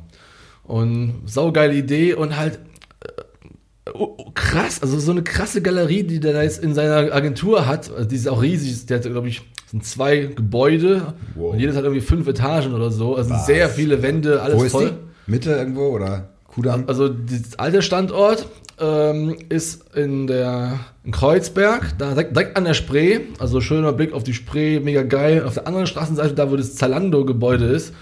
Und 0.64 1.22
saugeile 1.26 1.74
Idee 1.74 2.14
und 2.14 2.36
halt 2.36 2.59
äh, 3.05 3.91
oh, 3.93 4.16
oh, 4.18 4.32
krass, 4.34 4.82
also 4.82 4.99
so 4.99 5.11
eine 5.11 5.24
krasse 5.24 5.61
Galerie, 5.61 6.03
die 6.03 6.20
der 6.20 6.34
da 6.34 6.43
jetzt 6.43 6.61
in 6.61 6.74
seiner 6.74 7.14
Agentur 7.14 7.66
hat, 7.66 7.91
also 7.91 8.07
die 8.07 8.16
ist 8.16 8.28
auch 8.28 8.41
riesig, 8.41 8.86
der 8.86 8.97
hat, 8.97 9.03
glaube 9.03 9.28
ich, 9.28 9.41
sind 9.74 9.84
zwei 9.84 10.17
Gebäude 10.17 11.13
wow. 11.34 11.51
und 11.51 11.59
jedes 11.59 11.76
hat 11.76 11.84
irgendwie 11.84 12.01
fünf 12.01 12.28
Etagen 12.28 12.74
oder 12.74 12.91
so, 12.91 13.15
also 13.15 13.32
Was? 13.32 13.47
sehr 13.47 13.69
viele 13.69 14.03
Wände, 14.03 14.41
alles 14.41 14.59
Wo 14.59 14.63
ist 14.63 14.71
voll. 14.71 14.91
Die? 14.91 15.32
Mitte 15.32 15.51
irgendwo 15.51 15.88
oder 15.88 16.30
Kudamm? 16.45 16.84
Also 16.86 17.09
das 17.09 17.57
alte 17.57 17.82
Standort 17.82 18.47
ähm, 18.80 19.36
ist 19.49 19.95
in 19.95 20.28
der 20.28 20.80
in 21.03 21.11
Kreuzberg, 21.11 21.97
da 21.97 22.09
direkt, 22.11 22.36
direkt, 22.36 22.55
an 22.55 22.65
der 22.65 22.76
Spree, 22.76 23.21
also 23.39 23.61
schöner 23.61 23.93
Blick 23.93 24.13
auf 24.13 24.24
die 24.24 24.36
Spree, 24.36 24.80
mega 24.80 25.01
geil. 25.01 25.43
Auf 25.43 25.55
der 25.55 25.65
anderen 25.65 25.88
Straßenseite, 25.88 26.36
da 26.36 26.51
wo 26.51 26.55
das 26.55 26.76
Zalando-Gebäude 26.76 27.65
ist, 27.65 27.93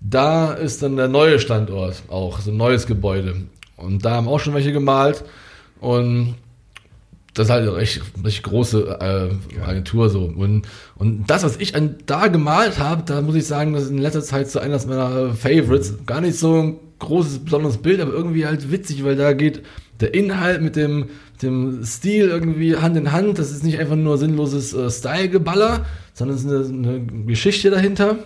da 0.00 0.54
ist 0.54 0.82
dann 0.82 0.96
der 0.96 1.08
neue 1.08 1.38
Standort 1.38 2.02
auch, 2.08 2.40
so 2.40 2.50
ein 2.50 2.56
neues 2.56 2.86
Gebäude. 2.86 3.36
Und 3.76 4.04
da 4.04 4.16
haben 4.16 4.28
auch 4.28 4.40
schon 4.40 4.54
welche 4.54 4.72
gemalt. 4.72 5.24
Und 5.80 6.34
das 7.36 7.48
ist 7.48 7.50
halt 7.52 7.68
eine 7.68 7.76
recht, 7.76 8.00
recht 8.24 8.42
große 8.42 8.98
äh, 8.98 9.60
Agentur 9.60 10.08
so. 10.08 10.24
Und, 10.24 10.62
und 10.96 11.26
das, 11.26 11.44
was 11.44 11.58
ich 11.58 11.74
an, 11.74 11.96
da 12.06 12.28
gemalt 12.28 12.78
habe, 12.78 13.02
da 13.04 13.20
muss 13.20 13.34
ich 13.34 13.46
sagen, 13.46 13.74
das 13.74 13.84
ist 13.84 13.90
in 13.90 13.98
letzter 13.98 14.22
Zeit 14.22 14.50
so 14.50 14.58
eines 14.58 14.86
meiner 14.86 15.34
Favorites. 15.34 15.94
Gar 16.06 16.22
nicht 16.22 16.38
so 16.38 16.54
ein 16.54 16.76
großes, 16.98 17.40
besonderes 17.40 17.76
Bild, 17.76 18.00
aber 18.00 18.14
irgendwie 18.14 18.46
halt 18.46 18.72
witzig, 18.72 19.04
weil 19.04 19.16
da 19.16 19.34
geht 19.34 19.62
der 20.00 20.14
Inhalt 20.14 20.62
mit 20.62 20.76
dem, 20.76 21.10
dem 21.42 21.84
Stil 21.84 22.28
irgendwie 22.28 22.76
Hand 22.76 22.96
in 22.96 23.12
Hand. 23.12 23.38
Das 23.38 23.50
ist 23.50 23.64
nicht 23.64 23.78
einfach 23.78 23.96
nur 23.96 24.16
sinnloses 24.16 24.72
äh, 24.72 24.90
Style-Geballer, 24.90 25.84
sondern 26.14 26.38
es 26.38 26.44
ist 26.44 26.70
eine, 26.70 26.86
eine 26.86 27.06
Geschichte 27.26 27.68
dahinter. 27.68 28.16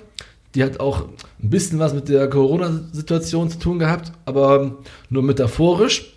Die 0.55 0.63
hat 0.63 0.79
auch 0.79 1.07
ein 1.43 1.51
bisschen 1.51 1.81
was 1.81 1.95
mit 1.95 2.09
der 2.09 2.31
Corona-Situation 2.31 3.51
zu 3.51 3.59
tun 3.59 3.81
gehabt, 3.81 4.13
aber 4.25 4.79
nur 5.09 5.25
metaphorisch. 5.25 6.13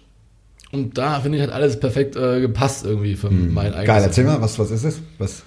Und 0.73 0.97
da 0.97 1.19
finde 1.19 1.37
ich, 1.37 1.43
hat 1.43 1.51
alles 1.51 1.79
perfekt 1.79 2.15
äh, 2.15 2.41
gepasst 2.41 2.83
irgendwie 2.83 3.15
für 3.15 3.29
hm. 3.29 3.53
mein 3.53 3.73
eigenes. 3.73 3.87
Geil, 3.87 4.03
erzähl 4.03 4.23
mal, 4.25 4.41
was, 4.41 4.57
was 4.57 4.71
ist 4.71 4.83
es? 4.83 4.99
Was? 5.19 5.43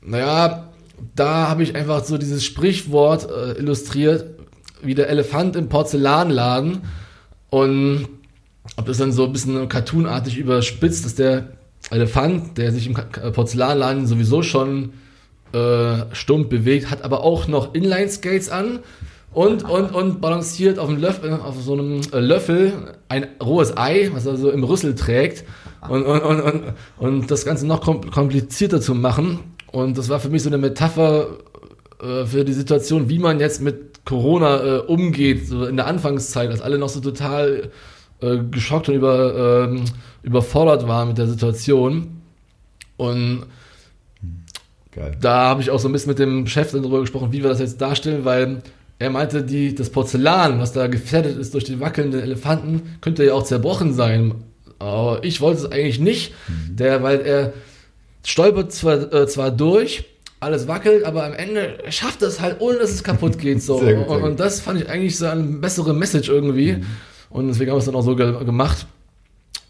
Naja, 0.00 0.68
da 1.16 1.48
habe 1.48 1.64
ich 1.64 1.74
einfach 1.74 2.04
so 2.04 2.18
dieses 2.18 2.44
Sprichwort 2.44 3.28
äh, 3.28 3.58
illustriert, 3.58 4.26
wie 4.80 4.94
der 4.94 5.08
Elefant 5.08 5.56
im 5.56 5.68
Porzellanladen. 5.68 6.82
Und 7.50 8.08
ob 8.76 8.86
das 8.86 8.98
dann 8.98 9.10
so 9.10 9.24
ein 9.24 9.32
bisschen 9.32 9.68
cartoonartig 9.68 10.38
überspitzt, 10.38 11.04
dass 11.04 11.16
der 11.16 11.48
Elefant, 11.90 12.56
der 12.56 12.70
sich 12.70 12.86
im 12.86 12.94
Porzellanladen 12.94 14.06
sowieso 14.06 14.42
schon 14.42 14.92
äh, 15.52 16.04
stumpf 16.12 16.48
bewegt, 16.48 16.92
hat 16.92 17.02
aber 17.02 17.24
auch 17.24 17.48
noch 17.48 17.74
Inline-Skates 17.74 18.50
an 18.50 18.78
und, 19.32 19.62
und, 19.68 19.94
und 19.94 20.20
balanciert 20.20 20.78
auf, 20.78 20.88
einem 20.88 21.00
Löffel, 21.00 21.32
auf 21.32 21.54
so 21.60 21.74
einem 21.74 22.00
äh, 22.12 22.18
Löffel 22.18 22.72
ein 23.08 23.28
rohes 23.42 23.76
Ei, 23.76 24.10
was 24.12 24.26
er 24.26 24.36
so 24.36 24.50
im 24.50 24.64
Rüssel 24.64 24.94
trägt 24.94 25.44
und, 25.88 26.04
und, 26.04 26.20
und, 26.20 26.40
und, 26.40 26.62
und 26.98 27.30
das 27.30 27.44
Ganze 27.44 27.66
noch 27.66 27.80
komplizierter 27.80 28.80
zu 28.80 28.94
machen. 28.94 29.38
Und 29.70 29.98
das 29.98 30.08
war 30.08 30.18
für 30.18 30.30
mich 30.30 30.42
so 30.42 30.50
eine 30.50 30.58
Metapher 30.58 31.28
äh, 32.02 32.26
für 32.26 32.44
die 32.44 32.52
Situation, 32.52 33.08
wie 33.08 33.20
man 33.20 33.38
jetzt 33.38 33.62
mit 33.62 34.04
Corona 34.04 34.62
äh, 34.62 34.78
umgeht, 34.78 35.46
so 35.46 35.64
in 35.64 35.76
der 35.76 35.86
Anfangszeit, 35.86 36.50
als 36.50 36.60
alle 36.60 36.78
noch 36.78 36.88
so 36.88 37.00
total 37.00 37.70
äh, 38.20 38.38
geschockt 38.50 38.88
und 38.88 38.96
über, 38.96 39.68
ähm, 39.68 39.84
überfordert 40.22 40.88
war 40.88 41.06
mit 41.06 41.18
der 41.18 41.28
Situation. 41.28 42.20
Und 42.96 43.46
Geil. 44.90 45.16
da 45.20 45.48
habe 45.50 45.62
ich 45.62 45.70
auch 45.70 45.78
so 45.78 45.88
ein 45.88 45.92
bisschen 45.92 46.10
mit 46.10 46.18
dem 46.18 46.48
Chef 46.48 46.72
darüber 46.72 47.00
gesprochen, 47.00 47.30
wie 47.30 47.42
wir 47.42 47.48
das 47.48 47.60
jetzt 47.60 47.80
darstellen, 47.80 48.24
weil 48.24 48.62
er 49.00 49.08
meinte, 49.08 49.42
die, 49.42 49.74
das 49.74 49.88
Porzellan, 49.88 50.60
was 50.60 50.72
da 50.72 50.86
gefährdet 50.86 51.38
ist 51.38 51.54
durch 51.54 51.64
die 51.64 51.80
wackelnden 51.80 52.20
Elefanten, 52.20 52.98
könnte 53.00 53.24
ja 53.24 53.32
auch 53.32 53.44
zerbrochen 53.44 53.94
sein. 53.94 54.34
Aber 54.78 55.24
ich 55.24 55.40
wollte 55.40 55.62
es 55.62 55.72
eigentlich 55.72 55.98
nicht, 55.98 56.34
mhm. 56.46 56.76
der, 56.76 57.02
weil 57.02 57.22
er 57.22 57.54
stolpert 58.24 58.72
zwar, 58.72 59.12
äh, 59.12 59.26
zwar 59.26 59.50
durch, 59.52 60.04
alles 60.38 60.68
wackelt, 60.68 61.04
aber 61.04 61.24
am 61.24 61.32
Ende 61.32 61.78
schafft 61.88 62.20
es 62.20 62.40
halt, 62.40 62.60
ohne 62.60 62.78
dass 62.78 62.90
es 62.90 63.02
kaputt 63.02 63.38
geht. 63.38 63.62
So. 63.62 63.78
Gut, 63.80 64.06
und, 64.06 64.22
und, 64.22 64.40
das 64.40 64.60
fand 64.60 64.82
ich 64.82 64.90
eigentlich 64.90 65.16
so 65.16 65.26
eine 65.26 65.44
bessere 65.44 65.94
Message 65.94 66.28
irgendwie. 66.28 66.74
Mhm. 66.74 66.86
Und 67.30 67.48
deswegen 67.48 67.70
haben 67.70 67.76
wir 67.76 67.80
es 67.80 67.86
dann 67.86 67.94
auch 67.94 68.04
so 68.04 68.16
ge 68.16 68.44
gemacht. 68.44 68.86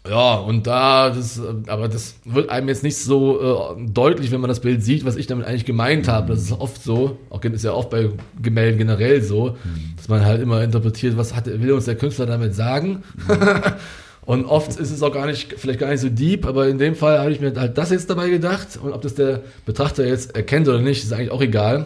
Ja, 0.09 0.33
und 0.35 0.65
da, 0.65 1.11
das, 1.11 1.39
aber 1.67 1.87
das 1.87 2.15
wird 2.25 2.49
einem 2.49 2.69
jetzt 2.69 2.81
nicht 2.81 2.97
so 2.97 3.75
äh, 3.77 3.85
deutlich, 3.87 4.31
wenn 4.31 4.41
man 4.41 4.47
das 4.47 4.59
Bild 4.59 4.83
sieht, 4.83 5.05
was 5.05 5.15
ich 5.15 5.27
damit 5.27 5.45
eigentlich 5.45 5.65
gemeint 5.65 6.07
habe. 6.07 6.33
Das 6.33 6.41
ist 6.41 6.51
oft 6.53 6.81
so, 6.81 7.19
auch 7.29 7.43
ist 7.43 7.63
ja 7.63 7.73
oft 7.73 7.91
bei 7.91 8.09
Gemälden 8.41 8.79
generell 8.79 9.21
so, 9.21 9.51
mhm. 9.63 9.93
dass 9.97 10.09
man 10.09 10.25
halt 10.25 10.41
immer 10.41 10.63
interpretiert, 10.63 11.17
was 11.17 11.35
hat, 11.35 11.45
will 11.45 11.71
uns 11.73 11.85
der 11.85 11.95
Künstler 11.95 12.25
damit 12.25 12.55
sagen. 12.55 13.03
Mhm. 13.27 13.61
und 14.25 14.45
oft 14.45 14.79
ist 14.79 14.89
es 14.89 15.03
auch 15.03 15.13
gar 15.13 15.27
nicht, 15.27 15.53
vielleicht 15.57 15.79
gar 15.79 15.91
nicht 15.91 15.99
so 16.01 16.09
deep, 16.09 16.47
aber 16.47 16.67
in 16.67 16.79
dem 16.79 16.95
Fall 16.95 17.19
habe 17.19 17.31
ich 17.31 17.39
mir 17.39 17.53
halt 17.55 17.77
das 17.77 17.91
jetzt 17.91 18.09
dabei 18.09 18.29
gedacht. 18.29 18.79
Und 18.81 18.93
ob 18.93 19.03
das 19.03 19.13
der 19.13 19.41
Betrachter 19.67 20.03
jetzt 20.07 20.35
erkennt 20.35 20.67
oder 20.67 20.79
nicht, 20.79 21.03
ist 21.03 21.13
eigentlich 21.13 21.31
auch 21.31 21.41
egal. 21.41 21.85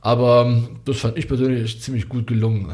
Aber 0.00 0.46
ähm, 0.46 0.68
das 0.84 0.98
fand 0.98 1.16
ich 1.16 1.28
persönlich 1.28 1.80
ziemlich 1.80 2.08
gut 2.08 2.26
gelungen. 2.26 2.72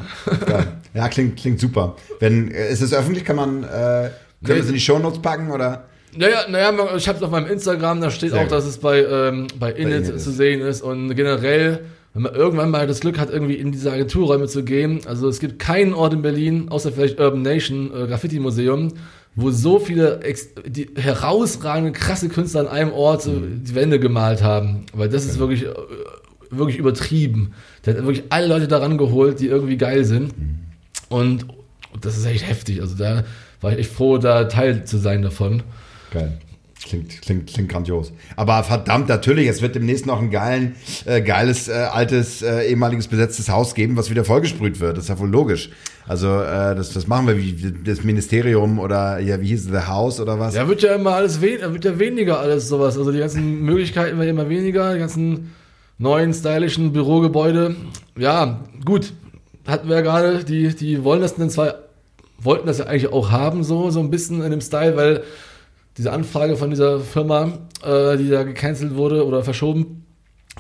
Ja, 0.95 1.09
klingt, 1.09 1.37
klingt 1.37 1.59
super. 1.59 1.97
Wenn, 2.21 2.53
äh, 2.53 2.71
ist 2.71 2.81
es 2.81 2.95
öffentlich? 2.95 3.25
Kann 3.25 3.35
man, 3.35 3.65
äh, 3.65 4.11
können 4.45 4.59
wir 4.59 4.63
es 4.63 4.69
in 4.69 4.75
die 4.75 4.81
Shownotes 4.81 5.21
packen 5.21 5.51
oder? 5.51 5.85
Naja, 6.17 6.45
naja, 6.49 6.73
ich 6.97 7.09
habe 7.09 7.19
es 7.19 7.25
auf 7.25 7.31
meinem 7.31 7.51
Instagram, 7.51 8.01
da 8.01 8.11
steht 8.11 8.31
Sehr 8.31 8.39
auch, 8.39 8.45
gut. 8.45 8.53
dass 8.53 8.65
es 8.65 8.79
bei, 8.79 9.05
ähm, 9.05 9.47
bei 9.59 9.73
Init, 9.73 10.09
Init 10.09 10.21
zu 10.21 10.31
sehen 10.31 10.61
ist. 10.61 10.83
Und 10.83 11.15
generell, 11.15 11.81
wenn 12.13 12.23
man 12.23 12.35
irgendwann 12.35 12.71
mal 12.71 12.87
das 12.87 13.01
Glück 13.01 13.19
hat, 13.19 13.31
irgendwie 13.31 13.55
in 13.55 13.73
diese 13.73 13.91
Agenturräume 13.91 14.47
zu 14.47 14.63
gehen, 14.63 15.01
also 15.07 15.29
es 15.29 15.41
gibt 15.41 15.59
keinen 15.59 15.93
Ort 15.93 16.13
in 16.13 16.23
Berlin, 16.23 16.69
außer 16.69 16.93
vielleicht 16.93 17.19
Urban 17.19 17.43
Nation, 17.43 17.91
äh, 17.93 18.07
Graffiti 18.07 18.39
Museum, 18.39 18.93
wo 19.35 19.51
so 19.51 19.81
viele 19.81 20.21
die 20.65 20.91
herausragende, 20.95 21.91
krasse 21.91 22.29
Künstler 22.29 22.61
an 22.61 22.69
einem 22.69 22.93
Ort 22.93 23.27
mhm. 23.27 23.65
die 23.65 23.75
Wände 23.75 23.99
gemalt 23.99 24.43
haben. 24.43 24.87
Weil 24.93 25.09
das 25.09 25.23
genau. 25.23 25.33
ist 25.33 25.41
wirklich 25.41 25.65
äh, 25.65 25.75
wirklich 26.51 26.79
übertrieben. 26.79 27.55
Der 27.85 27.95
hat 27.95 28.05
wirklich 28.05 28.25
alle 28.31 28.47
Leute 28.47 28.69
daran 28.69 28.99
geholt, 28.99 29.41
die 29.41 29.47
irgendwie 29.49 29.77
geil 29.77 30.05
sind. 30.05 30.39
Mhm. 30.39 30.59
Und 31.09 31.47
das 32.01 32.17
ist 32.17 32.27
echt 32.27 32.49
heftig. 32.49 32.81
Also 32.81 32.97
da 32.97 33.25
war 33.65 33.73
ich 33.73 33.79
echt 33.79 33.93
froh, 33.93 34.19
da 34.19 34.45
Teil 34.45 34.85
zu 34.85 34.99
sein 34.99 35.23
davon. 35.23 35.63
Geil. 36.13 36.39
Klingt, 36.87 37.23
klingt, 37.23 37.47
klingt 37.47 37.71
grandios. 37.71 38.13
Aber 38.37 38.63
verdammt, 38.63 39.09
natürlich, 39.09 39.49
es 39.49 39.63
wird 39.63 39.75
demnächst 39.75 40.05
noch 40.05 40.21
ein 40.21 40.31
geilen, 40.31 40.77
äh, 41.07 41.23
geiles, 41.23 41.69
äh, 41.69 41.73
altes, 41.73 42.43
äh, 42.43 42.69
ehemaliges 42.69 43.09
besetztes 43.09 43.49
Haus 43.49 43.75
geben, 43.75 43.97
was 43.97 44.11
wieder 44.11 44.23
vollgesprüht 44.23 44.81
wird. 44.81 44.99
Das 44.99 45.05
ist 45.05 45.09
ja 45.09 45.19
wohl 45.19 45.31
logisch. 45.31 45.71
Also 46.07 46.29
äh, 46.29 46.75
das, 46.75 46.93
das 46.93 47.07
machen 47.07 47.27
wir 47.27 47.39
wie 47.39 47.73
das 47.85 48.05
Ministerium 48.05 48.79
oder 48.79 49.19
ja, 49.19 49.41
wie 49.41 49.47
hieß 49.47 49.65
es, 49.65 49.73
The 49.73 49.89
House 49.89 50.21
oder 50.21 50.39
was? 50.39 50.55
Ja, 50.55 50.69
wird 50.69 50.83
ja 50.83 50.95
immer 50.95 51.15
alles 51.15 51.41
we 51.41 51.59
wird 51.73 51.87
ja 51.87 51.99
weniger 51.99 52.41
alles 52.41 52.69
sowas. 52.69 52.99
Also 52.99 53.13
die 53.13 53.21
ganzen 53.21 53.63
Möglichkeiten 53.63 54.19
werden 54.19 54.29
immer 54.29 54.51
weniger, 54.51 54.93
die 54.93 54.99
ganzen 54.99 55.53
neuen 55.97 56.35
stylischen 56.35 56.93
Bürogebäude. 56.93 57.77
Ja, 58.19 58.61
gut, 58.85 59.15
hatten 59.67 59.89
wir 59.89 59.97
ja 59.97 60.03
gerade, 60.03 60.45
die, 60.45 60.75
die 60.75 61.03
wollen 61.03 61.23
das 61.23 61.35
denn 61.35 61.49
zwar, 61.49 61.77
wollten 62.39 62.67
das 62.67 62.79
ja 62.79 62.87
eigentlich 62.87 63.13
auch 63.13 63.31
haben, 63.31 63.65
so, 63.65 63.91
so 63.91 64.01
ein 64.01 64.11
bisschen 64.11 64.43
in 64.43 64.51
dem 64.51 64.61
Style, 64.61 64.97
weil 64.97 65.23
diese 65.97 66.13
Anfrage 66.13 66.57
von 66.57 66.71
dieser 66.71 67.01
Firma, 67.01 67.59
äh, 67.85 68.17
die 68.17 68.29
da 68.29 68.43
gecancelt 68.43 68.97
wurde 68.97 69.27
oder 69.27 69.43
verschoben, 69.43 70.05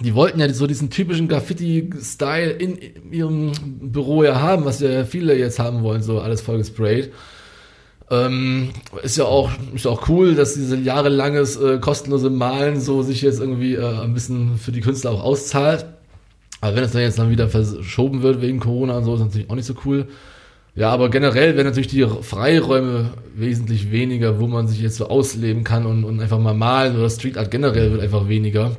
die 0.00 0.14
wollten 0.14 0.40
ja 0.40 0.52
so 0.52 0.66
diesen 0.66 0.90
typischen 0.90 1.28
Graffiti-Style 1.28 2.50
in 2.50 2.78
ihrem 3.12 3.52
Büro 3.80 4.24
ja 4.24 4.40
haben, 4.40 4.64
was 4.64 4.80
ja 4.80 5.04
viele 5.04 5.36
jetzt 5.36 5.58
haben 5.58 5.82
wollen, 5.82 6.02
so 6.02 6.20
alles 6.20 6.40
voll 6.40 6.58
gesprayt. 6.58 7.12
Ähm, 8.10 8.70
ist 9.02 9.16
ja 9.16 9.24
auch 9.24 9.50
ist 9.74 9.86
auch 9.86 10.08
cool, 10.08 10.34
dass 10.34 10.54
diese 10.54 10.76
jahrelanges 10.76 11.56
äh, 11.56 11.78
kostenlose 11.78 12.28
Malen 12.28 12.80
so 12.80 13.02
sich 13.02 13.22
jetzt 13.22 13.40
irgendwie 13.40 13.74
äh, 13.74 14.00
ein 14.02 14.12
bisschen 14.12 14.58
für 14.58 14.72
die 14.72 14.82
Künstler 14.82 15.12
auch 15.12 15.22
auszahlt. 15.22 15.86
Aber 16.60 16.76
wenn 16.76 16.84
es 16.84 16.92
dann 16.92 17.02
jetzt 17.02 17.18
dann 17.18 17.30
wieder 17.30 17.48
verschoben 17.48 18.22
wird 18.22 18.42
wegen 18.42 18.60
Corona 18.60 18.98
und 18.98 19.04
so, 19.04 19.14
ist 19.14 19.20
natürlich 19.20 19.48
auch 19.48 19.54
nicht 19.54 19.66
so 19.66 19.74
cool. 19.84 20.08
Ja, 20.76 20.90
aber 20.90 21.08
generell 21.08 21.54
werden 21.56 21.68
natürlich 21.68 21.88
die 21.88 22.04
Freiräume 22.22 23.12
wesentlich 23.34 23.92
weniger, 23.92 24.40
wo 24.40 24.48
man 24.48 24.66
sich 24.66 24.80
jetzt 24.80 24.96
so 24.96 25.08
ausleben 25.08 25.62
kann 25.62 25.86
und, 25.86 26.04
und 26.04 26.20
einfach 26.20 26.40
mal 26.40 26.54
malen 26.54 26.96
oder 26.96 27.08
Street 27.10 27.38
Art 27.38 27.50
generell 27.50 27.92
wird 27.92 28.02
einfach 28.02 28.28
weniger. 28.28 28.76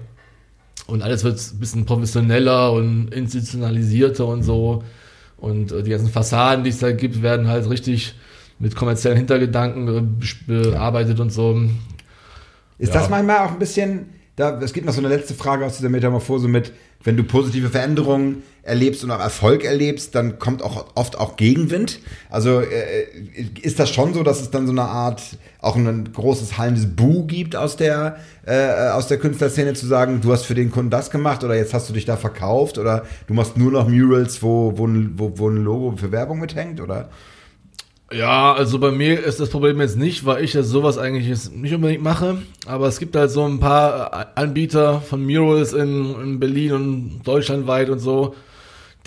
Und 0.87 1.01
alles 1.01 1.23
wird 1.23 1.39
ein 1.39 1.59
bisschen 1.59 1.85
professioneller 1.85 2.73
und 2.73 3.13
institutionalisierter 3.13 4.25
und 4.27 4.43
so. 4.43 4.83
Und 5.37 5.71
äh, 5.71 5.83
die 5.83 5.91
ganzen 5.91 6.09
Fassaden, 6.09 6.63
die 6.63 6.69
es 6.69 6.79
da 6.79 6.91
gibt, 6.91 7.21
werden 7.21 7.47
halt 7.47 7.69
richtig 7.69 8.15
mit 8.59 8.75
kommerziellen 8.75 9.17
Hintergedanken 9.17 9.87
äh, 9.87 10.01
bearbeitet 10.47 11.19
und 11.19 11.31
so. 11.31 11.61
Ist 12.77 12.93
ja. 12.93 12.99
das 12.99 13.09
manchmal 13.09 13.39
auch 13.39 13.51
ein 13.51 13.59
bisschen, 13.59 14.07
da, 14.35 14.59
es 14.59 14.73
gibt 14.73 14.85
noch 14.85 14.93
so 14.93 14.99
eine 14.99 15.07
letzte 15.07 15.33
Frage 15.33 15.65
aus 15.65 15.77
dieser 15.77 15.89
Metamorphose 15.89 16.47
mit, 16.47 16.73
wenn 17.03 17.15
du 17.15 17.23
positive 17.23 17.69
Veränderungen 17.69 18.43
erlebst 18.63 19.03
und 19.03 19.11
auch 19.11 19.19
Erfolg 19.19 19.63
erlebst, 19.63 20.15
dann 20.15 20.39
kommt 20.39 20.61
auch 20.61 20.87
oft 20.95 21.17
auch 21.17 21.37
Gegenwind. 21.37 21.99
Also 22.29 22.59
äh, 22.59 23.05
ist 23.61 23.79
das 23.79 23.91
schon 23.91 24.13
so, 24.13 24.23
dass 24.23 24.41
es 24.41 24.49
dann 24.49 24.65
so 24.65 24.73
eine 24.73 24.83
Art 24.83 25.21
auch 25.61 25.75
ein 25.75 26.11
großes 26.11 26.57
hallendes 26.57 26.87
Bu 26.95 27.25
gibt 27.25 27.55
aus 27.55 27.77
der 27.77 28.17
äh, 28.45 28.89
aus 28.89 29.07
der 29.07 29.19
Künstlerszene 29.19 29.73
zu 29.73 29.85
sagen, 29.85 30.19
du 30.21 30.33
hast 30.33 30.45
für 30.45 30.55
den 30.55 30.71
Kunden 30.71 30.89
das 30.89 31.11
gemacht 31.11 31.43
oder 31.43 31.55
jetzt 31.55 31.73
hast 31.73 31.87
du 31.89 31.93
dich 31.93 32.05
da 32.05 32.17
verkauft 32.17 32.77
oder 32.77 33.05
du 33.27 33.33
machst 33.33 33.55
nur 33.55 33.71
noch 33.71 33.87
Murals, 33.87 34.41
wo 34.41 34.73
wo, 34.75 34.87
wo, 35.15 35.31
wo 35.37 35.49
ein 35.49 35.63
Logo 35.63 35.95
für 35.95 36.11
Werbung 36.11 36.39
mithängt 36.39 36.81
oder? 36.81 37.09
Ja, 38.11 38.53
also 38.53 38.77
bei 38.77 38.91
mir 38.91 39.23
ist 39.23 39.39
das 39.39 39.49
Problem 39.49 39.81
jetzt 39.81 39.97
nicht, 39.97 40.25
weil 40.25 40.43
ich 40.43 40.53
jetzt 40.53 40.69
sowas 40.69 40.97
eigentlich 40.97 41.27
jetzt 41.27 41.55
nicht 41.55 41.73
unbedingt 41.73 42.03
mache. 42.03 42.37
Aber 42.67 42.87
es 42.87 42.99
gibt 42.99 43.15
halt 43.15 43.31
so 43.31 43.43
ein 43.43 43.59
paar 43.59 44.27
Anbieter 44.35 45.01
von 45.01 45.25
Murals 45.25 45.73
in, 45.73 46.13
in 46.21 46.39
Berlin 46.39 46.73
und 46.73 47.21
deutschlandweit 47.23 47.89
und 47.89 47.97
so, 47.99 48.35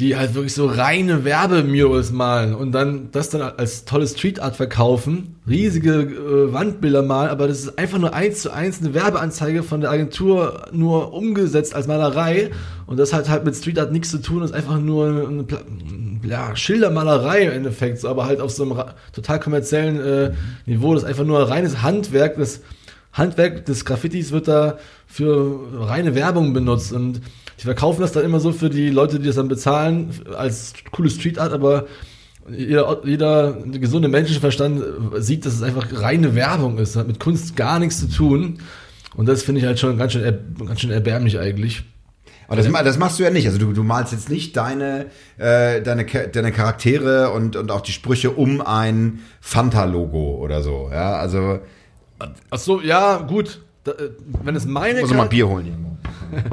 die 0.01 0.17
halt 0.17 0.35
wirklich 0.35 0.55
so 0.55 0.67
reine 0.67 1.25
Werbemurals 1.25 2.13
malen 2.13 2.55
und 2.55 2.73
dann 2.73 3.11
das 3.11 3.31
dann 3.31 3.43
als 3.43 3.85
tolle 3.85 4.07
Street 4.07 4.41
Art 4.41 4.55
verkaufen, 4.55 5.37
riesige 5.49 6.03
äh, 6.03 6.53
Wandbilder 6.53 7.03
malen, 7.03 7.31
aber 7.31 7.49
das 7.49 7.61
ist 7.61 7.79
einfach 7.79 7.99
nur 7.99 8.15
eins 8.15 8.43
zu 8.43 8.53
eins 8.53 8.81
eine 8.81 8.95
Werbeanzeige 8.95 9.65
von 9.65 9.81
der 9.81 9.91
Agentur 9.91 10.69
nur 10.71 11.13
umgesetzt 11.13 11.75
als 11.75 11.89
Malerei 11.89 12.51
und 12.87 12.97
das 12.99 13.13
hat 13.13 13.29
halt 13.29 13.45
mit 13.45 13.57
Street 13.57 13.79
Art 13.81 13.91
nichts 13.91 14.11
zu 14.11 14.19
tun, 14.23 14.41
das 14.41 14.51
ist 14.51 14.57
einfach 14.57 14.79
nur 14.79 15.09
eine, 15.09 15.27
eine 15.27 15.47
ja, 16.23 16.55
Schildermalerei 16.57 17.43
im 17.43 17.53
Endeffekt, 17.53 18.05
aber 18.05 18.27
halt 18.27 18.41
auf 18.41 18.51
so 18.51 18.65
einem 18.65 18.83
total 19.13 19.41
kommerziellen 19.41 20.01
äh, 20.01 20.33
Niveau, 20.67 20.95
das 20.95 21.03
ist 21.03 21.09
einfach 21.09 21.25
nur 21.25 21.49
reines 21.49 21.83
Handwerk, 21.83 22.37
das 22.37 22.61
Handwerk 23.13 23.65
des 23.67 23.85
Graffitis 23.85 24.33
wird 24.33 24.49
da 24.49 24.79
für 25.07 25.61
reine 25.73 26.15
Werbung 26.15 26.53
benutzt 26.53 26.93
und 26.93 27.21
die 27.59 27.65
verkaufen 27.65 28.01
das 28.01 28.13
dann 28.13 28.25
immer 28.25 28.41
so 28.41 28.53
für 28.53 28.71
die 28.71 28.91
Leute, 28.91 29.19
die 29.19 29.27
das 29.27 29.37
dann 29.37 29.49
bezahlen, 29.49 30.11
als 30.37 30.75
coole 30.93 31.11
Street 31.11 31.39
Art, 31.39 31.53
aber 31.53 31.87
jeder, 32.51 33.01
jeder 33.05 33.53
gesunde 33.53 34.09
Menschenverstand 34.09 34.83
sieht, 35.17 35.45
dass 35.45 35.55
es 35.55 35.63
einfach 35.63 35.87
reine 36.01 36.35
Werbung 36.35 36.79
ist, 36.79 36.97
hat 36.97 37.07
mit 37.07 37.21
Kunst 37.21 37.57
gar 37.57 37.79
nichts 37.79 38.01
zu 38.01 38.09
tun. 38.09 38.59
Und 39.17 39.27
das 39.27 39.43
finde 39.43 39.61
ich 39.61 39.67
halt 39.67 39.79
schon 39.79 39.99
ganz 39.99 40.13
schön, 40.13 40.23
ganz 40.65 40.81
schön 40.81 40.91
erbärmlich 40.91 41.39
eigentlich. 41.39 41.83
Aber 42.49 42.57
das, 42.57 42.67
das, 42.67 42.99
machst 42.99 43.19
du 43.19 43.25
ja 43.25 43.31
nicht. 43.31 43.47
Also 43.47 43.59
du, 43.59 43.73
du 43.75 43.83
malst 43.83 44.13
jetzt 44.13 44.31
nicht 44.31 44.57
deine, 44.57 45.07
äh, 45.37 45.83
deine, 45.83 46.07
deine 46.07 46.51
Charaktere 46.51 47.31
und, 47.31 47.57
und 47.57 47.71
auch 47.71 47.83
die 47.83 47.93
Sprüche 47.93 48.31
um 48.31 48.63
ein 48.63 49.21
Fanta-Logo 49.43 50.37
oder 50.37 50.63
so. 50.63 50.89
Ja, 50.91 51.17
also. 51.17 51.61
Ach 52.51 52.59
so, 52.59 52.81
ja, 52.81 53.19
gut. 53.19 53.61
Da, 53.85 53.93
äh, 53.93 54.11
wenn 54.43 54.57
es 54.57 54.65
meine. 54.65 55.03
Muss 55.03 55.13
mal 55.13 55.29
Bier 55.29 55.47
holen. 55.47 55.99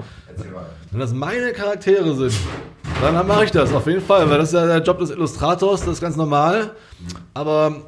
Wenn 0.91 1.01
das 1.01 1.13
meine 1.13 1.51
Charaktere 1.51 2.15
sind, 2.15 2.33
dann 3.01 3.27
mache 3.27 3.43
ich 3.43 3.51
das 3.51 3.73
auf 3.73 3.85
jeden 3.85 3.99
Fall, 3.99 4.29
weil 4.29 4.37
das 4.37 4.49
ist 4.49 4.53
ja 4.53 4.65
der 4.65 4.81
Job 4.81 4.99
des 4.99 5.09
Illustrators, 5.09 5.81
das 5.81 5.95
ist 5.95 6.01
ganz 6.01 6.15
normal. 6.15 6.71
Aber 7.33 7.81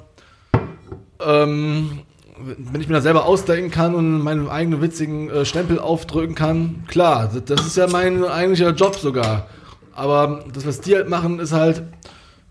ähm, 1.25 2.01
wenn 2.39 2.81
ich 2.81 2.87
mir 2.87 2.95
das 2.95 3.03
selber 3.03 3.25
ausdenken 3.25 3.71
kann 3.71 3.95
und 3.95 4.21
meinen 4.21 4.47
eigenen 4.49 4.81
witzigen 4.81 5.29
äh, 5.29 5.45
Stempel 5.45 5.79
aufdrücken 5.79 6.35
kann, 6.35 6.83
klar, 6.87 7.29
das 7.45 7.65
ist 7.65 7.77
ja 7.77 7.87
mein 7.87 8.23
eigentlicher 8.23 8.71
Job 8.71 8.95
sogar. 8.95 9.47
Aber 9.93 10.43
das, 10.53 10.65
was 10.65 10.81
die 10.81 10.95
halt 10.95 11.09
machen, 11.09 11.39
ist 11.39 11.53
halt 11.53 11.83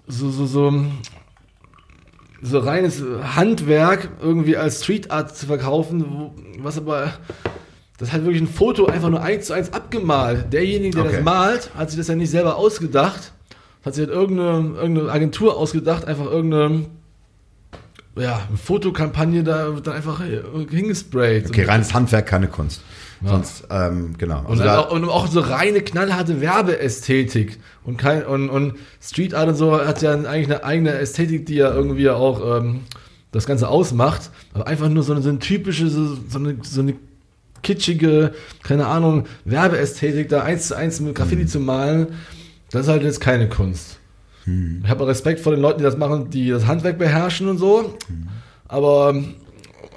so, 0.06 0.30
so, 0.30 0.46
so, 0.46 0.84
so 2.42 2.58
reines 2.58 3.02
Handwerk 3.36 4.08
irgendwie 4.20 4.56
als 4.56 4.82
Street 4.82 5.10
Art 5.10 5.36
zu 5.36 5.46
verkaufen, 5.46 6.04
wo, 6.08 6.34
was 6.58 6.78
aber 6.78 7.12
das 7.98 8.12
hat 8.12 8.24
wirklich 8.24 8.42
ein 8.42 8.48
Foto 8.48 8.86
einfach 8.86 9.08
nur 9.08 9.22
eins 9.22 9.46
zu 9.46 9.54
eins 9.54 9.72
abgemalt. 9.72 10.52
Derjenige, 10.52 10.96
der 10.96 11.04
okay. 11.04 11.16
das 11.16 11.24
malt, 11.24 11.70
hat 11.74 11.90
sich 11.90 11.98
das 11.98 12.08
ja 12.08 12.14
nicht 12.14 12.30
selber 12.30 12.56
ausgedacht. 12.56 13.32
Hat 13.84 13.94
sich 13.94 14.06
halt 14.06 14.14
irgendeine, 14.14 14.76
irgendeine 14.76 15.10
Agentur 15.10 15.56
ausgedacht, 15.56 16.04
einfach 16.04 16.26
irgendeine 16.26 16.86
ja, 18.16 18.40
Fotokampagne 18.62 19.44
da 19.44 19.74
wird 19.74 19.86
dann 19.86 19.94
einfach 19.94 20.22
hingesprayt. 20.70 21.48
Okay, 21.48 21.64
reines 21.64 21.92
Handwerk, 21.92 22.26
keine 22.26 22.48
Kunst. 22.48 22.82
Ja. 23.22 23.30
Sonst, 23.30 23.64
ähm, 23.70 24.14
genau. 24.18 24.44
Also 24.46 24.62
und, 24.62 24.68
auch, 24.68 24.90
und, 24.90 25.04
auch, 25.04 25.26
so 25.26 25.40
reine, 25.40 25.80
knallharte 25.80 26.40
Werbeästhetik. 26.40 27.58
Und, 27.84 27.96
kein, 27.96 28.24
und, 28.24 28.50
und 28.50 28.74
Street 29.00 29.34
Art 29.34 29.48
und 29.48 29.54
so 29.54 29.78
hat 29.78 30.02
ja 30.02 30.12
eigentlich 30.12 30.46
eine 30.46 30.64
eigene 30.64 30.92
Ästhetik, 30.94 31.46
die 31.46 31.54
ja 31.54 31.72
irgendwie 31.72 32.10
auch 32.10 32.58
ähm, 32.58 32.80
das 33.32 33.46
Ganze 33.46 33.68
ausmacht. 33.68 34.30
Aber 34.52 34.66
einfach 34.66 34.88
nur 34.88 35.02
so 35.02 35.12
eine, 35.12 35.22
so 35.22 35.30
eine 35.30 35.38
typische, 35.38 35.88
so, 35.88 36.16
so, 36.28 36.38
eine, 36.38 36.56
so 36.62 36.80
eine 36.80 36.94
kitschige, 37.62 38.32
keine 38.62 38.86
Ahnung, 38.86 39.26
Werbeästhetik 39.44 40.28
da 40.28 40.42
eins 40.42 40.68
zu 40.68 40.76
eins 40.76 41.00
mit 41.00 41.14
Graffiti 41.14 41.42
mhm. 41.42 41.48
zu 41.48 41.60
malen, 41.60 42.08
das 42.70 42.82
ist 42.82 42.88
halt 42.88 43.02
jetzt 43.02 43.20
keine 43.20 43.48
Kunst. 43.48 43.98
Mhm. 44.46 44.82
Ich 44.84 44.90
habe 44.90 45.06
Respekt 45.06 45.40
vor 45.40 45.52
den 45.52 45.60
Leuten, 45.60 45.78
die 45.78 45.84
das 45.84 45.96
machen, 45.96 46.30
die 46.30 46.48
das 46.48 46.66
Handwerk 46.66 46.98
beherrschen 46.98 47.48
und 47.48 47.58
so, 47.58 47.94
mhm. 48.08 48.28
aber, 48.68 49.14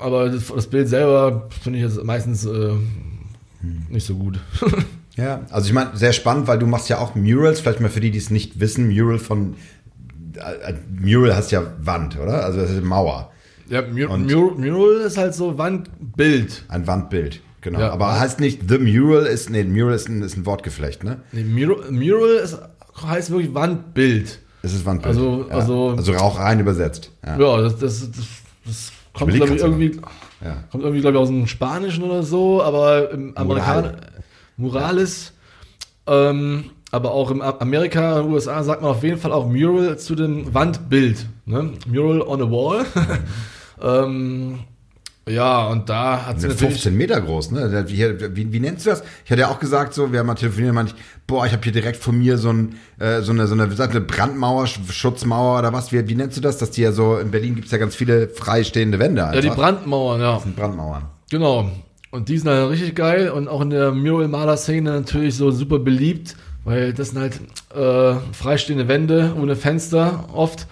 aber 0.01 0.29
das, 0.29 0.47
das, 0.47 0.67
Bild 0.67 0.89
selber 0.89 1.47
finde 1.61 1.79
ich 1.79 1.85
jetzt 1.85 2.03
meistens 2.03 2.45
äh, 2.45 2.73
nicht 3.89 4.05
so 4.05 4.15
gut. 4.15 4.39
ja, 5.15 5.41
also 5.49 5.67
ich 5.67 5.73
meine, 5.73 5.91
sehr 5.95 6.13
spannend, 6.13 6.47
weil 6.47 6.59
du 6.59 6.65
machst 6.65 6.89
ja 6.89 6.99
auch 6.99 7.15
Murals, 7.15 7.59
vielleicht 7.59 7.79
mal 7.79 7.89
für 7.89 7.99
die, 7.99 8.11
die 8.11 8.17
es 8.17 8.29
nicht 8.29 8.59
wissen, 8.59 8.89
Mural 8.93 9.19
von 9.19 9.55
äh, 10.35 10.73
Mural 10.99 11.35
heißt 11.35 11.51
ja 11.51 11.63
Wand, 11.81 12.17
oder? 12.19 12.43
Also 12.43 12.59
das 12.59 12.71
ist 12.71 12.83
Mauer. 12.83 13.31
Ja, 13.69 13.83
Mur 13.83 14.17
Mural, 14.17 14.57
Mural 14.57 15.01
ist 15.01 15.17
halt 15.17 15.35
so 15.35 15.57
Wandbild. 15.57 16.63
Ein 16.69 16.87
Wandbild. 16.87 17.41
Genau, 17.61 17.79
ja, 17.79 17.91
aber 17.91 18.19
heißt 18.19 18.39
nicht 18.39 18.69
The 18.69 18.77
Mural 18.77 19.25
ist, 19.25 19.49
nee, 19.49 19.63
Mural 19.63 19.93
ist 19.93 20.07
ein, 20.07 20.21
ist 20.21 20.37
ein 20.37 20.45
Wortgeflecht, 20.45 21.03
ne? 21.03 21.21
Nee, 21.31 21.43
Mural, 21.43 21.91
Mural 21.91 22.37
ist, 22.37 22.57
heißt 23.03 23.31
wirklich 23.31 23.53
Wandbild. 23.53 24.39
Es 24.61 24.73
ist 24.73 24.85
Wandbild. 24.85 25.15
Also, 25.15 25.45
ja. 25.49 25.55
also, 25.55 25.93
also 25.95 26.15
auch 26.15 26.39
rein 26.39 26.59
übersetzt. 26.59 27.11
Ja, 27.25 27.39
ja 27.39 27.61
das, 27.61 27.79
das, 27.79 28.11
das, 28.11 28.25
das 28.65 28.91
kommt, 29.13 29.33
glaube 29.33 29.55
ich, 29.55 29.61
irgendwie, 29.61 29.99
ja. 30.43 30.63
kommt 30.71 30.83
irgendwie, 30.83 31.01
glaube 31.01 31.17
ich, 31.17 31.21
aus 31.21 31.29
dem 31.29 31.47
Spanischen 31.47 32.03
oder 32.03 32.23
so, 32.23 32.61
aber 32.61 33.11
im 33.11 33.35
Amerikaner, 33.37 33.95
Murales, 34.57 35.33
ähm, 36.07 36.65
aber 36.91 37.11
auch 37.11 37.31
in 37.31 37.41
Amerika 37.41 38.19
und 38.19 38.33
USA 38.33 38.63
sagt 38.63 38.81
man 38.81 38.91
auf 38.91 39.03
jeden 39.03 39.19
Fall 39.19 39.31
auch 39.31 39.47
Mural 39.47 39.97
zu 39.97 40.15
dem 40.15 40.53
Wandbild, 40.53 41.27
ne? 41.45 41.73
Mural 41.87 42.21
on 42.21 42.41
a 42.41 42.49
wall. 42.49 42.85
ähm, 43.81 44.59
ja, 45.27 45.67
und 45.67 45.89
da 45.89 46.25
hat 46.25 46.41
sie 46.41 46.49
15 46.49 46.95
Meter 46.95 47.21
groß, 47.21 47.51
ne? 47.51 47.85
Wie, 47.87 48.35
wie, 48.35 48.51
wie 48.53 48.59
nennst 48.59 48.85
du 48.85 48.89
das? 48.89 49.03
Ich 49.25 49.31
hatte 49.31 49.41
ja 49.41 49.49
auch 49.49 49.59
gesagt, 49.59 49.93
so, 49.93 50.11
wir 50.11 50.19
haben 50.19 50.27
mal 50.27 50.35
telefoniert, 50.35 50.73
meinte 50.73 50.93
ich, 50.95 51.01
boah, 51.27 51.45
ich 51.45 51.51
habe 51.51 51.61
hier 51.63 51.71
direkt 51.71 51.97
von 51.97 52.17
mir 52.17 52.37
so, 52.37 52.51
ein, 52.51 52.75
äh, 52.97 53.21
so 53.21 53.31
eine, 53.31 53.45
so 53.45 53.53
eine, 53.53 53.63
eine 53.63 54.01
Brandmauer, 54.01 54.65
Schutzmauer 54.67 55.59
oder 55.59 55.71
was. 55.71 55.91
Wie, 55.91 56.07
wie 56.07 56.15
nennst 56.15 56.37
du 56.37 56.41
das? 56.41 56.57
Dass 56.57 56.71
die 56.71 56.81
ja 56.81 56.91
so, 56.91 57.17
in 57.17 57.29
Berlin 57.29 57.55
gibt's 57.55 57.71
ja 57.71 57.77
ganz 57.77 57.95
viele 57.95 58.29
freistehende 58.29 58.97
Wände. 58.97 59.23
Einfach. 59.23 59.43
Ja, 59.43 59.49
die 59.49 59.55
Brandmauern, 59.55 60.19
ja. 60.19 60.33
Das 60.33 60.43
sind 60.43 60.55
Brandmauern. 60.55 61.03
Genau. 61.29 61.69
Und 62.11 62.29
die 62.29 62.37
sind 62.39 62.49
halt 62.49 62.69
richtig 62.71 62.95
geil 62.95 63.29
und 63.29 63.47
auch 63.47 63.61
in 63.61 63.69
der 63.69 63.91
Mural-Maler-Szene 63.91 64.89
natürlich 64.89 65.35
so 65.35 65.51
super 65.51 65.77
beliebt, 65.77 66.35
weil 66.63 66.91
das 66.91 67.09
sind 67.09 67.19
halt 67.19 67.39
äh, 67.75 68.19
freistehende 68.33 68.87
Wände 68.87 69.33
ohne 69.39 69.55
Fenster 69.55 70.25
oft. 70.33 70.65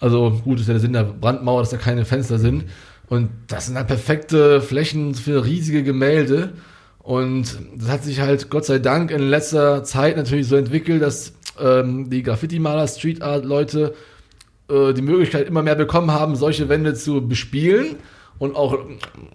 Also 0.00 0.40
gut, 0.44 0.60
ist 0.60 0.68
ja 0.68 0.74
der 0.74 0.80
Sinn 0.80 0.92
der 0.92 1.02
Brandmauer, 1.02 1.60
dass 1.60 1.70
da 1.70 1.78
keine 1.78 2.04
Fenster 2.04 2.38
sind. 2.38 2.66
Und 3.08 3.30
das 3.46 3.66
sind 3.66 3.76
halt 3.76 3.86
perfekte 3.86 4.60
Flächen 4.60 5.14
für 5.14 5.44
riesige 5.44 5.82
Gemälde. 5.82 6.52
Und 6.98 7.58
das 7.76 7.88
hat 7.88 8.04
sich 8.04 8.20
halt 8.20 8.50
Gott 8.50 8.66
sei 8.66 8.78
Dank 8.78 9.10
in 9.10 9.22
letzter 9.22 9.82
Zeit 9.84 10.16
natürlich 10.16 10.46
so 10.46 10.56
entwickelt, 10.56 11.00
dass 11.00 11.32
ähm, 11.58 12.10
die 12.10 12.22
Graffiti-Maler, 12.22 12.86
Street 12.86 13.22
Art-Leute 13.22 13.94
äh, 14.68 14.92
die 14.92 15.02
Möglichkeit 15.02 15.46
immer 15.46 15.62
mehr 15.62 15.74
bekommen 15.74 16.10
haben, 16.10 16.36
solche 16.36 16.68
Wände 16.68 16.94
zu 16.94 17.26
bespielen 17.26 17.96
und 18.38 18.54
auch 18.54 18.78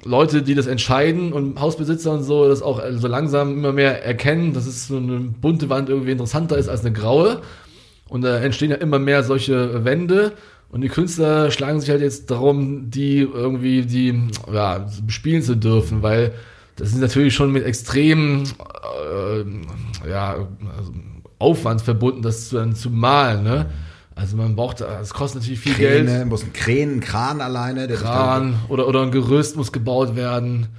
Leute, 0.04 0.42
die 0.42 0.56
das 0.56 0.68
entscheiden 0.68 1.34
und 1.34 1.60
Hausbesitzer 1.60 2.12
und 2.12 2.24
so, 2.24 2.48
das 2.48 2.62
auch 2.62 2.82
so 2.92 3.08
langsam 3.08 3.54
immer 3.54 3.74
mehr 3.74 4.06
erkennen, 4.06 4.54
dass 4.54 4.66
es 4.66 4.88
so 4.88 4.98
eine 4.98 5.20
bunte 5.20 5.70
Wand 5.70 5.90
irgendwie 5.90 6.12
interessanter 6.12 6.58
ist 6.58 6.70
als 6.70 6.82
eine 6.82 6.94
graue. 6.94 7.42
Und 8.08 8.22
da 8.22 8.38
entstehen 8.38 8.70
ja 8.70 8.78
immer 8.78 9.00
mehr 9.00 9.24
solche 9.24 9.84
Wände. 9.84 10.34
Und 10.74 10.82
die 10.82 10.90
Künstler 10.90 11.52
schlagen 11.52 11.80
sich 11.80 11.92
halt 11.92 12.02
jetzt 12.02 12.32
darum, 12.32 12.90
die 12.90 13.20
irgendwie, 13.20 13.84
die, 13.84 14.28
ja, 14.52 14.88
bespielen 15.06 15.44
zu 15.44 15.56
dürfen, 15.56 16.02
weil 16.02 16.32
das 16.78 16.90
ist 16.90 16.98
natürlich 16.98 17.36
schon 17.36 17.52
mit 17.52 17.64
extremem, 17.64 18.42
äh, 18.42 20.10
ja, 20.10 20.32
also 20.76 20.92
Aufwand 21.38 21.84
verbunden, 21.84 22.24
das 22.24 22.50
zu, 22.50 22.74
zu 22.74 22.90
malen, 22.90 23.44
ne? 23.44 23.68
Also 24.16 24.36
man 24.36 24.56
braucht, 24.56 24.82
es 24.82 25.14
kostet 25.14 25.42
natürlich 25.42 25.60
viel 25.60 25.76
Kräne, 25.76 26.06
Geld. 26.06 26.28
muss 26.28 26.44
ein 26.44 26.54
Kränen, 26.54 26.96
ein 26.96 27.02
Kran 27.02 27.42
alleine. 27.42 27.86
Der 27.86 27.98
Kran 27.98 28.56
oder, 28.68 28.88
oder 28.88 29.04
ein 29.04 29.12
Gerüst 29.12 29.56
muss 29.56 29.72
gebaut 29.72 30.16
werden. 30.16 30.70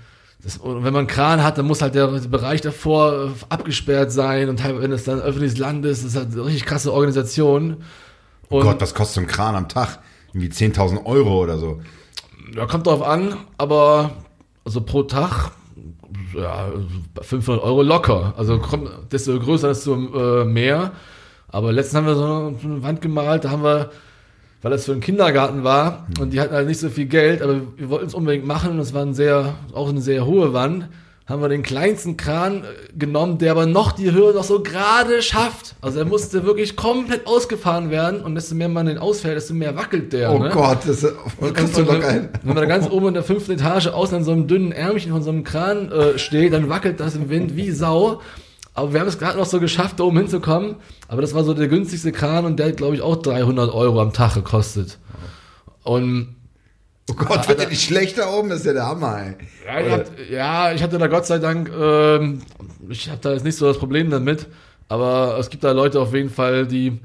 Das, 0.42 0.56
und 0.56 0.82
wenn 0.82 0.92
man 0.92 1.02
einen 1.02 1.06
Kran 1.06 1.44
hat, 1.44 1.56
dann 1.56 1.66
muss 1.66 1.82
halt 1.82 1.94
der 1.94 2.08
Bereich 2.08 2.62
davor 2.62 3.32
abgesperrt 3.48 4.10
sein 4.10 4.48
und 4.48 4.58
teilweise, 4.58 4.82
wenn 4.82 4.92
es 4.92 5.04
dann 5.04 5.20
öffentliches 5.20 5.56
Land 5.56 5.86
ist, 5.86 6.02
das 6.02 6.14
ist 6.14 6.16
halt 6.16 6.32
eine 6.32 6.44
richtig 6.44 6.66
krasse 6.66 6.92
Organisation. 6.92 7.76
Oh 8.54 8.60
Und 8.60 8.64
Gott, 8.64 8.80
was 8.80 8.94
kostet 8.94 9.14
so 9.14 9.20
ein 9.20 9.26
Kran 9.26 9.54
am 9.56 9.68
Tag? 9.68 9.98
Irgendwie 10.32 10.48
10.000 10.48 11.04
Euro 11.06 11.42
oder 11.42 11.58
so. 11.58 11.80
ja, 12.54 12.66
kommt 12.66 12.86
drauf 12.86 13.02
an, 13.02 13.36
aber 13.58 14.10
also 14.64 14.80
pro 14.80 15.02
Tag 15.04 15.52
ja, 16.36 16.68
500 17.20 17.62
Euro 17.62 17.82
locker. 17.82 18.34
Also 18.36 18.58
kommt, 18.58 18.88
desto 19.12 19.38
größer, 19.38 19.68
desto 19.68 19.94
äh, 19.94 20.44
mehr. 20.44 20.92
Aber 21.48 21.72
letztens 21.72 21.96
haben 21.96 22.06
wir 22.06 22.16
so 22.16 22.24
eine 22.24 22.82
Wand 22.82 23.00
gemalt, 23.00 23.44
da 23.44 23.50
haben 23.50 23.62
wir, 23.62 23.90
weil 24.62 24.72
das 24.72 24.86
für 24.86 24.92
einen 24.92 25.00
Kindergarten 25.00 25.62
war 25.62 26.06
und 26.18 26.32
die 26.32 26.40
hatten 26.40 26.54
halt 26.54 26.66
nicht 26.66 26.80
so 26.80 26.88
viel 26.88 27.06
Geld, 27.06 27.42
aber 27.42 27.60
wir 27.76 27.90
wollten 27.90 28.06
es 28.06 28.14
unbedingt 28.14 28.44
machen 28.44 28.72
und 28.72 28.80
es 28.80 28.92
war 28.92 29.02
ein 29.02 29.14
sehr, 29.14 29.54
auch 29.72 29.88
eine 29.88 30.00
sehr 30.00 30.26
hohe 30.26 30.52
Wand, 30.52 30.88
haben 31.26 31.40
wir 31.40 31.48
den 31.48 31.62
kleinsten 31.62 32.18
Kran 32.18 32.64
äh, 32.64 32.92
genommen, 32.98 33.38
der 33.38 33.52
aber 33.52 33.64
noch 33.64 33.92
die 33.92 34.12
Höhe 34.12 34.34
noch 34.34 34.44
so 34.44 34.62
gerade 34.62 35.22
schafft. 35.22 35.74
Also 35.80 35.98
er 35.98 36.04
musste 36.04 36.44
wirklich 36.44 36.76
komplett 36.76 37.26
ausgefahren 37.26 37.90
werden 37.90 38.20
und 38.20 38.34
desto 38.34 38.54
mehr 38.54 38.68
man 38.68 38.86
den 38.86 38.98
ausfällt, 38.98 39.36
desto 39.36 39.54
mehr 39.54 39.74
wackelt 39.74 40.12
der. 40.12 40.32
Oh 40.32 40.38
ne? 40.38 40.50
Gott, 40.50 40.80
das, 40.86 41.00
kriegst 41.00 41.18
und, 41.40 41.76
du 41.76 41.80
und, 41.80 41.96
locker 41.96 42.12
hin. 42.12 42.28
wenn 42.42 42.54
man 42.54 42.56
da 42.56 42.66
ganz 42.66 42.90
oben 42.90 43.08
in 43.08 43.14
der 43.14 43.22
fünften 43.22 43.52
Etage 43.52 43.86
außen 43.86 44.18
an 44.18 44.24
so 44.24 44.32
einem 44.32 44.46
dünnen 44.46 44.72
Ärmchen 44.72 45.12
von 45.12 45.22
so 45.22 45.30
einem 45.30 45.44
Kran 45.44 45.90
äh, 45.90 46.18
steht, 46.18 46.52
dann 46.52 46.68
wackelt 46.68 47.00
das 47.00 47.14
im 47.14 47.30
Wind 47.30 47.56
wie 47.56 47.70
Sau. 47.70 48.20
Aber 48.74 48.92
wir 48.92 49.00
haben 49.00 49.08
es 49.08 49.18
gerade 49.18 49.38
noch 49.38 49.46
so 49.46 49.60
geschafft, 49.60 50.00
da 50.00 50.04
oben 50.04 50.18
hinzukommen. 50.18 50.76
Aber 51.08 51.22
das 51.22 51.32
war 51.32 51.44
so 51.44 51.54
der 51.54 51.68
günstigste 51.68 52.12
Kran 52.12 52.44
und 52.44 52.58
der 52.58 52.68
hat, 52.68 52.76
glaube 52.76 52.96
ich, 52.96 53.02
auch 53.02 53.16
300 53.16 53.72
Euro 53.72 54.00
am 54.00 54.12
Tag 54.12 54.34
gekostet. 54.34 54.98
Und 55.84 56.34
Oh 57.10 57.14
Gott, 57.14 57.48
wird 57.48 57.60
dir 57.60 57.68
nicht 57.68 57.82
schlecht 57.82 58.16
da 58.18 58.30
oben? 58.32 58.48
Das 58.48 58.60
ist 58.60 58.66
ja 58.66 58.72
der 58.72 58.86
Hammer, 58.86 59.20
ey. 59.20 59.36
ja, 59.66 59.80
ich, 59.80 59.92
hab, 59.92 60.30
ja, 60.30 60.72
ich 60.72 60.82
hatte 60.82 60.98
da 60.98 61.06
Gott 61.06 61.26
sei 61.26 61.38
Dank, 61.38 61.70
ähm, 61.70 62.40
ich 62.88 63.10
habe 63.10 63.20
da 63.20 63.32
jetzt 63.32 63.44
nicht 63.44 63.56
so 63.56 63.66
das 63.66 63.78
Problem 63.78 64.10
damit. 64.10 64.46
Aber 64.88 65.38
es 65.38 65.50
gibt 65.50 65.64
da 65.64 65.72
Leute 65.72 66.00
auf 66.00 66.14
jeden 66.14 66.30
Fall, 66.30 66.66
die, 66.66 66.98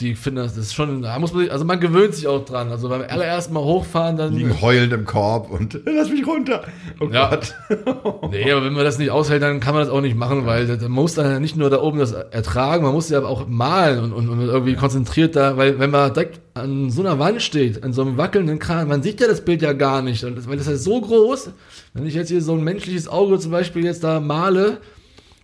die 0.00 0.14
finden 0.14 0.38
das, 0.38 0.54
das 0.54 0.66
ist 0.66 0.74
schon, 0.74 1.02
da 1.02 1.18
muss 1.18 1.32
man 1.32 1.42
sich, 1.42 1.52
also 1.52 1.64
man 1.64 1.78
gewöhnt 1.78 2.14
sich 2.14 2.26
auch 2.26 2.44
dran. 2.44 2.70
Also 2.70 2.88
beim 2.88 3.02
allerersten 3.08 3.54
Mal 3.54 3.62
hochfahren, 3.62 4.16
dann. 4.16 4.32
Liegen 4.34 4.60
heulend 4.60 4.92
im 4.92 5.04
Korb 5.04 5.50
und 5.50 5.78
lass 5.86 6.10
mich 6.10 6.26
runter. 6.26 6.62
Oh 7.00 7.08
Ja. 7.12 7.30
Gott. 7.30 7.54
Nee, 8.30 8.50
aber 8.50 8.64
wenn 8.64 8.72
man 8.72 8.84
das 8.84 8.98
nicht 8.98 9.10
aushält, 9.10 9.42
dann 9.42 9.60
kann 9.60 9.74
man 9.74 9.84
das 9.84 9.92
auch 9.92 10.00
nicht 10.00 10.16
machen, 10.16 10.46
weil 10.46 10.66
man 10.66 10.90
muss 10.90 11.14
dann 11.14 11.30
ja 11.30 11.38
nicht 11.38 11.56
nur 11.56 11.70
da 11.70 11.80
oben 11.80 11.98
das 11.98 12.12
ertragen, 12.12 12.82
man 12.84 12.92
muss 12.92 13.08
ja 13.10 13.18
aber 13.18 13.28
auch 13.28 13.46
malen 13.46 14.02
und, 14.02 14.12
und, 14.12 14.28
und 14.28 14.40
irgendwie 14.40 14.74
konzentriert 14.74 15.36
da, 15.36 15.56
weil 15.56 15.78
wenn 15.78 15.90
man 15.90 16.12
direkt 16.12 16.40
an 16.54 16.90
so 16.90 17.02
einer 17.02 17.18
Wand 17.18 17.42
steht, 17.42 17.84
an 17.84 17.92
so 17.92 18.02
einem 18.02 18.16
wackelnden 18.16 18.58
Kran, 18.58 18.88
man 18.88 19.02
sieht 19.02 19.20
ja 19.20 19.28
das 19.28 19.44
Bild 19.44 19.62
ja 19.62 19.72
gar 19.72 20.02
nicht, 20.02 20.24
und 20.24 20.36
das, 20.36 20.48
weil 20.48 20.56
das 20.56 20.66
ist 20.66 20.84
so 20.84 21.00
groß, 21.00 21.50
wenn 21.92 22.06
ich 22.06 22.14
jetzt 22.14 22.28
hier 22.28 22.40
so 22.42 22.54
ein 22.54 22.64
menschliches 22.64 23.06
Auge 23.08 23.38
zum 23.38 23.52
Beispiel 23.52 23.84
jetzt 23.84 24.02
da 24.02 24.18
male, 24.20 24.78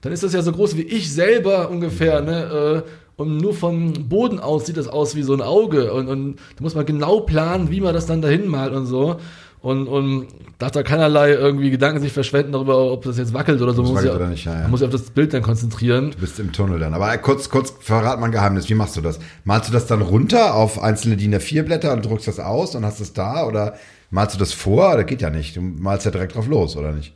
dann 0.01 0.13
ist 0.13 0.23
das 0.23 0.33
ja 0.33 0.43
so 0.43 0.53
groß 0.53 0.77
wie 0.77 0.83
ich 0.83 1.13
selber 1.13 1.71
ungefähr, 1.71 2.23
ne? 2.23 2.83
Und 3.21 3.37
nur 3.37 3.53
vom 3.53 3.93
Boden 4.09 4.41
aus 4.41 4.65
sieht 4.65 4.79
das 4.79 4.89
aus 4.89 5.15
wie 5.15 5.23
so 5.23 5.35
ein 5.35 5.43
Auge. 5.43 5.93
Und, 5.93 6.09
und 6.09 6.37
da 6.57 6.63
muss 6.63 6.75
man 6.75 6.87
genau 6.87 7.21
planen, 7.21 7.71
wie 7.71 7.83
man 7.83 7.93
das 7.93 8.07
dann 8.07 8.23
dahin 8.23 8.49
malt 8.49 8.73
und 8.73 8.87
so. 8.87 9.21
Und, 9.61 9.89
und 9.89 10.29
darf 10.59 10.71
da 10.71 10.83
keinerlei 10.83 11.33
irgendwie 11.33 11.71
Gedanken 11.71 12.01
sich 12.01 12.15
verschwenden 12.15 12.53
darüber, 12.53 12.91
ob 12.91 13.05
das 13.05 13.19
jetzt 13.19 13.35
wackelt 13.35 13.61
oder 13.61 13.75
so. 13.75 13.83
Man 13.83 13.93
muss, 13.93 14.05
ja, 14.05 14.19
nicht, 14.27 14.47
ja, 14.47 14.55
ja. 14.55 14.63
man 14.63 14.71
muss 14.71 14.81
sich 14.81 14.87
auf 14.87 14.93
das 14.93 15.11
Bild 15.11 15.35
dann 15.35 15.43
konzentrieren. 15.43 16.13
Du 16.13 16.17
bist 16.17 16.41
im 16.41 16.51
Tunnel 16.51 16.79
dann. 16.79 16.95
Aber 16.95 17.15
kurz, 17.19 17.51
kurz 17.51 17.75
verrat 17.81 18.19
mal 18.21 18.27
ein 18.27 18.33
Geheimnis. 18.33 18.71
Wie 18.71 18.75
machst 18.75 18.97
du 18.97 19.03
das? 19.03 19.19
Malst 19.45 19.69
du 19.69 19.75
das 19.75 19.87
dann 19.87 20.01
runter 20.01 20.55
auf 20.55 20.83
einzelne 20.83 21.19
DIN 21.19 21.35
A4 21.35 21.63
Blätter 21.65 21.93
und 21.93 22.07
druckst 22.07 22.27
das 22.27 22.41
aus 22.41 22.75
und 22.75 22.87
hast 22.87 23.01
es 23.01 23.13
da? 23.13 23.45
Oder 23.45 23.75
malst 24.09 24.35
du 24.35 24.39
das 24.39 24.55
vor? 24.55 24.97
Das 24.97 25.05
geht 25.05 25.21
ja 25.21 25.29
nicht. 25.29 25.57
Du 25.57 25.61
malst 25.61 26.07
ja 26.07 26.11
direkt 26.11 26.37
drauf 26.37 26.47
los, 26.47 26.75
oder 26.75 26.93
nicht? 26.93 27.13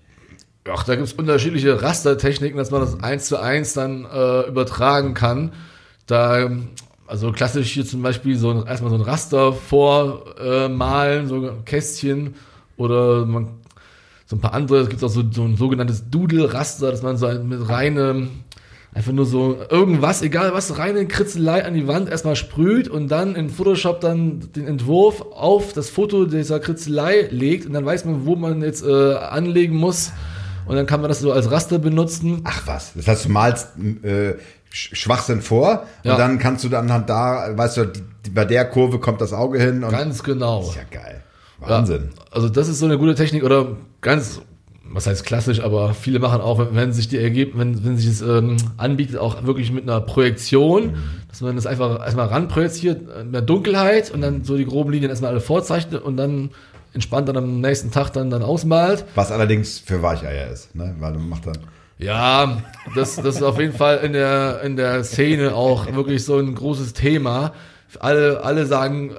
Ach, 0.71 0.85
da 0.85 0.97
gibt's 0.97 1.15
unterschiedliche 1.15 1.81
Rastertechniken, 1.81 2.59
dass 2.59 2.71
man 2.71 2.83
das 2.83 3.03
eins 3.03 3.25
zu 3.25 3.41
eins 3.41 3.73
dann 3.73 4.05
äh, 4.05 4.49
übertragen 4.49 5.15
kann. 5.15 5.53
Da, 6.07 6.51
also 7.07 7.33
klassisch 7.33 7.73
hier 7.73 7.87
zum 7.87 8.03
Beispiel 8.03 8.37
so 8.37 8.51
ein, 8.51 8.67
erstmal 8.67 8.91
so 8.91 8.97
ein 8.97 9.03
Raster 9.03 9.53
vormalen, 9.53 11.25
äh, 11.25 11.29
so 11.29 11.53
Kästchen 11.65 12.35
oder 12.77 13.25
man 13.25 13.49
so 14.27 14.37
ein 14.37 14.41
paar 14.41 14.55
andere, 14.55 14.81
es 14.81 14.89
gibt 14.89 15.05
auch 15.05 15.09
so, 15.09 15.23
so 15.31 15.45
ein 15.45 15.57
sogenanntes 15.57 16.11
Doodle-Raster, 16.11 16.91
dass 16.91 17.03
man 17.03 17.17
so 17.17 17.27
ein, 17.27 17.47
mit 17.47 17.69
reinem, 17.69 18.31
einfach 18.95 19.13
nur 19.13 19.27
so 19.27 19.59
irgendwas, 19.69 20.23
egal 20.23 20.55
was, 20.55 20.79
reine 20.79 21.07
Kritzelei 21.07 21.65
an 21.65 21.75
die 21.75 21.87
Wand 21.87 22.09
erstmal 22.09 22.37
sprüht 22.37 22.89
und 22.89 23.09
dann 23.09 23.35
in 23.35 23.51
Photoshop 23.51 24.01
dann 24.01 24.53
den 24.55 24.67
Entwurf 24.67 25.21
auf 25.33 25.73
das 25.73 25.91
Foto 25.91 26.25
dieser 26.25 26.61
Kritzelei 26.61 27.29
legt 27.31 27.67
und 27.67 27.75
dann 27.75 27.85
weiß 27.85 28.05
man, 28.07 28.25
wo 28.25 28.37
man 28.37 28.63
jetzt 28.63 28.85
äh, 28.85 29.15
anlegen 29.15 29.77
muss 29.77 30.13
und 30.67 30.77
dann 30.77 30.87
kann 30.87 31.01
man 31.01 31.09
das 31.09 31.21
so 31.21 31.33
als 31.33 31.51
Raster 31.51 31.79
benutzen. 31.79 32.41
Ach 32.45 32.63
was. 32.67 32.93
Das 32.95 33.07
heißt, 33.07 33.27
du 33.27 33.29
malst 33.31 33.69
äh, 34.03 34.35
Schwachsinn 34.75 35.41
vor 35.41 35.85
Ja. 36.03 36.13
und 36.13 36.19
dann 36.19 36.39
kannst 36.39 36.65
du 36.65 36.69
dann 36.69 36.93
halt 36.93 37.09
da, 37.09 37.49
weißt 37.57 37.77
du, 37.77 37.93
bei 38.35 38.45
der 38.45 38.65
Kurve 38.65 38.99
kommt 38.99 39.21
das 39.21 39.33
Auge 39.33 39.61
hin 39.61 39.85
und 39.85 39.91
Ganz 39.91 40.23
genau. 40.23 40.63
ist 40.63 40.75
ja 40.75 40.83
geil. 40.91 41.23
Wahnsinn. 41.61 42.11
Ja, 42.17 42.25
also 42.33 42.49
das 42.49 42.69
ist 42.69 42.81
so 42.81 42.87
eine 42.87 42.99
gute 42.99 43.15
Technik 43.15 43.45
oder 43.45 43.69
ganz, 44.01 44.41
was 44.91 45.07
heißt 45.07 45.25
klassisch, 45.25 45.61
aber 45.61 45.95
viele 45.95 46.19
machen 46.19 46.41
auch, 46.41 46.59
wenn, 46.59 46.75
wenn 46.75 46.93
sich 46.93 47.09
die 47.09 47.19
ergibt, 47.19 47.57
wenn, 47.57 47.85
wenn 47.85 47.97
sich 47.97 48.09
es 48.09 48.21
ähm, 48.23 48.57
anbietet, 48.77 49.17
auch 49.19 49.45
wirklich 49.45 49.71
mit 49.71 49.85
einer 49.85 50.01
Projektion, 50.01 50.97
dass 51.29 51.41
man 51.41 51.55
das 51.57 51.67
einfach 51.67 52.01
erstmal 52.05 52.27
ranprojiziert, 52.27 53.03
äh, 53.09 53.25
mit 53.25 53.35
der 53.35 53.43
Dunkelheit 53.43 54.11
und 54.11 54.21
dann 54.21 54.43
so 54.45 54.57
die 54.57 54.67
groben 54.67 54.91
Linien 54.91 55.11
erstmal 55.11 55.31
alle 55.31 55.41
vorzeichnet 55.41 56.03
und 56.03 56.17
dann 56.17 56.51
entspannt 56.93 57.29
dann 57.29 57.37
am 57.37 57.61
nächsten 57.61 57.91
Tag 57.93 58.11
dann, 58.13 58.31
dann 58.31 58.43
ausmalt. 58.43 59.05
Was 59.15 59.31
allerdings 59.33 59.79
für 59.79 60.03
Weicheier 60.03 60.49
ist, 60.51 60.75
ne? 60.75 60.95
Weil 60.99 61.13
du 61.15 61.19
macht 61.21 61.47
dann. 61.47 61.59
Ja, 61.99 62.63
das, 62.95 63.17
das 63.17 63.37
ist 63.37 63.43
auf 63.43 63.59
jeden 63.59 63.73
Fall 63.73 63.99
in 63.99 64.13
der, 64.13 64.61
in 64.63 64.77
der 64.77 65.05
Szene 65.05 65.55
auch 65.55 65.93
wirklich 65.95 66.25
so 66.25 66.39
ein 66.39 66.55
großes 66.55 66.93
Thema. 66.93 67.53
Alle, 68.01 68.43
alle 68.43 68.67
sagen, 68.67 69.13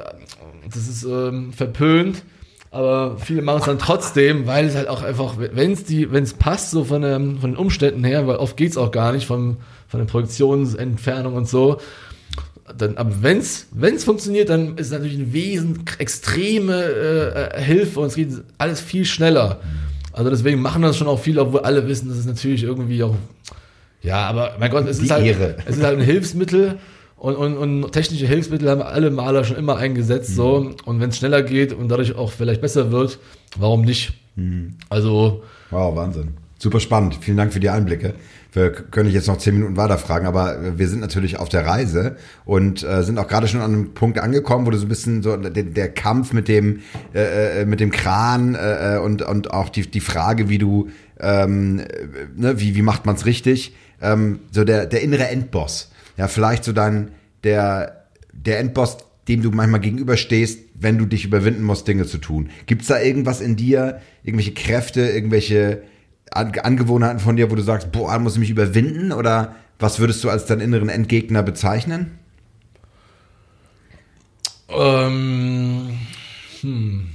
das 0.74 0.88
ist 0.88 1.04
ähm, 1.04 1.54
verpönt, 1.54 2.24
aber 2.72 3.18
viele 3.18 3.42
machen 3.42 3.60
es 3.60 3.66
dann 3.66 3.80
trotzdem, 3.80 4.48
weil 4.48 4.66
es 4.66 4.76
halt 4.76 4.90
auch 4.90 5.02
einfach, 5.02 5.36
wenn 5.38 5.72
es 5.72 5.86
die, 5.86 6.12
wenn 6.12 6.24
es 6.26 6.34
passt, 6.34 6.72
so 6.72 6.84
von, 6.84 7.02
der, 7.02 7.16
von 7.16 7.52
den 7.52 7.56
Umständen 7.56 8.04
her, 8.04 8.28
weil 8.28 8.36
oft 8.36 8.58
geht's 8.58 8.76
auch 8.76 8.92
gar 8.92 9.14
nicht, 9.14 9.26
vom, 9.26 9.58
von 9.88 10.02
der 10.02 10.08
Projektionsentfernung 10.08 11.36
und 11.36 11.48
so. 11.48 11.80
Dann, 12.78 12.98
aber 12.98 13.22
wenn's, 13.22 13.68
wenn's 13.72 14.04
funktioniert, 14.04 14.50
dann 14.50 14.78
ist 14.78 14.88
es 14.88 14.92
natürlich 14.92 15.16
eine 15.16 15.32
wesen 15.32 15.86
extreme 16.00 16.84
äh, 16.84 17.62
Hilfe 17.62 18.02
und 18.02 18.08
es 18.08 18.16
geht 18.16 18.34
alles 18.58 18.82
viel 18.82 19.06
schneller. 19.06 19.62
Also 20.16 20.30
deswegen 20.30 20.62
machen 20.62 20.82
das 20.82 20.96
schon 20.96 21.08
auch 21.08 21.20
viele, 21.20 21.42
obwohl 21.42 21.60
alle 21.62 21.86
wissen, 21.88 22.08
dass 22.08 22.18
es 22.18 22.26
natürlich 22.26 22.64
irgendwie 22.64 23.04
auch, 23.04 23.16
ja, 24.02 24.26
aber 24.28 24.56
mein 24.60 24.72
Gott, 24.72 24.88
es 24.88 25.00
Die 25.00 25.06
ist 25.06 25.12
halt, 25.12 25.26
Ehre. 25.26 25.58
es 25.66 25.76
ist 25.76 25.84
halt 25.84 26.00
ein 26.00 26.06
Hilfsmittel 26.06 26.78
und, 27.18 27.36
und, 27.36 27.58
und 27.58 27.92
technische 27.92 28.26
Hilfsmittel 28.26 28.70
haben 28.70 28.82
alle 28.82 29.12
Maler 29.12 29.44
schon 29.44 29.58
immer 29.58 29.76
eingesetzt, 29.76 30.34
so. 30.36 30.74
Und 30.86 31.02
wenn 31.02 31.10
es 31.10 31.18
schneller 31.18 31.44
geht 31.44 31.74
und 31.74 31.90
dadurch 31.90 32.16
auch 32.16 32.32
vielleicht 32.32 32.62
besser 32.62 32.92
wird, 32.92 33.20
warum 33.58 33.82
nicht? 33.82 34.14
Also, 34.90 35.44
Wow, 35.70 35.96
Wahnsinn. 35.98 36.30
Super 36.58 36.80
spannend. 36.80 37.18
Vielen 37.20 37.38
Dank 37.38 37.52
für 37.52 37.60
die 37.60 37.70
Einblicke. 37.70 38.14
Wir 38.54 38.72
können 38.72 39.12
jetzt 39.12 39.28
noch 39.28 39.38
zehn 39.38 39.56
Minuten 39.56 39.76
weiterfragen, 39.76 40.26
aber 40.26 40.78
wir 40.78 40.88
sind 40.88 41.02
natürlich 41.02 41.38
auf 41.38 41.50
der 41.50 41.66
Reise 41.66 42.16
und 42.46 42.84
äh, 42.84 43.04
sind 43.04 43.20
auch 43.20 43.28
gerade 43.28 43.50
schon 43.50 43.60
an 43.60 43.74
einem 43.74 43.94
Punkt 43.94 44.18
angekommen, 44.20 44.66
wo 44.66 44.70
du 44.70 44.78
so 44.78 44.86
ein 44.86 44.90
bisschen 44.90 45.22
so 45.22 45.36
der, 45.36 45.64
der 45.64 45.90
Kampf 45.90 46.32
mit 46.32 46.48
dem 46.48 46.80
äh, 47.14 47.62
äh 47.62 47.66
mit 47.66 47.82
dem 47.82 47.92
Kran 47.92 48.56
äh, 48.56 48.96
äh, 48.96 49.00
und 49.00 49.22
und 49.22 49.52
auch 49.52 49.68
die 49.68 49.92
die 49.92 50.00
Frage, 50.00 50.48
wie 50.48 50.58
du 50.58 50.88
ähm, 51.20 51.82
ne, 52.38 52.60
wie 52.60 52.76
wie 52.76 52.82
macht 52.82 53.06
man 53.06 53.16
es 53.16 53.26
richtig, 53.26 53.76
ähm, 54.02 54.40
so 54.52 54.64
der 54.64 54.86
der 54.86 55.02
innere 55.02 55.28
Endboss. 55.28 55.92
Ja, 56.16 56.30
vielleicht 56.30 56.64
so 56.64 56.72
dein 56.72 57.10
der 57.44 58.06
der 58.32 58.60
Endboss, 58.60 59.00
dem 59.28 59.42
du 59.42 59.52
manchmal 59.52 59.82
gegenüberstehst, 59.82 60.60
wenn 60.76 60.98
du 60.98 61.06
dich 61.06 61.26
überwinden 61.26 61.64
musst, 61.64 61.90
Dinge 61.90 62.06
zu 62.06 62.20
tun. 62.20 62.50
Gibt's 62.68 62.88
da 62.88 63.02
irgendwas 63.02 63.42
in 63.42 63.58
dir, 63.58 64.00
irgendwelche 64.24 64.54
Kräfte, 64.54 65.02
irgendwelche 65.02 65.82
Angewohnheiten 66.32 67.20
von 67.20 67.36
dir, 67.36 67.52
wo 67.52 67.56
du 67.56 67.62
sagst, 67.62 67.92
boah, 67.92 68.18
muss 68.20 68.34
ich 68.34 68.40
mich 68.40 68.50
überwinden? 68.50 69.12
Oder 69.12 69.56
was 69.80 70.00
würdest 70.00 70.24
du 70.24 70.30
als 70.30 70.46
deinen 70.46 70.62
inneren 70.62 70.90
Endgegner 70.90 71.44
bezeichnen? 71.44 72.20
Ähm, 74.70 75.98
hm. 76.62 77.10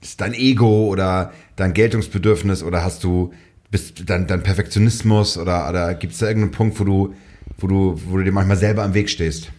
Ist 0.00 0.20
dein 0.20 0.34
Ego 0.34 0.86
oder 0.86 1.32
dein 1.56 1.74
Geltungsbedürfnis 1.74 2.62
oder 2.62 2.84
hast 2.84 3.02
du 3.04 3.32
bist 3.70 4.08
dein, 4.08 4.28
dein 4.28 4.44
Perfektionismus 4.44 5.36
oder, 5.36 5.68
oder 5.68 5.94
gibt 5.94 6.12
es 6.12 6.20
da 6.20 6.28
irgendeinen 6.28 6.52
Punkt, 6.52 6.78
wo 6.78 6.84
du, 6.84 7.14
wo 7.58 7.66
du, 7.66 8.00
wo 8.06 8.18
du 8.18 8.22
dir 8.24 8.30
manchmal 8.30 8.56
selber 8.56 8.84
am 8.84 8.94
Weg 8.94 9.10
stehst? 9.10 9.50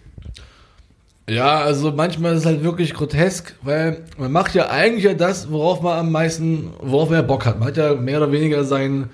Ja, 1.27 1.61
also 1.61 1.91
manchmal 1.91 2.33
ist 2.33 2.41
es 2.41 2.45
halt 2.45 2.63
wirklich 2.63 2.93
grotesk, 2.93 3.55
weil 3.63 4.03
man 4.17 4.31
macht 4.31 4.53
ja 4.53 4.69
eigentlich 4.69 5.05
ja 5.05 5.15
das, 5.15 5.49
worauf 5.49 5.81
man 5.81 5.97
am 5.97 6.11
meisten, 6.11 6.71
worauf 6.79 7.09
man 7.09 7.19
ja 7.19 7.23
Bock 7.23 7.47
hat. 7.47 7.57
Man 7.59 7.69
hat 7.69 7.77
ja 7.77 7.95
mehr 7.95 8.17
oder 8.17 8.31
weniger 8.31 8.63
sein, 8.63 9.09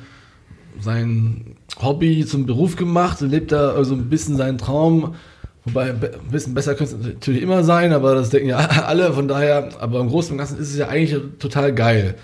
sein 0.80 1.56
Hobby 1.82 2.26
zum 2.26 2.46
Beruf 2.46 2.76
gemacht 2.76 3.22
und 3.22 3.30
lebt 3.30 3.54
da 3.54 3.72
also 3.72 3.96
ein 3.96 4.10
bisschen 4.10 4.36
seinen 4.36 4.58
Traum. 4.58 5.16
Wobei 5.64 5.92
ein 5.92 6.02
bisschen 6.30 6.54
besser 6.54 6.76
könnte 6.76 6.96
es 6.96 7.06
natürlich 7.06 7.44
immer 7.44 7.64
sein, 7.64 7.94
aber 7.94 8.16
das 8.16 8.30
denken 8.30 8.50
ja 8.50 8.58
alle, 8.86 9.14
von 9.14 9.30
daher, 9.30 9.70
aber 9.80 10.02
im 10.02 10.10
Großen 10.10 10.34
und 10.34 10.38
Ganzen 10.38 10.58
ist 10.58 10.72
es 10.72 10.78
ja 10.78 10.90
eigentlich 10.90 11.18
total 11.40 11.74
geil. 11.74 12.16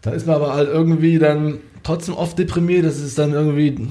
Da 0.00 0.12
ist 0.12 0.26
man 0.26 0.36
aber 0.36 0.54
halt 0.54 0.68
irgendwie 0.68 1.18
dann 1.18 1.58
trotzdem 1.82 2.14
oft 2.14 2.38
deprimiert, 2.38 2.86
dass 2.86 2.98
es 2.98 3.14
dann 3.14 3.32
irgendwie 3.32 3.88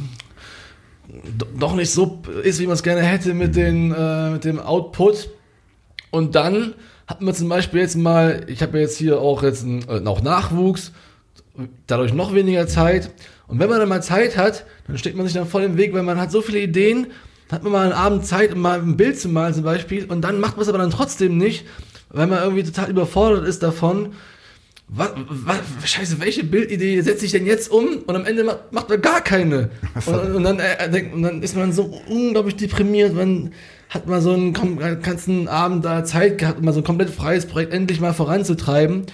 doch 1.58 1.76
nicht 1.76 1.92
so 1.92 2.22
ist, 2.44 2.60
wie 2.60 2.68
man 2.68 2.76
es 2.76 2.84
gerne 2.84 3.02
hätte 3.02 3.34
mit, 3.34 3.56
den, 3.56 3.92
äh, 3.92 4.32
mit 4.32 4.46
dem 4.46 4.60
Output. 4.60 5.30
Und 6.12 6.36
dann 6.36 6.74
hat 7.08 7.22
man 7.22 7.34
zum 7.34 7.50
Beispiel 7.50 7.82
jetzt 7.82 7.96
mal, 7.96 8.46
ich 8.48 8.62
habe 8.62 8.78
ja 8.78 8.84
jetzt 8.84 8.98
hier 8.98 9.20
auch 9.20 9.44
jetzt 9.44 9.64
einen, 9.64 9.88
äh, 9.88 10.00
noch 10.00 10.22
Nachwuchs, 10.22 10.92
dadurch 11.88 12.14
noch 12.14 12.34
weniger 12.34 12.68
Zeit. 12.68 13.12
Und 13.48 13.60
wenn 13.60 13.70
man 13.70 13.80
dann 13.80 13.90
mal 13.90 14.04
Zeit 14.04 14.38
hat, 14.38 14.66
dann 14.88 14.98
steht 14.98 15.16
man 15.16 15.26
sich 15.26 15.36
dann 15.36 15.48
voll 15.48 15.64
im 15.64 15.78
Weg, 15.78 15.94
weil 15.94 16.04
man 16.04 16.20
hat 16.20 16.32
so 16.32 16.42
viele 16.42 16.60
Ideen, 16.60 17.08
hat 17.52 17.64
man 17.64 17.72
mal 17.72 17.84
einen 17.84 17.94
Abend 17.94 18.26
Zeit, 18.26 18.54
um 18.54 18.62
mal 18.62 18.80
ein 18.80 18.98
Bild 18.98 19.20
zu 19.20 19.30
malen 19.30 19.54
zum 19.54 19.64
Beispiel, 19.64 20.06
und 20.06 20.22
dann 20.22 20.40
macht 20.40 20.58
man 20.58 20.64
es 20.64 20.70
aber 20.70 20.78
dann 20.78 20.92
trotzdem 20.92 21.38
nicht, 21.38 21.66
weil 22.10 22.28
man 22.28 22.44
irgendwie 22.44 22.64
total 22.64 22.90
überfordert 22.90 23.46
ist 23.46 23.64
davon 23.64 24.14
was, 24.90 25.12
was, 25.28 25.90
scheiße, 25.90 26.22
welche 26.22 26.46
Bildidee 26.46 27.02
setze 27.02 27.26
ich 27.26 27.32
denn 27.34 27.46
jetzt 27.46 27.70
um? 27.70 28.04
Und 28.06 28.16
am 28.16 28.26
Ende 28.26 28.46
macht, 28.46 28.72
macht 28.72 28.90
man 28.90 29.02
gar 29.02 29.22
keine. 29.22 29.70
Und, 30.06 30.36
und, 30.36 30.44
dann, 30.44 30.60
äh, 30.60 31.10
und 31.14 31.24
dann 31.24 31.44
ist 31.44 31.58
man 31.58 31.74
so 31.74 32.02
unglaublich 32.08 32.56
deprimiert. 32.56 33.14
Man 33.14 33.52
hat 33.90 34.08
mal 34.08 34.22
so 34.22 34.32
einen 34.34 34.54
ganzen 34.54 35.50
Abend 35.50 35.84
da 35.84 36.06
Zeit 36.06 36.38
gehabt, 36.38 36.62
mal 36.62 36.74
so 36.74 36.80
ein 36.80 36.86
komplett 36.86 37.10
freies 37.10 37.46
Projekt 37.46 37.74
endlich 37.74 38.00
mal 38.00 38.14
voranzutreiben. 38.14 39.08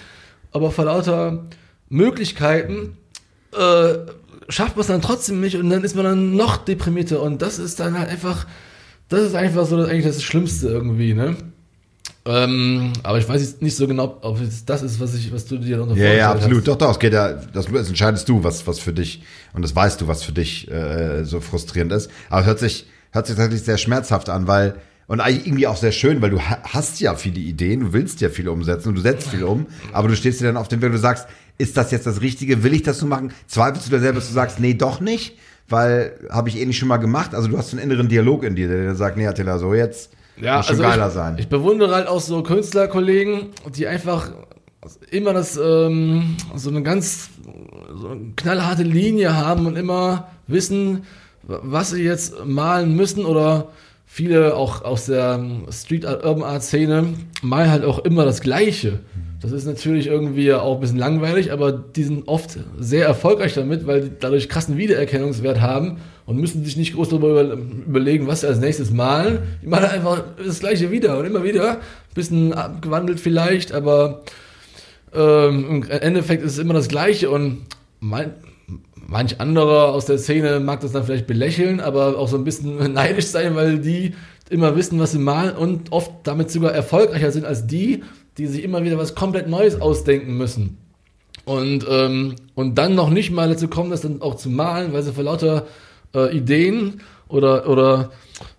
Aber 0.52 0.70
vor 0.70 0.86
lauter 0.86 1.46
Möglichkeiten 1.90 2.98
äh, 3.54 3.96
schafft 4.50 4.76
man 4.76 4.82
es 4.82 4.88
dann 4.88 5.02
trotzdem 5.02 5.42
nicht 5.42 5.56
und 5.56 5.72
dann 5.72 5.84
ist 5.84 5.96
man 5.96 6.06
dann 6.06 6.36
noch 6.36 6.58
deprimierter. 6.58 7.20
Und 7.20 7.42
das 7.42 7.58
ist 7.58 7.80
dann 7.80 7.98
halt 7.98 8.10
einfach, 8.10 8.46
das 9.10 9.22
ist 9.22 9.36
einfach 9.36 9.66
so 9.66 9.78
das, 9.78 9.90
eigentlich 9.90 10.06
das 10.06 10.22
Schlimmste 10.22 10.68
irgendwie, 10.68 11.16
ne? 11.16 11.36
Ähm, 12.26 12.94
aber 13.04 13.18
ich 13.18 13.28
weiß 13.28 13.42
jetzt 13.42 13.62
nicht 13.62 13.76
so 13.76 13.86
genau, 13.86 14.18
ob 14.22 14.40
es 14.40 14.64
das 14.64 14.82
ist, 14.82 15.00
was 15.02 15.14
ich, 15.14 15.34
was 15.34 15.46
du 15.46 15.58
dir 15.58 15.82
unter 15.82 15.96
Ja, 15.96 16.14
ja, 16.14 16.32
absolut. 16.32 16.60
Hast. 16.60 16.68
Doch, 16.68 16.78
doch, 16.78 16.92
es 16.92 17.00
geht 17.00 17.12
ja, 17.12 17.34
das, 17.34 17.68
entscheidest 17.68 18.30
du, 18.30 18.44
was, 18.44 18.66
was 18.66 18.80
für 18.80 18.94
dich, 18.94 19.24
und 19.54 19.62
das 19.62 19.76
weißt 19.76 20.00
du, 20.00 20.08
was 20.08 20.24
für 20.24 20.32
dich 20.32 20.72
äh, 20.72 21.26
so 21.26 21.42
frustrierend 21.42 21.92
ist. 21.92 22.10
Aber 22.30 22.42
es 22.42 22.48
hört 22.48 22.60
sich, 22.60 22.88
hört 23.12 23.28
sich 23.28 23.36
tatsächlich 23.36 23.64
sehr 23.64 23.78
schmerzhaft 23.78 24.30
an, 24.30 24.48
weil, 24.48 24.76
und 25.08 25.20
eigentlich 25.20 25.48
irgendwie 25.48 25.68
auch 25.68 25.76
sehr 25.76 25.92
schön, 25.92 26.22
weil 26.22 26.30
du 26.30 26.40
hast 26.40 27.02
ja 27.02 27.16
viele 27.16 27.42
Ideen, 27.42 27.82
du 27.82 27.94
willst 27.94 28.22
ja 28.22 28.30
viel 28.30 28.48
umsetzen 28.48 28.90
und 28.90 28.96
du 28.96 29.02
setzt 29.02 29.28
viel 29.28 29.44
um, 29.44 29.66
aber 29.92 30.08
du 30.08 30.16
stehst 30.16 30.40
dir 30.40 30.46
dann 30.46 30.58
auf 30.58 30.70
dem 30.70 30.82
Weg, 30.82 30.94
du 30.94 30.98
sagst, 30.98 31.28
ist 31.58 31.76
das 31.76 31.92
jetzt 31.92 32.08
das 32.08 32.22
Richtige, 32.22 32.64
will 32.64 32.74
ich 32.74 32.84
das 32.84 33.00
so 33.00 33.06
machen? 33.06 33.34
Zweifelst 33.48 33.88
du 33.88 33.92
da 33.92 34.00
selber, 34.00 34.20
dass 34.20 34.30
du 34.30 34.34
sagst, 34.34 34.62
nee, 34.62 34.76
doch 34.76 35.02
nicht, 35.02 35.38
weil 35.68 36.14
habe 36.30 36.48
ich 36.48 36.58
eh 36.58 36.66
nicht 36.66 36.78
schon 36.78 36.88
mal 36.88 36.98
gemacht. 36.98 37.36
Also 37.36 37.50
du 37.50 37.58
hast 37.58 37.74
einen 37.74 37.84
inneren 37.84 38.08
Dialog 38.08 38.44
in 38.44 38.56
dir, 38.56 38.70
der 38.70 38.96
sagt, 38.96 39.18
nee, 39.18 39.28
Attila, 39.28 39.60
so 39.60 39.74
jetzt 39.74 40.12
ja, 40.38 40.58
Muss 40.58 40.68
schon 40.68 40.76
also 40.76 40.84
geiler 40.84 41.08
ich, 41.08 41.14
sein. 41.14 41.38
Ich 41.40 41.50
bewundere 41.50 41.96
halt 41.96 42.08
auch 42.08 42.22
so 42.22 42.44
Künstlerkollegen, 42.44 43.50
die 43.76 43.88
einfach 43.88 44.32
immer 45.12 45.34
das 45.34 45.58
ähm, 45.58 46.36
so 46.56 46.70
eine 46.70 46.84
ganz 46.84 47.30
so 47.96 48.10
eine 48.10 48.34
knallharte 48.36 48.84
Linie 48.84 49.36
haben 49.36 49.66
und 49.66 49.78
immer 49.78 50.30
wissen, 50.48 51.04
was 51.44 51.92
sie 51.92 52.04
jetzt 52.04 52.46
malen 52.46 52.96
müssen 52.96 53.26
oder 53.26 53.70
viele 54.06 54.56
auch 54.56 54.84
aus 54.84 55.06
der 55.06 55.44
Street 55.72 56.06
Art, 56.06 56.26
Urban 56.26 56.44
Art 56.44 56.64
Szene 56.64 57.14
malen 57.42 57.72
halt 57.72 57.84
auch 57.84 58.00
immer 58.00 58.26
das 58.26 58.42
Gleiche. 58.42 59.00
Das 59.42 59.52
ist 59.52 59.66
natürlich 59.66 60.08
irgendwie 60.08 60.54
auch 60.54 60.76
ein 60.76 60.80
bisschen 60.80 60.98
langweilig, 60.98 61.52
aber 61.52 61.74
die 61.74 62.04
sind 62.04 62.30
oft 62.30 62.58
sehr 62.80 63.06
erfolgreich 63.06 63.54
damit, 63.54 63.86
weil 63.86 64.02
die 64.02 64.12
dadurch 64.18 64.48
krassen 64.48 64.78
Wiedererkennungswert 64.78 65.60
haben 65.60 65.98
und 66.26 66.38
müssen 66.38 66.64
sich 66.64 66.78
nicht 66.78 66.94
groß 66.94 67.10
darüber 67.10 67.42
überlegen, 67.42 68.26
was 68.28 68.42
sie 68.42 68.48
als 68.48 68.60
nächstes 68.60 68.92
malen. 68.92 69.40
Die 69.62 69.68
malen 69.68 69.86
einfach 69.86 70.24
das 70.38 70.62
gleiche 70.62 70.92
wieder 70.92 71.18
und 71.18 71.26
immer 71.26 71.44
wieder. 71.44 71.72
Ein 71.72 71.80
bisschen 72.16 72.54
abgewandelt 72.54 73.20
vielleicht, 73.20 73.74
aber 73.74 74.24
ähm, 75.14 75.84
im 75.84 75.90
Endeffekt 75.90 76.42
ist 76.44 76.54
es 76.54 76.60
immer 76.60 76.74
das 76.74 76.88
gleiche 76.88 77.30
und 77.30 77.64
mein, 78.00 78.32
manch 79.14 79.40
anderer 79.40 79.94
aus 79.94 80.08
der 80.08 80.18
Szene 80.18 80.60
mag 80.60 80.82
das 80.82 80.92
dann 80.92 81.04
vielleicht 81.04 81.28
belächeln, 81.28 81.80
aber 81.80 82.18
auch 82.18 82.28
so 82.28 82.36
ein 82.36 82.44
bisschen 82.44 82.94
neidisch 82.94 83.28
sein, 83.28 83.56
weil 83.56 83.78
die 83.78 84.16
immer 84.50 84.76
wissen, 84.76 85.00
was 85.00 85.12
sie 85.12 85.20
malen 85.20 85.56
und 85.56 85.92
oft 85.92 86.12
damit 86.24 86.52
sogar 86.52 86.72
erfolgreicher 86.72 87.32
sind 87.32 87.46
als 87.46 87.66
die, 87.68 88.04
die 88.38 88.48
sich 88.48 88.64
immer 88.64 88.84
wieder 88.84 88.98
was 88.98 89.16
komplett 89.16 89.48
Neues 89.48 89.80
ausdenken 89.80 90.36
müssen. 90.36 90.78
Und, 91.46 91.86
ähm, 91.90 92.36
und 92.56 92.78
dann 92.78 92.96
noch 92.96 93.10
nicht 93.10 93.32
mal 93.32 93.48
dazu 93.48 93.68
kommen, 93.68 93.92
das 93.92 94.02
dann 94.02 94.22
auch 94.22 94.36
zu 94.36 94.50
malen, 94.50 94.94
weil 94.94 95.04
sie 95.04 95.14
vor 95.14 95.24
lauter 95.24 95.68
äh, 96.16 96.36
Ideen 96.36 97.02
oder, 97.28 97.70
oder 97.70 98.12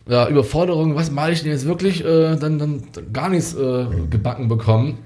ja, 0.09 0.29
Überforderungen, 0.29 0.95
was 0.95 1.11
male 1.11 1.33
ich 1.33 1.43
denn 1.43 1.51
jetzt 1.51 1.67
wirklich, 1.67 2.05
äh, 2.05 2.37
dann, 2.37 2.59
dann 2.59 2.83
gar 3.13 3.29
nichts 3.29 3.55
äh, 3.55 3.87
gebacken 4.09 4.49
bekommen. 4.49 4.99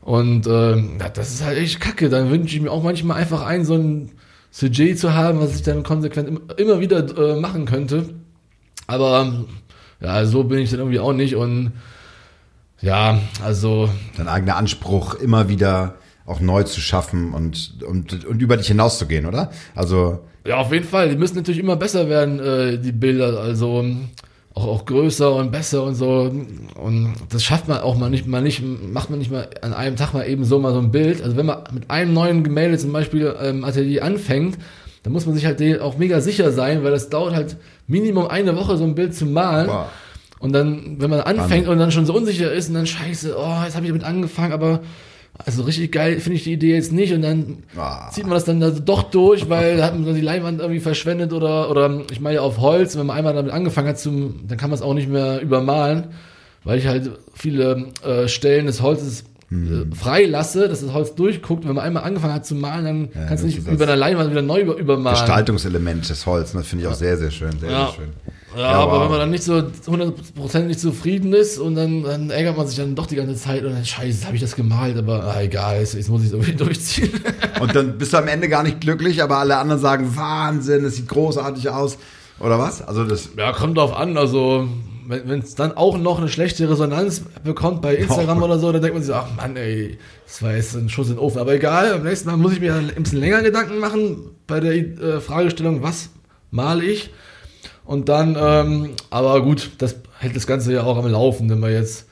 Und 0.00 0.46
äh, 0.46 0.82
das 1.14 1.34
ist 1.34 1.44
halt 1.44 1.58
echt 1.58 1.80
kacke. 1.80 2.08
Dann 2.08 2.30
wünsche 2.30 2.56
ich 2.56 2.62
mir 2.62 2.72
auch 2.72 2.82
manchmal 2.82 3.18
einfach 3.18 3.44
ein, 3.44 3.64
so 3.64 3.74
ein 3.74 4.10
Sujet 4.50 4.98
zu 4.98 5.14
haben, 5.14 5.40
was 5.40 5.54
ich 5.54 5.62
dann 5.62 5.82
konsequent 5.82 6.28
immer, 6.28 6.40
immer 6.58 6.80
wieder 6.80 7.06
äh, 7.16 7.40
machen 7.40 7.66
könnte. 7.66 8.14
Aber 8.86 9.44
ja, 10.00 10.24
so 10.24 10.44
bin 10.44 10.58
ich 10.58 10.70
dann 10.70 10.80
irgendwie 10.80 11.00
auch 11.00 11.12
nicht. 11.12 11.36
Und 11.36 11.72
ja, 12.80 13.20
also. 13.44 13.88
Dein 14.16 14.28
eigener 14.28 14.56
Anspruch, 14.56 15.14
immer 15.14 15.48
wieder 15.48 15.96
auch 16.26 16.40
neu 16.40 16.62
zu 16.62 16.80
schaffen 16.80 17.32
und, 17.32 17.82
und, 17.86 18.24
und 18.24 18.42
über 18.42 18.56
dich 18.56 18.68
hinauszugehen, 18.68 19.26
oder? 19.26 19.50
Also. 19.74 20.20
Ja, 20.46 20.56
auf 20.56 20.72
jeden 20.72 20.86
Fall. 20.86 21.10
Die 21.10 21.16
müssen 21.16 21.36
natürlich 21.36 21.60
immer 21.60 21.76
besser 21.76 22.08
werden, 22.08 22.38
äh, 22.38 22.78
die 22.78 22.92
Bilder. 22.92 23.40
Also 23.40 23.84
auch, 24.58 24.66
auch 24.66 24.84
größer 24.86 25.34
und 25.34 25.52
besser 25.52 25.84
und 25.84 25.94
so. 25.94 26.30
Und 26.74 27.14
das 27.30 27.44
schafft 27.44 27.68
man 27.68 27.78
auch 27.78 27.96
mal 27.96 28.10
nicht, 28.10 28.26
mal 28.26 28.42
nicht, 28.42 28.62
macht 28.62 29.10
man 29.10 29.18
nicht 29.18 29.30
mal 29.30 29.48
an 29.62 29.72
einem 29.72 29.96
Tag 29.96 30.12
mal 30.12 30.28
eben 30.28 30.44
so 30.44 30.58
mal 30.58 30.72
so 30.72 30.80
ein 30.80 30.90
Bild. 30.90 31.22
Also 31.22 31.36
wenn 31.36 31.46
man 31.46 31.62
mit 31.72 31.90
einem 31.90 32.12
neuen 32.12 32.42
Gemälde 32.42 32.78
zum 32.78 32.92
Beispiel 32.92 33.34
ähm, 33.40 33.64
Atelier 33.64 34.04
anfängt, 34.04 34.58
dann 35.02 35.12
muss 35.12 35.26
man 35.26 35.34
sich 35.34 35.46
halt 35.46 35.80
auch 35.80 35.96
mega 35.96 36.20
sicher 36.20 36.50
sein, 36.50 36.82
weil 36.82 36.90
das 36.90 37.08
dauert 37.08 37.34
halt 37.34 37.56
Minimum 37.86 38.26
eine 38.26 38.56
Woche, 38.56 38.76
so 38.76 38.84
ein 38.84 38.94
Bild 38.94 39.14
zu 39.14 39.26
malen. 39.26 39.68
Wow. 39.68 39.86
Und 40.40 40.52
dann, 40.52 40.96
wenn 41.00 41.10
man 41.10 41.20
anfängt 41.20 41.66
Mann. 41.66 41.74
und 41.74 41.78
dann 41.78 41.92
schon 41.92 42.06
so 42.06 42.14
unsicher 42.14 42.52
ist 42.52 42.68
und 42.68 42.74
dann 42.74 42.86
scheiße, 42.86 43.36
oh, 43.36 43.62
jetzt 43.64 43.74
habe 43.74 43.86
ich 43.86 43.92
damit 43.92 44.04
angefangen, 44.04 44.52
aber 44.52 44.80
also 45.44 45.62
richtig 45.62 45.92
geil 45.92 46.20
finde 46.20 46.36
ich 46.36 46.44
die 46.44 46.52
Idee 46.52 46.74
jetzt 46.74 46.92
nicht 46.92 47.12
und 47.12 47.22
dann 47.22 47.58
ah. 47.76 48.10
zieht 48.10 48.24
man 48.24 48.34
das 48.34 48.44
dann 48.44 48.62
also 48.62 48.80
doch 48.80 49.04
durch, 49.04 49.48
weil 49.48 49.76
da 49.76 49.86
hat 49.86 49.94
man 49.94 50.04
dann 50.04 50.14
die 50.14 50.20
Leinwand 50.20 50.60
irgendwie 50.60 50.80
verschwendet 50.80 51.32
oder, 51.32 51.70
oder 51.70 52.02
ich 52.10 52.20
meine 52.20 52.36
ja 52.36 52.40
auf 52.42 52.58
Holz, 52.58 52.96
wenn 52.96 53.06
man 53.06 53.16
einmal 53.16 53.34
damit 53.34 53.52
angefangen 53.52 53.88
hat, 53.88 53.98
zum, 53.98 54.46
dann 54.48 54.58
kann 54.58 54.70
man 54.70 54.78
es 54.78 54.82
auch 54.82 54.94
nicht 54.94 55.08
mehr 55.08 55.40
übermalen, 55.40 56.08
weil 56.64 56.78
ich 56.78 56.86
halt 56.86 57.12
viele 57.34 57.86
äh, 58.04 58.26
Stellen 58.26 58.66
des 58.66 58.82
Holzes 58.82 59.24
hm. 59.50 59.92
frei 59.92 60.24
lasse, 60.24 60.68
dass 60.68 60.80
das 60.80 60.92
Holz 60.92 61.14
durchguckt. 61.14 61.66
Wenn 61.66 61.74
man 61.74 61.84
einmal 61.84 62.02
angefangen 62.02 62.34
hat 62.34 62.44
zu 62.44 62.54
malen, 62.54 62.84
dann 62.84 63.08
ja, 63.14 63.28
kannst 63.28 63.44
du 63.44 63.46
nicht 63.46 63.66
über 63.66 63.84
einer 63.84 63.96
Leinwand 63.96 64.30
wieder 64.30 64.42
neu 64.42 64.60
über, 64.60 64.76
übermalen. 64.76 65.16
Gestaltungselement 65.16 66.08
des 66.08 66.26
Holz, 66.26 66.52
das 66.52 66.66
finde 66.66 66.84
ich 66.84 66.90
auch 66.90 66.94
sehr, 66.94 67.16
sehr 67.16 67.30
schön. 67.30 67.52
Sehr, 67.58 67.70
ja. 67.70 67.86
sehr 67.86 67.94
schön. 67.94 68.08
Ja, 68.56 68.70
aber 68.70 68.92
wow. 68.92 69.02
wenn 69.02 69.10
man 69.10 69.18
dann 69.20 69.30
nicht 69.30 69.44
so 69.44 69.54
100% 69.54 70.60
nicht 70.60 70.80
zufrieden 70.80 71.34
ist 71.34 71.58
und 71.58 71.74
dann, 71.74 72.02
dann, 72.02 72.30
ärgert 72.30 72.56
man 72.56 72.66
sich 72.66 72.76
dann 72.76 72.94
doch 72.94 73.06
die 73.06 73.16
ganze 73.16 73.36
Zeit 73.36 73.62
und 73.64 73.72
dann, 73.72 73.84
scheiße, 73.84 74.24
habe 74.24 74.36
ich 74.36 74.40
das 74.40 74.56
gemalt, 74.56 74.96
aber 74.96 75.24
ah, 75.24 75.40
egal, 75.40 75.80
jetzt, 75.80 75.94
jetzt 75.94 76.08
muss 76.08 76.22
ich 76.22 76.28
es 76.28 76.32
irgendwie 76.32 76.52
durchziehen. 76.64 77.10
und 77.60 77.74
dann 77.74 77.98
bist 77.98 78.12
du 78.12 78.16
am 78.16 78.28
Ende 78.28 78.48
gar 78.48 78.62
nicht 78.62 78.80
glücklich, 78.80 79.22
aber 79.22 79.38
alle 79.38 79.58
anderen 79.58 79.80
sagen, 79.80 80.16
Wahnsinn, 80.16 80.84
es 80.84 80.96
sieht 80.96 81.08
großartig 81.08 81.68
aus. 81.68 81.98
Oder 82.40 82.58
was? 82.58 82.80
Also 82.82 83.04
das. 83.04 83.30
Ja, 83.36 83.52
kommt 83.52 83.76
drauf 83.76 83.94
an, 83.94 84.16
also 84.16 84.68
wenn 85.08 85.40
es 85.40 85.54
dann 85.54 85.74
auch 85.74 85.96
noch 85.96 86.18
eine 86.18 86.28
schlechte 86.28 86.68
Resonanz 86.68 87.22
bekommt 87.42 87.80
bei 87.80 87.96
Instagram 87.96 88.42
oh. 88.42 88.44
oder 88.44 88.58
so, 88.58 88.70
dann 88.70 88.82
denkt 88.82 88.94
man 88.94 89.02
sich, 89.02 89.14
ach 89.14 89.26
Mann, 89.36 89.56
ey, 89.56 89.98
das 90.26 90.42
war 90.42 90.54
jetzt 90.54 90.76
ein 90.76 90.90
Schuss 90.90 91.08
in 91.08 91.14
den 91.14 91.20
Ofen. 91.20 91.40
Aber 91.40 91.54
egal, 91.54 91.94
am 91.94 92.02
nächsten 92.02 92.28
Mal 92.28 92.36
muss 92.36 92.52
ich 92.52 92.60
mir 92.60 92.74
ein 92.74 93.02
bisschen 93.02 93.20
länger 93.20 93.42
Gedanken 93.42 93.78
machen 93.78 94.32
bei 94.46 94.60
der 94.60 94.74
äh, 94.74 95.20
Fragestellung, 95.20 95.82
was 95.82 96.10
male 96.50 96.84
ich? 96.84 97.10
Und 97.88 98.10
dann, 98.10 98.36
ähm, 98.38 98.90
aber 99.08 99.42
gut, 99.42 99.70
das 99.78 99.96
hält 100.18 100.36
das 100.36 100.46
Ganze 100.46 100.74
ja 100.74 100.82
auch 100.82 100.98
am 100.98 101.10
Laufen, 101.10 101.48
wenn 101.48 101.58
man 101.58 101.72
jetzt 101.72 102.06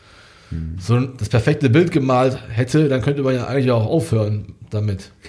hm. 0.49 0.77
so 0.81 0.99
das 0.99 1.29
perfekte 1.29 1.69
Bild 1.69 1.91
gemalt 1.91 2.39
hätte, 2.49 2.89
dann 2.89 3.03
könnte 3.03 3.23
man 3.23 3.35
ja 3.35 3.47
eigentlich 3.47 3.71
auch 3.71 3.85
aufhören 3.85 4.55
damit. 4.71 5.11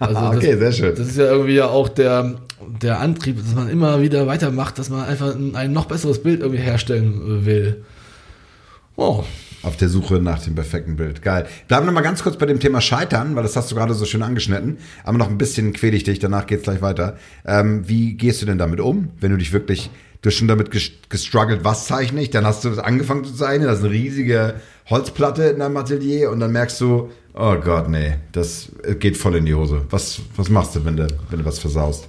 Also 0.00 0.20
okay, 0.20 0.50
das, 0.50 0.58
sehr 0.58 0.72
schön. 0.72 0.96
Das 0.96 1.06
ist 1.06 1.16
ja 1.16 1.26
irgendwie 1.26 1.54
ja 1.54 1.68
auch 1.68 1.88
der, 1.88 2.40
der 2.82 2.98
Antrieb, 2.98 3.36
dass 3.36 3.54
man 3.54 3.68
immer 3.68 4.02
wieder 4.02 4.26
weitermacht, 4.26 4.80
dass 4.80 4.90
man 4.90 5.04
einfach 5.04 5.32
ein, 5.32 5.54
ein 5.54 5.72
noch 5.72 5.84
besseres 5.84 6.20
Bild 6.24 6.40
irgendwie 6.40 6.60
herstellen 6.60 7.46
will. 7.46 7.84
Oh. 8.96 9.22
Auf 9.66 9.76
der 9.76 9.88
Suche 9.88 10.20
nach 10.20 10.40
dem 10.44 10.54
perfekten 10.54 10.94
Bild. 10.94 11.22
Geil. 11.22 11.44
Bleiben 11.66 11.86
wir 11.86 11.92
mal 11.92 12.00
ganz 12.00 12.22
kurz 12.22 12.36
bei 12.36 12.46
dem 12.46 12.60
Thema 12.60 12.80
Scheitern, 12.80 13.34
weil 13.34 13.42
das 13.42 13.56
hast 13.56 13.68
du 13.68 13.74
gerade 13.74 13.94
so 13.94 14.04
schön 14.04 14.22
angeschnitten. 14.22 14.78
Aber 15.02 15.18
noch 15.18 15.28
ein 15.28 15.38
bisschen 15.38 15.72
quäl 15.72 15.92
ich 15.92 16.04
dich, 16.04 16.20
danach 16.20 16.46
geht's 16.46 16.62
gleich 16.62 16.82
weiter. 16.82 17.16
Ähm, 17.44 17.88
wie 17.88 18.14
gehst 18.14 18.40
du 18.40 18.46
denn 18.46 18.58
damit 18.58 18.78
um, 18.78 19.10
wenn 19.18 19.32
du 19.32 19.36
dich 19.36 19.52
wirklich, 19.52 19.90
du 20.22 20.30
hast 20.30 20.36
schon 20.36 20.46
damit 20.46 20.70
gestruggelt, 21.10 21.64
was 21.64 21.86
zeichne 21.86 22.22
ich? 22.22 22.30
Dann 22.30 22.46
hast 22.46 22.64
du 22.64 22.80
angefangen 22.80 23.24
zu 23.24 23.34
zeichnen, 23.34 23.66
das 23.66 23.80
ist 23.80 23.84
eine 23.84 23.92
riesige 23.92 24.54
Holzplatte 24.88 25.42
in 25.46 25.58
deinem 25.58 25.76
Atelier 25.78 26.30
und 26.30 26.38
dann 26.38 26.52
merkst 26.52 26.80
du, 26.80 27.10
oh 27.34 27.56
Gott, 27.56 27.88
nee, 27.88 28.18
das 28.30 28.70
geht 29.00 29.16
voll 29.16 29.34
in 29.34 29.46
die 29.46 29.54
Hose. 29.54 29.82
Was, 29.90 30.20
was 30.36 30.48
machst 30.48 30.76
du, 30.76 30.84
wenn 30.84 30.96
du, 30.96 31.08
wenn 31.28 31.40
du 31.40 31.44
was 31.44 31.58
versaust? 31.58 32.08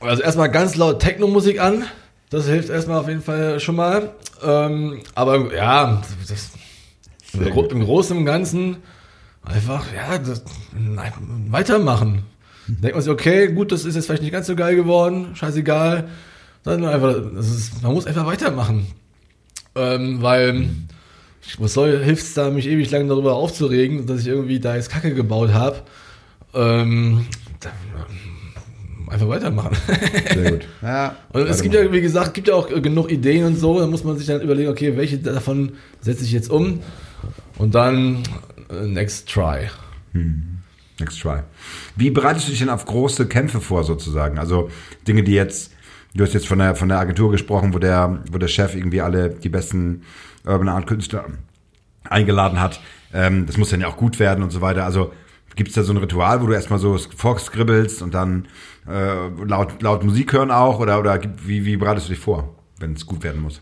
Also 0.00 0.24
erstmal 0.24 0.50
ganz 0.50 0.74
laut 0.74 0.98
Techno-Musik 0.98 1.60
an. 1.60 1.84
Das 2.32 2.46
hilft 2.46 2.70
erstmal 2.70 2.98
auf 2.98 3.08
jeden 3.08 3.20
Fall 3.20 3.60
schon 3.60 3.76
mal. 3.76 4.10
Ähm, 4.42 5.02
aber 5.14 5.54
ja, 5.54 6.02
das, 6.26 6.50
im 7.34 7.84
Großen 7.84 8.16
und 8.16 8.24
Ganzen 8.24 8.78
einfach, 9.44 9.84
ja, 9.94 10.16
das, 10.16 10.42
nein, 10.72 11.12
weitermachen. 11.50 12.22
Denkt 12.66 12.94
man 12.94 13.02
sich, 13.02 13.12
okay, 13.12 13.52
gut, 13.52 13.70
das 13.70 13.84
ist 13.84 13.96
jetzt 13.96 14.06
vielleicht 14.06 14.22
nicht 14.22 14.32
ganz 14.32 14.46
so 14.46 14.56
geil 14.56 14.76
geworden, 14.76 15.36
scheißegal. 15.36 16.08
Dann 16.64 16.86
einfach, 16.86 17.16
ist, 17.38 17.82
man 17.82 17.92
muss 17.92 18.06
einfach 18.06 18.24
weitermachen. 18.24 18.86
Ähm, 19.74 20.22
weil, 20.22 20.70
was 21.58 21.74
soll, 21.74 22.02
hilft 22.02 22.22
es 22.22 22.32
da, 22.32 22.48
mich 22.48 22.66
ewig 22.66 22.90
lang 22.90 23.08
darüber 23.08 23.34
aufzuregen, 23.34 24.06
dass 24.06 24.22
ich 24.22 24.28
irgendwie 24.28 24.58
da 24.58 24.74
jetzt 24.74 24.88
Kacke 24.88 25.12
gebaut 25.12 25.52
habe. 25.52 25.82
Ähm, 26.54 27.26
einfach 29.12 29.28
weitermachen. 29.28 29.76
Sehr 30.32 30.50
gut. 30.52 30.68
Ja, 30.82 31.16
und 31.32 31.48
es 31.48 31.62
gibt 31.62 31.74
ja, 31.74 31.92
wie 31.92 32.00
gesagt, 32.00 32.34
gibt 32.34 32.48
ja 32.48 32.54
auch 32.54 32.68
genug 32.68 33.10
Ideen 33.10 33.44
und 33.44 33.56
so. 33.56 33.78
Da 33.78 33.86
muss 33.86 34.04
man 34.04 34.16
sich 34.18 34.26
dann 34.26 34.40
überlegen, 34.40 34.70
okay, 34.70 34.96
welche 34.96 35.18
davon 35.18 35.72
setze 36.00 36.24
ich 36.24 36.32
jetzt 36.32 36.50
um? 36.50 36.80
Und 37.58 37.74
dann 37.74 38.22
äh, 38.70 38.86
next 38.86 39.28
try. 39.28 39.68
Hm. 40.12 40.58
Next 40.98 41.20
try. 41.20 41.40
Wie 41.96 42.10
bereitest 42.10 42.46
du 42.46 42.50
dich 42.50 42.60
denn 42.60 42.68
auf 42.68 42.84
große 42.84 43.26
Kämpfe 43.26 43.60
vor, 43.60 43.84
sozusagen? 43.84 44.38
Also 44.38 44.70
Dinge, 45.06 45.22
die 45.22 45.32
jetzt, 45.32 45.72
du 46.14 46.24
hast 46.24 46.34
jetzt 46.34 46.48
von 46.48 46.58
der, 46.58 46.74
von 46.74 46.88
der 46.88 46.98
Agentur 46.98 47.30
gesprochen, 47.30 47.74
wo 47.74 47.78
der, 47.78 48.22
wo 48.30 48.38
der 48.38 48.48
Chef 48.48 48.74
irgendwie 48.74 49.00
alle 49.00 49.30
die 49.30 49.48
besten 49.48 50.02
Urban 50.44 50.68
Art 50.68 50.86
Künstler 50.86 51.26
eingeladen 52.04 52.60
hat. 52.60 52.80
Ähm, 53.14 53.46
das 53.46 53.56
muss 53.56 53.70
dann 53.70 53.80
ja 53.80 53.88
auch 53.88 53.96
gut 53.96 54.18
werden 54.18 54.42
und 54.42 54.50
so 54.50 54.60
weiter. 54.60 54.84
Also 54.84 55.12
gibt 55.56 55.70
es 55.70 55.74
da 55.74 55.82
so 55.82 55.92
ein 55.92 55.98
Ritual, 55.98 56.42
wo 56.42 56.46
du 56.46 56.52
erstmal 56.52 56.78
so 56.78 56.96
vorskribbelst 56.98 58.02
und 58.02 58.14
dann 58.14 58.48
äh, 58.88 59.28
laut, 59.44 59.82
laut 59.82 60.04
Musik 60.04 60.32
hören 60.32 60.50
auch? 60.50 60.80
Oder, 60.80 60.98
oder 60.98 61.20
wie, 61.44 61.64
wie 61.64 61.76
bereitest 61.76 62.08
du 62.08 62.12
dich 62.12 62.22
vor, 62.22 62.54
wenn 62.78 62.94
es 62.94 63.06
gut 63.06 63.22
werden 63.22 63.42
muss? 63.42 63.60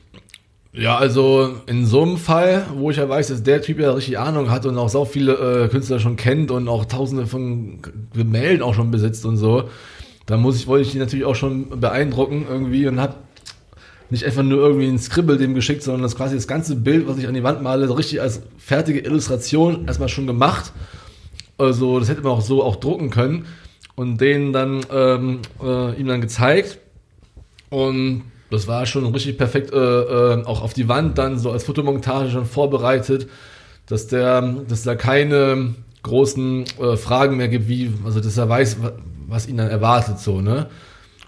Ja, 0.73 0.97
also 0.97 1.51
in 1.67 1.85
so 1.85 2.03
einem 2.03 2.17
Fall, 2.17 2.65
wo 2.75 2.91
ich 2.93 2.99
ja 2.99 3.09
weiß, 3.09 3.29
dass 3.29 3.43
der 3.43 3.61
Typ 3.61 3.81
ja 3.81 3.91
richtig 3.91 4.21
Ahnung 4.21 4.51
hat 4.51 4.67
und 4.67 4.79
auch 4.79 4.89
so 4.89 5.05
viele 5.05 5.65
äh, 5.65 5.69
Künstler 5.69 5.99
schon 5.99 6.15
kennt 6.15 6.53
und 6.53 6.69
auch 6.69 6.85
tausende 6.85 7.27
von 7.27 7.81
Gemälden 8.15 8.63
auch 8.63 8.75
schon 8.75 8.93
besitzt 8.93 9.27
und 9.27 9.37
so, 9.37 9.69
da 10.27 10.37
muss 10.37 10.57
ich, 10.57 10.69
wollte 10.69 10.87
ich 10.87 10.93
die 10.93 10.99
natürlich 10.99 11.25
auch 11.25 11.35
schon 11.35 11.81
beeindrucken 11.81 12.47
irgendwie 12.49 12.87
und 12.87 13.01
hab 13.01 13.17
nicht 14.11 14.25
einfach 14.25 14.45
nur 14.45 14.61
irgendwie 14.61 14.87
ein 14.87 14.99
Scribble 14.99 15.39
dem 15.39 15.55
geschickt, 15.55 15.83
sondern 15.83 16.03
das 16.03 16.17
quasi 16.17 16.37
das 16.37 16.47
ganze 16.47 16.77
Bild, 16.77 17.09
was 17.09 17.19
ich 17.19 17.27
an 17.27 17.35
die 17.35 17.43
Wand 17.43 17.63
male, 17.63 17.89
so 17.89 17.95
richtig 17.95 18.21
als 18.21 18.43
fertige 18.59 19.01
Illustration 19.01 19.87
erstmal 19.87 20.09
schon 20.09 20.29
gemacht. 20.29 20.73
Also 21.61 21.99
das 22.01 22.09
hätte 22.09 22.23
man 22.23 22.33
auch 22.33 22.41
so 22.41 22.63
auch 22.63 22.77
drucken 22.77 23.11
können 23.11 23.47
und 23.95 24.21
denen 24.21 24.53
dann 24.53 24.81
ähm, 24.91 25.41
äh, 25.63 26.01
ihm 26.01 26.07
dann 26.07 26.21
gezeigt 26.21 26.79
und 27.69 28.25
das 28.51 28.67
war 28.67 28.85
schon 28.87 29.07
richtig 29.07 29.39
perfekt, 29.39 29.73
äh, 29.73 29.77
äh, 29.77 30.45
auch 30.45 30.63
auf 30.63 30.75
die 30.75 30.89
Wand 30.89 31.19
dann 31.19 31.39
so 31.39 31.53
als 31.53 31.65
Fotomontage 31.65 32.31
schon 32.31 32.47
vorbereitet, 32.47 33.29
dass 33.87 34.09
der, 34.09 34.43
dass 34.69 34.83
da 34.83 34.97
keine 34.97 35.75
großen 36.03 36.65
äh, 36.81 36.97
Fragen 36.97 37.37
mehr 37.37 37.49
gibt, 37.49 37.69
wie, 37.69 37.93
also 38.05 38.21
dass 38.21 38.37
er 38.37 38.49
weiß, 38.49 38.79
was 39.29 39.47
ihn 39.47 39.57
dann 39.57 39.69
erwartet, 39.69 40.19
so, 40.19 40.41
ne? 40.41 40.69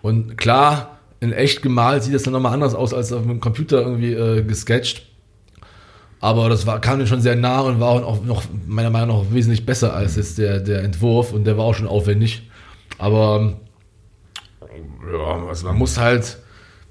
Und 0.03 0.37
klar, 0.37 0.99
in 1.20 1.33
echt 1.33 1.62
gemalt 1.62 2.03
sieht 2.03 2.14
das 2.14 2.24
dann 2.24 2.33
nochmal 2.33 2.53
anders 2.53 2.74
aus 2.74 2.93
als 2.93 3.12
auf 3.12 3.22
dem 3.22 3.39
Computer 3.39 3.83
irgendwie 3.83 4.12
äh, 4.12 4.43
gesketcht. 4.43 5.07
Aber 6.23 6.49
das 6.49 6.68
war, 6.68 6.81
kam 6.81 6.99
mir 6.99 7.09
schon 7.09 7.20
sehr 7.20 7.35
nah 7.35 7.62
und 7.62 7.81
war 7.81 7.89
auch 7.89 8.25
noch, 8.25 8.45
meiner 8.68 8.91
Meinung 8.91 9.25
nach, 9.25 9.35
wesentlich 9.35 9.66
besser 9.66 9.93
als 9.93 10.14
jetzt 10.14 10.39
der, 10.39 10.61
der 10.61 10.85
Entwurf 10.85 11.33
und 11.33 11.45
der 11.45 11.59
war 11.59 11.64
auch 11.64 11.75
schon 11.75 11.89
aufwendig. 11.89 12.49
Aber 12.97 13.55
ja, 15.12 15.47
also 15.49 15.66
man 15.66 15.77
muss 15.77 15.99
halt 15.99 16.39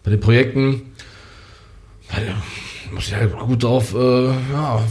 bei 0.03 0.11
den 0.11 0.19
Projekten 0.19 0.91
muss 2.91 3.07
ich 3.07 3.15
halt 3.15 3.31
gut 3.39 3.63
darauf 3.63 3.95
äh, 3.95 4.25
ja, 4.25 4.83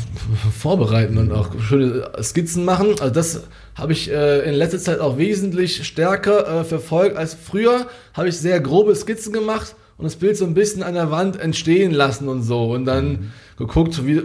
vorbereiten 0.58 1.18
und 1.18 1.32
auch 1.32 1.50
schöne 1.60 2.10
Skizzen 2.22 2.64
machen. 2.64 2.98
Also 2.98 3.12
das 3.12 3.42
habe 3.74 3.92
ich 3.92 4.10
äh, 4.10 4.48
in 4.48 4.54
letzter 4.54 4.78
Zeit 4.78 5.00
auch 5.00 5.18
wesentlich 5.18 5.86
stärker 5.86 6.60
äh, 6.60 6.64
verfolgt 6.64 7.18
als 7.18 7.34
früher. 7.34 7.88
Habe 8.14 8.28
ich 8.28 8.38
sehr 8.38 8.58
grobe 8.60 8.96
Skizzen 8.96 9.34
gemacht 9.34 9.74
und 10.00 10.04
das 10.04 10.16
Bild 10.16 10.34
so 10.34 10.46
ein 10.46 10.54
bisschen 10.54 10.82
an 10.82 10.94
der 10.94 11.10
Wand 11.10 11.38
entstehen 11.38 11.92
lassen 11.92 12.26
und 12.28 12.42
so 12.42 12.72
und 12.72 12.86
dann 12.86 13.08
mhm. 13.10 13.18
geguckt, 13.58 14.06
wie 14.06 14.22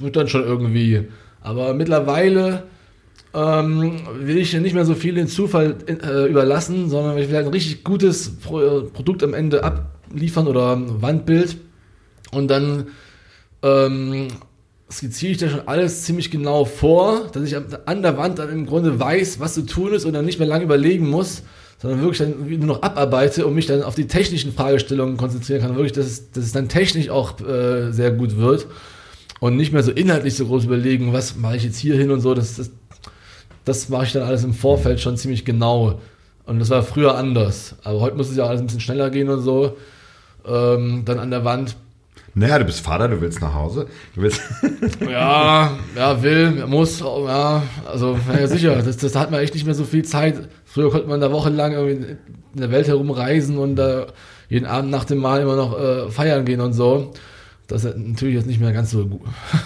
wird 0.00 0.16
dann 0.16 0.26
schon 0.26 0.42
irgendwie. 0.42 1.06
Aber 1.40 1.72
mittlerweile 1.72 2.64
ähm, 3.32 4.00
will 4.18 4.38
ich 4.38 4.52
nicht 4.54 4.74
mehr 4.74 4.84
so 4.84 4.96
viel 4.96 5.14
den 5.14 5.28
Zufall 5.28 5.76
äh, 5.86 6.28
überlassen, 6.28 6.90
sondern 6.90 7.16
ich 7.16 7.28
will 7.28 7.36
halt 7.36 7.46
ein 7.46 7.52
richtig 7.52 7.84
gutes 7.84 8.40
Pro 8.40 8.82
Produkt 8.92 9.22
am 9.22 9.34
Ende 9.34 9.62
abliefern 9.62 10.48
oder 10.48 10.80
Wandbild 11.00 11.58
und 12.32 12.48
dann 12.48 12.88
ähm, 13.62 14.26
skizziere 14.90 15.30
ich 15.30 15.38
da 15.38 15.48
schon 15.48 15.68
alles 15.68 16.02
ziemlich 16.02 16.32
genau 16.32 16.64
vor, 16.64 17.28
dass 17.32 17.44
ich 17.44 17.56
an 17.56 18.02
der 18.02 18.16
Wand 18.16 18.40
dann 18.40 18.50
im 18.50 18.66
Grunde 18.66 18.98
weiß, 18.98 19.38
was 19.38 19.54
zu 19.54 19.64
tun 19.64 19.92
ist 19.92 20.06
und 20.06 20.12
dann 20.12 20.24
nicht 20.24 20.40
mehr 20.40 20.48
lange 20.48 20.64
überlegen 20.64 21.08
muss, 21.08 21.44
sondern 21.84 22.00
wirklich 22.00 22.18
dann 22.18 22.48
nur 22.48 22.66
noch 22.66 22.82
abarbeite 22.82 23.46
und 23.46 23.54
mich 23.54 23.66
dann 23.66 23.82
auf 23.82 23.94
die 23.94 24.06
technischen 24.06 24.54
Fragestellungen 24.54 25.18
konzentrieren 25.18 25.60
kann. 25.60 25.76
Wirklich, 25.76 25.92
dass 25.92 26.06
es, 26.06 26.30
dass 26.30 26.44
es 26.44 26.52
dann 26.52 26.70
technisch 26.70 27.10
auch 27.10 27.38
äh, 27.42 27.92
sehr 27.92 28.10
gut 28.10 28.38
wird 28.38 28.66
und 29.38 29.58
nicht 29.58 29.70
mehr 29.70 29.82
so 29.82 29.92
inhaltlich 29.92 30.34
so 30.34 30.46
groß 30.46 30.64
überlegen, 30.64 31.12
was 31.12 31.36
mache 31.36 31.56
ich 31.56 31.64
jetzt 31.64 31.76
hier 31.76 31.96
hin 31.96 32.10
und 32.10 32.20
so. 32.20 32.32
Das, 32.32 32.56
das, 32.56 32.70
das 33.66 33.90
mache 33.90 34.04
ich 34.04 34.12
dann 34.12 34.22
alles 34.22 34.44
im 34.44 34.54
Vorfeld 34.54 34.98
schon 34.98 35.18
ziemlich 35.18 35.44
genau. 35.44 36.00
Und 36.46 36.58
das 36.58 36.70
war 36.70 36.82
früher 36.82 37.18
anders. 37.18 37.74
Aber 37.84 38.00
heute 38.00 38.16
muss 38.16 38.30
es 38.30 38.36
ja 38.38 38.46
alles 38.46 38.62
ein 38.62 38.66
bisschen 38.66 38.80
schneller 38.80 39.10
gehen 39.10 39.28
und 39.28 39.42
so. 39.42 39.76
Ähm, 40.48 41.02
dann 41.04 41.18
an 41.18 41.30
der 41.30 41.44
Wand 41.44 41.76
naja, 42.36 42.58
du 42.58 42.64
bist 42.64 42.80
Vater, 42.80 43.06
du 43.06 43.20
willst 43.20 43.40
nach 43.40 43.54
Hause. 43.54 43.86
Du 44.16 44.22
willst 44.22 44.42
ja, 45.08 45.78
ja, 45.94 46.22
will, 46.22 46.66
muss, 46.66 46.98
ja, 46.98 47.62
also, 47.88 48.18
ja, 48.28 48.48
sicher, 48.48 48.82
das, 48.82 48.96
das, 48.96 49.12
da 49.12 49.20
hat 49.20 49.30
man 49.30 49.38
echt 49.38 49.54
nicht 49.54 49.64
mehr 49.64 49.74
so 49.76 49.84
viel 49.84 50.04
Zeit. 50.04 50.48
Früher 50.74 50.90
konnte 50.90 51.06
man 51.06 51.20
da 51.20 51.30
wochenlang 51.30 51.72
irgendwie 51.72 52.16
in 52.54 52.60
der 52.60 52.72
Welt 52.72 52.88
herumreisen 52.88 53.58
und 53.58 53.78
äh, 53.78 54.06
jeden 54.48 54.66
Abend 54.66 54.90
nach 54.90 55.04
dem 55.04 55.18
Mahl 55.18 55.42
immer 55.42 55.54
noch 55.54 55.78
äh, 55.78 56.10
feiern 56.10 56.44
gehen 56.44 56.60
und 56.60 56.72
so. 56.72 57.12
Das 57.68 57.84
ist 57.84 57.96
natürlich 57.96 58.34
jetzt 58.34 58.48
nicht 58.48 58.60
mehr 58.60 58.72
ganz 58.72 58.90
so 58.90 59.06
gut. 59.06 59.20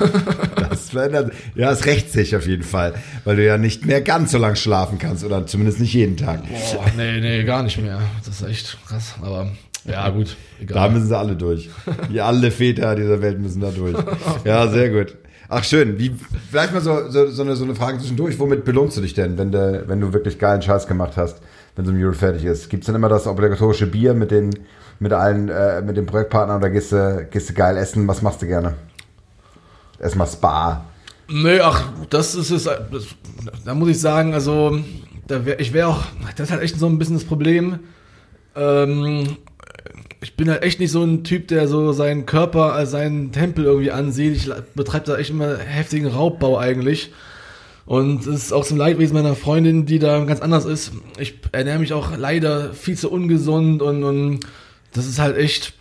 das 0.69 0.91
verändert, 0.91 1.33
ja, 1.55 1.73
es 1.73 1.87
rächt 1.87 2.13
sich 2.13 2.37
auf 2.37 2.47
jeden 2.47 2.63
Fall, 2.63 2.93
weil 3.25 3.37
du 3.37 3.47
ja 3.47 3.57
nicht 3.57 3.87
mehr 3.87 4.03
ganz 4.03 4.33
so 4.33 4.39
lang 4.39 4.55
schlafen 4.55 4.99
kannst 4.99 5.25
oder 5.25 5.47
zumindest 5.47 5.81
nicht 5.81 5.95
jeden 5.95 6.19
Tag. 6.19 6.43
Boah, 6.43 6.85
nee, 6.99 7.21
nee, 7.21 7.43
gar 7.45 7.63
nicht 7.63 7.81
mehr. 7.81 8.03
Das 8.27 8.43
ist 8.43 8.47
echt 8.47 8.77
krass, 8.87 9.15
aber 9.23 9.51
ja, 9.87 10.11
gut. 10.11 10.37
Egal. 10.61 10.75
Da 10.75 10.89
müssen 10.91 11.09
sie 11.09 11.17
alle 11.17 11.37
durch. 11.37 11.71
Die 12.13 12.21
alle 12.21 12.51
Väter 12.51 12.95
dieser 12.95 13.23
Welt 13.23 13.39
müssen 13.39 13.63
da 13.63 13.71
durch. 13.71 13.97
Ja, 14.45 14.69
sehr 14.69 14.91
gut. 14.91 15.17
Ach 15.49 15.65
schön. 15.65 15.99
Wie, 15.99 16.15
vielleicht 16.51 16.75
mal 16.75 16.81
so, 16.81 17.09
so, 17.11 17.29
so, 17.29 17.43
eine, 17.43 17.57
so 17.57 17.65
eine 17.65 17.75
Frage 17.75 17.99
zwischendurch. 17.99 18.39
Womit 18.39 18.65
belohnst 18.65 18.97
du 18.97 19.01
dich 19.01 19.15
denn, 19.15 19.39
wenn 19.39 19.51
du, 19.51 19.85
wenn 19.87 20.01
du 20.01 20.13
wirklich 20.13 20.39
geilen 20.39 20.63
Scheiß 20.63 20.87
gemacht 20.87 21.17
hast? 21.17 21.41
wenn 21.79 21.87
so 21.87 21.93
ein 21.93 21.97
Mural 21.97 22.15
fertig 22.15 22.45
ist? 22.45 22.69
Gibt 22.69 22.83
es 22.83 22.87
dann 22.87 22.97
immer 22.97 23.09
das 23.09 23.29
obligatorische 23.29 23.87
Bier 23.87 24.13
mit 24.13 24.33
den, 24.33 24.51
mit 24.99 25.13
allen, 25.13 25.49
äh, 25.49 25.81
mit 25.81 25.97
den 25.97 26.07
Projektpartnern 26.07 26.59
oder 26.59 26.71
gehst 26.71 26.91
du, 26.91 27.27
gehst 27.31 27.49
du 27.49 27.55
geil 27.55 27.77
essen? 27.77 28.07
Was 28.09 28.21
machst 28.21 28.43
du 28.43 28.47
gerne? 28.47 28.75
Erstmal 30.01 30.27
Spa. 30.27 30.85
Nee, 31.29 31.61
ach, 31.61 31.85
das 32.11 32.35
ist 32.35 32.51
es. 32.51 32.65
Das, 32.65 33.07
da 33.65 33.75
muss 33.75 33.91
ich 33.91 34.01
sagen, 34.01 34.35
also, 34.35 34.81
da 35.29 35.47
wär, 35.47 35.61
ich 35.61 35.73
wäre 35.73 35.89
auch, 35.89 36.03
das 36.37 36.49
ist 36.49 36.53
halt 36.53 36.63
echt 36.63 36.79
so 36.79 36.87
ein 36.87 36.99
bisschen 36.99 37.15
das 37.15 37.25
Problem. 37.25 37.79
Ähm, 38.57 39.37
ich 40.21 40.35
bin 40.35 40.51
halt 40.51 40.63
echt 40.63 40.81
nicht 40.81 40.91
so 40.91 41.03
ein 41.03 41.23
Typ, 41.25 41.49
der 41.49 41.69
so 41.69 41.93
seinen 41.93 42.27
Körper 42.27 42.73
als 42.73 42.91
seinen 42.91 43.33
Tempel 43.33 43.65
irgendwie 43.65 43.93
ansieht. 43.93 44.37
Ich 44.37 44.51
betreibe 44.75 45.07
da 45.07 45.17
echt 45.17 45.31
immer 45.31 45.59
heftigen 45.59 46.09
Raubbau 46.09 46.59
eigentlich. 46.59 47.13
Und 47.87 48.27
es 48.27 48.45
ist 48.45 48.53
auch 48.53 48.67
zum 48.67 48.77
Leidwesen 48.77 49.15
meiner 49.15 49.35
Freundin, 49.35 49.87
die 49.87 49.99
da 49.99 50.23
ganz 50.25 50.41
anders 50.41 50.65
ist. 50.65 50.93
Ich 51.19 51.35
ernähre 51.53 51.79
mich 51.79 51.93
auch 51.93 52.17
leider 52.17 52.75
viel 52.75 52.99
zu 52.99 53.11
ungesund 53.11 53.81
und, 53.81 54.05
und 54.05 54.41
das 54.93 55.07
ist 55.07 55.19
halt 55.19 55.37
echt 55.37 55.73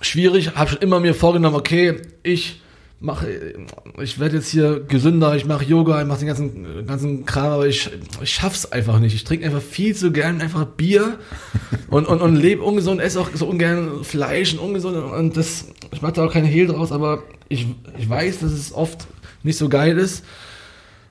schwierig. 0.00 0.56
Habe 0.56 0.70
schon 0.70 0.80
immer 0.80 0.98
mir 0.98 1.14
vorgenommen, 1.14 1.54
okay, 1.54 1.96
ich 2.22 2.60
mache, 3.00 3.54
ich 4.02 4.18
werde 4.18 4.36
jetzt 4.36 4.48
hier 4.48 4.80
gesünder, 4.80 5.36
ich 5.36 5.44
mache 5.44 5.64
Yoga, 5.64 6.00
ich 6.00 6.06
mache 6.06 6.18
den 6.18 6.26
ganzen, 6.26 6.86
ganzen 6.86 7.24
Kram, 7.24 7.52
aber 7.52 7.66
ich, 7.66 7.90
ich 8.20 8.30
schaff's 8.30 8.72
einfach 8.72 8.98
nicht. 8.98 9.14
Ich 9.14 9.24
trinke 9.24 9.46
einfach 9.46 9.62
viel 9.62 9.94
zu 9.94 10.10
gern 10.10 10.40
einfach 10.40 10.64
Bier 10.64 11.18
und, 11.90 12.06
und, 12.06 12.20
und 12.20 12.36
lebe 12.36 12.62
ungesund, 12.62 13.00
esse 13.00 13.20
auch 13.20 13.30
so 13.32 13.46
ungern 13.46 14.02
Fleisch 14.02 14.54
und 14.54 14.58
ungesund 14.60 14.96
und 14.96 15.36
das, 15.36 15.66
ich 15.92 16.02
mache 16.02 16.14
da 16.14 16.24
auch 16.24 16.32
keine 16.32 16.48
Hehl 16.48 16.66
draus, 16.66 16.90
aber 16.90 17.22
ich, 17.48 17.66
ich 17.96 18.08
weiß, 18.08 18.40
dass 18.40 18.52
es 18.52 18.72
oft 18.72 19.06
nicht 19.44 19.58
so 19.58 19.68
geil 19.68 19.96
ist 19.96 20.24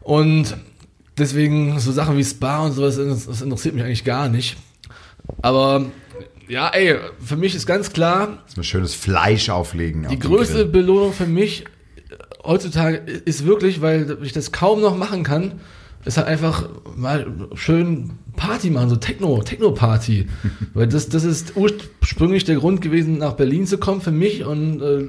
und 0.01 0.57
deswegen 1.17 1.79
so 1.79 1.91
Sachen 1.93 2.17
wie 2.17 2.23
Spa 2.23 2.65
und 2.65 2.73
sowas, 2.73 2.97
das 2.97 3.41
interessiert 3.41 3.75
mich 3.75 3.83
eigentlich 3.83 4.03
gar 4.03 4.27
nicht. 4.27 4.57
Aber 5.41 5.85
ja, 6.47 6.69
ey, 6.69 6.97
für 7.19 7.35
mich 7.35 7.55
ist 7.55 7.65
ganz 7.65 7.91
klar. 7.91 8.39
Das 8.43 8.53
ist 8.53 8.57
ein 8.57 8.63
schönes 8.63 8.93
Fleisch 8.93 9.49
auflegen. 9.49 10.07
Die 10.09 10.15
auf 10.15 10.21
größte. 10.21 10.65
Belohnung 10.65 11.13
für 11.13 11.25
mich 11.25 11.65
heutzutage 12.47 12.97
ist 12.97 13.45
wirklich, 13.45 13.81
weil 13.81 14.17
ich 14.23 14.33
das 14.33 14.51
kaum 14.51 14.81
noch 14.81 14.97
machen 14.97 15.23
kann, 15.23 15.53
ist 16.05 16.17
halt 16.17 16.27
einfach 16.27 16.69
mal 16.95 17.27
schön 17.53 18.11
Party 18.35 18.69
machen, 18.69 18.89
so 18.89 18.95
Techno, 18.95 19.43
Techno-Party. 19.43 20.27
weil 20.73 20.87
das, 20.87 21.09
das 21.09 21.23
ist 21.23 21.55
ursprünglich 21.55 22.45
der 22.45 22.55
Grund 22.55 22.81
gewesen, 22.81 23.17
nach 23.17 23.33
Berlin 23.33 23.67
zu 23.67 23.77
kommen 23.77 24.01
für 24.01 24.11
mich 24.11 24.45
und 24.45 24.81
äh, 24.81 25.07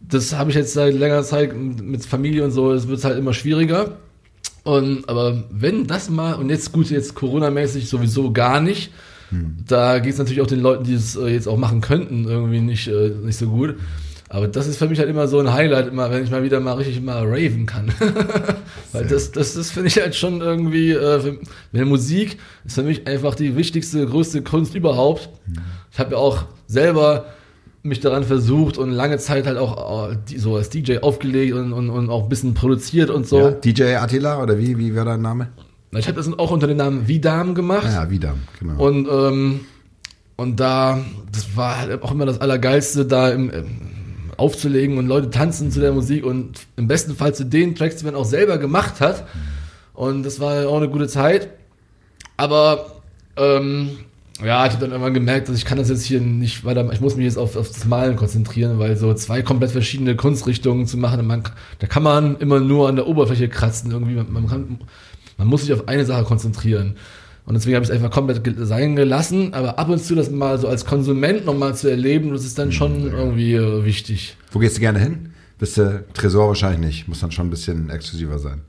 das 0.00 0.34
habe 0.34 0.50
ich 0.50 0.56
jetzt 0.56 0.74
seit 0.74 0.94
längerer 0.94 1.22
Zeit 1.22 1.56
mit 1.56 2.04
Familie 2.04 2.44
und 2.44 2.50
so, 2.50 2.72
es 2.72 2.88
wird 2.88 3.02
halt 3.04 3.18
immer 3.18 3.32
schwieriger. 3.32 3.96
Und, 4.62 5.08
aber 5.08 5.44
wenn 5.50 5.86
das 5.86 6.10
mal, 6.10 6.34
und 6.34 6.50
jetzt 6.50 6.72
gut, 6.72 6.90
jetzt 6.90 7.14
Corona-mäßig 7.14 7.88
sowieso 7.88 8.32
gar 8.32 8.60
nicht, 8.60 8.92
hm. 9.30 9.56
da 9.66 10.00
geht 10.00 10.12
es 10.12 10.18
natürlich 10.18 10.40
auch 10.40 10.46
den 10.46 10.60
Leuten, 10.60 10.84
die 10.84 10.94
es 10.94 11.16
äh, 11.16 11.28
jetzt 11.28 11.46
auch 11.46 11.56
machen 11.56 11.80
könnten, 11.80 12.24
irgendwie 12.24 12.60
nicht, 12.60 12.88
äh, 12.88 13.10
nicht 13.10 13.38
so 13.38 13.48
gut. 13.48 13.76
Aber 14.28 14.48
das 14.48 14.66
ist 14.66 14.78
für 14.78 14.88
mich 14.88 14.98
halt 14.98 15.08
immer 15.08 15.28
so 15.28 15.38
ein 15.38 15.52
Highlight, 15.52 15.88
immer 15.88 16.10
wenn 16.10 16.24
ich 16.24 16.30
mal 16.30 16.42
wieder 16.42 16.58
mal 16.58 16.72
richtig 16.72 17.00
mal 17.00 17.24
raven 17.24 17.66
kann. 17.66 17.92
Weil 18.92 19.06
das, 19.06 19.30
das, 19.30 19.54
das 19.54 19.70
finde 19.70 19.88
ich 19.88 19.98
halt 19.98 20.16
schon 20.16 20.40
irgendwie, 20.40 20.90
äh, 20.90 21.20
für, 21.20 21.38
mit 21.70 21.86
Musik 21.86 22.38
ist 22.64 22.74
für 22.74 22.82
mich 22.82 23.06
einfach 23.06 23.36
die 23.36 23.56
wichtigste, 23.56 24.04
größte 24.04 24.42
Kunst 24.42 24.74
überhaupt. 24.74 25.28
Hm. 25.46 25.58
Ich 25.92 25.98
habe 26.00 26.12
ja 26.12 26.16
auch 26.16 26.44
selber 26.66 27.26
mich 27.84 28.00
daran 28.00 28.24
versucht 28.24 28.78
und 28.78 28.90
lange 28.90 29.18
Zeit 29.18 29.46
halt 29.46 29.58
auch 29.58 30.10
äh, 30.10 30.38
so 30.38 30.56
als 30.56 30.70
DJ 30.70 30.98
aufgelegt 30.98 31.54
und, 31.54 31.72
und, 31.72 31.88
und 31.88 32.10
auch 32.10 32.24
ein 32.24 32.28
bisschen 32.28 32.54
produziert 32.54 33.10
und 33.10 33.28
so. 33.28 33.38
Ja, 33.38 33.50
DJ 33.52 33.94
Attila 33.94 34.42
oder 34.42 34.58
wie, 34.58 34.76
wie 34.76 34.96
war 34.96 35.04
dein 35.04 35.22
Name? 35.22 35.48
Ich 35.92 36.08
habe 36.08 36.16
das 36.16 36.30
auch 36.36 36.50
unter 36.50 36.66
dem 36.66 36.78
Namen 36.78 37.06
Vidam 37.06 37.54
gemacht. 37.54 37.86
Ja, 37.86 38.10
Vidam, 38.10 38.40
genau. 38.58 38.84
Und, 38.84 39.08
ähm, 39.08 39.60
und 40.34 40.58
da, 40.58 41.00
das 41.30 41.56
war 41.56 41.78
halt 41.78 42.02
auch 42.02 42.10
immer 42.10 42.26
das 42.26 42.40
Allergeilste, 42.40 43.06
da 43.06 43.30
im, 43.30 43.50
aufzulegen 44.36 44.98
und 44.98 45.06
Leute 45.06 45.30
tanzen 45.30 45.70
zu 45.70 45.80
der 45.80 45.92
Musik 45.92 46.24
und 46.24 46.66
im 46.76 46.88
besten 46.88 47.14
Fall 47.14 47.34
zu 47.34 47.44
den 47.44 47.74
Tracks, 47.74 47.96
die 47.96 48.04
man 48.04 48.14
auch 48.14 48.24
selber 48.24 48.58
gemacht 48.58 49.00
hat. 49.00 49.26
Und 49.94 50.24
das 50.24 50.40
war 50.40 50.68
auch 50.68 50.76
eine 50.76 50.88
gute 50.88 51.08
Zeit. 51.08 51.48
Aber 52.36 53.02
ähm, 53.36 53.98
ja, 54.44 54.66
ich 54.66 54.72
habe 54.72 54.82
dann 54.82 54.90
irgendwann 54.90 55.14
gemerkt, 55.14 55.48
dass 55.48 55.56
ich 55.56 55.64
kann 55.64 55.78
das 55.78 55.88
jetzt 55.88 56.04
hier 56.04 56.20
nicht 56.20 56.64
weiter, 56.64 56.86
ich 56.92 57.00
muss 57.00 57.16
mich 57.16 57.24
jetzt 57.24 57.38
auf, 57.38 57.56
auf 57.56 57.68
das 57.68 57.86
Malen 57.86 58.16
konzentrieren, 58.16 58.78
weil 58.78 58.96
so 58.96 59.14
zwei 59.14 59.40
komplett 59.40 59.70
verschiedene 59.70 60.14
Kunstrichtungen 60.14 60.86
zu 60.86 60.98
machen, 60.98 61.26
man, 61.26 61.42
da 61.78 61.86
kann 61.86 62.02
man 62.02 62.36
immer 62.36 62.60
nur 62.60 62.88
an 62.88 62.96
der 62.96 63.06
Oberfläche 63.06 63.48
kratzen 63.48 63.90
irgendwie, 63.90 64.14
man, 64.14 64.30
man, 64.30 64.46
kann, 64.46 64.80
man 65.38 65.48
muss 65.48 65.62
sich 65.62 65.72
auf 65.72 65.88
eine 65.88 66.04
Sache 66.04 66.24
konzentrieren. 66.24 66.96
Und 67.46 67.54
deswegen 67.54 67.76
habe 67.76 67.84
ich 67.84 67.90
es 67.90 67.94
einfach 67.94 68.10
komplett 68.10 68.42
sein 68.58 68.96
gelassen, 68.96 69.54
aber 69.54 69.78
ab 69.78 69.88
und 69.88 70.02
zu 70.02 70.16
das 70.16 70.30
mal 70.30 70.58
so 70.58 70.66
als 70.66 70.84
Konsument 70.84 71.46
nochmal 71.46 71.76
zu 71.76 71.88
erleben, 71.88 72.32
das 72.32 72.44
ist 72.44 72.58
dann 72.58 72.72
schon 72.72 73.10
irgendwie 73.10 73.54
äh, 73.54 73.84
wichtig. 73.84 74.36
Wo 74.50 74.58
gehst 74.58 74.76
du 74.76 74.80
gerne 74.80 74.98
hin? 74.98 75.30
Bist 75.58 75.78
du 75.78 76.04
Tresor 76.12 76.48
wahrscheinlich 76.48 76.80
nicht, 76.80 77.08
muss 77.08 77.20
dann 77.20 77.30
schon 77.30 77.46
ein 77.46 77.50
bisschen 77.50 77.88
exklusiver 77.88 78.40
sein. 78.40 78.62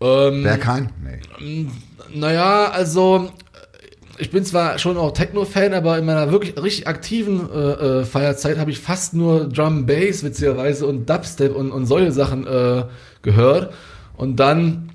Ähm, 0.00 0.42
Berghain? 0.42 0.90
Nee. 1.40 1.68
Naja, 2.12 2.70
also 2.70 3.30
ich 4.18 4.30
bin 4.30 4.44
zwar 4.44 4.78
schon 4.78 4.96
auch 4.96 5.12
Techno-Fan, 5.12 5.72
aber 5.72 5.98
in 5.98 6.04
meiner 6.04 6.30
wirklich 6.32 6.60
richtig 6.60 6.86
aktiven 6.86 7.48
äh, 7.50 8.00
äh, 8.00 8.04
Feierzeit 8.04 8.58
habe 8.58 8.70
ich 8.70 8.78
fast 8.78 9.14
nur 9.14 9.48
Drum 9.48 9.86
Bass 9.86 10.22
witzigerweise 10.22 10.86
und 10.86 11.08
Dubstep 11.08 11.54
und, 11.54 11.70
und 11.70 11.86
solche 11.86 12.12
Sachen 12.12 12.46
äh, 12.46 12.84
gehört. 13.22 13.72
Und 14.16 14.36
dann 14.36 14.91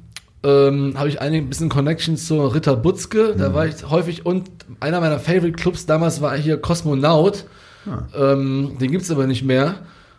ähm, 0.47 0.93
habe 0.97 1.09
ich 1.09 1.19
ein 1.19 1.49
bisschen 1.49 1.67
Connections 1.67 2.25
zu 2.25 2.39
Ritter 2.47 2.77
Butzke, 2.77 3.33
mhm. 3.35 3.39
da 3.39 3.53
war 3.53 3.67
ich 3.67 3.89
häufig 3.89 4.25
und 4.25 4.49
einer 4.79 5.01
meiner 5.01 5.19
Favorite 5.19 5.53
Clubs 5.53 5.85
damals 5.85 6.21
war 6.21 6.37
hier 6.37 6.57
Kosmonaut. 6.57 7.45
Ah. 7.85 8.33
Ähm, 8.33 8.77
den 8.79 8.91
gibt's 8.91 9.11
aber 9.11 9.27
nicht 9.27 9.43
mehr, 9.43 9.75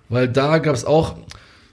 weil 0.09 0.29
da 0.29 0.59
gab's 0.59 0.85
auch 0.85 1.17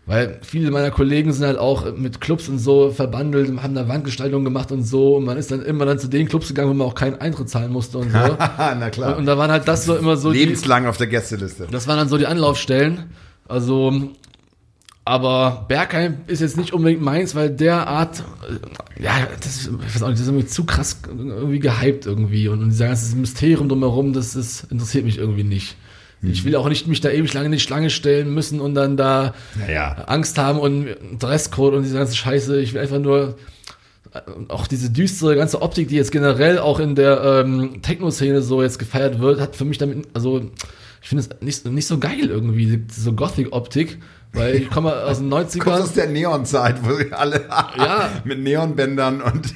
weil 0.08 0.38
viele 0.44 0.70
meiner 0.70 0.92
Kollegen 0.92 1.34
sind 1.34 1.48
halt 1.48 1.58
auch 1.58 1.96
mit 1.96 2.22
Clubs 2.22 2.48
und 2.48 2.60
so 2.60 2.92
verbandelt 2.92 3.50
und 3.50 3.64
haben 3.64 3.74
da 3.74 3.88
Wandgestaltung 3.88 4.44
gemacht 4.44 4.72
und 4.72 4.84
so. 4.84 5.16
Und 5.16 5.26
man 5.26 5.36
ist 5.36 5.50
dann 5.50 5.64
immer 5.64 5.86
dann 5.88 5.98
zu 5.98 6.08
den 6.08 6.28
Clubs 6.28 6.50
gegangen, 6.50 6.70
wo 6.70 6.74
man 6.76 6.86
auch 6.86 6.94
keinen 6.94 7.16
Eintritt 7.16 7.50
zahlen 7.50 7.72
musste 7.72 7.98
und 7.98 8.12
so. 8.12 8.18
Na 8.38 8.90
klar. 8.92 9.14
Und, 9.14 9.22
und, 9.22 9.26
da 9.26 9.40
waren 9.40 9.50
halt 9.50 9.68
das 9.68 9.86
so 9.86 9.96
immer 9.96 10.16
so. 10.16 10.30
Lebenslang 10.30 10.84
die, 10.84 10.90
auf 10.90 10.98
der 10.98 11.08
Gästeliste. 11.08 11.68
Das 11.72 11.88
waren 11.88 11.98
dann 11.98 12.08
so 12.08 12.20
die 12.20 12.28
Anlaufstellen. 12.28 13.06
Also, 13.48 14.12
aber 15.06 15.66
Bergheim 15.68 16.18
ist 16.26 16.42
jetzt 16.42 16.58
nicht 16.58 16.74
unbedingt 16.74 17.02
meins, 17.02 17.36
weil 17.36 17.52
der 17.52 17.88
Art, 17.88 18.24
ja, 19.00 19.28
das, 19.40 19.68
ich 19.68 19.96
weiß 19.96 20.02
auch 20.02 20.08
nicht, 20.08 20.20
das 20.20 20.22
ist 20.22 20.28
irgendwie 20.28 20.48
zu 20.48 20.66
krass 20.66 20.98
irgendwie 21.08 21.60
gehypt 21.60 22.08
irgendwie. 22.08 22.48
Und, 22.48 22.64
und 22.64 22.70
dieser 22.70 22.88
ganze 22.88 23.16
Mysterium 23.16 23.70
drumherum, 23.70 24.14
das, 24.14 24.34
das 24.34 24.64
interessiert 24.64 25.06
mich 25.06 25.20
irgendwie 25.20 25.44
nicht. 25.44 25.78
Ich 26.24 26.44
will 26.44 26.56
auch 26.56 26.70
nicht 26.70 26.88
mich 26.88 27.02
da 27.02 27.12
ewig 27.12 27.34
lange 27.34 27.48
in 27.48 27.52
die 27.52 27.60
Schlange 27.60 27.92
stellen 27.92 28.34
müssen 28.34 28.60
und 28.60 28.74
dann 28.74 28.98
da 28.98 29.36
naja. 29.60 30.06
Angst 30.08 30.40
haben 30.40 30.60
und 30.60 30.88
Dresscode 31.20 31.76
und 31.76 31.84
diese 31.84 31.98
ganze 31.98 32.16
Scheiße. 32.16 32.60
Ich 32.62 32.74
will 32.74 32.82
einfach 32.82 33.00
nur 33.00 33.36
äh, 34.12 34.22
auch 34.48 34.66
diese 34.66 34.90
düstere 34.90 35.36
ganze 35.36 35.62
Optik, 35.62 35.88
die 35.90 35.96
jetzt 35.96 36.12
generell 36.12 36.58
auch 36.58 36.80
in 36.80 36.96
der 36.96 37.44
ähm, 37.46 37.82
Techno-Szene 37.84 38.42
so 38.42 38.64
jetzt 38.64 38.80
gefeiert 38.80 39.20
wird, 39.20 39.40
hat 39.40 39.56
für 39.56 39.66
mich 39.66 39.78
damit, 39.78 40.08
also 40.14 40.50
ich 41.02 41.10
finde 41.10 41.24
es 41.24 41.42
nicht, 41.42 41.66
nicht 41.66 41.88
so 41.88 42.00
geil 42.00 42.28
irgendwie, 42.28 42.84
so 42.92 43.14
Gothic-Optik. 43.14 44.00
Weil 44.36 44.56
ich 44.56 44.70
komme 44.70 44.94
aus 44.94 45.20
den 45.20 45.34
90ern. 45.34 45.60
Kommst 45.60 45.82
aus 45.82 45.94
der 45.94 46.08
Neon-Zeit, 46.08 46.76
wo 46.84 46.94
sie 46.94 47.12
alle 47.12 47.46
ja. 47.78 48.10
mit 48.24 48.40
Neonbändern 48.40 49.22
und 49.22 49.56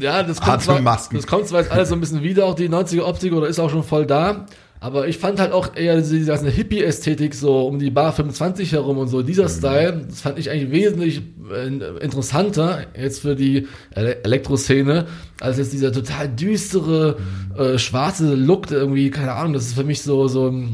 ja, 0.00 0.22
das 0.22 0.40
kommt, 0.40 0.62
zwar, 0.62 0.80
das 0.80 1.26
kommt 1.26 1.48
zwar 1.48 1.60
jetzt 1.60 1.72
alles 1.72 1.88
so 1.88 1.94
ein 1.94 2.00
bisschen 2.00 2.22
wieder, 2.22 2.44
auch 2.46 2.54
die 2.54 2.68
90er-Optik, 2.68 3.32
oder 3.32 3.48
ist 3.48 3.58
auch 3.58 3.70
schon 3.70 3.82
voll 3.82 4.06
da. 4.06 4.46
Aber 4.84 5.08
ich 5.08 5.16
fand 5.16 5.40
halt 5.40 5.52
auch 5.52 5.76
eher 5.76 5.96
diese 5.96 6.26
ganze 6.26 6.50
Hippie-Ästhetik 6.50 7.34
so 7.34 7.66
um 7.66 7.78
die 7.78 7.90
Bar 7.90 8.12
25 8.12 8.72
herum 8.72 8.98
und 8.98 9.08
so, 9.08 9.22
dieser 9.22 9.44
mhm. 9.44 9.48
Style, 9.48 10.04
das 10.06 10.20
fand 10.20 10.38
ich 10.38 10.50
eigentlich 10.50 10.70
wesentlich 10.72 11.22
äh, 11.50 12.04
interessanter 12.04 12.84
jetzt 12.94 13.20
für 13.20 13.34
die 13.34 13.66
Ele 13.94 14.22
Elektroszene, 14.22 15.06
als 15.40 15.56
jetzt 15.56 15.72
dieser 15.72 15.90
total 15.90 16.28
düstere, 16.28 17.16
mhm. 17.18 17.58
äh, 17.58 17.78
schwarze 17.78 18.34
Look, 18.34 18.70
irgendwie, 18.70 19.10
keine 19.10 19.32
Ahnung, 19.32 19.54
das 19.54 19.64
ist 19.64 19.74
für 19.74 19.84
mich 19.84 20.02
so, 20.02 20.28
so 20.28 20.50
äh, 20.50 20.68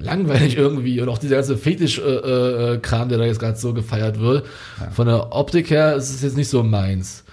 langweilig 0.00 0.56
irgendwie 0.56 1.00
und 1.00 1.08
auch 1.08 1.18
dieser 1.18 1.36
ganze 1.36 1.56
Fetisch-Kram, 1.56 3.02
äh, 3.02 3.04
äh, 3.04 3.08
der 3.08 3.18
da 3.18 3.24
jetzt 3.24 3.40
gerade 3.40 3.58
so 3.58 3.72
gefeiert 3.72 4.18
wird. 4.18 4.46
Ja. 4.80 4.90
Von 4.90 5.06
der 5.06 5.34
Optik 5.34 5.70
her 5.70 5.94
ist 5.96 6.10
es 6.10 6.22
jetzt 6.22 6.36
nicht 6.36 6.48
so 6.48 6.62
meins. 6.62 7.24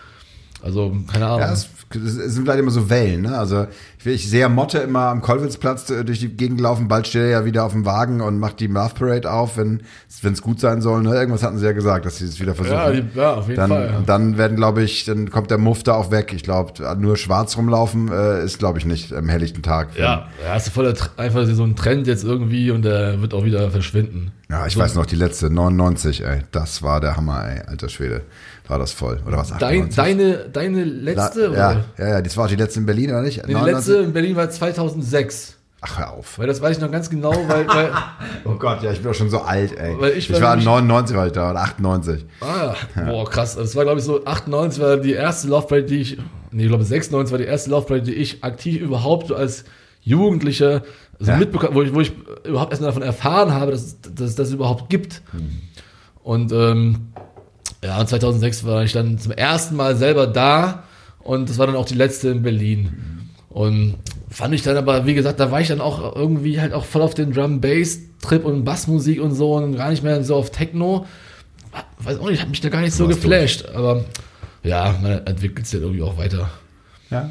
Also, 0.62 0.96
keine 1.12 1.28
Ahnung. 1.28 1.40
Ja, 1.42 1.54
es 1.54 1.70
es 1.96 2.34
sind 2.34 2.44
vielleicht 2.44 2.60
immer 2.60 2.72
so 2.72 2.90
Wellen, 2.90 3.22
ne? 3.22 3.38
Also 3.38 3.68
ich, 4.00 4.06
ich 4.08 4.30
sehe 4.30 4.48
Motte 4.50 4.80
immer 4.80 5.08
am 5.08 5.22
Kolwitzplatz 5.22 5.90
äh, 5.90 6.04
durch 6.04 6.20
die 6.20 6.30
Gegend 6.30 6.62
laufen, 6.62 6.88
bald 6.88 7.08
steht 7.08 7.24
er 7.24 7.30
ja 7.30 7.46
wieder 7.46 7.66
auf 7.66 7.72
dem 7.72 7.86
Wagen 7.86 8.22
und 8.22 8.40
macht 8.40 8.60
die 8.60 8.68
Love 8.68 8.94
Parade 8.96 9.32
auf, 9.32 9.58
wenn 9.58 9.82
es 10.24 10.42
gut 10.42 10.60
sein 10.60 10.82
soll. 10.82 11.04
Ne? 11.04 11.14
Irgendwas 11.14 11.44
hatten 11.44 11.58
sie 11.58 11.66
ja 11.66 11.72
gesagt, 11.72 12.06
dass 12.06 12.18
sie 12.18 12.26
es 12.26 12.40
wieder 12.40 12.56
versuchen. 12.56 12.78
Ja, 12.78 12.92
die, 12.92 13.04
ja 13.16 13.34
auf 13.34 13.48
jeden 13.48 13.58
dann, 13.58 13.70
Fall. 13.70 13.90
Ja. 13.92 14.04
Dann 14.06 14.38
werden, 14.38 14.58
glaube 14.58 14.84
ich, 14.84 15.06
dann 15.06 15.30
kommt 15.30 15.52
der 15.52 15.58
Muff 15.58 15.84
da 15.84 15.94
auch 15.94 16.12
weg. 16.12 16.32
Ich 16.34 16.44
glaube, 16.44 16.74
nur 17.00 17.18
schwarz 17.18 17.58
rumlaufen 17.58 18.12
äh, 18.12 18.44
ist, 18.44 18.60
glaube 18.60 18.80
ich, 18.80 18.86
nicht 18.86 19.14
am 19.14 19.30
helllichten 19.30 19.64
Tag. 19.64 19.98
Ja, 19.98 20.28
ja, 20.44 20.56
ist 20.56 20.70
voll 20.70 20.94
einfach 21.18 21.46
so 21.46 21.64
ein 21.64 21.76
Trend 21.76 22.08
jetzt 22.08 22.24
irgendwie 22.24 22.72
und 22.72 22.84
der 22.84 23.22
wird 23.22 23.34
auch 23.34 23.46
wieder 23.46 23.72
verschwinden. 23.72 24.32
Ja, 24.50 24.66
ich 24.66 24.76
so. 24.76 24.80
weiß 24.80 24.96
noch, 24.96 25.06
die 25.06 25.18
letzte, 25.18 25.50
99, 25.50 26.24
ey, 26.24 26.44
das 26.52 26.82
war 26.82 27.02
der 27.02 27.18
Hammer, 27.18 27.46
ey, 27.50 27.62
alter 27.68 27.90
Schwede, 27.90 28.22
war 28.70 28.80
das 28.80 28.94
voll, 28.94 29.20
oder 29.28 29.38
was, 29.38 29.50
Dein, 29.58 29.90
deine, 29.94 30.46
deine 30.52 30.86
letzte? 30.86 31.48
La, 31.48 31.74
ja, 31.74 31.86
ja, 31.98 32.08
ja, 32.08 32.22
das 32.22 32.38
war 32.38 32.46
auch 32.46 32.50
die 32.50 32.56
letzte 32.56 32.80
in 32.80 32.86
Berlin, 32.86 33.10
oder 33.10 33.24
nicht? 33.24 33.46
Nee, 33.46 33.54
die 33.54 33.60
letzte 33.88 34.04
in 34.04 34.14
Berlin 34.14 34.36
war 34.36 34.50
2006. 34.50 35.56
Ach, 35.82 36.00
hör 36.00 36.14
auf. 36.14 36.40
Weil 36.40 36.48
das 36.48 36.62
weiß 36.62 36.78
ich 36.78 36.82
noch 36.82 36.92
ganz 36.92 37.10
genau, 37.10 37.34
weil. 37.48 37.68
weil 37.68 37.92
oh 38.46 38.56
Gott, 38.56 38.82
ja, 38.84 38.92
ich 38.92 39.00
bin 39.00 39.08
doch 39.08 39.18
schon 39.18 39.30
so 39.30 39.42
alt, 39.42 39.78
ey. 39.78 39.96
Ich, 40.18 40.30
ich 40.30 40.42
war 40.42 40.56
99 40.56 41.16
war 41.16 41.28
ich 41.28 41.34
da, 41.34 41.52
oder 41.52 41.62
98. 41.62 42.26
Ah, 42.42 42.74
ja. 42.96 43.04
boah, 43.04 43.30
krass. 43.30 43.56
Das 43.56 43.76
war, 43.76 43.84
glaube 43.84 44.00
ich, 44.00 44.06
so 44.06 44.26
98 44.26 44.82
war 44.82 44.98
die 44.98 45.14
erste 45.14 45.48
Love 45.48 45.68
Parade, 45.68 45.86
die 45.86 46.02
ich. 46.02 46.18
Nee, 46.52 46.64
ich 46.64 46.70
glaube 46.70 46.84
96 46.84 47.32
war 47.32 47.38
die 47.38 47.46
erste 47.46 47.70
Love 47.70 47.86
Parade, 47.86 48.04
die 48.04 48.16
ich 48.16 48.44
aktiv 48.44 48.82
überhaupt 48.82 49.32
als 49.32 49.66
Jugendlicher 50.02 50.84
so 51.20 51.32
ja. 51.32 51.38
mitbekommen, 51.38 51.76
wo 51.76 51.82
ich, 51.82 51.94
wo 51.94 52.02
ich 52.02 52.14
überhaupt 52.46 52.72
erst 52.72 52.82
mal 52.82 52.88
davon 52.88 53.02
erfahren 53.04 53.54
habe, 53.54 53.72
dass, 53.72 54.02
dass 54.02 54.30
es 54.30 54.36
das 54.36 54.52
überhaupt 54.52 54.90
gibt. 54.90 55.22
Mhm. 55.34 55.62
Und 56.24 56.52
ähm, 56.52 57.08
ja, 57.84 58.06
2006 58.06 58.66
war 58.66 58.84
ich 58.84 58.94
dann 58.94 59.18
zum 59.18 59.32
ersten 59.32 59.76
Mal 59.76 59.96
selber 59.96 60.28
da 60.28 60.84
und 61.20 61.50
das 61.50 61.58
war 61.58 61.68
dann 61.68 61.76
auch 61.76 61.86
die 61.86 61.96
letzte 61.96 62.30
in 62.30 62.42
Berlin. 62.42 62.82
Mhm. 62.82 63.17
Und 63.58 63.96
fand 64.30 64.54
ich 64.54 64.62
dann 64.62 64.78
aber, 64.78 65.08
wie 65.08 65.16
gesagt, 65.16 65.40
da 65.40 65.50
war 65.50 65.60
ich 65.60 65.70
dann 65.70 65.82
auch 65.82 66.16
irgendwie 66.16 66.62
halt 66.62 66.74
auch 66.74 66.86
voll 66.86 67.02
auf 67.02 67.16
den 67.16 67.34
Drum-Bass-Trip 67.34 68.46
und 68.46 68.64
Bassmusik 68.64 69.20
und 69.20 69.34
so 69.34 69.56
und 69.56 69.76
gar 69.76 69.90
nicht 69.90 70.04
mehr 70.04 70.24
so 70.24 70.36
auf 70.36 70.52
Techno. 70.52 71.08
Weiß 71.98 72.20
auch 72.20 72.30
nicht, 72.30 72.40
hat 72.40 72.50
mich 72.50 72.62
da 72.62 72.70
gar 72.70 72.82
nicht 72.82 72.94
so 72.94 73.08
geflasht. 73.08 73.64
Durch. 73.64 73.76
Aber 73.76 74.06
ja, 74.62 74.94
man 75.02 75.26
entwickelt 75.26 75.66
sich 75.66 75.80
ja 75.80 75.84
irgendwie 75.84 76.04
auch 76.04 76.20
weiter. 76.20 76.52
Ja. 77.10 77.30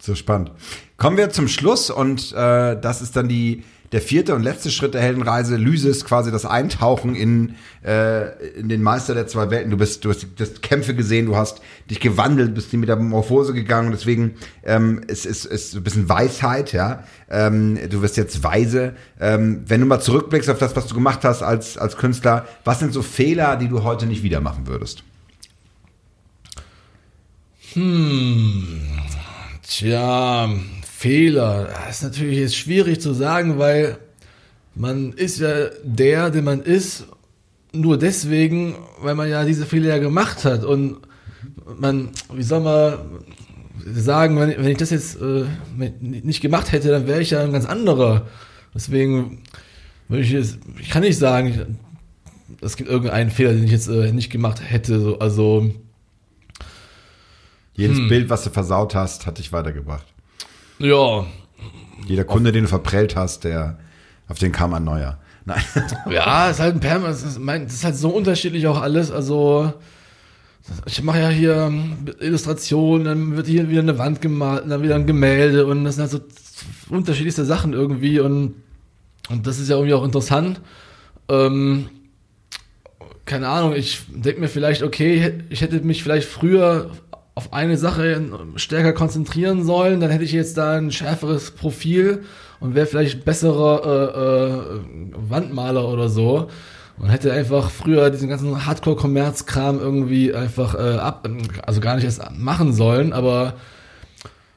So 0.00 0.14
spannend. 0.14 0.50
Kommen 0.96 1.18
wir 1.18 1.28
zum 1.28 1.46
Schluss 1.46 1.90
und 1.90 2.32
äh, 2.32 2.80
das 2.80 3.02
ist 3.02 3.14
dann 3.14 3.28
die 3.28 3.64
der 3.94 4.02
vierte 4.02 4.34
und 4.34 4.42
letzte 4.42 4.72
Schritt 4.72 4.92
der 4.92 5.02
Heldenreise, 5.02 5.54
Lysis, 5.54 6.04
quasi 6.04 6.32
das 6.32 6.44
Eintauchen 6.44 7.14
in, 7.14 7.54
äh, 7.84 8.58
in 8.58 8.68
den 8.68 8.82
Meister 8.82 9.14
der 9.14 9.28
zwei 9.28 9.50
Welten. 9.50 9.70
Du 9.70 9.76
bist, 9.76 10.04
du 10.04 10.10
hast, 10.10 10.26
du 10.34 10.42
hast 10.42 10.62
Kämpfe 10.62 10.96
gesehen, 10.96 11.26
du 11.26 11.36
hast 11.36 11.60
dich 11.88 12.00
gewandelt, 12.00 12.56
bist 12.56 12.72
die 12.72 12.76
Metamorphose 12.76 13.54
gegangen. 13.54 13.92
Deswegen 13.92 14.34
ähm, 14.64 15.02
es 15.06 15.24
ist 15.24 15.44
es 15.46 15.74
ein 15.74 15.84
bisschen 15.84 16.08
Weisheit, 16.08 16.72
ja. 16.72 17.04
Ähm, 17.30 17.78
du 17.88 18.02
wirst 18.02 18.16
jetzt 18.16 18.42
weise. 18.42 18.96
Ähm, 19.20 19.62
wenn 19.68 19.78
du 19.78 19.86
mal 19.86 20.00
zurückblickst 20.00 20.50
auf 20.50 20.58
das, 20.58 20.74
was 20.74 20.88
du 20.88 20.94
gemacht 20.96 21.20
hast 21.22 21.44
als 21.44 21.78
als 21.78 21.96
Künstler, 21.96 22.46
was 22.64 22.80
sind 22.80 22.92
so 22.92 23.00
Fehler, 23.00 23.54
die 23.54 23.68
du 23.68 23.84
heute 23.84 24.06
nicht 24.06 24.24
wieder 24.24 24.40
machen 24.40 24.66
würdest? 24.66 25.04
Hm. 27.74 28.88
Tja, 29.62 30.48
Fehler. 31.04 31.68
Das 31.86 31.96
ist 31.96 32.02
natürlich 32.02 32.38
jetzt 32.38 32.56
schwierig 32.56 32.98
zu 32.98 33.12
sagen, 33.12 33.58
weil 33.58 33.98
man 34.74 35.12
ist 35.12 35.38
ja 35.38 35.68
der, 35.82 36.30
der 36.30 36.40
man 36.40 36.62
ist, 36.62 37.04
nur 37.72 37.98
deswegen, 37.98 38.74
weil 39.02 39.14
man 39.14 39.28
ja 39.28 39.44
diese 39.44 39.66
Fehler 39.66 39.88
ja 39.88 39.98
gemacht 39.98 40.46
hat. 40.46 40.64
Und 40.64 40.96
man, 41.78 42.08
wie 42.32 42.42
soll 42.42 42.60
man 42.60 42.94
sagen, 43.84 44.40
wenn, 44.40 44.56
wenn 44.56 44.72
ich 44.72 44.78
das 44.78 44.88
jetzt 44.88 45.20
äh, 45.20 45.44
nicht 46.00 46.40
gemacht 46.40 46.72
hätte, 46.72 46.88
dann 46.88 47.06
wäre 47.06 47.20
ich 47.20 47.32
ja 47.32 47.42
ein 47.42 47.52
ganz 47.52 47.66
anderer. 47.66 48.26
Deswegen 48.74 49.42
würde 50.08 50.24
ich 50.24 50.30
jetzt, 50.30 50.58
ich 50.80 50.88
kann 50.88 51.02
nicht 51.02 51.18
sagen, 51.18 51.78
es 52.62 52.78
gibt 52.78 52.88
irgendeinen 52.88 53.30
Fehler, 53.30 53.52
den 53.52 53.64
ich 53.64 53.72
jetzt 53.72 53.88
äh, 53.88 54.10
nicht 54.10 54.30
gemacht 54.30 54.62
hätte. 54.64 55.00
So, 55.00 55.18
also 55.18 55.70
jedes 57.74 57.98
hm. 57.98 58.08
Bild, 58.08 58.30
was 58.30 58.42
du 58.44 58.48
versaut 58.48 58.94
hast, 58.94 59.26
hat 59.26 59.36
dich 59.36 59.52
weitergebracht. 59.52 60.13
Ja. 60.84 61.24
Jeder 62.06 62.24
Kunde, 62.24 62.52
den 62.52 62.64
du 62.64 62.68
verprellt 62.68 63.16
hast, 63.16 63.44
der, 63.44 63.78
auf 64.28 64.38
den 64.38 64.52
kam 64.52 64.74
ein 64.74 64.84
neuer. 64.84 65.18
Nein. 65.46 65.62
Ja, 66.10 66.50
ist 66.50 66.60
halt 66.60 66.74
ein 66.74 66.80
Perm, 66.80 67.04
das 67.04 67.22
ist, 67.22 67.38
mein, 67.38 67.64
das 67.64 67.74
ist 67.74 67.84
halt 67.84 67.96
so 67.96 68.10
unterschiedlich 68.10 68.66
auch 68.66 68.80
alles. 68.80 69.10
Also, 69.10 69.72
ich 70.84 71.02
mache 71.02 71.20
ja 71.20 71.28
hier 71.30 71.72
Illustrationen, 72.20 73.04
dann 73.06 73.36
wird 73.36 73.46
hier 73.46 73.70
wieder 73.70 73.80
eine 73.80 73.96
Wand 73.96 74.20
gemalt, 74.20 74.64
dann 74.68 74.82
wieder 74.82 74.96
ein 74.96 75.06
Gemälde 75.06 75.64
und 75.64 75.84
das 75.84 75.96
sind 75.96 76.02
halt 76.02 76.10
so 76.10 76.94
unterschiedlichste 76.94 77.46
Sachen 77.46 77.72
irgendwie 77.72 78.20
und, 78.20 78.54
und 79.30 79.46
das 79.46 79.58
ist 79.58 79.70
ja 79.70 79.76
irgendwie 79.76 79.94
auch 79.94 80.04
interessant. 80.04 80.60
Ähm, 81.30 81.88
keine 83.24 83.48
Ahnung, 83.48 83.74
ich 83.74 84.02
denke 84.08 84.40
mir 84.40 84.48
vielleicht, 84.48 84.82
okay, 84.82 85.32
ich 85.48 85.62
hätte 85.62 85.80
mich 85.80 86.02
vielleicht 86.02 86.28
früher 86.28 86.90
auf 87.34 87.52
eine 87.52 87.76
Sache 87.76 88.22
stärker 88.56 88.92
konzentrieren 88.92 89.64
sollen, 89.64 90.00
dann 90.00 90.10
hätte 90.10 90.24
ich 90.24 90.32
jetzt 90.32 90.56
da 90.56 90.74
ein 90.76 90.92
schärferes 90.92 91.50
Profil 91.50 92.22
und 92.60 92.74
wäre 92.74 92.86
vielleicht 92.86 93.24
besserer 93.24 93.82
äh, 93.84 94.50
äh, 94.50 95.10
Wandmaler 95.30 95.88
oder 95.88 96.08
so 96.08 96.48
und 96.98 97.08
hätte 97.08 97.32
einfach 97.32 97.70
früher 97.70 98.10
diesen 98.10 98.28
ganzen 98.28 98.66
Hardcore-Kommerz-Kram 98.66 99.80
irgendwie 99.80 100.32
einfach 100.32 100.74
äh, 100.74 100.98
ab, 100.98 101.28
also 101.66 101.80
gar 101.80 101.96
nicht 101.96 102.04
erst 102.04 102.22
machen 102.38 102.72
sollen, 102.72 103.12
aber 103.12 103.54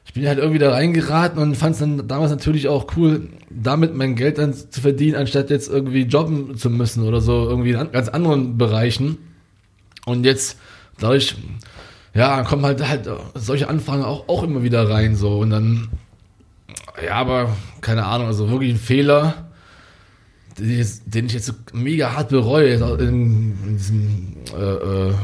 ich 0.06 0.14
bin 0.14 0.26
halt 0.26 0.38
irgendwie 0.38 0.58
da 0.58 0.70
reingeraten 0.70 1.42
und 1.42 1.56
fand 1.56 1.74
es 1.74 1.80
dann 1.80 2.06
damals 2.08 2.30
natürlich 2.30 2.68
auch 2.68 2.86
cool, 2.96 3.28
damit 3.50 3.94
mein 3.94 4.14
Geld 4.14 4.38
dann 4.38 4.54
zu 4.54 4.80
verdienen, 4.80 5.16
anstatt 5.16 5.50
jetzt 5.50 5.68
irgendwie 5.68 6.02
jobben 6.02 6.56
zu 6.56 6.70
müssen 6.70 7.02
oder 7.06 7.20
so, 7.20 7.48
irgendwie 7.48 7.72
in 7.72 7.92
ganz 7.92 8.08
anderen 8.08 8.56
Bereichen. 8.56 9.18
Und 10.06 10.24
jetzt 10.24 10.56
dadurch 10.98 11.36
ja, 12.18 12.36
dann 12.36 12.44
kommen 12.44 12.64
halt 12.64 12.86
halt 12.86 13.08
solche 13.34 13.68
Anfragen 13.68 14.02
auch, 14.02 14.28
auch 14.28 14.42
immer 14.42 14.64
wieder 14.64 14.90
rein 14.90 15.14
so 15.14 15.38
und 15.38 15.50
dann 15.50 15.88
ja, 17.04 17.14
aber 17.14 17.56
keine 17.80 18.04
Ahnung, 18.04 18.26
also 18.26 18.50
wirklich 18.50 18.72
ein 18.72 18.78
Fehler, 18.78 19.50
den 20.58 21.26
ich 21.26 21.32
jetzt, 21.32 21.46
so 21.46 21.52
mega 21.72 22.14
hart 22.14 22.30
bereue 22.30 22.74
in, 22.74 23.56
in 23.64 23.78
diesem 23.78 24.36
äh, 24.52 25.10
äh, 25.10 25.14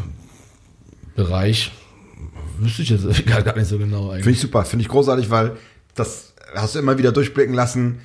Bereich. 1.16 1.72
Wüsste 2.58 2.82
ich 2.82 2.90
jetzt 2.90 3.26
gar 3.44 3.56
nicht 3.56 3.66
so 3.66 3.78
genau 3.78 4.10
eigentlich. 4.10 4.22
Finde 4.22 4.36
ich 4.36 4.40
super, 4.40 4.64
finde 4.64 4.84
ich 4.84 4.88
großartig, 4.88 5.30
weil 5.30 5.56
das 5.96 6.34
hast 6.54 6.76
du 6.76 6.78
immer 6.78 6.96
wieder 6.96 7.10
durchblicken 7.10 7.54
lassen 7.54 7.98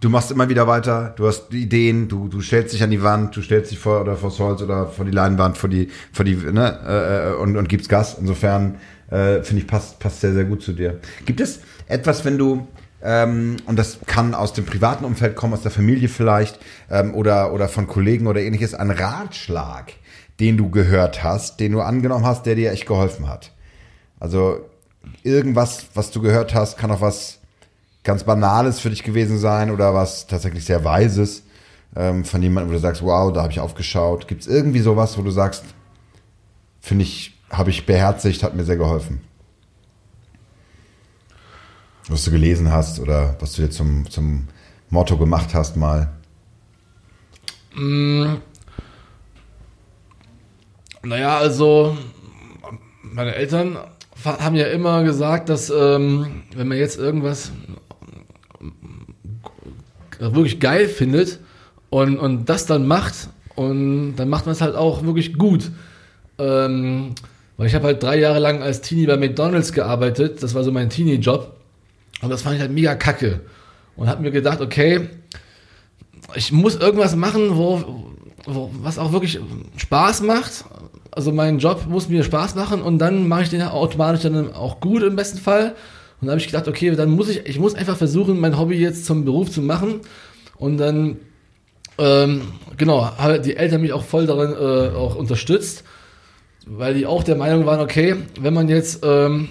du 0.00 0.08
machst 0.08 0.30
immer 0.30 0.48
wieder 0.48 0.66
weiter, 0.66 1.14
du 1.16 1.26
hast 1.26 1.52
Ideen, 1.52 2.08
du, 2.08 2.28
du 2.28 2.40
stellst 2.40 2.74
dich 2.74 2.82
an 2.82 2.90
die 2.90 3.02
Wand, 3.02 3.36
du 3.36 3.42
stellst 3.42 3.70
dich 3.70 3.78
vor 3.78 4.00
oder 4.00 4.16
vor 4.16 4.36
Holz 4.38 4.62
oder 4.62 4.86
vor 4.86 5.04
die 5.04 5.10
Leinwand, 5.10 5.56
vor 5.56 5.68
die, 5.68 5.88
vor 6.12 6.24
die, 6.24 6.36
ne, 6.36 6.78
äh, 6.86 7.30
äh, 7.30 7.34
und, 7.34 7.56
und 7.56 7.68
gibst 7.68 7.88
Gas. 7.88 8.16
Insofern 8.20 8.76
äh, 9.10 9.42
finde 9.42 9.62
ich 9.62 9.66
passt, 9.66 9.98
passt 9.98 10.20
sehr, 10.20 10.32
sehr 10.32 10.44
gut 10.44 10.62
zu 10.62 10.72
dir. 10.72 11.00
Gibt 11.24 11.40
es 11.40 11.60
etwas, 11.88 12.24
wenn 12.24 12.38
du 12.38 12.66
ähm, 13.02 13.56
und 13.66 13.78
das 13.78 13.98
kann 14.06 14.34
aus 14.34 14.52
dem 14.52 14.64
privaten 14.64 15.04
Umfeld 15.04 15.36
kommen, 15.36 15.52
aus 15.54 15.62
der 15.62 15.70
Familie 15.70 16.08
vielleicht 16.08 16.58
ähm, 16.90 17.14
oder 17.14 17.52
oder 17.52 17.68
von 17.68 17.86
Kollegen 17.86 18.26
oder 18.26 18.40
ähnliches, 18.40 18.74
ein 18.74 18.90
Ratschlag, 18.90 19.92
den 20.40 20.56
du 20.56 20.70
gehört 20.70 21.22
hast, 21.22 21.60
den 21.60 21.72
du 21.72 21.82
angenommen 21.82 22.24
hast, 22.24 22.46
der 22.46 22.54
dir 22.54 22.72
echt 22.72 22.86
geholfen 22.86 23.28
hat. 23.28 23.52
Also 24.18 24.60
irgendwas, 25.22 25.86
was 25.94 26.10
du 26.10 26.20
gehört 26.22 26.54
hast, 26.54 26.78
kann 26.78 26.90
auch 26.90 27.00
was 27.00 27.35
ganz 28.06 28.24
Banales 28.24 28.80
für 28.80 28.88
dich 28.88 29.02
gewesen 29.02 29.38
sein 29.38 29.70
oder 29.70 29.92
was 29.92 30.26
tatsächlich 30.26 30.64
sehr 30.64 30.84
Weises 30.84 31.42
ähm, 31.94 32.24
von 32.24 32.40
jemandem, 32.40 32.70
wo 32.70 32.74
du 32.74 32.80
sagst, 32.80 33.02
wow, 33.02 33.32
da 33.32 33.42
habe 33.42 33.52
ich 33.52 33.60
aufgeschaut. 33.60 34.28
Gibt 34.28 34.42
es 34.42 34.46
irgendwie 34.46 34.80
sowas, 34.80 35.18
wo 35.18 35.22
du 35.22 35.30
sagst, 35.30 35.64
finde 36.80 37.02
ich, 37.02 37.34
habe 37.50 37.70
ich 37.70 37.84
beherzigt, 37.84 38.42
hat 38.42 38.54
mir 38.54 38.64
sehr 38.64 38.76
geholfen? 38.76 39.20
Was 42.08 42.24
du 42.24 42.30
gelesen 42.30 42.72
hast 42.72 43.00
oder 43.00 43.36
was 43.40 43.54
du 43.54 43.62
dir 43.62 43.70
zum, 43.70 44.08
zum 44.08 44.46
Motto 44.88 45.18
gemacht 45.18 45.52
hast 45.52 45.76
mal? 45.76 46.12
Mm. 47.74 48.36
Naja, 51.02 51.38
also 51.38 51.96
meine 53.02 53.34
Eltern 53.34 53.78
haben 54.24 54.54
ja 54.54 54.66
immer 54.66 55.02
gesagt, 55.02 55.48
dass 55.48 55.70
ähm, 55.70 56.42
wenn 56.54 56.68
man 56.68 56.78
jetzt 56.78 56.98
irgendwas 56.98 57.50
wirklich 60.18 60.60
geil 60.60 60.88
findet 60.88 61.38
und, 61.90 62.18
und 62.18 62.48
das 62.48 62.66
dann 62.66 62.86
macht 62.86 63.28
und 63.54 64.16
dann 64.16 64.28
macht 64.28 64.46
man 64.46 64.52
es 64.52 64.60
halt 64.60 64.76
auch 64.76 65.04
wirklich 65.04 65.34
gut. 65.34 65.70
Ähm, 66.38 67.14
weil 67.56 67.66
ich 67.66 67.74
habe 67.74 67.86
halt 67.86 68.02
drei 68.02 68.18
Jahre 68.18 68.38
lang 68.38 68.62
als 68.62 68.82
Teenie 68.82 69.06
bei 69.06 69.16
McDonalds 69.16 69.72
gearbeitet, 69.72 70.42
das 70.42 70.54
war 70.54 70.62
so 70.62 70.72
mein 70.72 70.90
Teenie-Job 70.90 71.56
und 72.20 72.30
das 72.30 72.42
fand 72.42 72.56
ich 72.56 72.60
halt 72.60 72.72
mega 72.72 72.94
kacke 72.94 73.40
und 73.96 74.08
habe 74.08 74.22
mir 74.22 74.30
gedacht, 74.30 74.60
okay, 74.60 75.08
ich 76.34 76.52
muss 76.52 76.76
irgendwas 76.76 77.16
machen, 77.16 77.56
wo, 77.56 78.04
wo, 78.44 78.70
was 78.82 78.98
auch 78.98 79.12
wirklich 79.12 79.38
Spaß 79.76 80.22
macht. 80.22 80.64
Also 81.10 81.32
mein 81.32 81.58
Job 81.58 81.86
muss 81.88 82.08
mir 82.08 82.24
Spaß 82.24 82.56
machen 82.56 82.82
und 82.82 82.98
dann 82.98 83.26
mache 83.26 83.44
ich 83.44 83.48
den 83.48 83.62
automatisch 83.62 84.22
dann 84.22 84.52
auch 84.52 84.80
gut 84.80 85.02
im 85.02 85.16
besten 85.16 85.38
Fall. 85.38 85.74
Und 86.20 86.26
dann 86.26 86.30
habe 86.30 86.40
ich 86.40 86.46
gedacht, 86.46 86.68
okay, 86.68 86.94
dann 86.94 87.10
muss 87.10 87.28
ich, 87.28 87.46
ich 87.46 87.58
muss 87.58 87.74
einfach 87.74 87.96
versuchen, 87.96 88.40
mein 88.40 88.58
Hobby 88.58 88.76
jetzt 88.76 89.04
zum 89.04 89.24
Beruf 89.24 89.50
zu 89.50 89.60
machen. 89.60 90.00
Und 90.56 90.78
dann, 90.78 91.18
ähm, 91.98 92.42
genau, 92.76 93.04
haben 93.18 93.42
die 93.42 93.56
Eltern 93.56 93.82
mich 93.82 93.92
auch 93.92 94.04
voll 94.04 94.26
darin 94.26 94.52
äh, 94.52 94.96
auch 94.96 95.16
unterstützt, 95.16 95.84
weil 96.66 96.94
die 96.94 97.06
auch 97.06 97.22
der 97.22 97.36
Meinung 97.36 97.66
waren, 97.66 97.80
okay, 97.80 98.16
wenn 98.40 98.54
man 98.54 98.68
jetzt 98.68 99.04
ähm, 99.04 99.50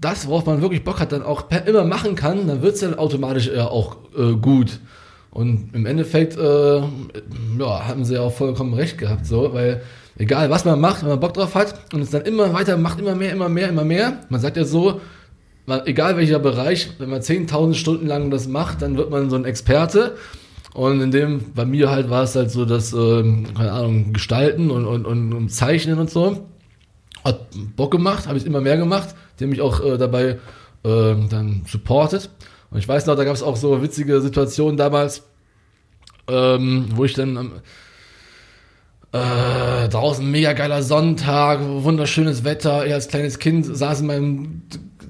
das, 0.00 0.26
worauf 0.26 0.46
man 0.46 0.62
wirklich 0.62 0.84
Bock 0.84 1.00
hat, 1.00 1.12
dann 1.12 1.22
auch 1.22 1.44
immer 1.66 1.84
machen 1.84 2.14
kann, 2.14 2.46
dann 2.46 2.62
wird 2.62 2.74
es 2.74 2.80
dann 2.80 2.94
automatisch 2.94 3.48
äh, 3.48 3.60
auch 3.60 3.96
äh, 4.16 4.34
gut. 4.34 4.80
Und 5.30 5.70
im 5.74 5.86
Endeffekt, 5.86 6.36
äh, 6.36 6.78
ja, 6.78 7.86
haben 7.86 8.04
sie 8.04 8.18
auch 8.18 8.32
vollkommen 8.32 8.74
recht 8.74 8.96
gehabt, 8.96 9.26
so, 9.26 9.52
weil 9.52 9.82
egal 10.16 10.50
was 10.50 10.64
man 10.64 10.80
macht, 10.80 11.02
wenn 11.02 11.10
man 11.10 11.20
Bock 11.20 11.34
drauf 11.34 11.54
hat 11.54 11.92
und 11.92 12.00
es 12.00 12.10
dann 12.10 12.22
immer 12.22 12.54
weiter 12.54 12.76
macht, 12.76 13.00
immer 13.00 13.14
mehr, 13.14 13.32
immer 13.32 13.48
mehr, 13.48 13.68
immer 13.68 13.84
mehr. 13.84 14.20
Man 14.28 14.40
sagt 14.40 14.56
ja 14.56 14.64
so, 14.64 15.00
egal 15.84 16.16
welcher 16.16 16.38
Bereich, 16.38 16.90
wenn 16.98 17.10
man 17.10 17.20
10.000 17.20 17.74
Stunden 17.74 18.06
lang 18.06 18.30
das 18.30 18.48
macht, 18.48 18.82
dann 18.82 18.96
wird 18.96 19.10
man 19.10 19.30
so 19.30 19.36
ein 19.36 19.44
Experte. 19.44 20.16
Und 20.74 21.00
in 21.00 21.10
dem, 21.10 21.52
bei 21.54 21.64
mir 21.64 21.90
halt 21.90 22.10
war 22.10 22.24
es 22.24 22.36
halt 22.36 22.50
so, 22.50 22.64
dass, 22.64 22.92
ähm, 22.92 23.54
keine 23.56 23.72
Ahnung, 23.72 24.12
Gestalten 24.12 24.70
und, 24.70 24.84
und, 24.84 25.06
und, 25.06 25.48
Zeichnen 25.48 25.98
und 25.98 26.10
so. 26.10 26.46
Hat 27.24 27.48
Bock 27.76 27.92
gemacht, 27.92 28.28
habe 28.28 28.38
ich 28.38 28.44
immer 28.44 28.60
mehr 28.60 28.76
gemacht. 28.76 29.14
Haben 29.40 29.48
mich 29.48 29.62
auch 29.62 29.82
äh, 29.82 29.96
dabei 29.96 30.38
äh, 30.84 31.14
dann 31.30 31.62
supportet. 31.66 32.30
Und 32.70 32.78
ich 32.78 32.86
weiß 32.86 33.06
noch, 33.06 33.16
da 33.16 33.24
gab 33.24 33.34
es 33.34 33.42
auch 33.42 33.56
so 33.56 33.82
witzige 33.82 34.20
Situationen 34.20 34.76
damals, 34.76 35.22
ähm, 36.28 36.86
wo 36.94 37.04
ich 37.04 37.14
dann 37.14 37.62
äh, 39.12 39.88
draußen 39.88 40.30
mega 40.30 40.52
geiler 40.52 40.82
Sonntag, 40.82 41.60
wunderschönes 41.62 42.44
Wetter. 42.44 42.86
Ich 42.86 42.92
als 42.92 43.08
kleines 43.08 43.38
Kind 43.38 43.64
saß 43.64 44.00
in 44.00 44.06
meinem 44.06 44.62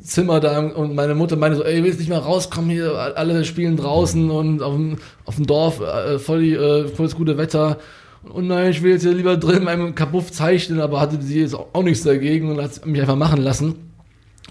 Zimmer 0.07 0.41
da 0.41 0.61
und 0.61 0.95
meine 0.95 1.15
Mutter 1.15 1.37
meinte 1.37 1.59
so, 1.59 1.65
ey, 1.65 1.83
willst 1.83 1.99
nicht 1.99 2.09
mehr 2.09 2.19
rauskommen 2.19 2.71
hier, 2.71 2.95
alle 3.17 3.45
spielen 3.45 3.77
draußen 3.77 4.31
und 4.31 4.63
auf 4.63 4.75
dem, 4.75 4.97
auf 5.25 5.37
dem 5.37 5.47
Dorf 5.47 5.81
äh, 5.81 6.19
voll, 6.19 6.45
äh, 6.45 6.89
voll 6.89 7.07
das 7.07 7.17
gute 7.17 7.37
Wetter. 7.37 7.79
Und 8.23 8.49
nein, 8.49 8.71
ich 8.71 8.83
will 8.83 8.93
jetzt 8.93 9.03
hier 9.03 9.13
lieber 9.13 9.37
drin 9.37 9.59
in 9.59 9.65
meinem 9.65 9.95
Kabuff 9.95 10.33
zeichnen, 10.33 10.81
aber 10.81 11.01
hatte 11.01 11.21
sie 11.21 11.41
jetzt 11.41 11.55
auch 11.55 11.83
nichts 11.83 12.03
dagegen 12.03 12.51
und 12.51 12.61
hat 12.63 12.85
mich 12.87 13.01
einfach 13.01 13.17
machen 13.17 13.43
lassen. 13.43 13.75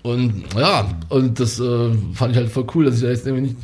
Und 0.03 0.43
ja, 0.57 0.87
und 1.09 1.39
das 1.39 1.59
äh, 1.59 1.89
fand 2.13 2.31
ich 2.33 2.37
halt 2.37 2.49
voll 2.49 2.67
cool, 2.75 2.85
dass 2.85 2.95
ich 2.95 3.01
da 3.01 3.09
jetzt 3.09 3.25
irgendwie 3.25 3.49
nicht 3.49 3.57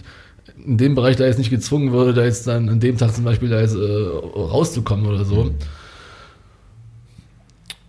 in 0.66 0.78
dem 0.78 0.96
Bereich 0.96 1.16
da 1.16 1.26
jetzt 1.26 1.38
nicht 1.38 1.50
gezwungen 1.50 1.92
wurde, 1.92 2.14
da 2.14 2.24
jetzt 2.24 2.48
dann 2.48 2.70
an 2.70 2.80
dem 2.80 2.98
Tag 2.98 3.14
zum 3.14 3.24
Beispiel 3.24 3.50
da 3.50 3.62
jetzt 3.62 3.76
äh, 3.76 3.80
rauszukommen 3.80 5.06
oder 5.06 5.26
so. 5.26 5.52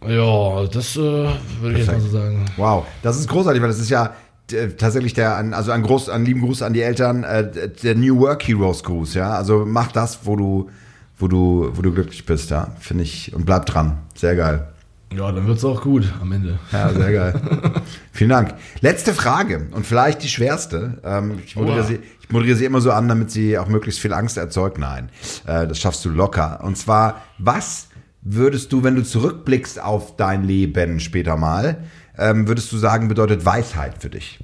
Ja, 0.09 0.67
das 0.67 0.97
äh, 0.97 1.01
würde 1.01 1.73
ich 1.73 1.79
jetzt 1.79 1.93
mal 1.93 2.01
so 2.01 2.09
sagen. 2.09 2.45
Wow, 2.57 2.85
das 3.03 3.19
ist 3.19 3.29
großartig, 3.29 3.63
weil 3.63 3.69
das 3.69 3.79
ist 3.79 3.91
ja 3.91 4.15
äh, 4.53 4.69
tatsächlich 4.69 5.15
der, 5.15 5.37
also 5.37 5.71
ein 5.71 5.83
groß, 5.83 6.09
ein 6.09 6.25
lieben 6.25 6.41
Gruß 6.41 6.63
an 6.63 6.73
die 6.73 6.83
Eltern, 6.83 7.25
äh, 7.25 7.71
der 7.83 7.95
New 7.95 8.19
Work 8.21 8.47
Heroes 8.47 8.83
Gruß, 8.83 9.15
ja. 9.15 9.33
Also 9.33 9.65
mach 9.67 9.93
das, 9.93 10.21
wo 10.25 10.37
du, 10.37 10.71
wo 11.19 11.29
du, 11.29 11.71
wo 11.75 11.83
du 11.83 11.93
glücklich 11.93 12.27
bist, 12.27 12.51
ja. 12.51 12.69
Finde 12.81 13.05
ich 13.05 13.35
und 13.35 13.47
bleib 13.47 13.67
dran. 13.67 13.99
Sehr 14.15 14.37
geil. 14.37 14.69
Ja, 15.17 15.31
dann 15.31 15.47
wird's 15.47 15.65
auch 15.65 15.83
gut 15.83 16.11
am 16.21 16.33
Ende. 16.33 16.59
Ja, 16.73 16.93
sehr 16.93 17.13
geil. 17.13 17.41
Vielen 18.13 18.31
Dank. 18.31 18.55
Letzte 18.81 19.13
Frage 19.13 19.67
und 19.73 19.87
vielleicht 19.87 20.23
die 20.23 20.29
schwerste. 20.29 20.99
Ähm, 21.05 21.39
ich, 21.45 21.55
moderiere 21.55 21.85
sie, 21.85 21.99
ich 22.21 22.31
moderiere 22.31 22.57
sie 22.57 22.65
immer 22.65 22.81
so 22.81 22.93
an, 22.93 23.09
damit 23.09 23.31
sie 23.31 23.59
auch 23.59 23.69
möglichst 23.69 24.01
viel 24.01 24.15
Angst 24.15 24.39
erzeugt. 24.39 24.79
Nein, 24.79 25.11
äh, 25.47 25.67
das 25.67 25.79
schaffst 25.79 26.05
du 26.05 26.09
locker. 26.09 26.61
Und 26.63 26.79
zwar, 26.79 27.23
was 27.39 27.89
würdest 28.23 28.73
du, 28.73 28.83
wenn 28.83 28.95
du 28.95 29.03
zurückblickst 29.03 29.81
auf 29.81 30.17
dein 30.17 30.45
Leben 30.45 31.01
später 31.01 31.37
mal, 31.37 31.85
ähm, 32.17 32.49
würdest 32.49 32.73
du 32.73 32.79
sagen, 32.79 33.09
bedeutet 33.09 33.45
Weisheit 33.45 34.01
für 34.01 34.11
dich? 34.11 34.39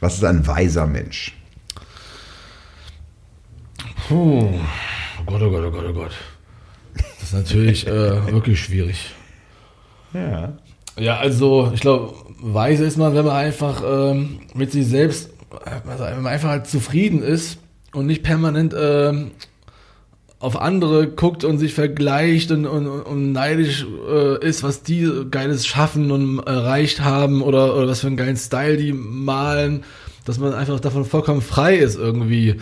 Was 0.00 0.14
ist 0.14 0.24
ein 0.24 0.46
weiser 0.46 0.86
Mensch? 0.86 1.36
Puh. 4.08 4.48
Oh 5.20 5.24
Gott, 5.26 5.42
oh 5.42 5.50
Gott, 5.50 5.64
oh 5.64 5.70
Gott, 5.70 5.84
oh 5.88 5.92
Gott. 5.92 6.12
Das 6.94 7.22
ist 7.22 7.34
natürlich 7.34 7.86
äh, 7.86 7.90
wirklich 8.32 8.60
schwierig. 8.60 9.14
Ja. 10.12 10.56
Ja, 10.96 11.18
also 11.18 11.70
ich 11.74 11.80
glaube, 11.80 12.14
weise 12.40 12.84
ist 12.84 12.96
man, 12.96 13.14
wenn 13.14 13.24
man 13.24 13.36
einfach 13.36 13.82
ähm, 13.86 14.40
mit 14.54 14.72
sich 14.72 14.86
selbst, 14.86 15.30
also 15.64 16.04
wenn 16.04 16.22
man 16.22 16.32
einfach 16.32 16.48
halt 16.48 16.66
zufrieden 16.66 17.22
ist 17.22 17.58
und 17.92 18.06
nicht 18.06 18.22
permanent 18.22 18.74
ähm, 18.76 19.30
auf 20.40 20.60
andere 20.60 21.08
guckt 21.08 21.42
und 21.44 21.58
sich 21.58 21.74
vergleicht 21.74 22.52
und, 22.52 22.66
und, 22.66 22.86
und 22.86 23.32
neidisch 23.32 23.86
äh, 24.08 24.44
ist, 24.46 24.62
was 24.62 24.82
die 24.82 25.10
Geiles 25.30 25.66
schaffen 25.66 26.12
und 26.12 26.38
erreicht 26.40 27.00
haben 27.00 27.42
oder, 27.42 27.76
oder 27.76 27.88
was 27.88 28.00
für 28.00 28.06
einen 28.06 28.16
geilen 28.16 28.36
Style 28.36 28.76
die 28.76 28.92
malen, 28.92 29.82
dass 30.24 30.38
man 30.38 30.52
einfach 30.52 30.78
davon 30.78 31.04
vollkommen 31.04 31.42
frei 31.42 31.76
ist 31.76 31.96
irgendwie. 31.96 32.56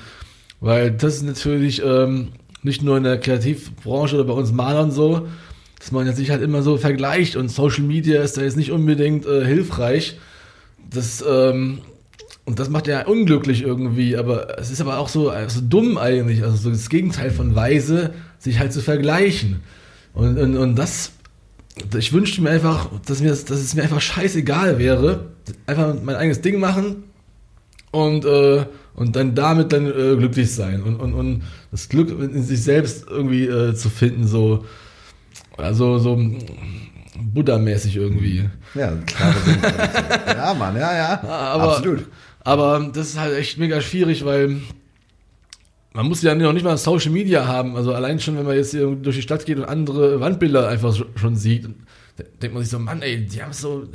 Weil 0.61 0.91
das 0.91 1.17
ist 1.17 1.25
natürlich 1.25 1.83
ähm, 1.85 2.29
nicht 2.63 2.83
nur 2.83 2.97
in 2.97 3.05
der 3.05 3.21
Kreativbranche 3.21 4.17
oder 4.17 4.25
bei 4.25 4.33
uns 4.33 4.53
Malern 4.53 4.91
so, 4.91 5.29
dass 5.79 5.93
man 5.93 6.11
sich 6.15 6.31
halt 6.31 6.43
immer 6.43 6.63
so 6.63 6.79
vergleicht 6.79 7.37
und 7.37 7.51
Social 7.51 7.85
Media 7.85 8.23
ist 8.23 8.39
da 8.39 8.43
jetzt 8.43 8.57
nicht 8.57 8.73
unbedingt 8.73 9.27
äh, 9.27 9.45
hilfreich. 9.45 10.19
Das, 10.91 11.23
ähm, 11.29 11.81
und 12.47 12.61
das 12.61 12.71
macht 12.71 12.87
ja 12.87 13.05
unglücklich 13.07 13.63
irgendwie, 13.63 14.17
aber 14.17 14.59
es 14.59 14.71
ist 14.71 14.81
aber 14.81 14.99
auch 14.99 15.09
so, 15.09 15.33
so 15.49 15.61
dumm 15.61 15.99
eigentlich, 15.99 16.45
also 16.45 16.57
so 16.57 16.71
das 16.71 16.89
Gegenteil 16.89 17.33
von 17.33 17.57
weise, 17.57 18.15
sich 18.39 18.61
halt 18.61 18.73
zu 18.73 18.81
vergleichen. 18.81 19.63
Und, 20.15 20.39
und, 20.39 20.57
und 20.57 20.77
das, 20.77 21.11
ich 21.99 22.13
wünschte 22.13 22.41
mir 22.41 22.51
einfach, 22.51 22.89
dass, 23.05 23.21
mir, 23.21 23.31
dass 23.31 23.51
es 23.51 23.75
mir 23.75 23.83
einfach 23.83 24.01
scheißegal 24.01 24.79
wäre, 24.79 25.27
einfach 25.67 25.97
mein 26.01 26.15
eigenes 26.15 26.41
Ding 26.41 26.61
machen 26.61 27.05
und, 27.91 28.25
äh, 28.25 28.65
und 28.95 29.17
dann 29.17 29.35
damit 29.35 29.73
dann 29.73 29.87
äh, 29.87 30.17
glücklich 30.17 30.55
sein 30.55 30.85
und, 30.85 31.01
und, 31.01 31.15
und 31.15 31.43
das 31.73 31.89
Glück 31.89 32.11
in 32.11 32.45
sich 32.45 32.63
selbst 32.63 33.07
irgendwie 33.11 33.47
äh, 33.47 33.75
zu 33.75 33.91
finden, 33.91 34.25
so, 34.25 34.65
also 35.57 35.99
so 35.99 36.17
Buddha-mäßig 37.19 37.97
irgendwie. 37.97 38.49
Ja, 38.75 38.93
klar. 39.05 39.35
ja, 40.29 40.55
Mann, 40.55 40.77
ja, 40.77 40.97
ja. 40.97 41.23
Aber, 41.29 41.77
Absolut. 41.77 42.07
Aber 42.47 42.93
das 42.95 43.09
ist 43.09 43.19
halt 43.19 43.37
echt 43.37 43.59
mega 43.59 43.81
schwierig, 43.81 44.25
weil 44.25 44.61
man 45.93 46.07
muss 46.07 46.23
ja 46.23 46.33
noch 46.33 46.53
nicht 46.53 46.63
mal 46.63 46.77
Social 46.77 47.11
Media 47.11 47.45
haben. 47.49 47.75
Also 47.75 47.93
allein 47.93 48.21
schon, 48.21 48.39
wenn 48.39 48.47
man 48.47 48.55
jetzt 48.55 48.71
hier 48.71 48.87
durch 48.87 49.17
die 49.17 49.23
Stadt 49.23 49.45
geht 49.47 49.59
und 49.59 49.65
andere 49.65 50.21
Wandbilder 50.21 50.69
einfach 50.69 50.97
schon 51.17 51.35
sieht, 51.35 51.69
denkt 52.41 52.55
man 52.55 52.63
sich 52.63 52.71
so, 52.71 52.79
Mann, 52.79 53.03
ey, 53.03 53.27
die 53.27 53.43
haben 53.43 53.53
so, 53.53 53.89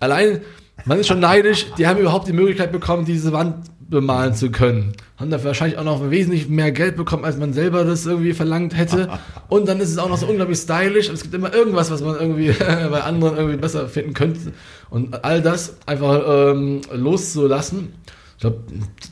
allein, 0.00 0.40
man 0.84 0.98
ist 0.98 1.06
schon 1.06 1.20
neidisch, 1.20 1.66
die 1.78 1.86
haben 1.86 2.00
überhaupt 2.00 2.26
die 2.26 2.32
Möglichkeit 2.32 2.72
bekommen, 2.72 3.04
diese 3.04 3.32
Wand 3.32 3.66
bemalen 3.92 4.34
zu 4.34 4.50
können. 4.50 4.94
Haben 5.16 5.30
dafür 5.30 5.48
wahrscheinlich 5.48 5.78
auch 5.78 5.84
noch 5.84 6.10
wesentlich 6.10 6.48
mehr 6.48 6.72
Geld 6.72 6.96
bekommen, 6.96 7.24
als 7.24 7.36
man 7.36 7.52
selber 7.52 7.84
das 7.84 8.04
irgendwie 8.04 8.32
verlangt 8.32 8.76
hätte. 8.76 9.08
Und 9.48 9.68
dann 9.68 9.78
ist 9.78 9.90
es 9.90 9.98
auch 9.98 10.08
noch 10.08 10.18
so 10.18 10.26
unglaublich 10.26 10.58
stylisch. 10.58 11.08
Und 11.08 11.14
es 11.14 11.22
gibt 11.22 11.34
immer 11.34 11.54
irgendwas, 11.54 11.92
was 11.92 12.02
man 12.02 12.16
irgendwie 12.16 12.50
bei 12.58 13.02
anderen 13.02 13.36
irgendwie 13.36 13.56
besser 13.56 13.88
finden 13.88 14.14
könnte. 14.14 14.52
Und 14.90 15.24
all 15.24 15.40
das 15.40 15.76
einfach 15.86 16.22
ähm, 16.26 16.80
loszulassen, 16.92 17.92
ich 18.36 18.40
glaube, 18.40 18.58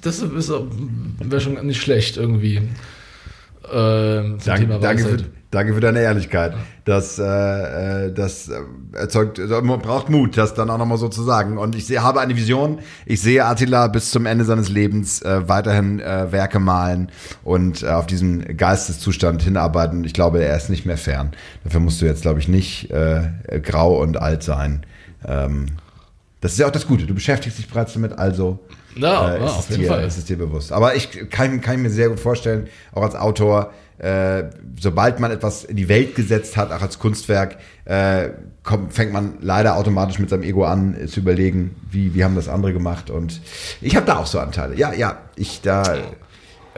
das 0.03 0.23
wäre 0.23 1.41
schon 1.41 1.65
nicht 1.65 1.81
schlecht 1.81 2.17
irgendwie. 2.17 2.63
Äh, 3.65 4.39
zum 4.39 4.39
danke, 4.45 4.79
danke 4.81 5.05
für, 5.05 5.19
danke 5.51 5.75
für 5.75 5.81
deine 5.81 6.01
Ehrlichkeit. 6.01 6.55
Das, 6.85 7.19
äh, 7.19 8.07
äh 8.07 8.13
das 8.13 8.51
erzeugt, 8.93 9.39
also 9.39 9.61
man 9.61 9.81
braucht 9.81 10.09
Mut, 10.09 10.37
das 10.37 10.55
dann 10.55 10.71
auch 10.71 10.79
nochmal 10.79 10.99
so 10.99 11.09
zu 11.09 11.23
sagen. 11.23 11.59
Und 11.59 11.75
ich 11.75 11.87
sehe, 11.87 12.03
habe 12.03 12.21
eine 12.21 12.37
Vision. 12.37 12.79
Ich 13.05 13.21
sehe 13.21 13.45
Attila 13.45 13.89
bis 13.89 14.11
zum 14.11 14.27
Ende 14.27 14.45
seines 14.45 14.69
Lebens 14.71 15.23
äh, 15.23 15.49
weiterhin 15.49 16.01
äh, 16.01 16.33
Werke 16.33 16.59
malen 16.59 17.11
und 17.45 17.83
äh, 17.83 17.89
auf 17.89 18.07
diesen 18.07 18.57
Geisteszustand 18.57 19.43
hinarbeiten. 19.43 20.05
Ich 20.05 20.15
glaube, 20.15 20.43
er 20.43 20.57
ist 20.57 20.71
nicht 20.71 20.87
mehr 20.87 20.99
fern. 20.99 21.33
Dafür 21.65 21.81
musst 21.81 22.01
du 22.01 22.07
jetzt, 22.07 22.23
glaube 22.23 22.41
ich, 22.41 22.49
nicht 22.49 22.91
äh, 22.91 23.31
grau 23.63 24.01
und 24.01 24.17
alt 24.17 24.43
sein. 24.43 24.87
Ähm, 25.27 25.67
das 26.41 26.53
ist 26.53 26.59
ja 26.59 26.67
auch 26.67 26.73
das 26.73 26.87
Gute. 26.87 27.07
Du 27.07 27.15
beschäftigst 27.15 27.59
dich 27.59 27.69
bereits 27.69 27.93
damit, 27.93 28.19
also 28.19 28.59
ja, 28.97 29.35
äh, 29.35 29.45
ist, 29.45 29.71
es 29.71 29.77
dir, 29.77 30.01
ist 30.01 30.19
es 30.19 30.25
dir 30.25 30.39
bewusst. 30.39 30.73
Aber 30.73 30.95
ich 30.95 31.31
kann, 31.31 31.61
kann 31.61 31.83
mir 31.83 31.91
sehr 31.91 32.09
gut 32.09 32.21
vorstellen, 32.21 32.69
auch 32.93 33.03
als 33.03 33.15
Autor, 33.15 33.73
äh, 33.99 34.45
sobald 34.79 35.21
man 35.21 35.31
etwas 35.31 35.65
in 35.65 35.77
die 35.77 35.89
Welt 35.89 36.15
gesetzt 36.15 36.57
hat, 36.57 36.73
auch 36.73 36.83
als 36.83 36.99
Kunstwerk, 36.99 37.59
äh, 37.85 38.31
kommt, 38.63 38.93
fängt 38.93 39.13
man 39.13 39.35
leider 39.41 39.77
automatisch 39.77 40.19
mit 40.19 40.31
seinem 40.31 40.43
Ego 40.43 40.65
an, 40.65 40.97
äh, 40.99 41.07
zu 41.07 41.21
überlegen, 41.21 41.77
wie, 41.91 42.15
wie 42.15 42.25
haben 42.25 42.35
das 42.35 42.49
andere 42.49 42.73
gemacht. 42.73 43.11
Und 43.11 43.41
ich 43.81 43.97
habe 43.97 44.07
da 44.07 44.19
auch 44.19 44.27
so 44.27 44.39
Anteile. 44.39 44.77
Ja, 44.77 44.93
ja, 44.93 45.19
ich 45.37 45.61
da. 45.61 45.99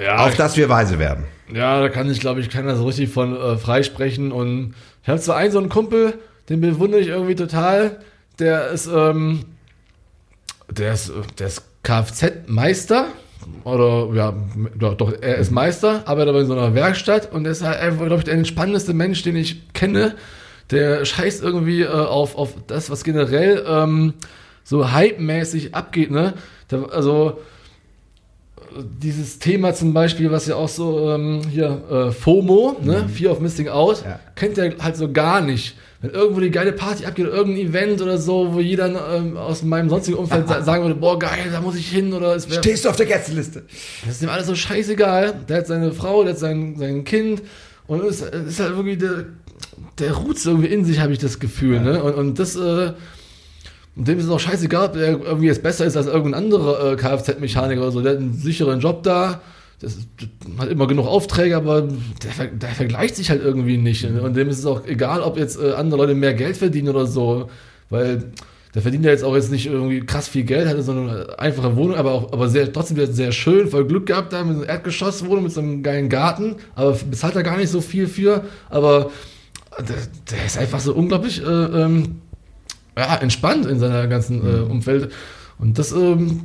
Ja, 0.02 0.16
auf 0.24 0.36
dass 0.36 0.56
wir 0.56 0.68
weise 0.68 0.98
werden. 0.98 1.24
Ja, 1.52 1.80
da 1.80 1.88
kann 1.90 2.10
ich, 2.10 2.18
glaube 2.18 2.40
ich, 2.40 2.48
keiner 2.48 2.76
so 2.76 2.86
richtig 2.86 3.10
von 3.10 3.36
äh, 3.36 3.58
freisprechen. 3.58 4.32
Und 4.32 4.74
ich 5.02 5.08
habe 5.08 5.20
zwar 5.20 5.36
einen 5.36 5.52
so 5.52 5.58
einen 5.58 5.68
Kumpel, 5.68 6.14
den 6.48 6.60
bewundere 6.60 7.00
ich 7.00 7.08
irgendwie 7.08 7.34
total. 7.34 8.00
Der 8.38 8.68
ist, 8.68 8.86
ähm, 8.86 9.44
der 10.70 10.94
ist, 10.94 11.12
der 11.38 11.48
ist 11.48 11.62
Kfz-Meister 11.82 13.06
oder 13.64 14.08
ja, 14.14 14.34
doch, 14.78 15.12
er 15.20 15.36
ist 15.38 15.50
Meister, 15.50 16.02
arbeitet 16.06 16.28
aber 16.30 16.40
in 16.40 16.46
so 16.46 16.52
einer 16.52 16.74
Werkstatt 16.74 17.32
und 17.32 17.44
er 17.44 17.52
ist 17.52 17.62
halt 17.62 17.78
einfach, 17.80 18.06
glaube 18.06 18.18
ich, 18.20 18.24
der 18.24 18.34
entspannendste 18.34 18.94
Mensch, 18.94 19.22
den 19.22 19.36
ich 19.36 19.72
kenne. 19.72 20.14
Der 20.70 21.04
scheißt 21.04 21.42
irgendwie 21.42 21.82
äh, 21.82 21.88
auf, 21.88 22.36
auf 22.36 22.54
das, 22.66 22.88
was 22.88 23.04
generell 23.04 23.64
ähm, 23.68 24.14
so 24.64 24.92
hype-mäßig 24.92 25.74
abgeht, 25.74 26.10
ne? 26.10 26.34
Der, 26.70 26.92
also 26.92 27.38
dieses 28.76 29.38
Thema 29.38 29.74
zum 29.74 29.92
Beispiel, 29.92 30.30
was 30.30 30.46
ja 30.46 30.54
auch 30.56 30.68
so 30.68 31.10
ähm, 31.10 31.42
hier 31.50 31.82
äh, 31.90 32.10
FOMO, 32.12 32.76
ne? 32.82 33.08
Fear 33.08 33.32
of 33.32 33.40
Missing 33.40 33.68
Out, 33.68 34.02
Ja. 34.04 34.20
kennt 34.34 34.56
er 34.56 34.72
halt 34.78 34.96
so 34.96 35.12
gar 35.12 35.40
nicht. 35.40 35.76
Wenn 36.02 36.10
irgendwo 36.10 36.40
die 36.40 36.50
geile 36.50 36.72
Party 36.72 37.06
abgeht, 37.06 37.26
irgendein 37.26 37.68
Event 37.68 38.02
oder 38.02 38.18
so, 38.18 38.52
wo 38.52 38.58
jeder 38.58 39.16
ähm, 39.16 39.36
aus 39.36 39.62
meinem 39.62 39.88
sonstigen 39.88 40.18
Umfeld 40.18 40.48
sa 40.48 40.60
sagen 40.60 40.82
würde, 40.82 40.96
boah 40.96 41.16
geil, 41.16 41.46
da 41.52 41.60
muss 41.60 41.76
ich 41.76 41.88
hin 41.88 42.12
oder 42.12 42.34
es 42.34 42.50
wäre 42.50 42.58
Stehst 42.60 42.84
du 42.84 42.88
auf 42.88 42.96
der 42.96 43.06
Gästeliste? 43.06 43.62
das 44.04 44.16
ist 44.16 44.22
ihm 44.22 44.28
alles 44.28 44.48
so 44.48 44.56
scheißegal. 44.56 45.32
Der 45.48 45.58
hat 45.58 45.68
seine 45.68 45.92
Frau, 45.92 46.24
der 46.24 46.32
hat 46.32 46.40
sein, 46.40 46.74
sein 46.76 47.04
Kind 47.04 47.42
und 47.86 48.02
ist, 48.02 48.20
ist 48.20 48.58
halt 48.58 48.70
irgendwie 48.70 48.96
der, 48.96 49.26
der 50.00 50.12
ruht 50.12 50.44
irgendwie 50.44 50.68
in 50.68 50.84
sich, 50.84 50.98
habe 50.98 51.12
ich 51.12 51.20
das 51.20 51.38
Gefühl. 51.38 51.78
Ne? 51.78 52.02
Und, 52.02 52.14
und 52.14 52.38
das, 52.40 52.56
äh, 52.56 52.92
und 53.94 54.08
dem 54.08 54.18
ist 54.18 54.24
es 54.24 54.30
auch 54.30 54.40
scheißegal, 54.40 54.86
ob 54.88 54.96
er 54.96 55.20
irgendwie 55.20 55.46
jetzt 55.46 55.62
besser 55.62 55.84
ist 55.84 55.96
als 55.96 56.06
irgendein 56.06 56.44
anderer 56.44 56.92
äh, 56.92 56.96
Kfz-Mechaniker 56.96 57.80
oder 57.80 57.92
so. 57.92 58.00
Der 58.00 58.12
hat 58.12 58.18
einen 58.18 58.34
sicheren 58.34 58.80
Job 58.80 59.04
da, 59.04 59.40
das 59.82 59.96
ist, 59.96 60.08
hat 60.58 60.68
immer 60.68 60.86
genug 60.86 61.06
Aufträge, 61.06 61.56
aber 61.56 61.82
der, 61.82 62.46
der 62.46 62.68
vergleicht 62.68 63.16
sich 63.16 63.30
halt 63.30 63.42
irgendwie 63.42 63.78
nicht. 63.78 64.08
Ne? 64.08 64.22
Und 64.22 64.36
dem 64.36 64.48
ist 64.48 64.60
es 64.60 64.66
auch 64.66 64.86
egal, 64.86 65.22
ob 65.22 65.36
jetzt 65.36 65.60
äh, 65.60 65.72
andere 65.72 66.00
Leute 66.00 66.14
mehr 66.14 66.34
Geld 66.34 66.56
verdienen 66.56 66.88
oder 66.88 67.06
so, 67.06 67.50
weil 67.90 68.32
der 68.74 68.82
verdient 68.82 69.04
ja 69.04 69.10
jetzt 69.10 69.24
auch 69.24 69.34
jetzt 69.34 69.50
nicht 69.50 69.66
irgendwie 69.66 70.00
krass 70.00 70.28
viel 70.28 70.44
Geld, 70.44 70.68
hatte 70.68 70.82
so 70.82 70.92
eine 70.92 71.36
einfache 71.36 71.74
Wohnung, 71.74 71.96
aber 71.96 72.12
auch, 72.12 72.32
aber 72.32 72.48
sehr, 72.48 72.72
trotzdem 72.72 72.96
sehr, 72.96 73.08
sehr 73.08 73.32
schön, 73.32 73.66
voll 73.66 73.84
Glück 73.84 74.06
gehabt 74.06 74.32
da 74.32 74.44
mit 74.44 74.54
so 74.54 74.62
einer 74.62 74.70
Erdgeschosswohnung, 74.70 75.42
mit 75.42 75.52
so 75.52 75.60
einem 75.60 75.82
geilen 75.82 76.08
Garten, 76.08 76.54
aber 76.76 76.92
bezahlt 76.92 77.34
er 77.34 77.42
gar 77.42 77.56
nicht 77.56 77.68
so 77.68 77.80
viel 77.80 78.06
für, 78.06 78.44
aber 78.70 79.10
der, 79.78 79.96
der 80.30 80.46
ist 80.46 80.58
einfach 80.58 80.78
so 80.78 80.94
unglaublich, 80.94 81.42
äh, 81.42 81.44
ähm, 81.44 82.20
ja, 82.96 83.16
entspannt 83.16 83.66
in 83.66 83.80
seiner 83.80 84.06
ganzen 84.06 84.46
äh, 84.46 84.60
Umfeld. 84.60 85.12
Und 85.58 85.78
das, 85.78 85.90
ähm, 85.92 86.42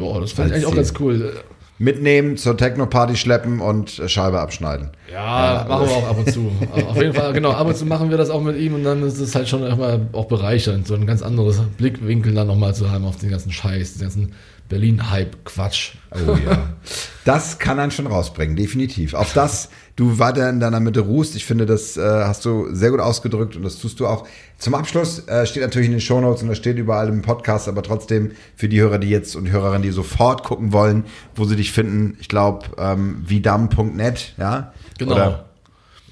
ja, 0.00 0.20
das 0.20 0.32
fand 0.32 0.48
ich 0.48 0.54
eigentlich 0.54 0.66
auch 0.66 0.74
ganz 0.74 0.94
cool. 0.98 1.32
Mitnehmen, 1.78 2.36
zur 2.36 2.56
Techno-Party 2.56 3.16
schleppen 3.16 3.60
und 3.60 4.02
Scheibe 4.06 4.40
abschneiden. 4.40 4.90
Ja, 5.12 5.66
machen 5.68 5.88
wir 5.88 5.96
auch 5.96 6.08
ab 6.08 6.18
und 6.18 6.30
zu. 6.30 6.52
Auf 6.88 6.96
jeden 6.96 7.14
Fall, 7.14 7.32
genau, 7.32 7.50
ab 7.50 7.66
und 7.66 7.76
zu 7.76 7.86
machen 7.86 8.10
wir 8.10 8.16
das 8.16 8.30
auch 8.30 8.42
mit 8.42 8.56
ihm 8.56 8.74
und 8.74 8.84
dann 8.84 9.02
ist 9.02 9.18
es 9.18 9.34
halt 9.34 9.48
schon 9.48 9.64
immer 9.64 10.00
auch 10.12 10.26
bereichernd, 10.26 10.86
so 10.86 10.94
ein 10.94 11.06
ganz 11.06 11.22
anderes 11.22 11.60
Blickwinkel 11.78 12.34
dann 12.34 12.46
nochmal 12.46 12.74
zu 12.74 12.90
haben 12.90 13.04
auf 13.04 13.16
den 13.16 13.30
ganzen 13.30 13.50
Scheiß, 13.50 13.94
den 13.94 14.02
ganzen 14.02 14.32
Berlin-Hype-Quatsch. 14.72 15.92
Oh 16.12 16.36
ja. 16.44 16.70
Das 17.24 17.60
kann 17.60 17.78
einen 17.78 17.92
schon 17.92 18.08
rausbringen, 18.08 18.56
definitiv. 18.56 19.14
Auf 19.14 19.32
das 19.32 19.68
du 19.94 20.18
weiter 20.18 20.50
in 20.50 20.58
deiner 20.58 20.80
Mitte 20.80 21.00
ruhst. 21.00 21.36
Ich 21.36 21.44
finde, 21.44 21.66
das 21.66 21.96
äh, 21.96 22.00
hast 22.02 22.44
du 22.44 22.74
sehr 22.74 22.90
gut 22.90 22.98
ausgedrückt 22.98 23.54
und 23.54 23.62
das 23.62 23.78
tust 23.78 24.00
du 24.00 24.08
auch. 24.08 24.26
Zum 24.58 24.74
Abschluss 24.74 25.28
äh, 25.28 25.46
steht 25.46 25.62
natürlich 25.62 25.86
in 25.86 25.92
den 25.92 26.00
Shownotes 26.00 26.42
und 26.42 26.48
das 26.48 26.58
steht 26.58 26.78
überall 26.78 27.08
im 27.08 27.22
Podcast, 27.22 27.68
aber 27.68 27.84
trotzdem 27.84 28.32
für 28.56 28.68
die 28.68 28.80
Hörer, 28.80 28.98
die 28.98 29.08
jetzt 29.08 29.36
und 29.36 29.50
Hörerinnen, 29.50 29.82
die 29.82 29.92
sofort 29.92 30.42
gucken 30.42 30.72
wollen, 30.72 31.04
wo 31.36 31.44
sie 31.44 31.54
dich 31.54 31.70
finden, 31.70 32.16
ich 32.18 32.28
glaube, 32.28 32.66
ähm, 32.76 33.22
vidam.net, 33.24 34.34
ja? 34.38 34.72
Genau. 34.98 35.12
Oder 35.12 35.44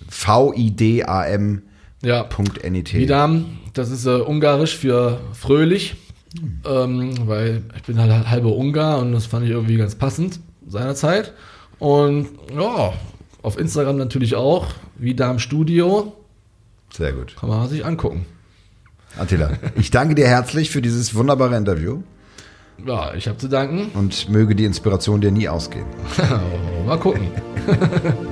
V-I-D-A-M.net. 0.09 1.62
Ja, 2.03 2.28
Vidam, 2.31 3.59
das 3.74 3.91
ist 3.91 4.07
äh, 4.07 4.11
ungarisch 4.11 4.77
für 4.77 5.19
fröhlich, 5.32 5.97
ähm, 6.65 7.15
weil 7.27 7.62
ich 7.77 7.82
bin 7.82 7.98
halt 8.01 8.28
halber 8.31 8.55
Ungar 8.55 8.98
und 9.01 9.12
das 9.12 9.27
fand 9.27 9.44
ich 9.44 9.51
irgendwie 9.51 9.77
ganz 9.77 9.94
passend 9.94 10.40
seinerzeit. 10.66 11.32
Und 11.78 12.28
ja, 12.55 12.93
auf 13.43 13.59
Instagram 13.59 13.97
natürlich 13.97 14.35
auch, 14.36 14.66
Vidam 14.97 15.39
Studio, 15.39 16.12
Sehr 16.93 17.12
gut. 17.12 17.35
kann 17.39 17.48
man 17.48 17.69
sich 17.69 17.85
angucken. 17.85 18.27
Attila, 19.19 19.51
ich 19.77 19.90
danke 19.90 20.15
dir 20.15 20.28
herzlich 20.28 20.70
für 20.70 20.81
dieses 20.82 21.15
wunderbare 21.16 21.57
Interview 21.57 22.02
Ja, 22.86 23.12
ich 23.15 23.27
habe 23.27 23.39
zu 23.39 23.48
danken. 23.48 23.90
und 23.98 24.28
möge 24.28 24.55
die 24.55 24.65
Inspiration 24.66 25.20
dir 25.20 25.32
nie 25.32 25.48
ausgehen. 25.48 25.86
Mal 26.86 26.98
gucken. 26.98 27.23